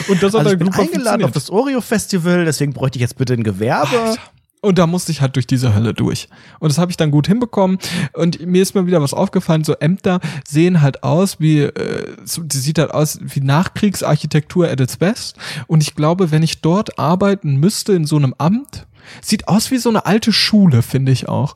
Und 0.09 0.21
das 0.21 0.33
hat 0.33 0.41
Also 0.41 0.51
ich 0.51 0.59
bin 0.59 0.73
eingeladen 0.73 1.23
auf 1.23 1.31
das 1.31 1.49
Oreo-Festival, 1.49 2.43
deswegen 2.43 2.73
bräuchte 2.73 2.97
ich 2.97 3.01
jetzt 3.01 3.17
bitte 3.17 3.33
ein 3.33 3.43
Gewerbe. 3.43 4.01
Alter. 4.01 4.21
Und 4.63 4.77
da 4.77 4.85
musste 4.85 5.11
ich 5.11 5.21
halt 5.21 5.35
durch 5.35 5.47
diese 5.47 5.73
Hölle 5.73 5.95
durch. 5.95 6.29
Und 6.59 6.71
das 6.71 6.77
habe 6.77 6.91
ich 6.91 6.97
dann 6.97 7.09
gut 7.09 7.27
hinbekommen. 7.27 7.79
Und 8.13 8.45
mir 8.45 8.61
ist 8.61 8.75
mal 8.75 8.85
wieder 8.85 9.01
was 9.01 9.13
aufgefallen, 9.13 9.63
so 9.63 9.73
Ämter 9.73 10.19
sehen 10.47 10.81
halt 10.81 11.03
aus 11.03 11.39
wie, 11.39 11.61
äh, 11.61 12.15
so, 12.23 12.43
die 12.43 12.57
sieht 12.57 12.77
halt 12.77 12.91
aus 12.91 13.19
wie 13.21 13.41
Nachkriegsarchitektur 13.41 14.69
at 14.69 14.79
its 14.79 14.97
best. 14.97 15.37
Und 15.65 15.81
ich 15.81 15.95
glaube, 15.95 16.29
wenn 16.29 16.43
ich 16.43 16.61
dort 16.61 16.99
arbeiten 16.99 17.55
müsste 17.55 17.93
in 17.93 18.05
so 18.05 18.17
einem 18.17 18.35
Amt, 18.37 18.85
sieht 19.21 19.47
aus 19.47 19.71
wie 19.71 19.79
so 19.79 19.89
eine 19.89 20.05
alte 20.05 20.31
Schule, 20.31 20.83
finde 20.83 21.11
ich 21.11 21.27
auch. 21.27 21.55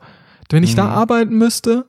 Wenn 0.49 0.63
ich 0.63 0.75
da 0.75 0.89
arbeiten 0.89 1.37
müsste, 1.37 1.85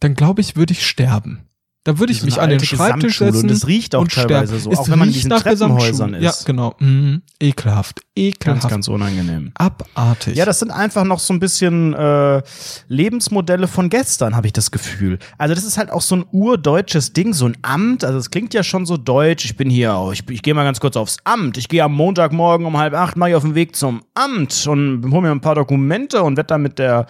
dann 0.00 0.14
glaube 0.14 0.40
ich, 0.40 0.56
würde 0.56 0.72
ich 0.72 0.86
sterben. 0.86 1.45
Da 1.86 2.00
würde 2.00 2.12
ich 2.12 2.18
So 2.18 2.26
mich 2.26 2.40
an 2.40 2.50
den 2.50 2.58
Schreibtisch 2.58 3.18
setzen. 3.18 3.42
Und 3.42 3.50
das 3.52 3.68
riecht 3.68 3.94
auch 3.94 4.00
und 4.00 4.12
teilweise 4.12 4.58
sterben. 4.58 4.60
so, 4.60 4.72
Es 4.72 4.78
auch 4.80 4.88
wenn 4.88 4.98
man 4.98 5.06
in 5.06 5.14
riecht 5.14 5.18
diesen 5.18 5.28
nach 5.28 5.42
Treppenhäusern 5.42 6.14
ist. 6.14 6.22
Ja, 6.24 6.32
genau. 6.44 6.74
Mhm. 6.80 7.22
Ekelhaft. 7.38 8.00
Ekelhaft. 8.16 8.62
Ganz, 8.62 8.68
ganz 8.68 8.88
unangenehm. 8.88 9.52
Abartig. 9.54 10.34
Ja, 10.34 10.44
das 10.44 10.58
sind 10.58 10.72
einfach 10.72 11.04
noch 11.04 11.20
so 11.20 11.32
ein 11.32 11.38
bisschen 11.38 11.94
äh, 11.94 12.42
Lebensmodelle 12.88 13.68
von 13.68 13.88
gestern, 13.88 14.34
habe 14.34 14.48
ich 14.48 14.52
das 14.52 14.72
Gefühl. 14.72 15.20
Also 15.38 15.54
das 15.54 15.62
ist 15.62 15.78
halt 15.78 15.92
auch 15.92 16.00
so 16.00 16.16
ein 16.16 16.24
urdeutsches 16.32 17.12
Ding, 17.12 17.32
so 17.34 17.46
ein 17.46 17.56
Amt. 17.62 18.02
Also 18.02 18.18
es 18.18 18.32
klingt 18.32 18.52
ja 18.52 18.64
schon 18.64 18.84
so 18.84 18.96
deutsch. 18.96 19.44
Ich 19.44 19.56
bin 19.56 19.70
hier, 19.70 19.94
oh, 19.94 20.10
ich, 20.10 20.28
ich 20.28 20.42
gehe 20.42 20.54
mal 20.54 20.64
ganz 20.64 20.80
kurz 20.80 20.96
aufs 20.96 21.18
Amt. 21.22 21.56
Ich 21.56 21.68
gehe 21.68 21.84
am 21.84 21.94
Montagmorgen 21.94 22.66
um 22.66 22.76
halb 22.78 22.94
acht 22.94 23.16
mal 23.16 23.32
auf 23.32 23.44
den 23.44 23.54
Weg 23.54 23.76
zum 23.76 24.02
Amt 24.14 24.66
und 24.66 25.04
hole 25.12 25.22
mir 25.22 25.30
ein 25.30 25.40
paar 25.40 25.54
Dokumente 25.54 26.24
und 26.24 26.36
werde 26.36 26.48
dann 26.48 26.62
mit 26.62 26.80
der 26.80 27.06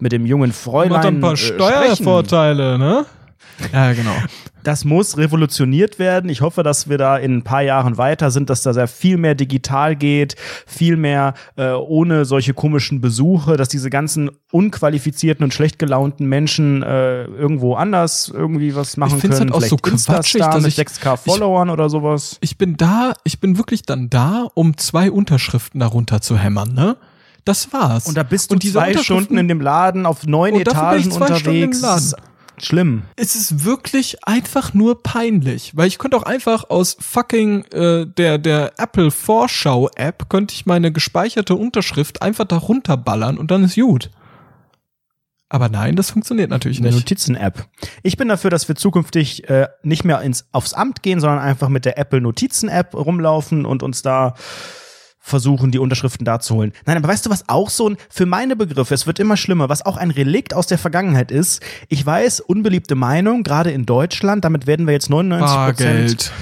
mit 0.00 0.12
dem 0.12 0.24
jungen 0.24 0.54
Fräulein 0.54 0.92
Macht 0.92 1.04
dann 1.04 1.16
ein 1.16 1.20
paar 1.20 1.34
äh. 1.34 1.36
Steuervorteile, 1.36 2.78
ne? 2.78 3.04
Ja, 3.72 3.92
genau. 3.92 4.14
Das 4.62 4.84
muss 4.86 5.18
revolutioniert 5.18 5.98
werden. 5.98 6.30
Ich 6.30 6.40
hoffe, 6.40 6.62
dass 6.62 6.88
wir 6.88 6.96
da 6.96 7.18
in 7.18 7.36
ein 7.36 7.42
paar 7.44 7.60
Jahren 7.62 7.98
weiter 7.98 8.30
sind, 8.30 8.48
dass 8.48 8.62
da 8.62 8.72
sehr 8.72 8.88
viel 8.88 9.18
mehr 9.18 9.34
digital 9.34 9.94
geht, 9.94 10.36
viel 10.66 10.96
mehr 10.96 11.34
äh, 11.56 11.72
ohne 11.72 12.24
solche 12.24 12.54
komischen 12.54 13.00
Besuche, 13.02 13.56
dass 13.58 13.68
diese 13.68 13.90
ganzen 13.90 14.30
unqualifizierten 14.50 15.44
und 15.44 15.52
schlecht 15.52 15.78
gelaunten 15.78 16.26
Menschen 16.26 16.82
äh, 16.82 17.24
irgendwo 17.24 17.74
anders 17.74 18.30
irgendwie 18.34 18.74
was 18.74 18.96
machen 18.96 19.16
Ich 19.16 19.20
find's 19.20 19.38
können. 19.38 19.52
halt 19.52 19.62
auch 19.64 19.68
so 19.68 19.76
Vielleicht 19.76 20.06
quatschig, 20.06 20.34
Insta-Star 20.40 20.54
dass 20.54 20.62
mit 20.62 20.72
ich- 20.78 20.78
6k 20.78 21.16
Followern 21.18 21.68
oder 21.70 21.90
sowas. 21.90 22.38
Ich 22.40 22.56
bin 22.56 22.76
da, 22.78 23.12
ich 23.24 23.40
bin 23.40 23.58
wirklich 23.58 23.82
dann 23.82 24.08
da, 24.08 24.46
um 24.54 24.78
zwei 24.78 25.10
Unterschriften 25.10 25.80
darunter 25.80 26.20
zu 26.22 26.38
hämmern, 26.38 26.72
ne? 26.72 26.96
Das 27.44 27.70
war's. 27.74 28.06
Und 28.06 28.16
da 28.16 28.22
bist 28.22 28.50
du 28.50 28.54
Und 28.54 28.64
zwei 28.64 28.96
Stunden 28.96 29.36
in 29.36 29.48
dem 29.48 29.60
Laden 29.60 30.06
auf 30.06 30.26
neun 30.26 30.54
ich 30.54 30.62
Etagen 30.62 31.12
unterwegs. 31.12 32.14
Schlimm. 32.58 33.02
es 33.16 33.34
ist 33.34 33.64
wirklich 33.64 34.26
einfach 34.26 34.74
nur 34.74 35.02
peinlich, 35.02 35.76
weil 35.76 35.88
ich 35.88 35.98
könnte 35.98 36.16
auch 36.16 36.22
einfach 36.22 36.70
aus 36.70 36.96
fucking 37.00 37.64
äh, 37.72 38.06
der 38.06 38.38
der 38.38 38.72
Apple 38.78 39.10
Vorschau 39.10 39.88
App 39.96 40.28
könnte 40.28 40.54
ich 40.54 40.66
meine 40.66 40.92
gespeicherte 40.92 41.54
Unterschrift 41.54 42.22
einfach 42.22 42.44
da 42.44 42.56
runterballern 42.56 43.38
und 43.38 43.50
dann 43.50 43.64
ist 43.64 43.74
gut. 43.74 44.10
Aber 45.48 45.68
nein, 45.68 45.94
das 45.94 46.10
funktioniert 46.10 46.50
natürlich 46.50 46.80
nicht. 46.80 46.94
Notizen-App. 46.94 47.68
Ich 48.02 48.16
bin 48.16 48.26
dafür, 48.26 48.50
dass 48.50 48.66
wir 48.66 48.74
zukünftig 48.74 49.48
äh, 49.48 49.68
nicht 49.84 50.02
mehr 50.02 50.20
ins, 50.22 50.46
aufs 50.50 50.74
Amt 50.74 51.02
gehen, 51.04 51.20
sondern 51.20 51.38
einfach 51.38 51.68
mit 51.68 51.84
der 51.84 51.96
Apple 51.96 52.20
Notizen-App 52.20 52.94
rumlaufen 52.94 53.64
und 53.64 53.84
uns 53.84 54.02
da 54.02 54.34
versuchen, 55.26 55.70
die 55.70 55.78
Unterschriften 55.78 56.26
da 56.26 56.38
zu 56.38 56.54
holen. 56.54 56.72
Nein, 56.84 56.98
aber 56.98 57.08
weißt 57.08 57.24
du, 57.24 57.30
was 57.30 57.48
auch 57.48 57.70
so 57.70 57.88
ein, 57.88 57.96
für 58.10 58.26
meine 58.26 58.56
Begriffe, 58.56 58.92
es 58.92 59.06
wird 59.06 59.18
immer 59.18 59.38
schlimmer, 59.38 59.70
was 59.70 59.84
auch 59.84 59.96
ein 59.96 60.10
Relikt 60.10 60.52
aus 60.52 60.66
der 60.66 60.76
Vergangenheit 60.76 61.30
ist. 61.30 61.62
Ich 61.88 62.04
weiß, 62.04 62.40
unbeliebte 62.40 62.94
Meinung, 62.94 63.42
gerade 63.42 63.70
in 63.70 63.86
Deutschland, 63.86 64.44
damit 64.44 64.66
werden 64.66 64.86
wir 64.86 64.92
jetzt 64.92 65.08
99 65.08 65.56
Prozent 65.56 65.78
Bargeld. 65.78 66.32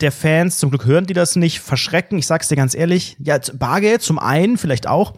der 0.00 0.12
Fans, 0.12 0.58
zum 0.58 0.68
Glück 0.68 0.84
hören 0.84 1.06
die 1.06 1.14
das 1.14 1.36
nicht, 1.36 1.60
verschrecken. 1.60 2.18
Ich 2.18 2.26
sag's 2.26 2.48
dir 2.48 2.56
ganz 2.56 2.74
ehrlich, 2.74 3.16
ja, 3.18 3.38
Bargeld 3.54 4.02
zum 4.02 4.18
einen 4.18 4.58
vielleicht 4.58 4.86
auch. 4.86 5.14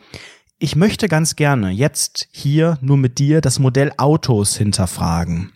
Ich 0.61 0.77
möchte 0.77 1.09
ganz 1.09 1.35
gerne 1.35 1.71
jetzt 1.71 2.29
hier 2.31 2.79
nur 2.81 2.97
mit 2.97 3.19
dir 3.19 3.41
das 3.41 3.59
Modell 3.59 3.91
Autos 3.97 4.57
hinterfragen. 4.57 5.51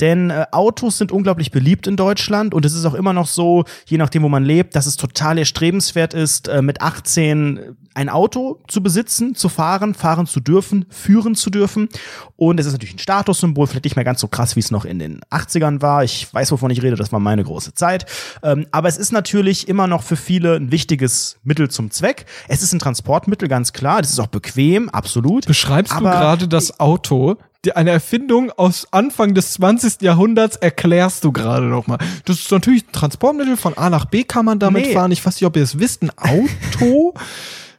Denn 0.00 0.30
äh, 0.30 0.46
Autos 0.52 0.98
sind 0.98 1.12
unglaublich 1.12 1.50
beliebt 1.50 1.86
in 1.86 1.96
Deutschland 1.96 2.54
und 2.54 2.64
es 2.64 2.74
ist 2.74 2.84
auch 2.84 2.94
immer 2.94 3.12
noch 3.12 3.26
so, 3.26 3.64
je 3.86 3.98
nachdem, 3.98 4.22
wo 4.22 4.28
man 4.28 4.44
lebt, 4.44 4.76
dass 4.76 4.86
es 4.86 4.96
total 4.96 5.38
erstrebenswert 5.38 6.14
ist, 6.14 6.48
äh, 6.48 6.62
mit 6.62 6.80
18 6.80 7.76
ein 7.98 8.08
Auto 8.08 8.60
zu 8.68 8.80
besitzen, 8.80 9.34
zu 9.34 9.48
fahren, 9.48 9.92
fahren 9.92 10.26
zu 10.26 10.38
dürfen, 10.38 10.86
führen 10.88 11.34
zu 11.34 11.50
dürfen. 11.50 11.88
Und 12.36 12.60
es 12.60 12.66
ist 12.66 12.72
natürlich 12.72 12.94
ein 12.94 13.00
Statussymbol, 13.00 13.66
vielleicht 13.66 13.84
nicht 13.84 13.96
mehr 13.96 14.04
ganz 14.04 14.20
so 14.20 14.28
krass, 14.28 14.54
wie 14.54 14.60
es 14.60 14.70
noch 14.70 14.84
in 14.84 15.00
den 15.00 15.20
80ern 15.32 15.82
war. 15.82 16.04
Ich 16.04 16.32
weiß, 16.32 16.52
wovon 16.52 16.70
ich 16.70 16.80
rede, 16.80 16.94
das 16.94 17.10
war 17.10 17.18
meine 17.18 17.42
große 17.42 17.74
Zeit. 17.74 18.06
Ähm, 18.44 18.66
aber 18.70 18.86
es 18.86 18.98
ist 18.98 19.10
natürlich 19.10 19.66
immer 19.66 19.88
noch 19.88 20.04
für 20.04 20.14
viele 20.14 20.54
ein 20.54 20.70
wichtiges 20.70 21.38
Mittel 21.42 21.70
zum 21.70 21.90
Zweck. 21.90 22.26
Es 22.46 22.62
ist 22.62 22.72
ein 22.72 22.78
Transportmittel, 22.78 23.48
ganz 23.48 23.72
klar. 23.72 24.00
Das 24.00 24.12
ist 24.12 24.20
auch 24.20 24.28
bequem, 24.28 24.88
absolut. 24.90 25.46
Beschreibst 25.46 25.92
Aber 25.92 26.12
du 26.12 26.16
gerade 26.16 26.48
das 26.48 26.78
Auto, 26.78 27.36
eine 27.74 27.90
Erfindung 27.90 28.50
aus 28.52 28.86
Anfang 28.92 29.34
des 29.34 29.52
20. 29.54 30.02
Jahrhunderts 30.02 30.56
erklärst 30.56 31.24
du 31.24 31.32
gerade 31.32 31.66
noch 31.66 31.86
mal. 31.88 31.98
Das 32.24 32.38
ist 32.38 32.50
natürlich 32.52 32.86
ein 32.88 32.92
Transportmittel, 32.92 33.56
von 33.56 33.76
A 33.76 33.90
nach 33.90 34.04
B 34.04 34.22
kann 34.24 34.44
man 34.44 34.58
damit 34.58 34.86
Nee. 34.86 34.92
fahren. 34.94 35.10
Ich 35.10 35.24
weiß 35.24 35.34
nicht, 35.34 35.44
ob 35.46 35.56
ihr 35.56 35.64
es 35.64 35.78
wisst, 35.78 36.02
ein 36.02 36.10
Auto. 36.16 37.14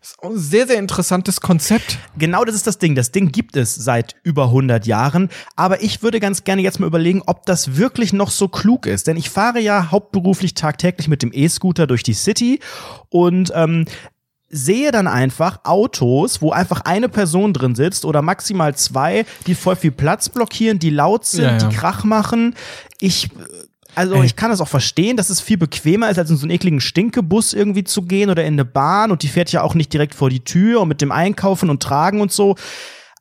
Das 0.01 0.11
ist 0.11 0.19
auch 0.21 0.32
ein 0.32 0.38
sehr, 0.38 0.67
sehr 0.67 0.77
interessantes 0.80 1.39
Konzept. 1.39 1.97
Genau 2.17 2.43
das 2.43 2.55
ist 2.55 2.67
das 2.67 2.77
Ding. 2.77 2.93
Das 2.93 3.11
Ding 3.11 3.32
gibt 3.32 3.55
es 3.55 3.73
seit 3.73 4.15
über 4.23 4.45
100 4.45 4.86
Jahren. 4.86 5.30
Aber 5.55 5.82
ich 5.82 6.03
würde 6.03 6.19
ganz 6.19 6.43
gerne 6.43 6.61
jetzt 6.61 6.82
mal 6.82 6.88
überlegen, 6.88 7.21
ob 7.25 7.45
das 7.45 7.77
wirklich 7.77 8.11
noch 8.11 8.32
so 8.32 8.49
klug 8.49 8.86
ist. 8.86 9.07
Denn 9.07 9.15
ich 9.15 9.30
fahre 9.30 9.61
ja 9.61 9.91
hauptberuflich 9.91 10.55
tagtäglich 10.55 11.07
mit 11.07 11.23
dem 11.23 11.32
E-Scooter 11.34 11.88
durch 11.88 12.03
die 12.03 12.13
City 12.13 12.59
und 13.09 13.51
ähm, 13.55 13.86
sehe 14.50 14.91
dann 14.91 15.08
einfach 15.08 15.60
Autos, 15.64 16.41
wo 16.41 16.52
einfach 16.52 16.82
eine 16.82 17.10
Person 17.10 17.54
drin 17.54 17.76
sitzt 17.76 18.06
oder 18.06 18.22
maximal 18.22 18.76
zwei, 18.76 19.26
die 19.47 19.56
voll 19.56 19.76
viel 19.76 19.91
Platz 19.91 20.30
blockieren, 20.30 20.80
die 20.80 20.89
laut 20.89 21.26
sind, 21.26 21.43
Ja, 21.43 21.52
ja. 21.58 21.58
die 21.70 21.76
Krach 21.76 22.04
machen. 22.04 22.56
Ich 23.00 23.30
also 23.95 24.16
Ey. 24.16 24.26
ich 24.26 24.36
kann 24.36 24.52
das 24.52 24.62
auch 24.62 24.68
verstehen, 24.68 25.18
dass 25.18 25.30
es 25.32 25.41
viel 25.41 25.58
bequemer 25.58 26.10
ist, 26.10 26.20
als 26.20 26.30
in 26.30 26.38
so 26.38 26.43
einen 26.43 26.52
ekligen 26.52 26.80
Stinkebus 26.80 27.54
irgendwie 27.54 27.84
zu 27.84 28.04
gehen 28.04 28.30
oder 28.30 28.43
in 28.45 28.54
eine 28.54 28.64
Bahn 28.66 29.12
und 29.12 29.24
die 29.24 29.28
fährt 29.28 29.52
ja 29.52 29.64
auch 29.64 29.74
nicht 29.74 29.91
direkt 29.91 30.14
vor 30.14 30.30
die 30.30 30.41
Tür 30.43 30.82
und 30.82 30.88
mit 30.89 31.02
dem 31.02 31.12
Einkaufen 31.12 31.70
und 31.72 31.82
Tragen 31.82 32.22
und 32.22 32.32
so. 32.32 32.56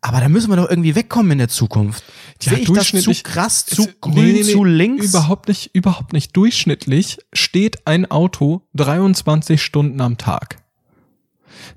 Aber 0.02 0.20
da 0.20 0.28
müssen 0.28 0.50
wir 0.50 0.56
doch 0.56 0.68
irgendwie 0.70 0.94
wegkommen 0.94 1.32
in 1.32 1.38
der 1.38 1.48
Zukunft. 1.48 2.04
Ja, 2.42 2.52
Sehe 2.52 2.60
ich 2.62 2.70
das 2.72 2.88
zu 2.90 3.12
krass, 3.24 3.66
zu 3.66 3.82
Es- 3.82 4.00
grün, 4.00 4.14
nee, 4.14 4.32
nee, 4.44 4.52
zu 4.52 4.62
links? 4.62 5.06
Überhaupt 5.06 5.48
nicht, 5.48 5.70
überhaupt 5.74 6.12
nicht. 6.12 6.36
Durchschnittlich 6.36 7.18
steht 7.32 7.84
ein 7.86 8.08
Auto 8.10 8.62
23 8.74 9.60
Stunden 9.60 10.00
am 10.00 10.16
Tag. 10.18 10.58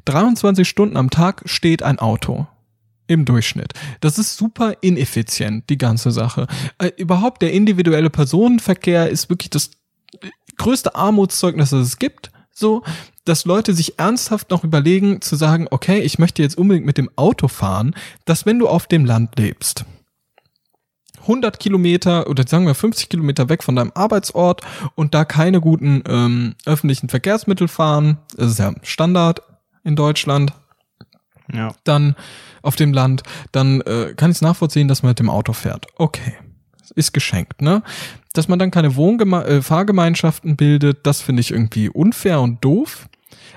23 0.06 0.68
Stunden 0.68 0.98
am 0.98 1.10
Tag 1.10 1.44
steht 1.46 1.84
ein 1.84 2.00
Auto. 2.00 2.48
Im 3.08 3.26
Durchschnitt. 3.26 3.74
Das 4.00 4.18
ist 4.18 4.38
super 4.38 4.76
ineffizient, 4.80 5.70
die 5.70 5.78
ganze 5.78 6.12
Sache. 6.12 6.48
Äh, 6.78 6.92
überhaupt 6.96 7.42
der 7.42 7.52
individuelle 7.52 8.10
Personenverkehr 8.10 9.10
ist 9.10 9.30
wirklich 9.30 9.50
das 9.50 9.72
größte 10.58 10.96
Armutszeugnis, 10.96 11.72
das 11.72 11.88
es 11.88 12.00
gibt. 12.00 12.32
So, 12.54 12.84
dass 13.26 13.46
Leute 13.46 13.74
sich 13.74 14.00
ernsthaft 14.00 14.50
noch 14.50 14.64
überlegen, 14.64 15.22
zu 15.22 15.36
sagen, 15.36 15.68
okay, 15.72 16.00
ich 16.00 16.20
möchte 16.20 16.42
jetzt 16.42 16.58
unbedingt 16.58 16.86
mit 16.86 16.98
dem 16.98 17.10
Auto 17.16 17.48
fahren, 17.48 17.96
dass 18.26 18.46
wenn 18.46 18.60
du 18.60 18.70
auf 18.70 18.88
dem 18.88 19.06
Land 19.06 19.38
lebst, 19.38 19.86
100 21.22 21.60
Kilometer 21.60 22.28
oder 22.30 22.46
sagen 22.48 22.66
wir 22.66 22.76
50 22.76 23.10
Kilometer 23.10 23.50
weg 23.50 23.64
von 23.64 23.76
deinem 23.76 23.92
Arbeitsort 23.94 24.62
und 24.96 25.14
da 25.14 25.24
keine 25.24 25.62
guten 25.62 26.04
ähm, 26.08 26.56
öffentlichen 26.66 27.10
Verkehrsmittel 27.10 27.68
fahren, 27.68 28.18
das 28.36 28.52
ist 28.52 28.60
ja 28.60 28.74
Standard 28.82 29.42
in 29.84 29.96
Deutschland, 29.96 30.54
ja. 31.54 31.74
dann 31.84 32.16
auf 32.62 32.76
dem 32.76 32.94
Land, 32.94 33.24
dann 33.52 33.82
äh, 33.82 34.14
kann 34.16 34.32
ich 34.32 34.38
es 34.38 34.42
nachvollziehen, 34.42 34.88
dass 34.88 35.04
man 35.04 35.12
mit 35.12 35.20
dem 35.20 35.30
Auto 35.30 35.54
fährt. 35.54 35.88
Okay, 35.98 36.34
ist 36.96 37.14
geschenkt, 37.14 37.62
ne? 37.62 37.82
Dass 38.34 38.48
man 38.48 38.60
dann 38.60 38.72
keine 38.72 38.96
Wohngeme 38.96 39.44
äh, 39.46 39.62
Fahrgemeinschaften 39.62 40.56
bildet, 40.56 41.00
das 41.06 41.22
finde 41.22 41.42
ich 41.42 41.52
irgendwie 41.52 41.90
unfair 41.90 42.40
und 42.42 42.64
doof. 42.64 43.08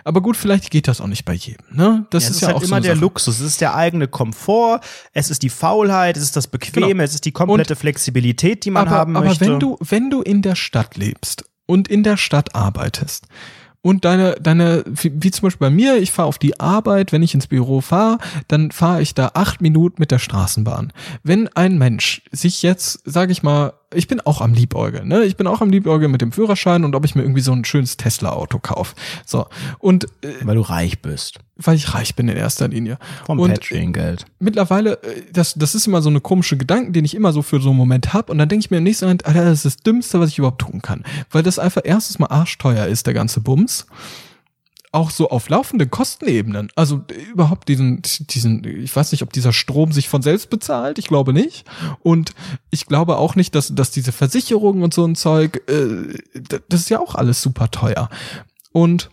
Aber 0.07 0.21
gut, 0.21 0.37
vielleicht 0.37 0.71
geht 0.71 0.87
das 0.87 1.01
auch 1.01 1.07
nicht 1.07 1.25
bei 1.25 1.33
jedem, 1.33 1.65
ne? 1.71 2.07
Das 2.11 2.25
Ja, 2.25 2.29
ist 2.29 2.31
es 2.31 2.37
ist 2.37 2.41
ja 2.43 2.49
halt 2.49 2.57
auch 2.59 2.63
immer 2.63 2.77
so 2.77 2.83
der 2.83 2.95
Sache. 2.95 3.01
Luxus. 3.01 3.41
Es 3.41 3.47
ist 3.47 3.61
der 3.61 3.75
eigene 3.75 4.07
Komfort, 4.09 4.81
es 5.13 5.31
ist 5.31 5.43
die 5.43 5.49
Faulheit, 5.49 6.17
es 6.17 6.23
ist 6.25 6.37
das 6.37 6.47
Bequeme, 6.47 6.89
Genau. 6.89 7.03
es 7.05 7.15
ist 7.15 7.25
die 7.25 7.33
komplette 7.33 7.75
Flexibilität, 7.77 8.65
die 8.65 8.71
man 8.71 8.87
aber, 8.87 8.97
haben 8.97 9.17
aber 9.17 9.27
möchte. 9.27 9.47
wenn 9.47 9.61
du, 9.61 9.77
wenn 9.81 10.11
du 10.11 10.21
in 10.23 10.43
der 10.43 10.57
Stadt 10.57 10.97
lebst 10.97 11.45
und 11.67 11.89
in 11.89 12.03
der 12.03 12.17
Stadt 12.17 12.55
arbeitest 12.55 13.27
und 13.85 14.07
deine, 14.07 14.37
deine, 14.41 14.83
wie, 14.87 15.31
zum 15.31 15.43
Beispiel 15.43 15.67
bei 15.67 15.71
mir, 15.71 15.99
ich 15.99 16.11
fahre 16.11 16.27
auf 16.27 16.39
die 16.39 16.59
Arbeit, 16.59 17.13
wenn 17.13 17.23
ich 17.23 17.35
ins 17.35 17.47
Büro 17.47 17.83
fahre, 17.83 18.17
dann 18.49 18.71
fahre 18.71 19.03
ich 19.03 19.13
da 19.13 19.33
acht 19.35 19.61
Minuten 19.61 19.97
mit 19.99 20.11
der 20.11 20.19
Straßenbahn. 20.19 20.91
Wenn 21.23 21.49
ein 21.49 21.77
Mensch 21.77 22.23
sich 22.33 22.63
jetzt, 22.63 23.03
sage 23.05 23.31
ich 23.31 23.43
mal, 23.43 23.75
ich 23.95 24.09
bin 24.09 24.21
auch 24.21 24.41
am 24.41 24.53
Liebäugeln, 24.53 25.09
ne? 25.09 25.25
Ich 25.25 25.37
bin 25.37 25.47
auch 25.47 25.61
am 25.61 25.71
Liebäugeln 25.71 26.11
mit 26.11 26.21
dem 26.21 26.33
Führerschein 26.33 26.85
und 26.85 26.95
ob 26.95 27.05
ich 27.05 27.15
mir 27.15 27.23
irgendwie 27.23 27.41
so 27.41 27.53
ein 27.53 27.65
schönes 27.65 27.97
Tesla-Auto 27.97 28.59
kaufe. 28.59 28.95
So. 29.25 29.47
Und 29.79 30.05
äh, 30.23 30.33
weil 30.43 30.57
du 30.57 30.63
reich 30.63 31.01
bist. 31.01 31.39
weil 31.57 31.77
ich 31.77 31.95
reich 31.95 32.15
bin 32.15 32.29
in 32.29 32.37
erster 32.37 32.69
Linie. 32.69 32.99
Vom 33.27 33.39
und 33.39 33.53
Patreon-Geld. 33.53 34.27
mittlerweile, 34.39 35.03
äh, 35.03 35.23
das, 35.33 35.55
das 35.55 35.75
ist 35.75 35.87
immer 35.87 36.03
so 36.03 36.11
eine 36.11 36.21
komische 36.21 36.57
Gedanken, 36.57 36.93
den 36.93 37.05
ich 37.05 37.15
immer 37.15 37.33
so 37.33 37.43
für 37.43 37.61
so 37.61 37.71
einen 37.71 37.79
Moment 37.79 38.13
habe. 38.13 38.33
Und 38.33 38.39
dann 38.39 38.49
denke 38.49 38.65
ich 38.65 38.71
mir 38.71 38.79
im 38.79 38.85
nächsten 38.85 39.07
Moment, 39.07 39.27
Alter, 39.27 39.45
das 39.45 39.65
ist 39.65 39.65
das 39.65 39.77
Dümmste, 39.79 40.21
was 40.21 40.31
ich 40.31 40.39
überhaupt 40.39 40.61
tun 40.61 40.83
kann. 40.83 41.05
Weil 41.31 41.43
das 41.43 41.59
einfach 41.59 41.83
erstes 41.85 42.19
Mal 42.19 42.29
arschteuer 42.29 42.87
ist, 42.87 43.07
der 43.07 43.15
ganze 43.15 43.41
Bums. 43.41 43.87
Auch 44.95 45.11
so 45.11 45.29
auf 45.31 45.49
laufenden 45.49 45.91
Kostenebenen. 45.91 46.69
Also 46.77 47.03
äh, 47.11 47.15
überhaupt 47.33 47.69
diesen, 47.69 48.01
diesen, 48.31 48.65
ich 48.65 48.95
weiß 48.95 49.11
nicht, 49.11 49.23
ob 49.23 49.33
dieser 49.33 49.53
Strom 49.53 49.91
sich 49.91 50.09
von 50.09 50.23
selbst 50.23 50.51
bezahlt. 50.51 50.99
Ich 51.01 51.09
glaube 51.09 51.33
nicht. 51.33 51.67
Und 52.01 52.31
ich 52.71 52.87
glaube 52.87 53.17
auch 53.17 53.35
nicht, 53.35 53.55
dass, 53.57 53.75
dass 53.75 53.91
diese 53.91 54.13
Versicherungen 54.13 54.85
und 54.85 54.95
so 54.95 55.05
ein 55.05 55.17
Zeug, 55.17 55.63
äh, 55.69 56.17
das 56.69 56.81
ist 56.83 56.91
ja 56.91 57.01
auch 57.01 57.17
alles 57.17 57.43
super 57.43 57.71
teuer. 57.73 58.09
Und 58.71 59.11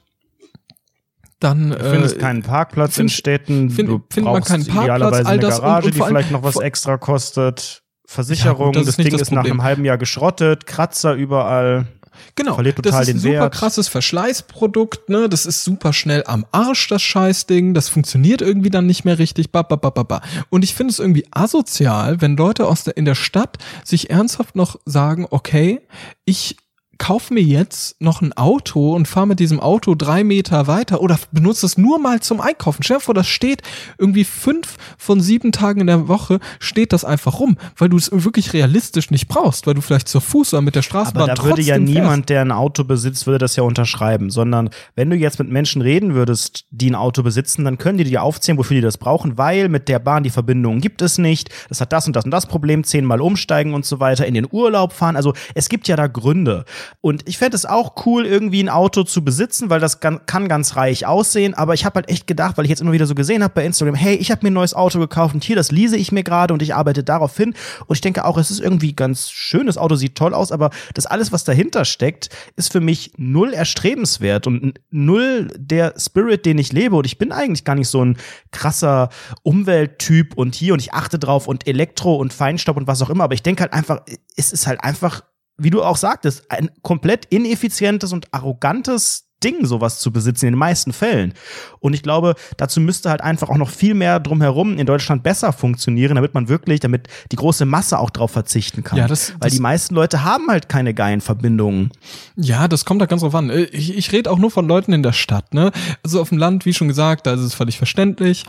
dann. 1.40 1.72
Du 1.72 1.90
findest 1.90 2.18
äh, 2.18 2.20
keinen 2.20 2.44
Parkplatz 2.44 2.98
in 2.98 3.10
find- 3.10 3.12
Städten, 3.14 3.70
find- 3.72 3.90
du 3.90 4.04
findet 4.12 4.26
man 4.26 4.34
brauchst 4.42 4.50
keinen 4.52 4.66
Parkplatz, 4.66 4.84
idealerweise 4.84 5.26
all 5.26 5.34
eine 5.34 5.42
das 5.42 5.56
und- 5.60 5.66
Garage, 5.66 5.86
und 5.88 5.94
die 5.94 5.98
vor 5.98 6.06
allem- 6.06 6.16
vielleicht 6.16 6.32
noch 6.32 6.44
was 6.44 6.58
extra 6.58 6.98
kostet. 6.98 7.82
Versicherung, 8.06 8.74
das 8.74 8.84
das, 8.84 8.90
ist 8.90 8.98
nicht 8.98 9.08
Ding 9.08 9.14
das 9.18 9.22
ist 9.30 9.32
nach 9.32 9.46
einem 9.46 9.64
halben 9.64 9.86
Jahr 9.86 9.98
geschrottet, 9.98 10.68
Kratzer 10.68 11.14
überall. 11.16 11.88
Genau, 12.36 12.56
verliert 12.56 12.78
total 12.78 12.92
das 12.92 13.08
ist 13.08 13.16
ein 13.16 13.20
super 13.20 13.34
Wert. 13.34 13.54
krasses 13.54 13.88
Verschleißprodukt, 13.88 15.10
ne? 15.10 15.30
Das 15.30 15.46
ist 15.46 15.64
super 15.64 15.94
schnell 15.94 16.24
am 16.26 16.46
Arsch, 16.52 16.88
das 16.88 17.02
Scheißding. 17.02 17.74
Das 17.74 17.90
funktioniert 17.90 18.42
irgendwie 18.42 18.70
dann 18.70 18.86
nicht 18.86 19.06
mehr 19.06 19.20
richtig. 19.20 19.52
Ba, 19.52 19.62
ba, 19.64 19.76
ba, 19.76 19.90
ba, 19.90 20.04
ba. 20.04 20.22
Und 20.50 20.64
ich 20.64 20.76
finde 20.76 20.92
es 20.92 21.00
irgendwie 21.00 21.26
asozial, 21.32 22.22
wenn 22.22 22.38
Leute 22.38 22.68
aus 22.68 22.84
der, 22.84 22.98
in 22.98 23.06
der 23.06 23.16
Stadt 23.16 23.58
sich 23.84 24.10
ernsthaft 24.10 24.56
noch 24.56 24.78
sagen, 24.86 25.28
okay, 25.30 25.82
ich 26.26 26.58
kauf 27.02 27.32
mir 27.32 27.42
jetzt 27.42 28.00
noch 28.00 28.22
ein 28.22 28.32
Auto 28.34 28.94
und 28.94 29.08
fahre 29.08 29.26
mit 29.26 29.40
diesem 29.40 29.60
Auto 29.60 29.96
drei 29.96 30.24
Meter 30.24 30.68
weiter 30.68 31.02
oder 31.02 31.18
benutze 31.32 31.66
es 31.66 31.76
nur 31.76 31.98
mal 31.98 32.20
zum 32.20 32.40
Einkaufen. 32.40 32.84
Stell 32.84 32.98
dir 32.98 33.02
vor, 33.02 33.16
das 33.16 33.26
steht 33.26 33.64
irgendwie 33.98 34.24
fünf 34.24 34.78
von 35.00 35.20
sieben 35.20 35.52
Tagen 35.52 35.82
in 35.82 35.88
der 35.88 36.08
Woche 36.08 36.40
steht 36.60 36.94
das 36.94 37.04
einfach 37.04 37.40
rum, 37.40 37.58
weil 37.76 37.90
du 37.90 37.98
es 37.98 38.12
wirklich 38.14 38.54
realistisch 38.54 39.10
nicht 39.10 39.28
brauchst, 39.28 39.66
weil 39.66 39.74
du 39.74 39.82
vielleicht 39.82 40.10
zu 40.10 40.20
Fuß 40.20 40.54
oder 40.54 40.62
mit 40.62 40.76
der 40.76 40.84
Straßenbahn 40.84 41.24
Aber 41.24 41.34
da 41.34 41.44
würde 41.44 41.64
ja 41.64 41.80
niemand, 41.80 42.30
der 42.30 42.42
ein 42.42 42.52
Auto 42.52 42.84
besitzt, 42.84 43.26
würde 43.26 43.40
das 43.40 43.56
ja 43.56 43.64
unterschreiben, 43.64 44.30
sondern 44.30 44.70
wenn 44.94 45.10
du 45.10 45.16
jetzt 45.16 45.40
mit 45.40 45.50
Menschen 45.50 45.82
reden 45.82 46.14
würdest, 46.14 46.66
die 46.70 46.92
ein 46.92 46.96
Auto 46.96 47.24
besitzen, 47.24 47.66
dann 47.66 47.80
können 47.80 47.98
die 47.98 48.04
dir 48.04 48.22
aufzählen, 48.22 48.60
wofür 48.60 48.76
die 48.76 48.82
das 48.82 49.00
brauchen, 49.00 49.40
weil 49.40 49.70
mit 49.70 49.90
der 49.90 49.98
Bahn 49.98 50.22
die 50.22 50.30
Verbindung 50.30 50.82
gibt 50.82 51.02
es 51.02 51.18
nicht, 51.18 51.50
das 51.68 51.82
hat 51.82 51.92
das 51.94 52.06
und 52.06 52.16
das 52.16 52.26
und 52.26 52.32
das 52.32 52.46
Problem, 52.46 52.84
zehnmal 52.84 53.22
umsteigen 53.22 53.74
und 53.74 53.88
so 53.88 54.00
weiter, 54.00 54.28
in 54.28 54.36
den 54.36 54.48
Urlaub 54.52 54.94
fahren, 54.94 55.16
also 55.16 55.34
es 55.56 55.68
gibt 55.68 55.88
ja 55.88 55.96
da 55.96 56.06
Gründe. 56.06 56.64
Und 57.00 57.28
ich 57.28 57.38
fände 57.38 57.56
es 57.56 57.66
auch 57.66 58.06
cool, 58.06 58.26
irgendwie 58.26 58.62
ein 58.62 58.70
Auto 58.70 59.04
zu 59.04 59.24
besitzen, 59.24 59.70
weil 59.70 59.80
das 59.80 60.00
kann, 60.00 60.22
ganz 60.26 60.76
reich 60.76 61.06
aussehen, 61.06 61.54
aber 61.54 61.74
ich 61.74 61.86
habe 61.86 61.96
halt 61.96 62.10
echt 62.10 62.28
gedacht, 62.28 62.58
weil 62.58 62.66
ich 62.66 62.70
jetzt 62.70 62.82
immer 62.82 62.92
wieder 62.92 63.06
so 63.06 63.16
gesehen 63.16 63.44
habe 63.44 63.54
bei 63.54 63.66
Instagram, 63.66 63.96
hey, 63.96 64.16
ich 64.16 64.32
habe 64.32 64.42
mir 64.44 64.52
ein 64.52 64.56
neues 64.56 64.74
Auto 64.74 65.00
gekauft 65.00 65.34
und 65.34 65.44
hier, 65.44 65.56
das 65.56 65.72
lease 65.72 65.98
ich 65.98 66.12
mir 66.12 66.24
gerade 66.24 66.54
und 66.54 66.62
ich 66.62 66.76
arbeite 66.76 67.04
darauf 67.04 67.36
hin. 67.38 67.54
Und 67.86 67.96
ich 67.96 68.02
denke 68.02 68.26
auch, 68.26 68.38
es 68.38 68.52
ist 68.52 68.60
irgendwie 68.60 68.94
ganz 68.94 69.30
schön, 69.30 69.68
das 69.68 69.78
Auto 69.78 69.96
sieht 69.96 70.16
toll 70.16 70.34
aus, 70.34 70.52
aber 70.52 70.72
das 70.94 71.06
alles, 71.06 71.32
was 71.32 71.44
dahinter 71.44 71.86
steckt, 71.86 72.30
ist 72.56 72.72
für 72.72 72.82
mich 72.82 73.14
null 73.18 73.54
erstrebenswert 73.54 74.48
und 74.48 74.80
null 74.90 75.48
der 75.58 75.94
Spirit, 75.98 76.46
den 76.46 76.58
ich 76.58 76.74
lebe. 76.74 76.96
Und 76.96 77.06
ich 77.06 77.18
bin 77.18 77.32
eigentlich 77.32 77.64
gar 77.64 77.76
nicht 77.76 77.90
so 77.90 78.04
ein 78.04 78.18
krasser 78.52 79.10
Umwelttyp 79.44 80.36
und 80.36 80.56
hier 80.56 80.74
und 80.74 80.80
ich 80.80 80.94
achte 80.94 81.20
drauf 81.20 81.48
und 81.48 81.68
Elektro 81.68 82.16
und 82.16 82.34
Feinstaub 82.34 82.78
und 82.78 82.88
was 82.88 83.02
auch 83.02 83.10
immer, 83.10 83.24
aber 83.24 83.34
ich 83.34 83.44
denke 83.44 83.62
halt 83.62 83.74
einfach, 83.74 84.02
es 84.36 84.52
ist 84.52 84.68
halt 84.68 84.84
einfach 84.84 85.22
wie 85.64 85.70
du 85.70 85.84
auch 85.84 85.98
sagtest, 85.98 86.50
ein 86.52 86.70
komplett 86.82 87.26
ineffizientes 87.26 88.14
und 88.14 88.28
arrogantes 88.34 89.28
Ding, 89.44 89.66
sowas 89.66 90.00
zu 90.00 90.12
besitzen, 90.12 90.46
in 90.46 90.54
den 90.54 90.60
meisten 90.60 90.94
Fällen. 90.94 91.34
Und 91.80 91.94
ich 91.96 92.04
glaube, 92.04 92.36
dazu 92.58 92.80
müsste 92.80 93.10
halt 93.10 93.22
einfach 93.22 93.50
auch 93.50 93.58
noch 93.58 93.72
viel 93.72 93.96
mehr 93.96 94.20
drumherum 94.20 94.78
in 94.78 94.86
Deutschland 94.86 95.24
besser 95.24 95.52
funktionieren, 95.52 96.14
damit 96.14 96.36
man 96.36 96.48
wirklich, 96.48 96.80
damit 96.80 97.08
die 97.32 97.38
große 97.38 97.66
Masse 97.66 97.98
auch 97.98 98.12
drauf 98.12 98.30
verzichten 98.30 98.84
kann. 98.84 99.00
Ja, 99.00 99.08
das- 99.08 99.32
Weil 99.32 99.40
das- 99.50 99.54
die 99.54 99.60
meisten 99.60 99.96
Leute 99.96 100.24
haben 100.24 100.48
halt 100.48 100.70
keine 100.70 100.94
geilen 100.94 101.22
Verbindungen. 101.22 101.90
Ja, 102.36 102.68
das 102.68 102.86
kommt 102.86 103.02
da 103.02 103.08
ganz 103.08 103.22
drauf 103.24 103.34
an. 103.34 103.50
Äh, 103.50 103.64
Ich, 103.64 103.98
ich 103.98 104.12
rede 104.12 104.30
auch 104.30 104.38
nur 104.38 104.52
von 104.52 104.68
Leuten 104.68 104.94
in 104.94 105.02
der 105.02 105.14
Stadt, 105.14 105.56
ne? 105.56 105.72
Also 106.04 106.22
auf 106.22 106.30
dem 106.30 106.38
Land, 106.38 106.66
wie 106.68 106.74
schon 106.74 106.88
gesagt, 106.88 107.26
da 107.26 107.34
ist 107.34 107.40
es 107.42 107.56
völlig 107.56 107.78
verständlich, 107.80 108.46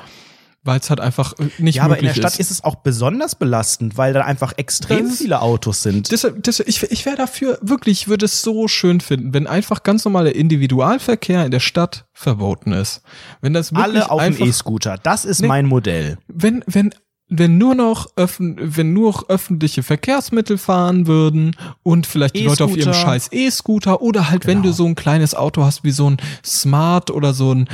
weil 0.64 0.78
es 0.78 0.90
halt 0.90 1.00
einfach 1.00 1.32
äh, 1.38 1.48
nicht 1.58 1.76
Ja, 1.76 1.84
aber 1.84 1.98
in 1.98 2.04
möglich 2.04 2.20
der 2.22 2.28
Stadt 2.28 2.38
ist 2.40 2.50
es 2.50 2.62
auch 2.62 2.76
besonders 2.76 3.34
belastend, 3.34 3.96
weil 3.96 4.12
da 4.12 4.20
einfach 4.22 4.52
extrem 4.56 5.08
Das- 5.08 5.18
viele 5.18 5.40
Autos 5.42 5.82
sind. 5.82 6.10
Deshalb, 6.12 6.42
deshalb, 6.44 6.68
ich, 6.68 6.82
ich 6.84 7.04
wäre 7.04 7.16
dafür, 7.16 7.58
wirklich, 7.62 8.02
ich 8.02 8.08
würde 8.08 8.26
es 8.26 8.42
so 8.42 8.68
schön 8.68 9.00
finden, 9.00 9.34
wenn 9.34 9.46
einfach 9.46 9.82
ganz 9.82 10.04
normaler 10.04 10.34
Individualverkehr 10.34 11.44
in 11.44 11.50
der 11.50 11.60
Stadt 11.60 12.06
verboten 12.12 12.72
ist. 12.72 13.02
Wenn 13.40 13.52
das 13.52 13.72
wirklich 13.72 13.84
Alle 13.84 14.10
auf 14.10 14.22
dem 14.22 14.40
E-Scooter. 14.40 14.98
Das 15.02 15.24
ist 15.24 15.40
Nee. 15.40 15.48
mein 15.48 15.66
Modell. 15.66 16.18
wenn, 16.28 16.62
wenn, 16.66 16.94
wenn 17.34 17.56
nur 17.56 17.74
noch 17.74 18.08
öffn, 18.16 18.56
wenn 18.60 18.92
nur 18.92 19.10
noch 19.12 19.28
öffentliche 19.30 19.82
Verkehrsmittel 19.82 20.58
fahren 20.58 21.06
würden 21.06 21.56
und 21.82 22.06
vielleicht 22.06 22.36
die 22.36 22.44
Leute 22.44 22.64
auf 22.64 22.76
ihrem 22.76 22.92
scheiß 22.92 23.28
E-Scooter 23.32 24.02
oder 24.02 24.28
halt 24.30 24.46
wenn 24.46 24.58
Genau. 24.60 24.68
du 24.68 24.72
so 24.74 24.84
ein 24.86 24.94
kleines 24.94 25.34
Auto 25.34 25.64
hast 25.64 25.82
wie 25.82 25.92
so 25.92 26.10
ein 26.10 26.18
Smart 26.44 27.10
oder 27.10 27.32
so 27.32 27.52
ein 27.54 27.68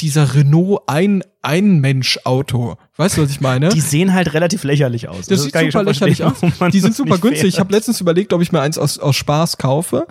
dieser 0.00 0.34
Renault 0.34 0.82
ein 0.88 1.22
Ein-Mensch-Auto. 1.44 2.76
Weißt 2.96 3.16
du, 3.16 3.22
was 3.22 3.30
ich 3.30 3.40
meine? 3.40 3.68
Die 3.70 3.80
sehen 3.80 4.12
halt 4.14 4.32
relativ 4.34 4.64
lächerlich 4.64 5.08
aus. 5.08 5.26
das, 5.26 5.42
sieht 5.42 5.52
super 5.54 5.82
lächerlich 5.82 6.22
aus. 6.22 6.34
Die 6.72 6.80
sind 6.80 6.94
super 6.94 7.18
günstig. 7.18 7.48
Ich 7.48 7.60
habe 7.60 7.72
letztens 7.72 8.00
überlegt, 8.00 8.32
ob 8.32 8.40
ich 8.42 8.52
mir 8.52 8.60
eins 8.60 8.78
aus, 8.78 8.98
aus 8.98 9.16
Spaß 9.16 9.58
kaufe. 9.58 10.06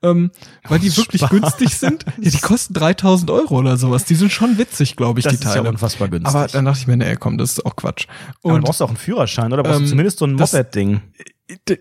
Ähm, 0.00 0.30
weil 0.68 0.78
die 0.78 0.96
wirklich 0.96 1.22
Spaß. 1.22 1.30
günstig 1.30 1.74
sind. 1.74 2.04
Ja, 2.20 2.30
die 2.30 2.38
kosten 2.38 2.72
3000 2.74 3.30
Euro 3.32 3.58
oder 3.58 3.76
sowas. 3.76 4.04
Die 4.04 4.14
sind 4.14 4.30
schon 4.30 4.56
witzig, 4.56 4.94
glaube 4.94 5.18
ich, 5.18 5.24
Das 5.24 5.32
die 5.32 5.38
ist 5.40 5.44
ja 5.44 5.54
Teile. 5.54 5.68
unfassbar 5.70 6.06
günstig. 6.08 6.32
Aber 6.36 6.46
dann 6.46 6.64
dachte 6.66 6.78
ich 6.80 6.86
mir, 6.86 6.96
nee, 6.96 7.16
komm, 7.16 7.36
das 7.36 7.50
ist 7.52 7.66
auch 7.66 7.74
Quatsch. 7.74 8.06
Aber 8.44 8.50
du 8.52 8.54
Und 8.58 8.64
brauchst 8.64 8.80
auch 8.80 8.88
einen 8.88 8.96
Führerschein, 8.96 9.52
oder? 9.52 9.64
Brauchst 9.64 9.78
du 9.80 9.82
Ähm, 9.82 9.88
zumindest 9.88 10.18
so 10.20 10.26
ein 10.26 10.36
das- 10.36 10.52
Moped-Ding. 10.52 11.00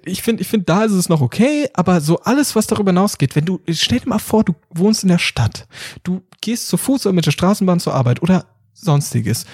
ich 0.06 0.24
finde, 0.24 0.42
ich 0.42 0.48
finde, 0.48 0.66
da 0.66 0.86
ist 0.86 0.94
es 0.94 1.10
noch 1.10 1.22
okay, 1.22 1.70
aber 1.76 2.02
so 2.02 2.20
alles, 2.22 2.56
was 2.56 2.66
darüber 2.66 2.90
hinausgeht, 2.90 3.36
wenn 3.36 3.46
du, 3.46 3.60
stell 3.70 4.00
dir 4.00 4.10
mal 4.10 4.18
vor, 4.18 4.44
du 4.44 4.56
wohnst 4.72 5.04
in 5.04 5.10
der 5.10 5.20
Stadt, 5.20 5.68
du 6.04 6.24
gehst 6.42 6.70
zu 6.70 6.78
Fuß 6.78 7.06
oder 7.06 7.14
mit 7.14 7.26
der 7.28 7.32
Straßenbahn 7.32 7.80
zur 7.80 7.94
Arbeit 7.94 8.24
oder 8.24 8.46
sonstiges 8.80 9.46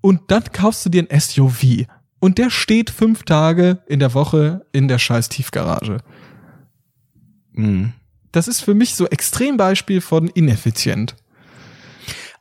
und 0.00 0.20
dann 0.28 0.44
kaufst 0.52 0.84
du 0.84 0.90
dir 0.90 1.06
ein 1.08 1.20
SUV 1.20 1.86
und 2.20 2.38
der 2.38 2.50
steht 2.50 2.90
fünf 2.90 3.24
Tage 3.24 3.82
in 3.86 3.98
der 3.98 4.14
Woche 4.14 4.66
in 4.72 4.88
der 4.88 4.98
scheiß 4.98 5.28
Tiefgarage. 5.28 5.98
Mhm. 7.52 7.92
Das 8.32 8.48
ist 8.48 8.60
für 8.60 8.74
mich 8.74 8.94
so 8.94 9.06
Extrembeispiel 9.06 10.00
von 10.00 10.28
ineffizient. 10.28 11.16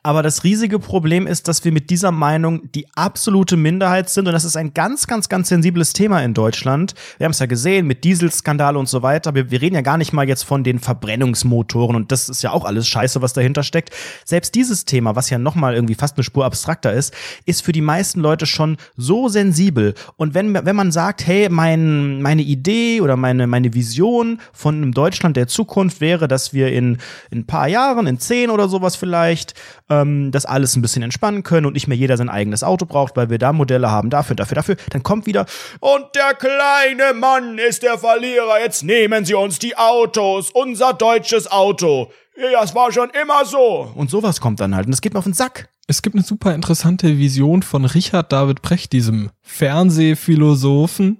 Aber 0.04 0.24
das 0.24 0.43
riesige 0.43 0.80
Problem 0.80 1.28
ist, 1.28 1.47
dass 1.47 1.64
wir 1.64 1.72
mit 1.72 1.91
dieser 1.91 2.12
Meinung 2.12 2.72
die 2.72 2.88
absolute 2.95 3.56
Minderheit 3.56 4.10
sind 4.10 4.28
und 4.28 4.34
das 4.34 4.45
ist 4.45 4.58
ein 4.58 4.74
ganz, 4.74 5.06
ganz, 5.06 5.30
ganz 5.30 5.49
sensibles 5.49 5.93
Thema 5.93 6.24
in 6.24 6.34
Deutschland. 6.34 6.95
Wir 7.20 7.26
haben 7.26 7.32
es 7.34 7.39
ja 7.39 7.45
gesehen 7.45 7.86
mit 7.86 8.04
Dieselskandale 8.04 8.80
und 8.80 8.89
so 8.89 9.04
weiter. 9.04 9.36
Wir, 9.36 9.52
wir 9.52 9.62
reden 9.62 9.76
ja 9.76 9.82
gar 9.82 9.99
nicht 9.99 10.12
mal 10.12 10.28
jetzt 10.28 10.41
von 10.41 10.64
den 10.64 10.80
Verbrennungsmotoren 10.80 11.95
und 11.95 12.12
das 12.12 12.30
ist 12.30 12.41
ja 12.41 12.52
auch 12.52 12.66
alles 12.66 12.88
Scheiße, 12.88 13.22
was 13.22 13.34
dahinter 13.34 13.62
steckt. 13.62 13.91
Selbst 14.26 14.56
dieses 14.56 14.86
Thema, 14.86 15.16
was 15.16 15.30
ja 15.30 15.38
nochmal 15.38 15.76
irgendwie 15.76 15.93
fast 15.93 16.18
eine 16.18 16.24
Spur 16.24 16.45
abstrakter 16.45 16.91
ist, 16.91 17.14
ist 17.45 17.62
für 17.62 17.72
die 17.72 17.82
meisten 17.82 18.22
Leute 18.22 18.47
schon 18.47 18.78
so 18.97 19.30
sensibel. 19.30 19.93
Und 20.18 20.34
wenn, 20.34 20.52
wenn 20.66 20.76
man 20.76 20.91
sagt, 20.91 21.28
hey, 21.28 21.47
mein, 21.47 22.24
meine 22.24 22.41
Idee 22.41 23.02
oder 23.02 23.18
meine, 23.18 23.45
meine 23.45 23.76
Vision 23.76 24.39
von 24.52 24.78
einem 24.78 24.93
Deutschland 24.93 25.38
der 25.38 25.47
Zukunft 25.47 26.02
wäre, 26.02 26.28
dass 26.28 26.54
wir 26.54 26.72
in, 26.72 26.97
in 27.30 27.41
ein 27.41 27.45
paar 27.45 27.68
Jahren, 27.68 28.08
in 28.08 28.18
zehn 28.18 28.49
oder 28.49 28.68
sowas 28.68 28.95
vielleicht, 28.95 29.54
ähm, 29.92 30.32
das 30.32 30.46
alles 30.46 30.76
ein 30.76 30.82
bisschen 30.82 31.04
entspannen 31.04 31.44
können 31.44 31.66
und 31.66 31.74
nicht 31.74 31.88
mehr 31.88 31.98
jeder 31.98 32.18
sein 32.18 32.30
eigenes 32.30 32.64
Auto 32.64 32.86
braucht, 32.86 33.18
weil 33.18 33.30
wir 33.30 33.38
da 33.38 33.52
Modelle 33.54 33.92
haben, 33.92 34.10
dafür, 34.10 34.36
dafür, 34.36 34.56
dafür, 34.56 34.78
dann 34.89 35.04
kommt 35.04 35.26
wieder, 35.26 35.46
und 35.82 36.06
der 36.16 36.34
kleine 36.34 37.14
Mann 37.14 37.58
ist 37.58 37.84
der 37.84 37.98
Verlierer, 37.98 38.62
jetzt 38.64 38.84
nehmen 38.84 39.26
sie 39.26 39.34
uns 39.34 39.60
die 39.60 39.78
Autos, 39.78 40.50
unser 40.52 40.94
deutsches 40.94 41.52
Auto. 41.52 42.12
Ja, 42.38 42.62
das 42.62 42.74
war 42.74 42.92
schon 42.92 43.10
immer 43.22 43.46
so. 43.46 43.92
Und 43.94 44.10
sowas 44.10 44.39
kommt 44.39 44.62
dann 44.62 44.74
halt 44.74 44.86
und 44.86 44.92
das 44.92 45.02
geht 45.02 45.14
mir 45.14 45.20
auf 45.20 45.26
den 45.26 45.34
Sack. 45.34 45.68
Es 45.88 46.02
gibt 46.02 46.16
eine 46.16 46.24
super 46.24 46.56
interessante 46.56 47.18
Vision 47.18 47.64
von 47.64 47.84
Richard 47.84 48.32
David 48.32 48.62
Precht, 48.62 48.94
diesem 48.94 49.32
Fernsehphilosophen. 49.42 51.18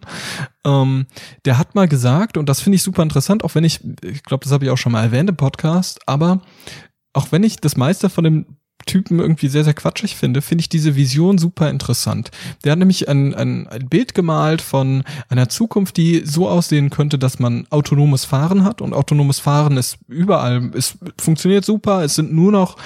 Ähm, 0.66 1.08
der 1.44 1.58
hat 1.58 1.76
mal 1.76 1.90
gesagt, 1.90 2.38
und 2.38 2.48
das 2.48 2.62
finde 2.62 2.78
ich 2.78 2.84
super 2.84 3.04
interessant, 3.04 3.44
auch 3.44 3.54
wenn 3.54 3.66
ich, 3.66 3.82
ich 4.02 4.24
glaube, 4.24 4.46
das 4.46 4.54
habe 4.54 4.64
ich 4.64 4.72
auch 4.72 4.78
schon 4.78 4.94
mal 4.94 5.04
erwähnt 5.04 5.30
im 5.30 5.36
Podcast, 5.36 6.00
aber 6.08 6.42
auch 7.14 7.32
wenn 7.32 7.44
ich 7.44 7.58
das 7.58 7.76
meiste 7.76 8.10
von 8.10 8.24
dem 8.24 8.46
Typen 8.86 9.20
irgendwie 9.20 9.48
sehr, 9.48 9.64
sehr 9.64 9.74
quatschig 9.74 10.16
finde, 10.16 10.42
finde 10.42 10.62
ich 10.62 10.70
diese 10.70 10.96
Vision 10.96 11.38
super 11.38 11.70
interessant. 11.70 12.32
Der 12.64 12.74
hat 12.74 12.80
nämlich 12.80 13.08
ein, 13.10 13.34
ein, 13.34 13.68
ein 13.68 13.90
Bild 13.90 14.14
gemalt 14.14 14.62
von 14.62 15.04
einer 15.30 15.50
Zukunft, 15.50 15.98
die 15.98 16.24
so 16.26 16.48
aussehen 16.48 16.90
könnte, 16.90 17.18
dass 17.18 17.40
man 17.40 17.68
autonomes 17.70 18.26
Fahren 18.26 18.64
hat 18.64 18.82
und 18.82 18.94
autonomes 18.94 19.40
Fahren 19.40 19.78
ist 19.78 19.98
überall, 20.08 20.72
es 20.76 20.98
funktioniert 21.20 21.66
super, 21.66 22.04
es 22.04 22.16
sind 22.16 22.34
nur 22.34 22.52
noch 22.52 22.78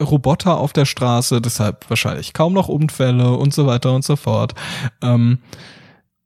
Roboter 0.00 0.58
auf 0.58 0.72
der 0.72 0.84
Straße, 0.84 1.40
deshalb 1.40 1.88
wahrscheinlich 1.88 2.32
kaum 2.32 2.52
noch 2.52 2.68
Unfälle 2.68 3.32
und 3.32 3.54
so 3.54 3.66
weiter 3.66 3.94
und 3.94 4.04
so 4.04 4.16
fort. 4.16 4.54
Ähm, 5.02 5.38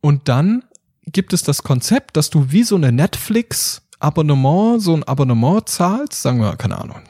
und 0.01 0.28
dann 0.28 0.64
gibt 1.07 1.32
es 1.32 1.42
das 1.42 1.62
Konzept, 1.62 2.16
dass 2.16 2.30
du 2.30 2.51
wie 2.51 2.64
so 2.64 2.76
eine 2.76 2.92
Netflix-Abonnement, 2.92 4.82
so 4.82 4.94
ein 4.94 5.05
Abonnement 5.05 5.68
zahlst, 5.68 6.22
sagen 6.22 6.40
wir, 6.40 6.57
keine 6.57 6.78
Ahnung, 6.78 7.01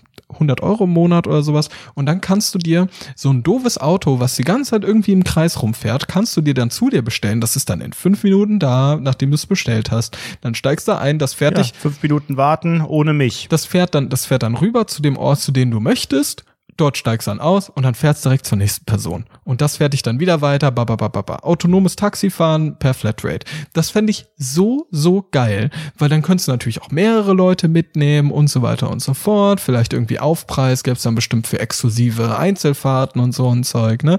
100 0.40 0.62
Euro 0.62 0.84
im 0.84 0.90
Monat 0.90 1.26
oder 1.26 1.42
sowas. 1.42 1.68
Und 1.94 2.06
dann 2.06 2.20
kannst 2.20 2.54
du 2.54 2.58
dir 2.58 2.88
so 3.14 3.30
ein 3.30 3.42
doofes 3.42 3.78
Auto, 3.78 4.20
was 4.20 4.36
die 4.36 4.42
ganze 4.42 4.70
Zeit 4.72 4.84
irgendwie 4.84 5.12
im 5.12 5.22
Kreis 5.24 5.62
rumfährt, 5.62 6.08
kannst 6.08 6.36
du 6.36 6.40
dir 6.40 6.54
dann 6.54 6.70
zu 6.70 6.90
dir 6.90 7.02
bestellen. 7.02 7.40
Das 7.40 7.56
ist 7.56 7.70
dann 7.70 7.80
in 7.80 7.92
fünf 7.92 8.24
Minuten 8.24 8.58
da, 8.58 8.98
nachdem 9.00 9.30
du 9.30 9.34
es 9.36 9.46
bestellt 9.46 9.90
hast. 9.90 10.16
Dann 10.40 10.54
steigst 10.54 10.88
du 10.88 10.98
ein, 10.98 11.18
das 11.18 11.34
fährt 11.34 11.56
Ja, 11.56 11.62
dich 11.62 11.72
fünf 11.74 12.02
Minuten 12.02 12.36
warten 12.36 12.80
ohne 12.80 13.12
mich. 13.12 13.46
das 13.50 13.66
fährt 13.66 13.94
dann, 13.94 14.08
das 14.08 14.26
fährt 14.26 14.42
dann 14.42 14.56
rüber 14.56 14.86
zu 14.86 15.02
dem 15.02 15.16
Ort, 15.16 15.40
zu 15.40 15.52
dem 15.52 15.70
du 15.70 15.80
möchtest. 15.80 16.44
Dort 16.80 16.96
steigst 16.96 17.28
dann 17.28 17.40
aus 17.40 17.68
und 17.68 17.82
dann 17.82 17.94
fährst 17.94 18.24
direkt 18.24 18.46
zur 18.46 18.56
nächsten 18.56 18.86
Person. 18.86 19.26
Und 19.44 19.60
das 19.60 19.76
fährt 19.76 19.92
dich 19.92 20.02
dann 20.02 20.18
wieder 20.18 20.40
weiter. 20.40 20.70
Ba, 20.70 20.84
ba, 20.84 20.96
ba, 20.96 21.08
ba, 21.08 21.20
ba. 21.20 21.36
Autonomes 21.42 21.94
Taxifahren 21.94 22.78
per 22.78 22.94
Flatrate. 22.94 23.46
Das 23.74 23.90
fände 23.90 24.12
ich 24.12 24.24
so, 24.38 24.86
so 24.90 25.28
geil, 25.30 25.68
weil 25.98 26.08
dann 26.08 26.22
könntest 26.22 26.48
du 26.48 26.52
natürlich 26.52 26.80
auch 26.80 26.90
mehrere 26.90 27.34
Leute 27.34 27.68
mitnehmen 27.68 28.30
und 28.30 28.48
so 28.48 28.62
weiter 28.62 28.88
und 28.88 29.02
so 29.02 29.12
fort. 29.12 29.60
Vielleicht 29.60 29.92
irgendwie 29.92 30.20
Aufpreis 30.20 30.82
gäbe 30.82 30.96
es 30.96 31.02
dann 31.02 31.14
bestimmt 31.14 31.46
für 31.46 31.60
exklusive 31.60 32.38
Einzelfahrten 32.38 33.20
und 33.20 33.32
so 33.32 33.50
ein 33.50 33.62
Zeug, 33.62 34.02
ne? 34.02 34.18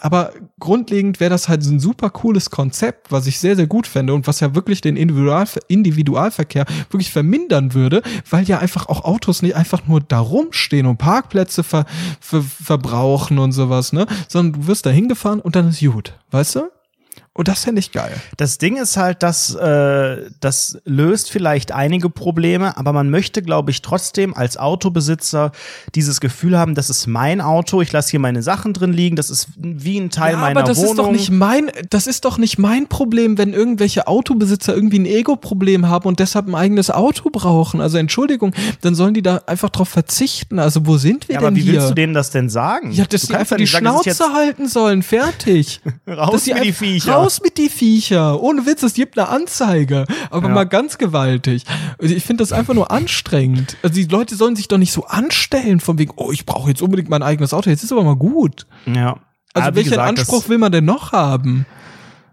Aber 0.00 0.32
grundlegend 0.60 1.20
wäre 1.20 1.30
das 1.30 1.48
halt 1.48 1.62
so 1.62 1.72
ein 1.72 1.80
super 1.80 2.10
cooles 2.10 2.50
Konzept, 2.50 3.10
was 3.10 3.26
ich 3.26 3.38
sehr, 3.38 3.56
sehr 3.56 3.66
gut 3.66 3.86
fände 3.86 4.14
und 4.14 4.26
was 4.26 4.40
ja 4.40 4.54
wirklich 4.54 4.80
den 4.80 4.96
Individual 4.96 5.46
Individualverkehr 5.68 6.66
wirklich 6.90 7.10
vermindern 7.10 7.74
würde, 7.74 8.02
weil 8.30 8.44
ja 8.44 8.58
einfach 8.58 8.88
auch 8.88 9.04
Autos 9.04 9.42
nicht 9.42 9.56
einfach 9.56 9.86
nur 9.86 10.00
da 10.00 10.20
rumstehen 10.20 10.86
und 10.86 10.98
Parkplätze 10.98 11.62
ver, 11.62 11.86
ver, 12.20 12.42
verbrauchen 12.42 13.38
und 13.38 13.52
sowas, 13.52 13.92
ne? 13.92 14.06
Sondern 14.28 14.60
du 14.60 14.66
wirst 14.68 14.86
da 14.86 14.90
hingefahren 14.90 15.40
und 15.40 15.56
dann 15.56 15.68
ist 15.68 15.80
gut, 15.80 16.14
weißt 16.30 16.56
du? 16.56 16.77
Und 17.38 17.46
das 17.46 17.62
fände 17.62 17.78
ich 17.78 17.92
geil. 17.92 18.10
Das 18.36 18.58
Ding 18.58 18.76
ist 18.76 18.96
halt, 18.96 19.22
dass 19.22 19.54
äh, 19.54 20.28
das 20.40 20.76
löst 20.84 21.30
vielleicht 21.30 21.70
einige 21.70 22.10
Probleme, 22.10 22.76
aber 22.76 22.92
man 22.92 23.10
möchte, 23.10 23.42
glaube 23.42 23.70
ich, 23.70 23.80
trotzdem 23.80 24.34
als 24.34 24.56
Autobesitzer 24.56 25.52
dieses 25.94 26.20
Gefühl 26.20 26.58
haben, 26.58 26.74
das 26.74 26.90
ist 26.90 27.06
mein 27.06 27.40
Auto, 27.40 27.80
ich 27.80 27.92
lasse 27.92 28.10
hier 28.10 28.18
meine 28.18 28.42
Sachen 28.42 28.72
drin 28.72 28.92
liegen, 28.92 29.14
das 29.14 29.30
ist 29.30 29.50
wie 29.56 29.98
ein 30.00 30.10
Teil 30.10 30.32
ja, 30.32 30.38
meiner 30.38 30.58
aber 30.60 30.68
das 30.68 30.78
Wohnung. 30.78 30.90
ist 30.90 30.98
doch 30.98 31.10
nicht 31.12 31.30
mein, 31.30 31.70
das 31.90 32.08
ist 32.08 32.24
doch 32.24 32.38
nicht 32.38 32.58
mein 32.58 32.88
Problem, 32.88 33.38
wenn 33.38 33.52
irgendwelche 33.52 34.08
Autobesitzer 34.08 34.74
irgendwie 34.74 34.98
ein 34.98 35.06
Ego-Problem 35.06 35.88
haben 35.88 36.08
und 36.08 36.18
deshalb 36.18 36.48
ein 36.48 36.56
eigenes 36.56 36.90
Auto 36.90 37.30
brauchen. 37.30 37.80
Also 37.80 37.98
Entschuldigung, 37.98 38.52
dann 38.80 38.96
sollen 38.96 39.14
die 39.14 39.22
da 39.22 39.42
einfach 39.46 39.70
drauf 39.70 39.88
verzichten. 39.88 40.58
Also 40.58 40.86
wo 40.86 40.96
sind 40.98 41.28
wir 41.28 41.34
ja, 41.34 41.38
denn 41.40 41.46
aber 41.46 41.56
wie 41.56 41.60
hier? 41.60 41.74
willst 41.74 41.90
du 41.90 41.94
denen 41.94 42.14
das 42.14 42.30
denn 42.32 42.48
sagen? 42.50 42.90
ja, 42.90 43.04
dass 43.04 43.20
du 43.20 43.26
sie 43.28 43.32
kannst 43.32 43.52
einfach 43.52 43.56
die 43.58 43.66
sagen, 43.66 43.86
Schnauze 43.86 44.32
halten 44.34 44.66
sollen. 44.66 45.04
Fertig. 45.04 45.80
Raus 46.08 46.32
Dass 46.32 46.42
die 46.42 46.54
einfach- 46.54 46.74
Viecher. 46.74 47.27
Raus 47.28 47.42
mit 47.42 47.58
die 47.58 47.68
Viecher. 47.68 48.42
Ohne 48.42 48.64
Witz, 48.64 48.82
es 48.82 48.94
gibt 48.94 49.18
eine 49.18 49.28
Anzeige. 49.28 50.06
Aber 50.30 50.48
Ja. 50.48 50.54
mal 50.54 50.64
ganz 50.64 50.96
gewaltig. 50.96 51.64
Also 52.00 52.14
Ich 52.14 52.24
finde 52.24 52.40
das 52.42 52.52
einfach 52.52 52.72
nur 52.72 52.90
anstrengend. 52.90 53.76
Also 53.82 53.96
die 53.96 54.04
Leute 54.04 54.34
sollen 54.34 54.56
sich 54.56 54.66
doch 54.68 54.78
nicht 54.78 54.92
so 54.92 55.04
anstellen 55.04 55.80
von 55.80 55.98
wegen, 55.98 56.12
oh, 56.16 56.32
ich 56.32 56.46
brauche 56.46 56.70
jetzt 56.70 56.80
unbedingt 56.80 57.10
mein 57.10 57.22
eigenes 57.22 57.52
Auto. 57.52 57.68
Jetzt 57.68 57.82
ist 57.84 57.92
aber 57.92 58.02
mal 58.02 58.16
gut. 58.16 58.66
Ja. 58.86 59.18
Also 59.52 59.68
Ja, 59.68 59.74
welchen 59.74 59.90
gesagt, 59.90 60.08
Anspruch 60.08 60.48
will 60.48 60.56
man 60.56 60.72
denn 60.72 60.86
noch 60.86 61.12
haben? 61.12 61.66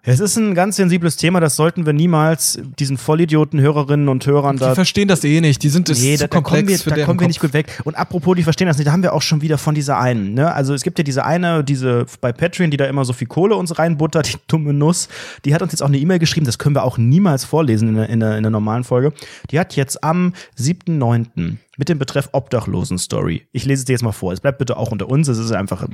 Es 0.07 0.19
ist 0.19 0.37
ein 0.37 0.53
ganz 0.53 0.75
sensibles 0.75 1.17
Thema, 1.17 1.39
das 1.39 1.55
sollten 1.55 1.87
wir 1.87 1.93
niemals 1.93 2.59
diesen 2.77 2.97
Vollidioten 2.97 3.59
Hörerinnen 3.59 4.07
und 4.07 4.25
Hörern 4.27 4.57
Die 4.57 4.59
da 4.59 4.75
verstehen 4.75 5.07
das 5.07 5.23
eh 5.23 5.41
nicht. 5.41 5.63
Die 5.63 5.69
sind 5.69 5.89
das 5.89 5.99
Nee, 5.99 6.11
da, 6.11 6.25
zu 6.25 6.27
da 6.27 6.27
komplex 6.27 6.53
kommen 6.53 6.69
wir, 6.69 6.77
für 6.77 6.89
da 6.91 7.05
kommen 7.05 7.19
wir 7.19 7.27
nicht 7.27 7.39
gut 7.39 7.53
weg. 7.53 7.81
Und 7.85 7.95
apropos, 7.95 8.35
die 8.35 8.43
verstehen 8.43 8.67
das 8.67 8.77
nicht, 8.77 8.85
da 8.87 8.91
haben 8.91 9.01
wir 9.01 9.13
auch 9.13 9.23
schon 9.23 9.41
wieder 9.41 9.57
von 9.57 9.73
dieser 9.73 9.99
einen. 9.99 10.35
Ne? 10.35 10.53
Also 10.53 10.75
es 10.75 10.83
gibt 10.83 10.99
ja 10.99 11.03
diese 11.03 11.25
eine, 11.25 11.63
diese 11.63 12.05
bei 12.21 12.31
Patreon, 12.31 12.69
die 12.69 12.77
da 12.77 12.85
immer 12.85 13.03
so 13.03 13.13
viel 13.13 13.27
Kohle 13.27 13.55
uns 13.55 13.79
reinbuttert, 13.79 14.31
die 14.31 14.37
dumme 14.47 14.73
Nuss. 14.73 15.09
Die 15.43 15.55
hat 15.55 15.63
uns 15.63 15.71
jetzt 15.71 15.81
auch 15.81 15.87
eine 15.87 15.97
E-Mail 15.97 16.19
geschrieben, 16.19 16.45
das 16.45 16.59
können 16.59 16.75
wir 16.75 16.83
auch 16.83 16.99
niemals 16.99 17.43
vorlesen 17.43 17.89
in 17.89 17.95
der, 17.95 18.09
in 18.09 18.19
der, 18.19 18.37
in 18.37 18.43
der 18.43 18.51
normalen 18.51 18.83
Folge. 18.83 19.11
Die 19.49 19.59
hat 19.59 19.75
jetzt 19.75 20.03
am 20.03 20.33
7.9. 20.59 21.55
mit 21.77 21.89
dem 21.89 21.99
Betreff 21.99 22.29
Obdachlosen-Story. 22.31 23.47
Ich 23.51 23.65
lese 23.65 23.81
es 23.81 23.85
dir 23.85 23.93
jetzt 23.93 24.03
mal 24.03 24.11
vor. 24.11 24.33
Es 24.33 24.39
bleibt 24.39 24.57
bitte 24.57 24.77
auch 24.77 24.91
unter 24.91 25.09
uns. 25.09 25.27
Es 25.27 25.37
ist 25.37 25.51
einfach 25.51 25.87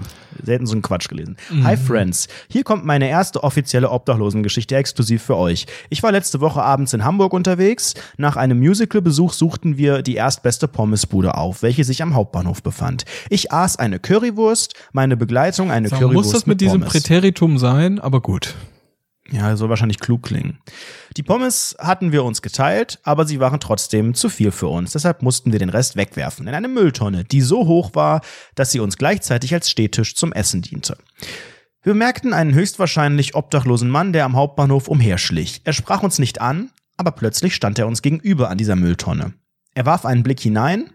selten 0.44 0.66
so 0.66 0.76
ein 0.76 0.82
Quatsch 0.82 1.10
gelesen. 1.10 1.38
Hi 1.64 1.78
Friends. 1.78 2.28
Hier 2.50 2.64
kommt 2.64 2.86
meine 2.86 3.10
erste 3.10 3.44
offizielle 3.44 3.90
Obdachlosengeschichte 3.90 4.76
exklusiv 4.76 5.24
für 5.24 5.38
euch. 5.38 5.66
Ich 5.90 6.04
war 6.04 6.12
letzte 6.12 6.42
Woche 6.42 6.62
abends 6.62 6.94
in 6.94 7.04
Hamburg 7.04 7.34
unterwegs. 7.34 7.94
Nach 8.18 8.36
einem 8.36 8.60
Musical-Besuch 8.60 9.34
suchten 9.34 9.78
wir 9.78 10.02
die 10.02 10.16
erstbeste 10.16 10.68
Pommesbude 10.68 11.36
auf, 11.36 11.64
welche 11.64 11.84
sich 11.84 12.02
am 12.04 12.14
Hauptbahnhof 12.14 12.64
befand. 12.64 13.06
Ich 13.30 13.52
aß 13.52 13.78
eine 13.78 14.00
Currywurst, 14.00 14.74
meine 14.92 15.18
Begleitung 15.18 15.72
eine 15.72 15.90
So, 15.90 15.96
Currywurst 15.96 16.14
muss 16.14 16.32
das 16.32 16.46
mit, 16.46 16.62
diesem 16.62 16.82
Pommes. 16.82 16.94
Präteritum 16.94 17.58
sein? 17.58 18.00
Aber 18.00 18.22
gut. 18.22 18.56
Ja, 19.32 19.56
soll 19.56 19.70
wahrscheinlich 19.70 20.00
klug 20.00 20.24
klingen. 20.24 20.60
Die 21.16 21.24
Pommes 21.24 21.76
hatten 21.80 22.12
wir 22.12 22.24
uns 22.26 22.42
geteilt, 22.42 23.00
aber 23.04 23.26
sie 23.26 23.40
waren 23.40 23.60
trotzdem 23.60 24.14
zu 24.14 24.28
viel 24.28 24.52
für 24.52 24.68
uns. 24.68 24.92
Deshalb 24.92 25.22
mussten 25.22 25.52
wir 25.54 25.60
den 25.60 25.70
Rest 25.70 25.96
wegwerfen 25.96 26.48
in 26.48 26.54
eine 26.54 26.68
Mülltonne, 26.68 27.24
die 27.24 27.42
so 27.42 27.66
hoch 27.66 27.92
war, 27.94 28.22
dass 28.56 28.72
sie 28.72 28.82
uns 28.82 28.98
gleichzeitig 28.98 29.54
als 29.54 29.70
Stehtisch 29.70 30.16
zum 30.16 30.34
Essen 30.34 30.62
diente. 30.62 30.98
Wir 31.82 31.94
merkten 31.94 32.34
einen 32.34 32.54
höchstwahrscheinlich 32.54 33.34
obdachlosen 33.34 33.90
Mann, 33.90 34.14
der 34.14 34.26
am 34.26 34.36
Hauptbahnhof 34.36 34.88
umherschlich. 34.88 35.62
Er 35.64 35.74
sprach 35.74 36.04
uns 36.04 36.20
nicht 36.20 36.42
an, 36.42 36.70
aber 36.98 37.12
plötzlich 37.12 37.56
stand 37.56 37.80
er 37.80 37.88
uns 37.88 38.02
gegenüber 38.02 38.50
an 38.50 38.58
dieser 38.58 38.76
Mülltonne. 38.76 39.34
Er 39.74 39.86
warf 39.86 40.06
einen 40.06 40.24
Blick 40.24 40.42
hinein, 40.42 40.92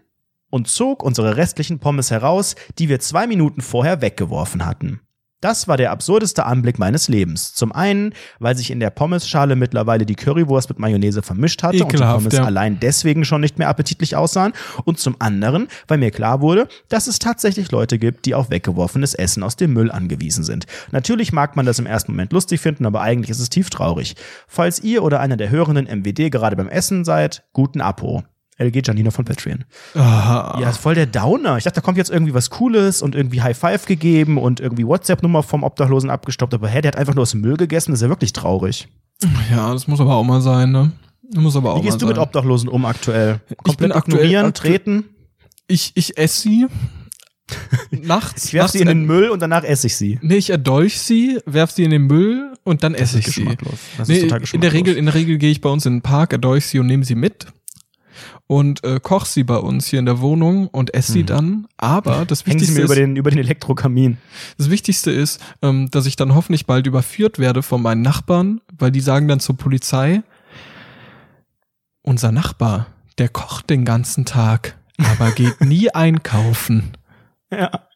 und 0.49 0.67
zog 0.67 1.03
unsere 1.03 1.37
restlichen 1.37 1.79
Pommes 1.79 2.11
heraus, 2.11 2.55
die 2.79 2.89
wir 2.89 2.99
zwei 2.99 3.27
Minuten 3.27 3.61
vorher 3.61 4.01
weggeworfen 4.01 4.65
hatten. 4.65 5.01
Das 5.39 5.67
war 5.67 5.77
der 5.77 5.91
absurdeste 5.91 6.45
Anblick 6.47 6.79
meines 6.79 7.09
Lebens. 7.09 7.53
Zum 7.53 7.71
einen, 7.71 8.13
weil 8.39 8.57
sich 8.57 8.71
in 8.71 8.79
der 8.79 8.89
Pommesschale 8.89 9.55
mittlerweile 9.55 10.03
die 10.03 10.15
Currywurst 10.15 10.67
mit 10.69 10.79
Mayonnaise 10.79 11.21
vermischt 11.21 11.61
hatte 11.61 11.83
und 11.83 11.91
die 11.91 11.95
Ekelhaft, 11.95 12.17
Pommes 12.17 12.33
ja. 12.33 12.43
allein 12.43 12.79
deswegen 12.79 13.23
schon 13.23 13.41
nicht 13.41 13.59
mehr 13.59 13.69
appetitlich 13.69 14.15
aussahen. 14.15 14.53
Und 14.83 14.97
zum 14.97 15.15
anderen, 15.19 15.67
weil 15.87 15.99
mir 15.99 16.09
klar 16.09 16.41
wurde, 16.41 16.67
dass 16.89 17.05
es 17.05 17.19
tatsächlich 17.19 17.71
Leute 17.71 17.99
gibt, 17.99 18.25
die 18.25 18.33
auf 18.33 18.49
weggeworfenes 18.49 19.13
Essen 19.13 19.43
aus 19.43 19.55
dem 19.55 19.73
Müll 19.73 19.91
angewiesen 19.91 20.43
sind. 20.43 20.65
Natürlich 20.91 21.31
mag 21.31 21.55
man 21.55 21.67
das 21.67 21.77
im 21.77 21.85
ersten 21.85 22.13
Moment 22.13 22.33
lustig 22.33 22.59
finden, 22.59 22.87
aber 22.87 23.01
eigentlich 23.01 23.29
ist 23.29 23.39
es 23.39 23.49
tief 23.49 23.69
traurig. 23.69 24.15
Falls 24.47 24.79
ihr 24.79 25.03
oder 25.03 25.19
einer 25.19 25.37
der 25.37 25.51
Hörenden 25.51 25.85
MWD 25.85 26.31
gerade 26.31 26.55
beim 26.55 26.67
Essen 26.67 27.05
seid, 27.05 27.43
guten 27.53 27.81
Apo. 27.81 28.23
LG 28.59 28.81
Janina 28.85 29.11
von 29.11 29.23
Patreon. 29.25 29.65
Ah, 29.95 30.57
Ja, 30.59 30.69
ist 30.69 30.77
voll 30.79 30.95
der 30.95 31.05
Downer. 31.05 31.57
Ich 31.57 31.63
dachte, 31.65 31.75
da 31.75 31.81
kommt 31.81 31.97
jetzt 31.97 32.09
irgendwie 32.09 32.33
was 32.33 32.49
Cooles 32.49 33.01
und 33.01 33.13
irgendwie 33.15 33.41
High 33.41 33.57
Five 33.57 33.85
gegeben 33.85 34.37
und 34.37 34.59
irgendwie 34.59 34.85
WhatsApp-Nummer 34.85 35.43
vom 35.43 35.63
Obdachlosen 35.63 36.09
abgestoppt. 36.09 36.53
Aber 36.53 36.67
hä, 36.67 36.81
der 36.81 36.89
hat 36.93 36.97
einfach 36.97 37.13
nur 37.15 37.21
aus 37.23 37.31
dem 37.31 37.41
Müll 37.41 37.57
gegessen. 37.57 37.91
Das 37.91 37.99
ist 37.99 38.03
ja 38.03 38.09
wirklich 38.09 38.33
traurig. 38.33 38.87
ja, 39.51 39.71
das 39.73 39.87
muss 39.87 39.99
aber 40.01 40.15
auch 40.15 40.23
mal 40.23 40.41
sein, 40.41 40.71
ne? 40.71 40.91
Das 41.29 41.41
muss 41.43 41.55
aber 41.55 41.73
auch 41.73 41.77
Wie 41.79 41.81
gehst 41.83 41.95
mal 41.95 41.99
du 41.99 42.05
sein. 42.07 42.15
mit 42.15 42.17
Obdachlosen 42.17 42.69
um 42.69 42.85
aktuell? 42.85 43.41
Komplett 43.57 43.77
bin 43.77 43.91
aktuell- 43.91 44.17
ignorieren, 44.25 44.45
aktu- 44.47 44.53
treten? 44.53 45.03
Ich, 45.67 45.91
ich 45.95 46.17
esse 46.17 46.41
sie 46.41 46.65
nachts. 47.91 48.45
Ich 48.45 48.53
werf 48.53 48.63
nachts 48.63 48.73
sie 48.73 48.79
in 48.79 48.87
den 48.87 49.01
en- 49.01 49.05
Müll 49.05 49.29
und 49.29 49.41
danach 49.41 49.63
esse 49.63 49.87
ich 49.87 49.95
sie. 49.95 50.19
Nee, 50.21 50.35
ich 50.37 50.49
erdolch 50.49 50.99
sie, 50.99 51.39
werf 51.45 51.71
sie 51.71 51.83
in 51.83 51.91
den 51.91 52.03
Müll 52.03 52.53
und 52.63 52.83
dann 52.83 52.93
esse 52.95 53.19
ich 53.19 53.27
sie. 53.27 53.45
Das 53.97 54.07
ist 54.09 54.15
Nee, 54.15 54.21
total 54.27 54.41
in 54.51 54.61
der. 54.61 54.73
Regel, 54.73 54.95
in 54.97 55.05
der 55.05 55.13
Regel 55.13 55.37
gehe 55.37 55.51
ich 55.51 55.61
bei 55.61 55.69
uns 55.69 55.85
in 55.85 55.93
den 55.97 56.01
Park, 56.01 56.33
erdolch 56.33 56.65
sie 56.65 56.79
und 56.79 56.87
nehme 56.87 57.03
sie 57.05 57.15
mit 57.15 57.45
und 58.47 58.83
äh, 58.83 58.99
koch 59.01 59.25
sie 59.25 59.43
bei 59.43 59.57
uns 59.57 59.87
hier 59.87 59.99
in 59.99 60.05
der 60.05 60.21
Wohnung 60.21 60.67
und 60.67 60.93
esse 60.93 61.11
sie 61.11 61.23
dann. 61.23 61.67
Aber 61.77 62.25
das 62.25 62.45
Hängen 62.45 62.59
sie 62.59 62.67
Wichtigste 62.67 62.79
mir 62.79 62.85
über 62.85 62.93
ist, 62.93 62.99
den, 62.99 63.15
über 63.15 63.29
den 63.31 63.39
Elektrokamin. 63.39 64.17
das 64.57 64.69
Wichtigste 64.69 65.11
ist, 65.11 65.41
ähm, 65.61 65.89
dass 65.91 66.05
ich 66.05 66.15
dann 66.15 66.35
hoffentlich 66.35 66.65
bald 66.65 66.87
überführt 66.87 67.39
werde 67.39 67.63
von 67.63 67.81
meinen 67.81 68.01
Nachbarn, 68.01 68.61
weil 68.77 68.91
die 68.91 69.01
sagen 69.01 69.27
dann 69.27 69.39
zur 69.39 69.57
Polizei, 69.57 70.23
unser 72.01 72.31
Nachbar, 72.31 72.87
der 73.17 73.29
kocht 73.29 73.69
den 73.69 73.83
ganzen 73.83 74.25
Tag, 74.25 74.77
aber 74.97 75.31
geht 75.31 75.61
nie 75.61 75.89
einkaufen. 75.93 76.93
Ja. 77.51 77.87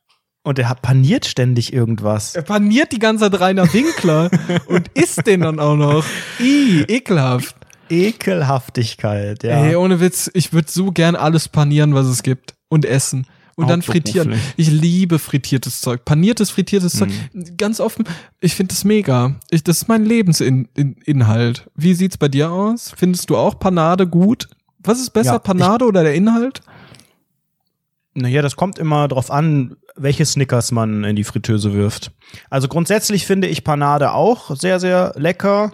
Und 0.44 0.58
er 0.58 0.70
hat 0.70 0.82
paniert 0.82 1.26
ständig 1.26 1.72
irgendwas. 1.72 2.36
Er 2.36 2.42
paniert 2.42 2.92
die 2.92 3.00
ganze 3.00 3.30
Zeit 3.30 3.40
Rainer 3.40 3.72
Winkler 3.74 4.32
und 4.68 4.88
isst 4.96 5.28
den 5.28 5.42
dann 5.42 5.60
auch 5.60 5.76
noch. 5.76 6.04
I, 6.40 6.84
ekelhaft. 6.88 7.56
Ekelhaftigkeit, 7.92 9.44
ja. 9.44 9.66
Ey, 9.66 9.76
ohne 9.76 10.00
Witz, 10.00 10.32
ich 10.34 10.54
würde 10.54 10.72
so 10.72 10.92
gern 10.92 11.16
alles 11.16 11.50
panieren, 11.50 11.94
was 11.94 12.08
es 12.08 12.24
gibt 12.24 12.56
und 12.70 12.86
essen. 12.86 13.28
Und 13.56 13.70
dann 13.70 13.82
frittieren. 13.82 14.34
Ich 14.58 14.72
liebe 14.72 15.20
frittiertes 15.20 15.82
Zeug. 15.82 16.04
Paniertes, 16.06 16.50
frittiertes 16.50 16.94
Zeug. 16.94 17.12
Ganz 17.58 17.80
offen, 17.80 18.06
ich 18.40 18.56
finde 18.56 18.74
das 18.74 18.84
mega. 18.86 19.36
Ich, 19.52 19.64
das 19.64 19.84
ist 19.84 19.88
mein 19.88 20.06
Lebensinhalt. 20.06 21.70
Wie 21.76 21.94
sieht's 21.94 22.18
bei 22.18 22.28
dir 22.28 22.50
aus? 22.50 22.92
Findest 22.96 23.30
du 23.30 23.38
auch 23.38 23.60
Panade 23.60 24.08
gut? 24.08 24.48
Was 24.80 25.00
ist 25.00 25.12
besser, 25.12 25.34
Ja, 25.34 25.40
Panade 25.40 25.86
oder 25.86 26.04
der 26.04 26.16
Inhalt? 26.16 26.62
Naja, 28.14 28.42
das 28.42 28.56
kommt 28.56 28.80
immer 28.80 29.08
drauf 29.08 29.30
an, 29.30 29.76
welche 29.96 30.26
Snickers 30.26 30.72
man 30.72 31.04
in 31.04 31.16
die 31.16 31.24
Fritteuse 31.24 31.74
wirft. 31.74 32.12
Also 32.50 32.68
grundsätzlich 32.68 33.26
finde 33.26 33.48
ich 33.48 33.64
Panade 33.64 34.14
auch 34.14 34.56
sehr, 34.56 34.80
sehr 34.80 35.14
lecker. 35.16 35.74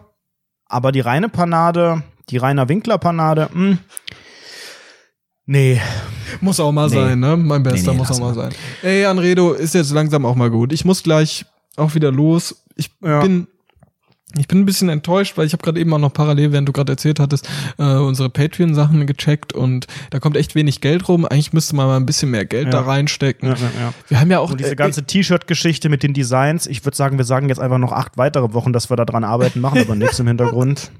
Aber 0.69 0.91
die 0.91 0.99
reine 0.99 1.29
Panade, 1.29 2.03
die 2.29 2.37
Rainer 2.37 2.67
Winkler 2.69 2.97
Panade, 2.97 3.49
mh, 3.53 3.77
nee. 5.45 5.79
Muss 6.41 6.59
auch 6.59 6.71
mal 6.71 6.89
Nee. 6.89 6.95
sein, 6.95 7.19
ne? 7.19 7.37
Mein 7.37 7.63
Bester 7.63 7.91
Nee, 7.91 7.97
nee, 7.97 7.97
muss 7.97 8.07
auch 8.11 8.19
lass 8.19 8.19
mal 8.19 8.33
sein. 8.35 8.51
Ey, 8.83 9.05
Anredo, 9.05 9.53
ist 9.53 9.73
jetzt 9.73 9.91
langsam 9.91 10.25
auch 10.25 10.35
mal 10.35 10.49
gut. 10.49 10.73
Ich 10.73 10.83
muss 10.85 11.03
gleich 11.03 11.45
auch 11.77 11.95
wieder 11.95 12.11
los. 12.11 12.63
Ich 12.75 12.91
Ja. 13.01 13.21
bin 13.21 13.47
ich 14.39 14.47
bin 14.47 14.59
ein 14.59 14.65
bisschen 14.65 14.89
enttäuscht, 14.89 15.37
weil 15.37 15.45
ich 15.45 15.53
habe 15.53 15.63
gerade 15.63 15.79
eben 15.79 15.93
auch 15.93 15.99
noch 15.99 16.13
parallel, 16.13 16.51
während 16.51 16.67
du 16.67 16.73
gerade 16.73 16.93
erzählt 16.93 17.19
hattest, 17.19 17.47
äh, 17.77 17.83
unsere 17.83 18.29
Patreon-Sachen 18.29 19.05
gecheckt 19.07 19.53
und 19.53 19.87
da 20.09 20.19
kommt 20.19 20.37
echt 20.37 20.55
wenig 20.55 20.81
Geld 20.81 21.07
rum. 21.07 21.25
Eigentlich 21.25 21.53
müsste 21.53 21.75
man 21.75 21.87
mal 21.87 21.97
ein 21.97 22.05
bisschen 22.05 22.31
mehr 22.31 22.45
Geld 22.45 22.65
Ja. 22.65 22.71
da 22.71 22.81
reinstecken. 22.81 23.49
Ja, 23.49 23.55
ja, 23.55 23.61
ja. 23.79 23.93
Wir 24.07 24.19
haben 24.19 24.31
ja 24.31 24.39
auch 24.39 24.51
Und 24.51 24.59
diese 24.59 24.71
äh, 24.71 24.75
ganze 24.75 25.03
T-Shirt-Geschichte 25.05 25.89
mit 25.89 26.03
den 26.03 26.13
Designs, 26.13 26.67
ich 26.67 26.83
würde 26.85 26.97
sagen, 26.97 27.17
wir 27.17 27.25
sagen 27.25 27.49
jetzt 27.49 27.59
einfach 27.59 27.77
noch 27.77 27.91
acht 27.91 28.17
weitere 28.17 28.53
Wochen, 28.53 28.73
dass 28.73 28.89
wir 28.89 28.95
da 28.97 29.05
dran 29.05 29.23
arbeiten, 29.23 29.59
machen 29.61 29.81
aber 29.81 29.95
nichts 29.95 30.19
im 30.19 30.27
Hintergrund. 30.27 30.91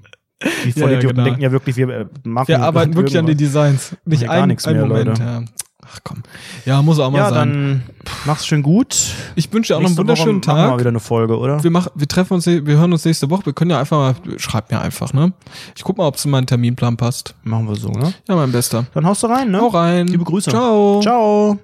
Die 0.43 0.47
Ja, 0.69 0.76
ja, 0.76 0.81
Vollidioten 0.81 1.15
genau. 1.15 1.23
denken 1.26 1.41
ja 1.41 1.51
wirklich, 1.51 1.77
wir 1.77 1.89
äh, 1.89 2.05
machen 2.23 2.47
wir 2.49 2.61
arbeiten 2.61 2.95
wirklich 2.95 3.18
an 3.18 3.26
den 3.26 3.38
irgendwas. 3.39 3.64
Designs. 3.80 3.95
Nicht 4.05 4.22
Ja, 4.22 4.27
gar 4.27 4.43
ein, 4.43 4.49
nichts 4.49 4.65
ein 4.68 4.76
mehr, 4.76 4.85
Moment. 4.85 5.18
Ja. 5.19 5.43
Ach 5.89 5.99
komm. 6.03 6.23
Ja, 6.65 6.81
muss 6.81 6.99
auch 6.99 7.09
mal 7.11 7.19
Ja, 7.19 7.30
sein. 7.30 7.49
dann 7.49 7.84
mach's 8.26 8.45
schön 8.45 8.61
gut. 8.61 8.95
ich 9.35 9.51
wünsche 9.53 9.73
dir 9.73 9.77
auch 9.77 9.81
noch 9.81 9.88
einen 9.88 9.95
Nächste 9.95 10.01
Woche 10.01 10.07
wunderschönen 10.27 10.38
Machen 10.39 10.47
wir 10.47 10.53
mal 10.64 10.69
Tag. 10.72 10.80
wieder 10.80 10.89
eine 10.89 10.99
Folge, 10.99 11.38
oder? 11.38 11.64
Wir, 11.64 11.72
machen, 11.72 11.91
wir 11.95 12.07
treffen 12.07 12.34
uns, 12.34 12.45
wir 12.45 12.61
hören 12.65 12.91
uns 12.91 13.05
nächste 13.05 13.30
Woche. 13.30 13.45
Wir 13.45 13.53
können 13.53 13.72
ja 13.72 13.80
einfach 13.80 13.97
mal, 13.97 14.15
schreib 14.38 14.72
mir 14.72 14.81
einfach, 14.81 15.14
ne? 15.14 15.31
Ich 15.76 15.84
guck 15.84 15.97
mal, 15.97 16.05
ob 16.07 16.15
es 16.15 16.26
in 16.26 16.31
meinen 16.31 16.47
Terminplan 16.47 16.97
passt. 16.97 17.35
Machen 17.43 17.68
wir 17.68 17.76
so, 17.76 17.89
ne? 17.89 18.14
Ja, 18.27 18.35
mein 18.35 18.51
Bester. 18.51 18.85
Dann 18.93 19.05
haust 19.05 19.23
du 19.23 19.27
rein, 19.27 19.51
ne? 19.51 19.59
Hau 19.61 19.68
rein. 19.68 20.07
Liebe 20.07 20.23
Grüße. 20.23 20.49
Ciao. 20.51 20.99
Ciao. 21.01 21.57